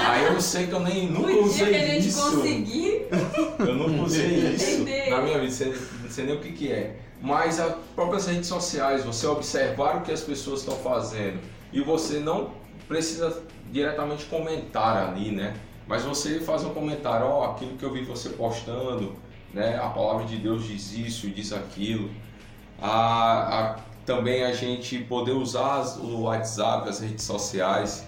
Aí 0.07 0.27
eu 0.27 0.41
sei 0.41 0.69
que 0.69 0.73
eu 0.73 0.81
nem 0.81 1.11
nunca 1.11 1.33
O 1.33 1.33
dia 1.33 1.43
usei 1.43 1.69
que 1.71 1.75
a 1.75 1.87
gente 1.87 2.09
isso. 2.09 2.31
conseguir 2.31 3.07
Eu 3.59 3.75
nunca 3.75 4.03
usei 4.05 4.55
isso 4.55 4.85
na 5.11 5.23
minha 5.23 5.41
vida, 5.41 5.51
sem, 5.51 5.75
sem 6.09 6.27
nem 6.27 6.37
o 6.37 6.41
que, 6.41 6.53
que 6.53 6.73
é. 6.73 6.97
Mas 7.21 7.59
as 7.59 7.75
próprias 7.97 8.29
redes 8.29 8.47
sociais, 8.47 9.05
você 9.05 9.27
observar 9.27 9.97
o 9.97 10.03
que 10.03 10.13
as 10.13 10.21
pessoas 10.21 10.61
estão 10.61 10.77
fazendo 10.77 11.41
e 11.73 11.81
você 11.81 12.21
não 12.21 12.53
precisa 12.87 13.43
diretamente 13.73 14.25
comentar 14.27 15.09
ali, 15.09 15.33
né? 15.33 15.55
Mas 15.87 16.05
você 16.05 16.39
faz 16.39 16.63
um 16.65 16.71
comentário, 16.71 17.27
ó, 17.27 17.51
aquilo 17.51 17.77
que 17.77 17.83
eu 17.83 17.93
vi 17.93 18.03
você 18.03 18.29
postando, 18.29 19.17
né? 19.53 19.77
A 19.77 19.89
palavra 19.89 20.25
de 20.27 20.37
Deus 20.37 20.67
diz 20.67 20.93
isso, 20.93 21.29
diz 21.31 21.53
aquilo. 21.53 22.11
a, 22.81 23.59
a, 23.75 23.77
também 24.07 24.45
a 24.45 24.53
gente 24.55 24.99
poder 25.01 25.33
usar 25.33 25.81
as- 25.81 25.97
o 25.97 26.23
WhatsApp, 26.23 26.89
as 26.89 27.01
redes 27.01 27.25
sociais, 27.25 28.07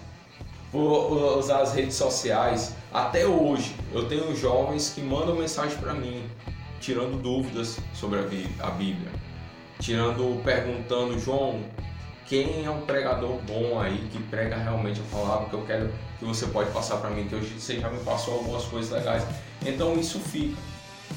usar 0.73 1.61
as 1.61 1.73
redes 1.73 1.95
sociais. 1.95 2.73
Até 2.93 3.25
hoje, 3.25 3.75
eu 3.93 4.07
tenho 4.07 4.35
jovens 4.35 4.89
que 4.93 5.01
mandam 5.01 5.35
mensagem 5.35 5.77
para 5.77 5.93
mim, 5.93 6.23
tirando 6.79 7.21
dúvidas 7.21 7.79
sobre 7.93 8.19
a, 8.19 8.67
a 8.67 8.71
Bíblia, 8.71 9.11
tirando, 9.79 10.41
perguntando, 10.43 11.19
João, 11.19 11.59
quem 12.25 12.65
é 12.65 12.69
um 12.71 12.81
pregador 12.81 13.37
bom 13.45 13.79
aí 13.79 14.07
que 14.11 14.19
prega 14.23 14.55
realmente 14.55 15.01
a 15.01 15.15
palavra 15.15 15.49
que 15.49 15.53
eu 15.53 15.65
quero 15.65 15.93
que 16.17 16.23
você 16.25 16.47
pode 16.47 16.71
passar 16.71 16.97
para 16.97 17.09
mim, 17.09 17.27
que 17.27 17.35
hoje 17.35 17.59
você 17.59 17.79
já 17.79 17.89
me 17.89 17.99
passou 17.99 18.35
algumas 18.35 18.63
coisas 18.63 18.89
legais. 18.91 19.25
Então 19.65 19.93
isso 19.99 20.19
fica. 20.19 20.55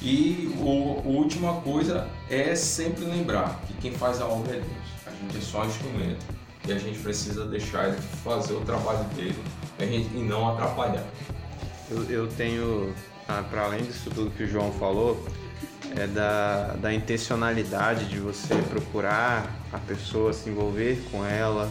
E 0.03 0.55
o, 0.59 1.03
a 1.05 1.09
última 1.09 1.61
coisa 1.61 2.09
é 2.29 2.55
sempre 2.55 3.05
lembrar 3.05 3.61
que 3.67 3.75
quem 3.75 3.93
faz 3.93 4.21
a 4.21 4.27
obra 4.27 4.57
é 4.57 4.61
Deus. 4.61 5.07
A 5.07 5.11
gente 5.11 5.37
é 5.37 5.41
só 5.41 5.63
um 5.63 5.67
instrumento 5.67 6.25
e 6.67 6.73
a 6.73 6.79
gente 6.79 6.99
precisa 6.99 7.47
deixar 7.47 7.89
ele 7.89 7.99
fazer 8.23 8.55
o 8.55 8.61
trabalho 8.61 9.05
dele 9.15 9.39
a 9.79 9.85
gente, 9.85 10.09
e 10.17 10.23
não 10.23 10.49
atrapalhar. 10.49 11.05
Eu, 11.91 12.05
eu 12.05 12.27
tenho, 12.27 12.95
para 13.51 13.65
além 13.65 13.83
disso 13.83 14.11
tudo 14.11 14.31
que 14.31 14.45
o 14.45 14.49
João 14.49 14.73
falou, 14.73 15.23
é 15.97 16.07
da, 16.07 16.75
da 16.75 16.93
intencionalidade 16.93 18.07
de 18.07 18.19
você 18.19 18.55
procurar 18.55 19.55
a 19.73 19.79
pessoa, 19.79 20.33
se 20.33 20.49
envolver 20.49 21.03
com 21.11 21.25
ela, 21.25 21.71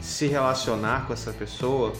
se 0.00 0.26
relacionar 0.26 1.06
com 1.06 1.12
essa 1.12 1.32
pessoa. 1.32 1.92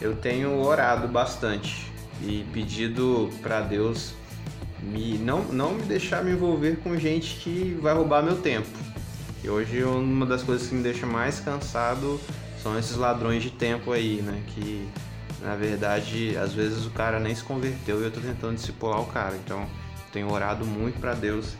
Eu 0.00 0.14
tenho 0.16 0.60
orado 0.60 1.08
bastante 1.08 1.90
e 2.22 2.44
pedido 2.52 3.30
para 3.42 3.60
Deus 3.60 4.12
me, 4.92 5.18
não, 5.18 5.42
não 5.44 5.74
me 5.74 5.82
deixar 5.82 6.22
me 6.22 6.32
envolver 6.32 6.76
com 6.76 6.96
gente 6.98 7.36
que 7.36 7.76
vai 7.80 7.94
roubar 7.94 8.22
meu 8.22 8.36
tempo. 8.36 8.68
E 9.42 9.48
hoje 9.48 9.82
uma 9.84 10.24
das 10.24 10.42
coisas 10.42 10.68
que 10.68 10.74
me 10.74 10.82
deixa 10.82 11.06
mais 11.06 11.40
cansado 11.40 12.20
são 12.62 12.78
esses 12.78 12.96
ladrões 12.96 13.42
de 13.42 13.50
tempo 13.50 13.92
aí, 13.92 14.22
né? 14.22 14.42
Que 14.48 14.88
na 15.42 15.54
verdade 15.54 16.36
às 16.36 16.52
vezes 16.52 16.86
o 16.86 16.90
cara 16.90 17.20
nem 17.20 17.34
se 17.34 17.42
converteu 17.42 18.00
e 18.00 18.04
eu 18.04 18.10
tô 18.10 18.20
tentando 18.20 18.54
discipular 18.54 19.00
o 19.00 19.06
cara. 19.06 19.36
Então 19.36 19.66
tenho 20.12 20.30
orado 20.30 20.64
muito 20.64 20.98
para 20.98 21.14
Deus 21.14 21.54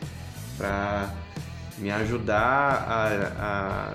para 0.57 1.13
me 1.77 1.91
ajudar 1.91 2.85
a, 2.87 3.33
a 3.37 3.93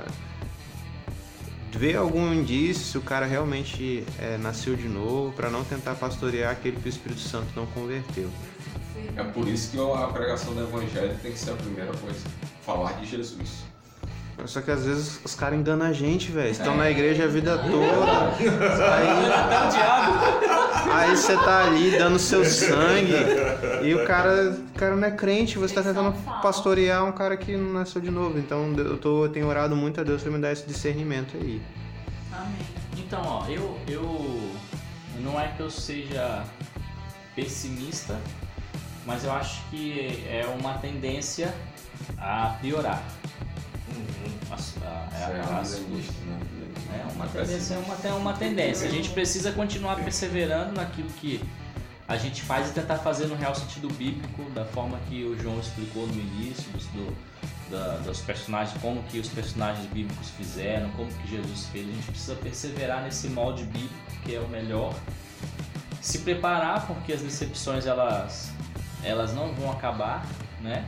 ver 1.79 1.97
algum 1.97 2.33
indício 2.33 2.85
se 2.85 2.99
o 2.99 3.01
cara 3.01 3.27
realmente 3.27 4.05
é, 4.19 4.37
nasceu 4.37 4.77
de 4.77 4.89
novo, 4.89 5.33
para 5.33 5.51
não 5.51 5.65
tentar 5.65 5.95
pastorear 5.95 6.53
aquele 6.53 6.77
que 6.77 6.87
o 6.87 6.89
Espírito 6.89 7.21
Santo 7.21 7.49
não 7.57 7.67
converteu. 7.67 8.29
É 9.17 9.25
por 9.25 9.47
isso 9.49 9.71
que 9.71 9.79
a 9.79 10.07
pregação 10.07 10.55
do 10.55 10.63
evangelho 10.63 11.17
tem 11.23 11.33
que 11.33 11.39
ser 11.39 11.51
a 11.51 11.55
primeira 11.55 11.93
coisa. 11.93 12.21
Falar 12.65 12.93
de 12.93 13.07
Jesus. 13.07 13.65
Só 14.47 14.61
que 14.61 14.71
às 14.71 14.85
vezes 14.85 15.21
os 15.25 15.35
caras 15.35 15.59
enganam 15.59 15.87
a 15.87 15.93
gente, 15.93 16.31
velho. 16.31 16.51
Estão 16.51 16.77
na 16.77 16.91
igreja 16.91 17.25
a 17.25 17.27
vida 17.27 17.59
toda. 17.59 18.31
Aí, 20.91 21.11
aí 21.11 21.17
você 21.17 21.37
tá 21.37 21.65
ali 21.67 21.99
dando 21.99 22.19
seu 22.19 22.45
sangue 22.45 23.13
e 23.83 23.95
o 23.95 24.07
cara, 24.07 24.51
o 24.53 24.79
cara 24.79 24.97
não 24.97 25.07
é 25.07 25.11
crente, 25.11 25.59
você 25.59 25.75
tá 25.75 25.83
tentando 25.83 26.15
pastorear 26.41 27.05
um 27.05 27.13
cara 27.13 27.37
que 27.37 27.57
não 27.57 27.75
nasceu 27.75 28.01
de 28.01 28.11
novo. 28.11 28.39
Então 28.39 28.73
eu, 28.79 28.97
tô, 28.97 29.27
eu 29.27 29.29
tenho 29.29 29.47
orado 29.47 29.77
muito 29.77 30.01
a 30.01 30.05
Deus 30.05 30.23
pra 30.23 30.33
me 30.33 30.39
dar 30.39 30.53
esse 30.53 30.67
discernimento 30.67 31.37
aí. 31.37 31.61
Amém. 32.33 32.81
Então, 32.97 33.23
ó, 33.25 33.47
eu, 33.49 33.77
eu. 33.89 34.51
Não 35.21 35.39
é 35.39 35.49
que 35.49 35.61
eu 35.61 35.71
seja 35.71 36.45
pessimista, 37.37 38.19
mas 39.07 39.25
eu 39.25 39.33
acho 39.33 39.63
que 39.71 40.25
é 40.29 40.45
uma 40.61 40.75
tendência 40.79 41.53
a 42.19 42.57
piorar. 42.61 43.03
As- 44.51 44.75
a- 44.83 45.09
a- 45.13 45.19
é 45.31 45.43
milenista, 45.85 46.13
né? 46.27 46.39
É 46.93 47.13
uma 47.13 47.27
tendência, 47.27 47.75
é 47.75 47.79
uma, 47.79 47.97
é 48.05 48.13
uma 48.13 48.33
tendência. 48.35 48.89
A 48.89 48.91
gente 48.91 49.11
precisa 49.11 49.53
continuar 49.53 49.97
perseverando 49.97 50.73
naquilo 50.73 51.09
que 51.21 51.41
a 52.09 52.17
gente 52.17 52.43
faz 52.43 52.69
e 52.71 52.73
tentar 52.73 52.97
fazer 52.99 53.27
no 53.27 53.37
real 53.37 53.55
sentido 53.55 53.89
bíblico, 53.95 54.43
da 54.51 54.65
forma 54.65 54.99
que 55.09 55.23
o 55.25 55.39
João 55.41 55.61
explicou 55.61 56.07
no 56.09 56.15
início, 56.21 56.65
dos, 56.73 56.85
do- 56.87 57.17
da- 57.71 57.99
dos 57.99 58.21
personagens, 58.21 58.77
como 58.83 59.01
que 59.05 59.21
os 59.21 59.29
personagens 59.29 59.87
bíblicos 59.87 60.29
fizeram, 60.31 60.91
como 60.91 61.09
que 61.13 61.29
Jesus 61.29 61.67
fez. 61.67 61.89
A 61.89 61.93
gente 61.93 62.07
precisa 62.11 62.35
perseverar 62.35 63.03
nesse 63.05 63.29
molde 63.29 63.63
bíblico 63.65 63.95
que 64.25 64.35
é 64.35 64.41
o 64.41 64.49
melhor. 64.49 64.93
Se 66.01 66.19
preparar 66.19 66.87
porque 66.89 67.13
as 67.13 67.21
decepções 67.21 67.87
elas, 67.87 68.51
elas 69.05 69.35
não 69.35 69.53
vão 69.53 69.71
acabar, 69.71 70.27
né? 70.61 70.87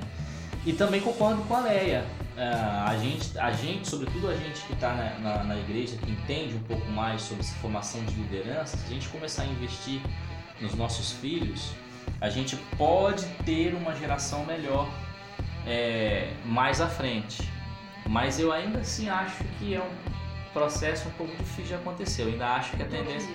E 0.65 0.73
também 0.73 1.01
concordo 1.01 1.43
com 1.43 1.55
a 1.55 1.61
Leia. 1.61 2.05
Ah, 2.37 2.87
a, 2.89 2.97
gente, 2.97 3.39
a 3.39 3.51
gente, 3.53 3.89
sobretudo 3.89 4.29
a 4.29 4.35
gente 4.35 4.63
que 4.63 4.73
está 4.73 4.93
na, 4.95 5.19
na, 5.19 5.45
na 5.45 5.57
igreja, 5.57 5.97
que 5.97 6.11
entende 6.11 6.55
um 6.55 6.63
pouco 6.63 6.89
mais 6.91 7.23
sobre 7.23 7.43
essa 7.43 7.55
formação 7.57 8.03
de 8.05 8.15
liderança, 8.15 8.77
se 8.77 8.87
a 8.87 8.89
gente 8.89 9.09
começar 9.09 9.43
a 9.43 9.47
investir 9.47 10.01
nos 10.61 10.75
nossos 10.75 11.13
filhos, 11.13 11.73
a 12.21 12.31
gente 12.31 12.57
pode 12.79 13.27
ter 13.45 13.75
uma 13.75 13.95
geração 13.95 14.47
melhor 14.47 14.89
é, 15.67 16.33
mais 16.45 16.81
à 16.81 16.89
frente. 16.89 17.51
Mas 18.09 18.39
eu 18.39 18.53
ainda 18.53 18.79
assim 18.79 19.09
acho 19.09 19.45
que 19.59 19.75
é 19.75 19.81
um 19.81 20.53
processo 20.53 21.09
um 21.09 21.13
pouco 21.13 21.37
difícil 21.37 21.65
de 21.65 21.75
acontecer. 21.75 22.23
Eu 22.23 22.29
ainda 22.29 22.47
acho 22.55 22.77
que 22.77 22.83
a 22.83 22.87
tendência. 22.87 23.29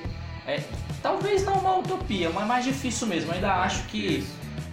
É, 0.45 0.63
talvez 1.01 1.45
não 1.45 1.55
uma 1.55 1.77
utopia, 1.77 2.29
mas 2.29 2.47
mais 2.47 2.65
difícil 2.65 3.07
mesmo. 3.07 3.31
Eu 3.31 3.35
ainda 3.35 3.53
acho 3.55 3.83
que 3.85 4.25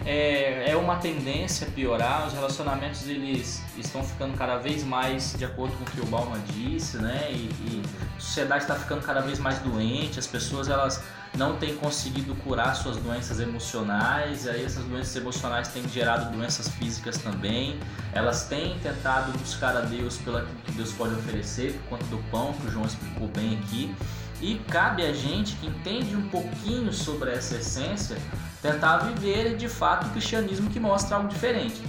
é, 0.05 0.69
é 0.69 0.75
uma 0.75 0.97
tendência 0.97 1.67
a 1.67 1.71
piorar. 1.71 2.27
Os 2.27 2.33
relacionamentos 2.33 3.07
eles 3.07 3.63
estão 3.75 4.03
ficando 4.03 4.37
cada 4.37 4.57
vez 4.57 4.83
mais 4.83 5.35
de 5.35 5.43
acordo 5.43 5.75
com 5.77 5.83
o 5.83 5.87
que 5.87 5.99
o 5.99 6.05
Bauman 6.05 6.39
disse, 6.53 6.97
né? 6.97 7.27
E, 7.31 7.49
e 7.65 7.83
a 8.15 8.19
sociedade 8.19 8.63
está 8.63 8.75
ficando 8.75 9.01
cada 9.01 9.21
vez 9.21 9.39
mais 9.39 9.57
doente. 9.59 10.19
As 10.19 10.27
pessoas 10.27 10.69
elas 10.69 11.03
não 11.35 11.57
têm 11.57 11.75
conseguido 11.75 12.35
curar 12.35 12.75
suas 12.75 12.97
doenças 12.97 13.39
emocionais. 13.39 14.45
E 14.45 14.49
aí 14.51 14.63
essas 14.63 14.83
doenças 14.85 15.15
emocionais 15.15 15.69
têm 15.69 15.87
gerado 15.89 16.31
doenças 16.35 16.69
físicas 16.69 17.17
também. 17.17 17.79
Elas 18.13 18.47
têm 18.47 18.77
tentado 18.79 19.31
buscar 19.39 19.75
a 19.75 19.81
Deus 19.81 20.17
pelo 20.17 20.45
que 20.65 20.71
Deus 20.73 20.91
pode 20.91 21.15
oferecer, 21.15 21.73
por 21.73 21.97
conta 21.97 22.05
do 22.05 22.17
pão 22.29 22.53
que 22.53 22.67
o 22.67 22.71
João 22.71 22.85
explicou 22.85 23.27
bem 23.29 23.57
aqui. 23.57 23.93
E 24.41 24.55
cabe 24.69 25.03
a 25.03 25.13
gente 25.13 25.55
que 25.55 25.65
entende 25.65 26.15
um 26.15 26.29
pouquinho 26.29 26.93
sobre 26.93 27.31
essa 27.31 27.55
essência 27.55 28.17
tentar 28.65 28.97
viver 28.97 29.55
de 29.55 29.69
fato 29.69 30.07
o 30.07 30.09
cristianismo 30.09 30.69
que 30.71 30.79
mostra 30.79 31.17
algo 31.17 31.29
diferente. 31.29 31.81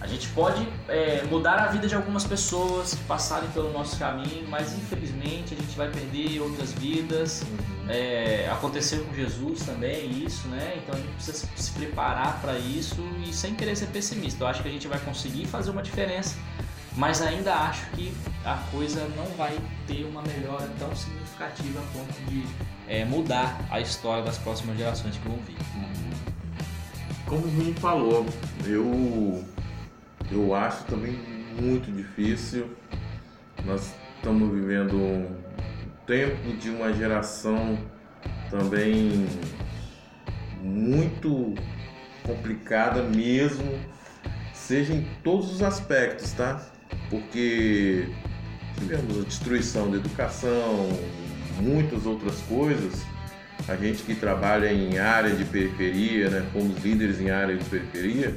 A 0.00 0.06
gente 0.06 0.28
pode 0.28 0.66
é, 0.88 1.22
mudar 1.30 1.58
a 1.60 1.66
vida 1.68 1.86
de 1.88 1.94
algumas 1.94 2.24
pessoas 2.24 2.94
que 2.94 3.02
passarem 3.04 3.48
pelo 3.50 3.72
nosso 3.72 3.98
caminho, 3.98 4.46
mas 4.48 4.74
infelizmente 4.74 5.54
a 5.54 5.56
gente 5.56 5.76
vai 5.76 5.90
perder 5.90 6.40
outras 6.40 6.72
vidas. 6.72 7.42
É, 7.88 8.48
aconteceu 8.50 9.04
com 9.04 9.14
Jesus 9.14 9.60
também 9.60 10.24
isso, 10.24 10.46
né? 10.48 10.74
Então 10.76 10.94
a 10.94 10.98
gente 10.98 11.12
precisa 11.14 11.48
se 11.56 11.70
preparar 11.72 12.38
para 12.40 12.58
isso 12.58 13.02
e 13.26 13.32
sem 13.32 13.54
querer 13.54 13.76
ser 13.76 13.86
pessimista. 13.86 14.44
Eu 14.44 14.48
acho 14.48 14.62
que 14.62 14.68
a 14.68 14.72
gente 14.72 14.88
vai 14.88 14.98
conseguir 15.00 15.46
fazer 15.46 15.70
uma 15.70 15.82
diferença, 15.82 16.36
mas 16.96 17.22
ainda 17.22 17.54
acho 17.54 17.86
que 17.90 18.14
a 18.44 18.56
coisa 18.70 19.08
não 19.16 19.26
vai 19.36 19.58
ter 19.86 20.04
uma 20.04 20.22
melhora 20.22 20.68
tão 20.78 20.94
significativa 20.94 21.80
a 21.80 21.98
ponto 21.98 22.12
de 22.30 22.44
é, 22.86 23.06
mudar 23.06 23.58
a 23.70 23.80
história 23.80 24.22
das 24.22 24.36
próximas 24.36 24.76
gerações 24.76 25.16
que 25.16 25.28
vão 25.28 25.38
vir. 25.38 25.56
Como 27.26 27.46
o 27.46 27.48
Vini 27.48 27.74
falou, 27.74 28.26
eu, 28.66 29.44
eu 30.30 30.54
acho 30.54 30.84
também 30.84 31.18
muito 31.60 31.90
difícil. 31.90 32.68
Nós 33.64 33.94
estamos 34.16 34.52
vivendo 34.52 34.96
um 34.96 35.26
tempo 36.06 36.52
de 36.58 36.68
uma 36.70 36.92
geração 36.92 37.78
também 38.50 39.26
muito 40.60 41.54
complicada 42.22 43.02
mesmo, 43.02 43.78
seja 44.52 44.94
em 44.94 45.06
todos 45.22 45.50
os 45.52 45.62
aspectos, 45.62 46.32
tá? 46.32 46.60
Porque 47.10 48.08
tivemos 48.78 49.20
a 49.20 49.24
destruição 49.24 49.90
da 49.90 49.96
educação, 49.96 50.88
muitas 51.60 52.06
outras 52.06 52.40
coisas. 52.42 53.04
A 53.68 53.76
gente 53.76 54.02
que 54.02 54.14
trabalha 54.14 54.72
em 54.72 54.98
área 54.98 55.30
de 55.30 55.44
periferia, 55.44 56.28
né, 56.28 56.46
fomos 56.52 56.82
líderes 56.82 57.20
em 57.20 57.30
área 57.30 57.56
de 57.56 57.64
periferia, 57.64 58.34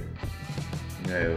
é, 1.10 1.36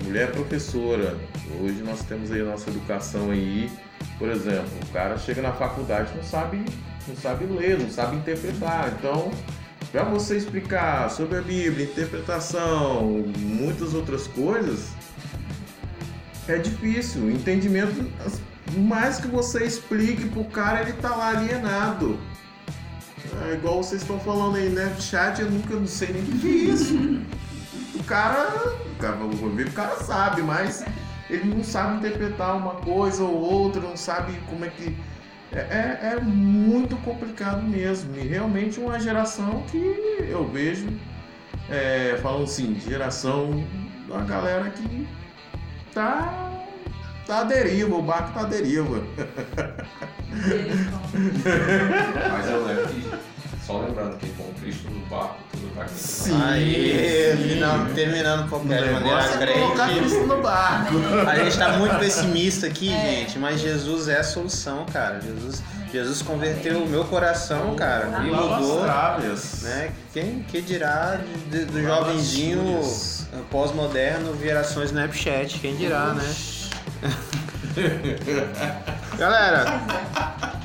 a 0.00 0.04
mulher 0.04 0.28
é 0.28 0.32
professora. 0.32 1.16
Hoje 1.60 1.82
nós 1.82 2.02
temos 2.02 2.32
aí 2.32 2.40
a 2.40 2.44
nossa 2.44 2.68
educação 2.70 3.30
aí, 3.30 3.70
por 4.18 4.28
exemplo, 4.28 4.70
o 4.82 4.92
cara 4.92 5.16
chega 5.16 5.40
na 5.40 5.52
faculdade 5.52 6.12
não 6.16 6.22
sabe, 6.24 6.64
não 7.06 7.16
sabe 7.16 7.46
ler, 7.46 7.78
não 7.78 7.90
sabe 7.90 8.16
interpretar. 8.16 8.92
Então, 8.98 9.30
para 9.92 10.02
você 10.04 10.36
explicar 10.36 11.08
sobre 11.10 11.38
a 11.38 11.40
Bíblia, 11.42 11.86
interpretação, 11.86 13.24
muitas 13.38 13.94
outras 13.94 14.26
coisas, 14.26 14.90
é 16.48 16.58
difícil. 16.58 17.22
O 17.22 17.30
entendimento, 17.30 18.04
mais 18.76 19.18
que 19.18 19.28
você 19.28 19.64
explique 19.64 20.28
pro 20.28 20.44
cara, 20.44 20.82
ele 20.82 20.94
tá 20.94 21.14
lá 21.14 21.28
alienado. 21.28 22.18
É 23.48 23.54
igual 23.54 23.82
vocês 23.82 24.02
estão 24.02 24.18
falando 24.20 24.56
aí, 24.56 24.68
né? 24.68 24.94
Chat, 25.00 25.40
eu 25.40 25.50
nunca 25.50 25.74
não 25.74 25.86
sei 25.86 26.12
nem 26.12 26.22
o 26.22 26.26
que 26.26 26.46
é 26.46 26.72
isso. 26.72 26.94
O 27.94 28.04
cara, 28.04 28.74
o 28.86 28.96
cara, 28.98 29.16
vou 29.16 29.50
ver, 29.50 29.68
o 29.68 29.72
cara 29.72 29.96
sabe, 29.96 30.42
mas 30.42 30.84
ele 31.28 31.54
não 31.54 31.62
sabe 31.62 31.98
interpretar 31.98 32.56
uma 32.56 32.74
coisa 32.76 33.22
ou 33.22 33.34
outra, 33.34 33.80
não 33.80 33.96
sabe 33.96 34.38
como 34.48 34.64
é 34.64 34.68
que. 34.68 34.96
É, 35.50 35.58
é, 35.58 36.14
é 36.14 36.20
muito 36.20 36.96
complicado 36.98 37.62
mesmo. 37.62 38.16
E 38.16 38.26
realmente 38.26 38.78
uma 38.78 39.00
geração 39.00 39.62
que 39.70 39.78
eu 40.28 40.46
vejo, 40.46 40.88
é, 41.70 42.18
falando 42.22 42.44
assim, 42.44 42.78
geração 42.80 43.64
da 44.08 44.20
galera 44.20 44.70
que 44.70 45.06
tá, 45.94 46.50
tá 47.28 47.40
à 47.40 47.44
deriva, 47.44 47.94
o 47.94 48.02
barco 48.02 48.32
tá 48.34 48.40
à 48.40 48.44
deriva. 48.44 49.02
Mas 52.32 52.50
eu 52.50 52.64
lembro 52.66 52.86
que, 52.88 53.10
só 53.66 53.78
lembrando 53.80 54.16
que 54.18 54.28
com 54.30 54.44
Cristo 54.54 54.90
no 54.90 55.00
barco, 55.06 55.36
tudo 55.52 55.74
vai 55.74 55.84
muito 55.86 55.98
Sim. 55.98 56.40
Aí, 56.42 57.36
final, 57.36 57.86
terminando 57.94 58.46
o 58.46 58.48
podcast 58.48 58.84
de 58.86 58.92
maneira 58.92 59.20
é 59.22 59.52
colocar 59.60 59.86
crente. 59.86 60.00
Cristo 60.00 60.26
no 60.26 60.42
barco. 60.42 60.94
A 61.28 61.36
gente 61.36 61.58
tá 61.58 61.68
muito 61.78 61.98
pessimista 61.98 62.66
aqui, 62.66 62.88
gente, 62.88 63.38
mas 63.38 63.60
Jesus 63.60 64.08
é 64.08 64.18
a 64.20 64.24
solução, 64.24 64.84
cara. 64.86 65.20
Jesus, 65.20 65.62
Jesus 65.92 66.22
converteu 66.22 66.82
o 66.82 66.88
meu 66.88 67.04
coração, 67.04 67.74
cara, 67.74 68.06
e 68.24 68.30
as 68.34 68.60
mudou. 68.60 68.80
Né? 69.62 69.90
Quem 70.12 70.40
que 70.48 70.60
dirá 70.60 71.18
de- 71.50 71.64
do 71.64 71.82
Lava 71.82 72.06
jovenzinho 72.12 72.80
pós-moderno 73.50 74.32
viração 74.34 74.82
Snapchat? 74.82 75.58
Quem 75.60 75.76
dirá, 75.76 76.14
né? 76.14 76.34
Galera, 79.16 79.80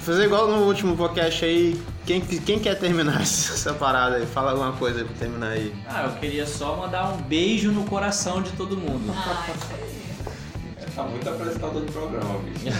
fazer 0.01 0.25
igual 0.25 0.47
no 0.47 0.65
último 0.65 0.97
podcast 0.97 1.45
aí. 1.45 1.79
Quem, 2.05 2.19
quem 2.21 2.59
quer 2.59 2.77
terminar 2.77 3.21
essa 3.21 3.73
parada 3.73 4.17
aí? 4.17 4.25
Fala 4.25 4.51
alguma 4.51 4.73
coisa 4.73 4.99
aí 4.99 5.05
pra 5.05 5.15
terminar 5.15 5.51
aí. 5.51 5.73
Ah, 5.87 6.03
eu 6.03 6.11
queria 6.19 6.45
só 6.45 6.75
mandar 6.75 7.13
um 7.13 7.17
beijo 7.17 7.71
no 7.71 7.85
coração 7.85 8.41
de 8.41 8.51
todo 8.51 8.75
mundo. 8.75 9.13
Ah, 9.15 9.47
isso 9.55 9.67
aí. 9.73 10.03
Tá 10.95 11.01
muito 11.03 11.27
apresentador 11.27 11.81
do 11.81 11.91
programa, 11.91 12.35
bicho. 12.43 12.65
beijo 12.65 12.77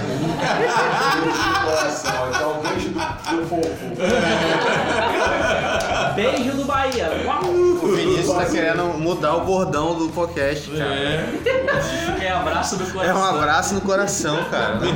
do 1.49 1.59
coração, 1.65 2.29
então 2.29 2.61
beijo 2.61 2.89
do, 2.89 2.99
do 3.41 3.47
fofo. 3.47 3.85
Beijo 6.15 6.51
do 6.57 6.65
Bahia! 6.65 7.09
Uau! 7.25 7.43
O 7.45 7.95
Vinícius 7.95 8.35
tá 8.35 8.45
querendo 8.45 8.83
mudar 8.99 9.33
o 9.37 9.41
bordão 9.45 9.95
do 9.97 10.09
podcast, 10.09 10.69
cara. 10.69 10.93
É 12.23 12.29
abraço 12.31 12.77
do 12.77 12.83
É 12.83 12.91
coração. 12.91 13.17
um 13.19 13.25
abraço 13.25 13.73
no 13.73 13.81
coração, 13.81 14.37
cara. 14.45 14.77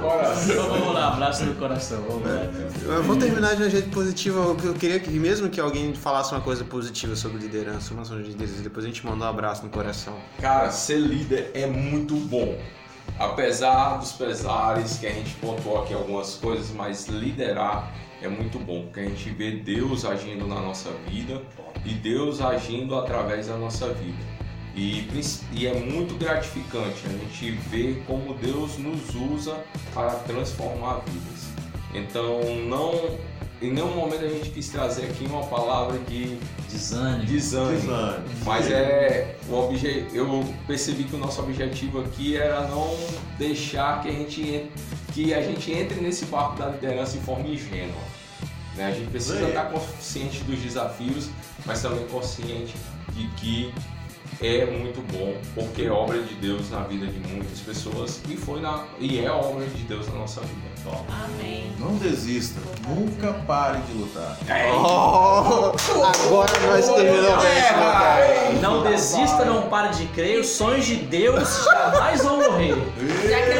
Coração. 0.00 0.95
Abraço 1.16 1.46
no 1.46 1.54
coração. 1.54 2.02
Vamos 2.06 2.28
lá. 2.28 2.94
Eu 2.94 3.02
vou 3.02 3.16
terminar 3.16 3.56
de 3.56 3.62
um 3.62 3.70
jeito 3.70 3.88
positivo. 3.88 4.54
Eu 4.62 4.74
queria 4.74 5.00
que, 5.00 5.10
mesmo 5.12 5.48
que 5.48 5.58
alguém 5.58 5.94
falasse 5.94 6.32
uma 6.32 6.42
coisa 6.42 6.62
positiva 6.62 7.16
sobre 7.16 7.38
liderança, 7.38 7.94
uma 7.94 8.02
ação 8.02 8.20
de 8.20 8.28
liderança, 8.28 8.60
depois 8.60 8.84
a 8.84 8.88
gente 8.88 9.04
mandar 9.06 9.24
um 9.24 9.28
abraço 9.30 9.64
no 9.64 9.70
coração. 9.70 10.14
Cara, 10.38 10.70
ser 10.70 10.98
líder 10.98 11.52
é 11.54 11.66
muito 11.66 12.14
bom. 12.16 12.58
Apesar 13.18 13.96
dos 13.96 14.12
pesares 14.12 14.98
que 14.98 15.06
a 15.06 15.10
gente 15.10 15.34
pontuou 15.36 15.82
aqui 15.82 15.94
algumas 15.94 16.34
coisas, 16.34 16.70
mas 16.70 17.08
liderar 17.08 17.90
é 18.20 18.28
muito 18.28 18.58
bom, 18.58 18.82
porque 18.82 19.00
a 19.00 19.04
gente 19.04 19.30
vê 19.30 19.52
Deus 19.52 20.04
agindo 20.04 20.46
na 20.46 20.60
nossa 20.60 20.90
vida 21.08 21.40
e 21.82 21.94
Deus 21.94 22.42
agindo 22.42 22.94
através 22.94 23.46
da 23.46 23.56
nossa 23.56 23.88
vida. 23.88 24.18
E, 24.76 25.08
e 25.52 25.66
é 25.66 25.72
muito 25.74 26.14
gratificante 26.18 27.02
a 27.06 27.08
gente 27.10 27.52
ver 27.70 28.04
como 28.06 28.34
Deus 28.34 28.76
nos 28.76 29.14
usa 29.14 29.56
para 29.94 30.10
transformar 30.16 31.00
vidas. 31.06 31.46
Então, 31.94 32.40
não, 32.68 33.16
em 33.62 33.72
nenhum 33.72 33.94
momento 33.96 34.22
a 34.22 34.28
gente 34.28 34.50
quis 34.50 34.68
trazer 34.68 35.06
aqui 35.06 35.24
uma 35.24 35.44
palavra 35.46 35.98
de 36.00 36.36
Desânimo. 36.70 37.24
desânimo. 37.24 37.80
Desânimo. 37.80 38.24
Mas 38.44 38.70
é 38.70 39.34
o 39.48 39.54
obje... 39.54 40.06
eu 40.12 40.44
percebi 40.66 41.04
que 41.04 41.16
o 41.16 41.18
nosso 41.18 41.40
objetivo 41.40 42.00
aqui 42.02 42.36
era 42.36 42.68
não 42.68 42.94
deixar 43.38 44.02
que 44.02 44.08
a 44.08 44.12
gente 44.12 44.42
en- 44.42 44.70
que 45.14 45.32
a 45.32 45.40
gente 45.40 45.72
entre 45.72 45.98
nesse 46.02 46.26
barco 46.26 46.58
da 46.58 46.66
liderança 46.68 47.16
em 47.16 47.20
forma 47.22 47.48
ingênua. 47.48 47.96
Né? 48.74 48.84
A 48.88 48.90
gente 48.90 49.08
precisa 49.10 49.38
É. 49.38 49.48
estar 49.48 49.70
consciente 49.70 50.44
dos 50.44 50.58
desafios, 50.58 51.30
mas 51.64 51.80
também 51.80 52.06
consciente 52.08 52.74
de 53.14 53.26
que 53.38 53.72
é 54.40 54.66
muito 54.66 55.00
bom, 55.12 55.34
porque 55.54 55.82
é 55.82 55.90
obra 55.90 56.20
de 56.20 56.34
Deus 56.34 56.70
na 56.70 56.80
vida 56.80 57.06
de 57.06 57.18
muitas 57.28 57.60
pessoas 57.60 58.20
e 58.28 58.36
foi 58.36 58.60
na 58.60 58.84
e 58.98 59.20
é 59.20 59.30
obra 59.30 59.66
de 59.66 59.82
Deus 59.84 60.06
na 60.08 60.14
nossa 60.14 60.40
vida. 60.42 60.66
Amém. 61.24 61.72
Não 61.80 61.96
desista, 61.96 62.60
nunca 62.86 63.32
pare 63.46 63.80
de 63.80 63.92
lutar. 63.92 64.38
Oh, 64.72 65.72
agora 66.06 66.52
nós 66.60 66.88
terminamos 66.88 67.44
podcast. 67.44 68.62
Não 68.62 68.82
desista, 68.82 69.44
não 69.44 69.62
pare 69.62 69.94
de 69.96 70.06
crer. 70.06 70.40
Os 70.40 70.48
sonhos 70.48 70.86
de 70.86 70.96
Deus 70.96 71.64
jamais 71.64 72.22
vão 72.22 72.36
morrer. 72.38 72.76
Já 73.28 73.42
que 73.42 73.54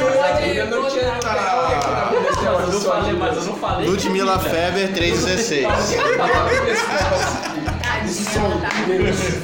não 0.70 0.82
pode 0.82 1.00
voltar. 1.00 2.12
Eu 2.44 2.72
não 2.72 2.80
falei, 2.80 3.12
mas 3.14 3.36
eu 3.36 3.44
não 3.44 3.54
falei. 3.56 3.88
Ludmilla 3.88 4.38
Feber 4.38 4.92
316. 4.92 5.66
Tadinha, 5.66 6.18
tá? 6.18 6.28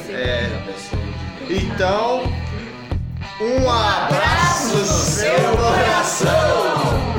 É. 0.09 0.72
Então, 1.49 2.23
um 3.41 3.69
abraço 3.69 4.77
no 4.77 4.85
seu 4.85 5.57
coração. 5.57 7.12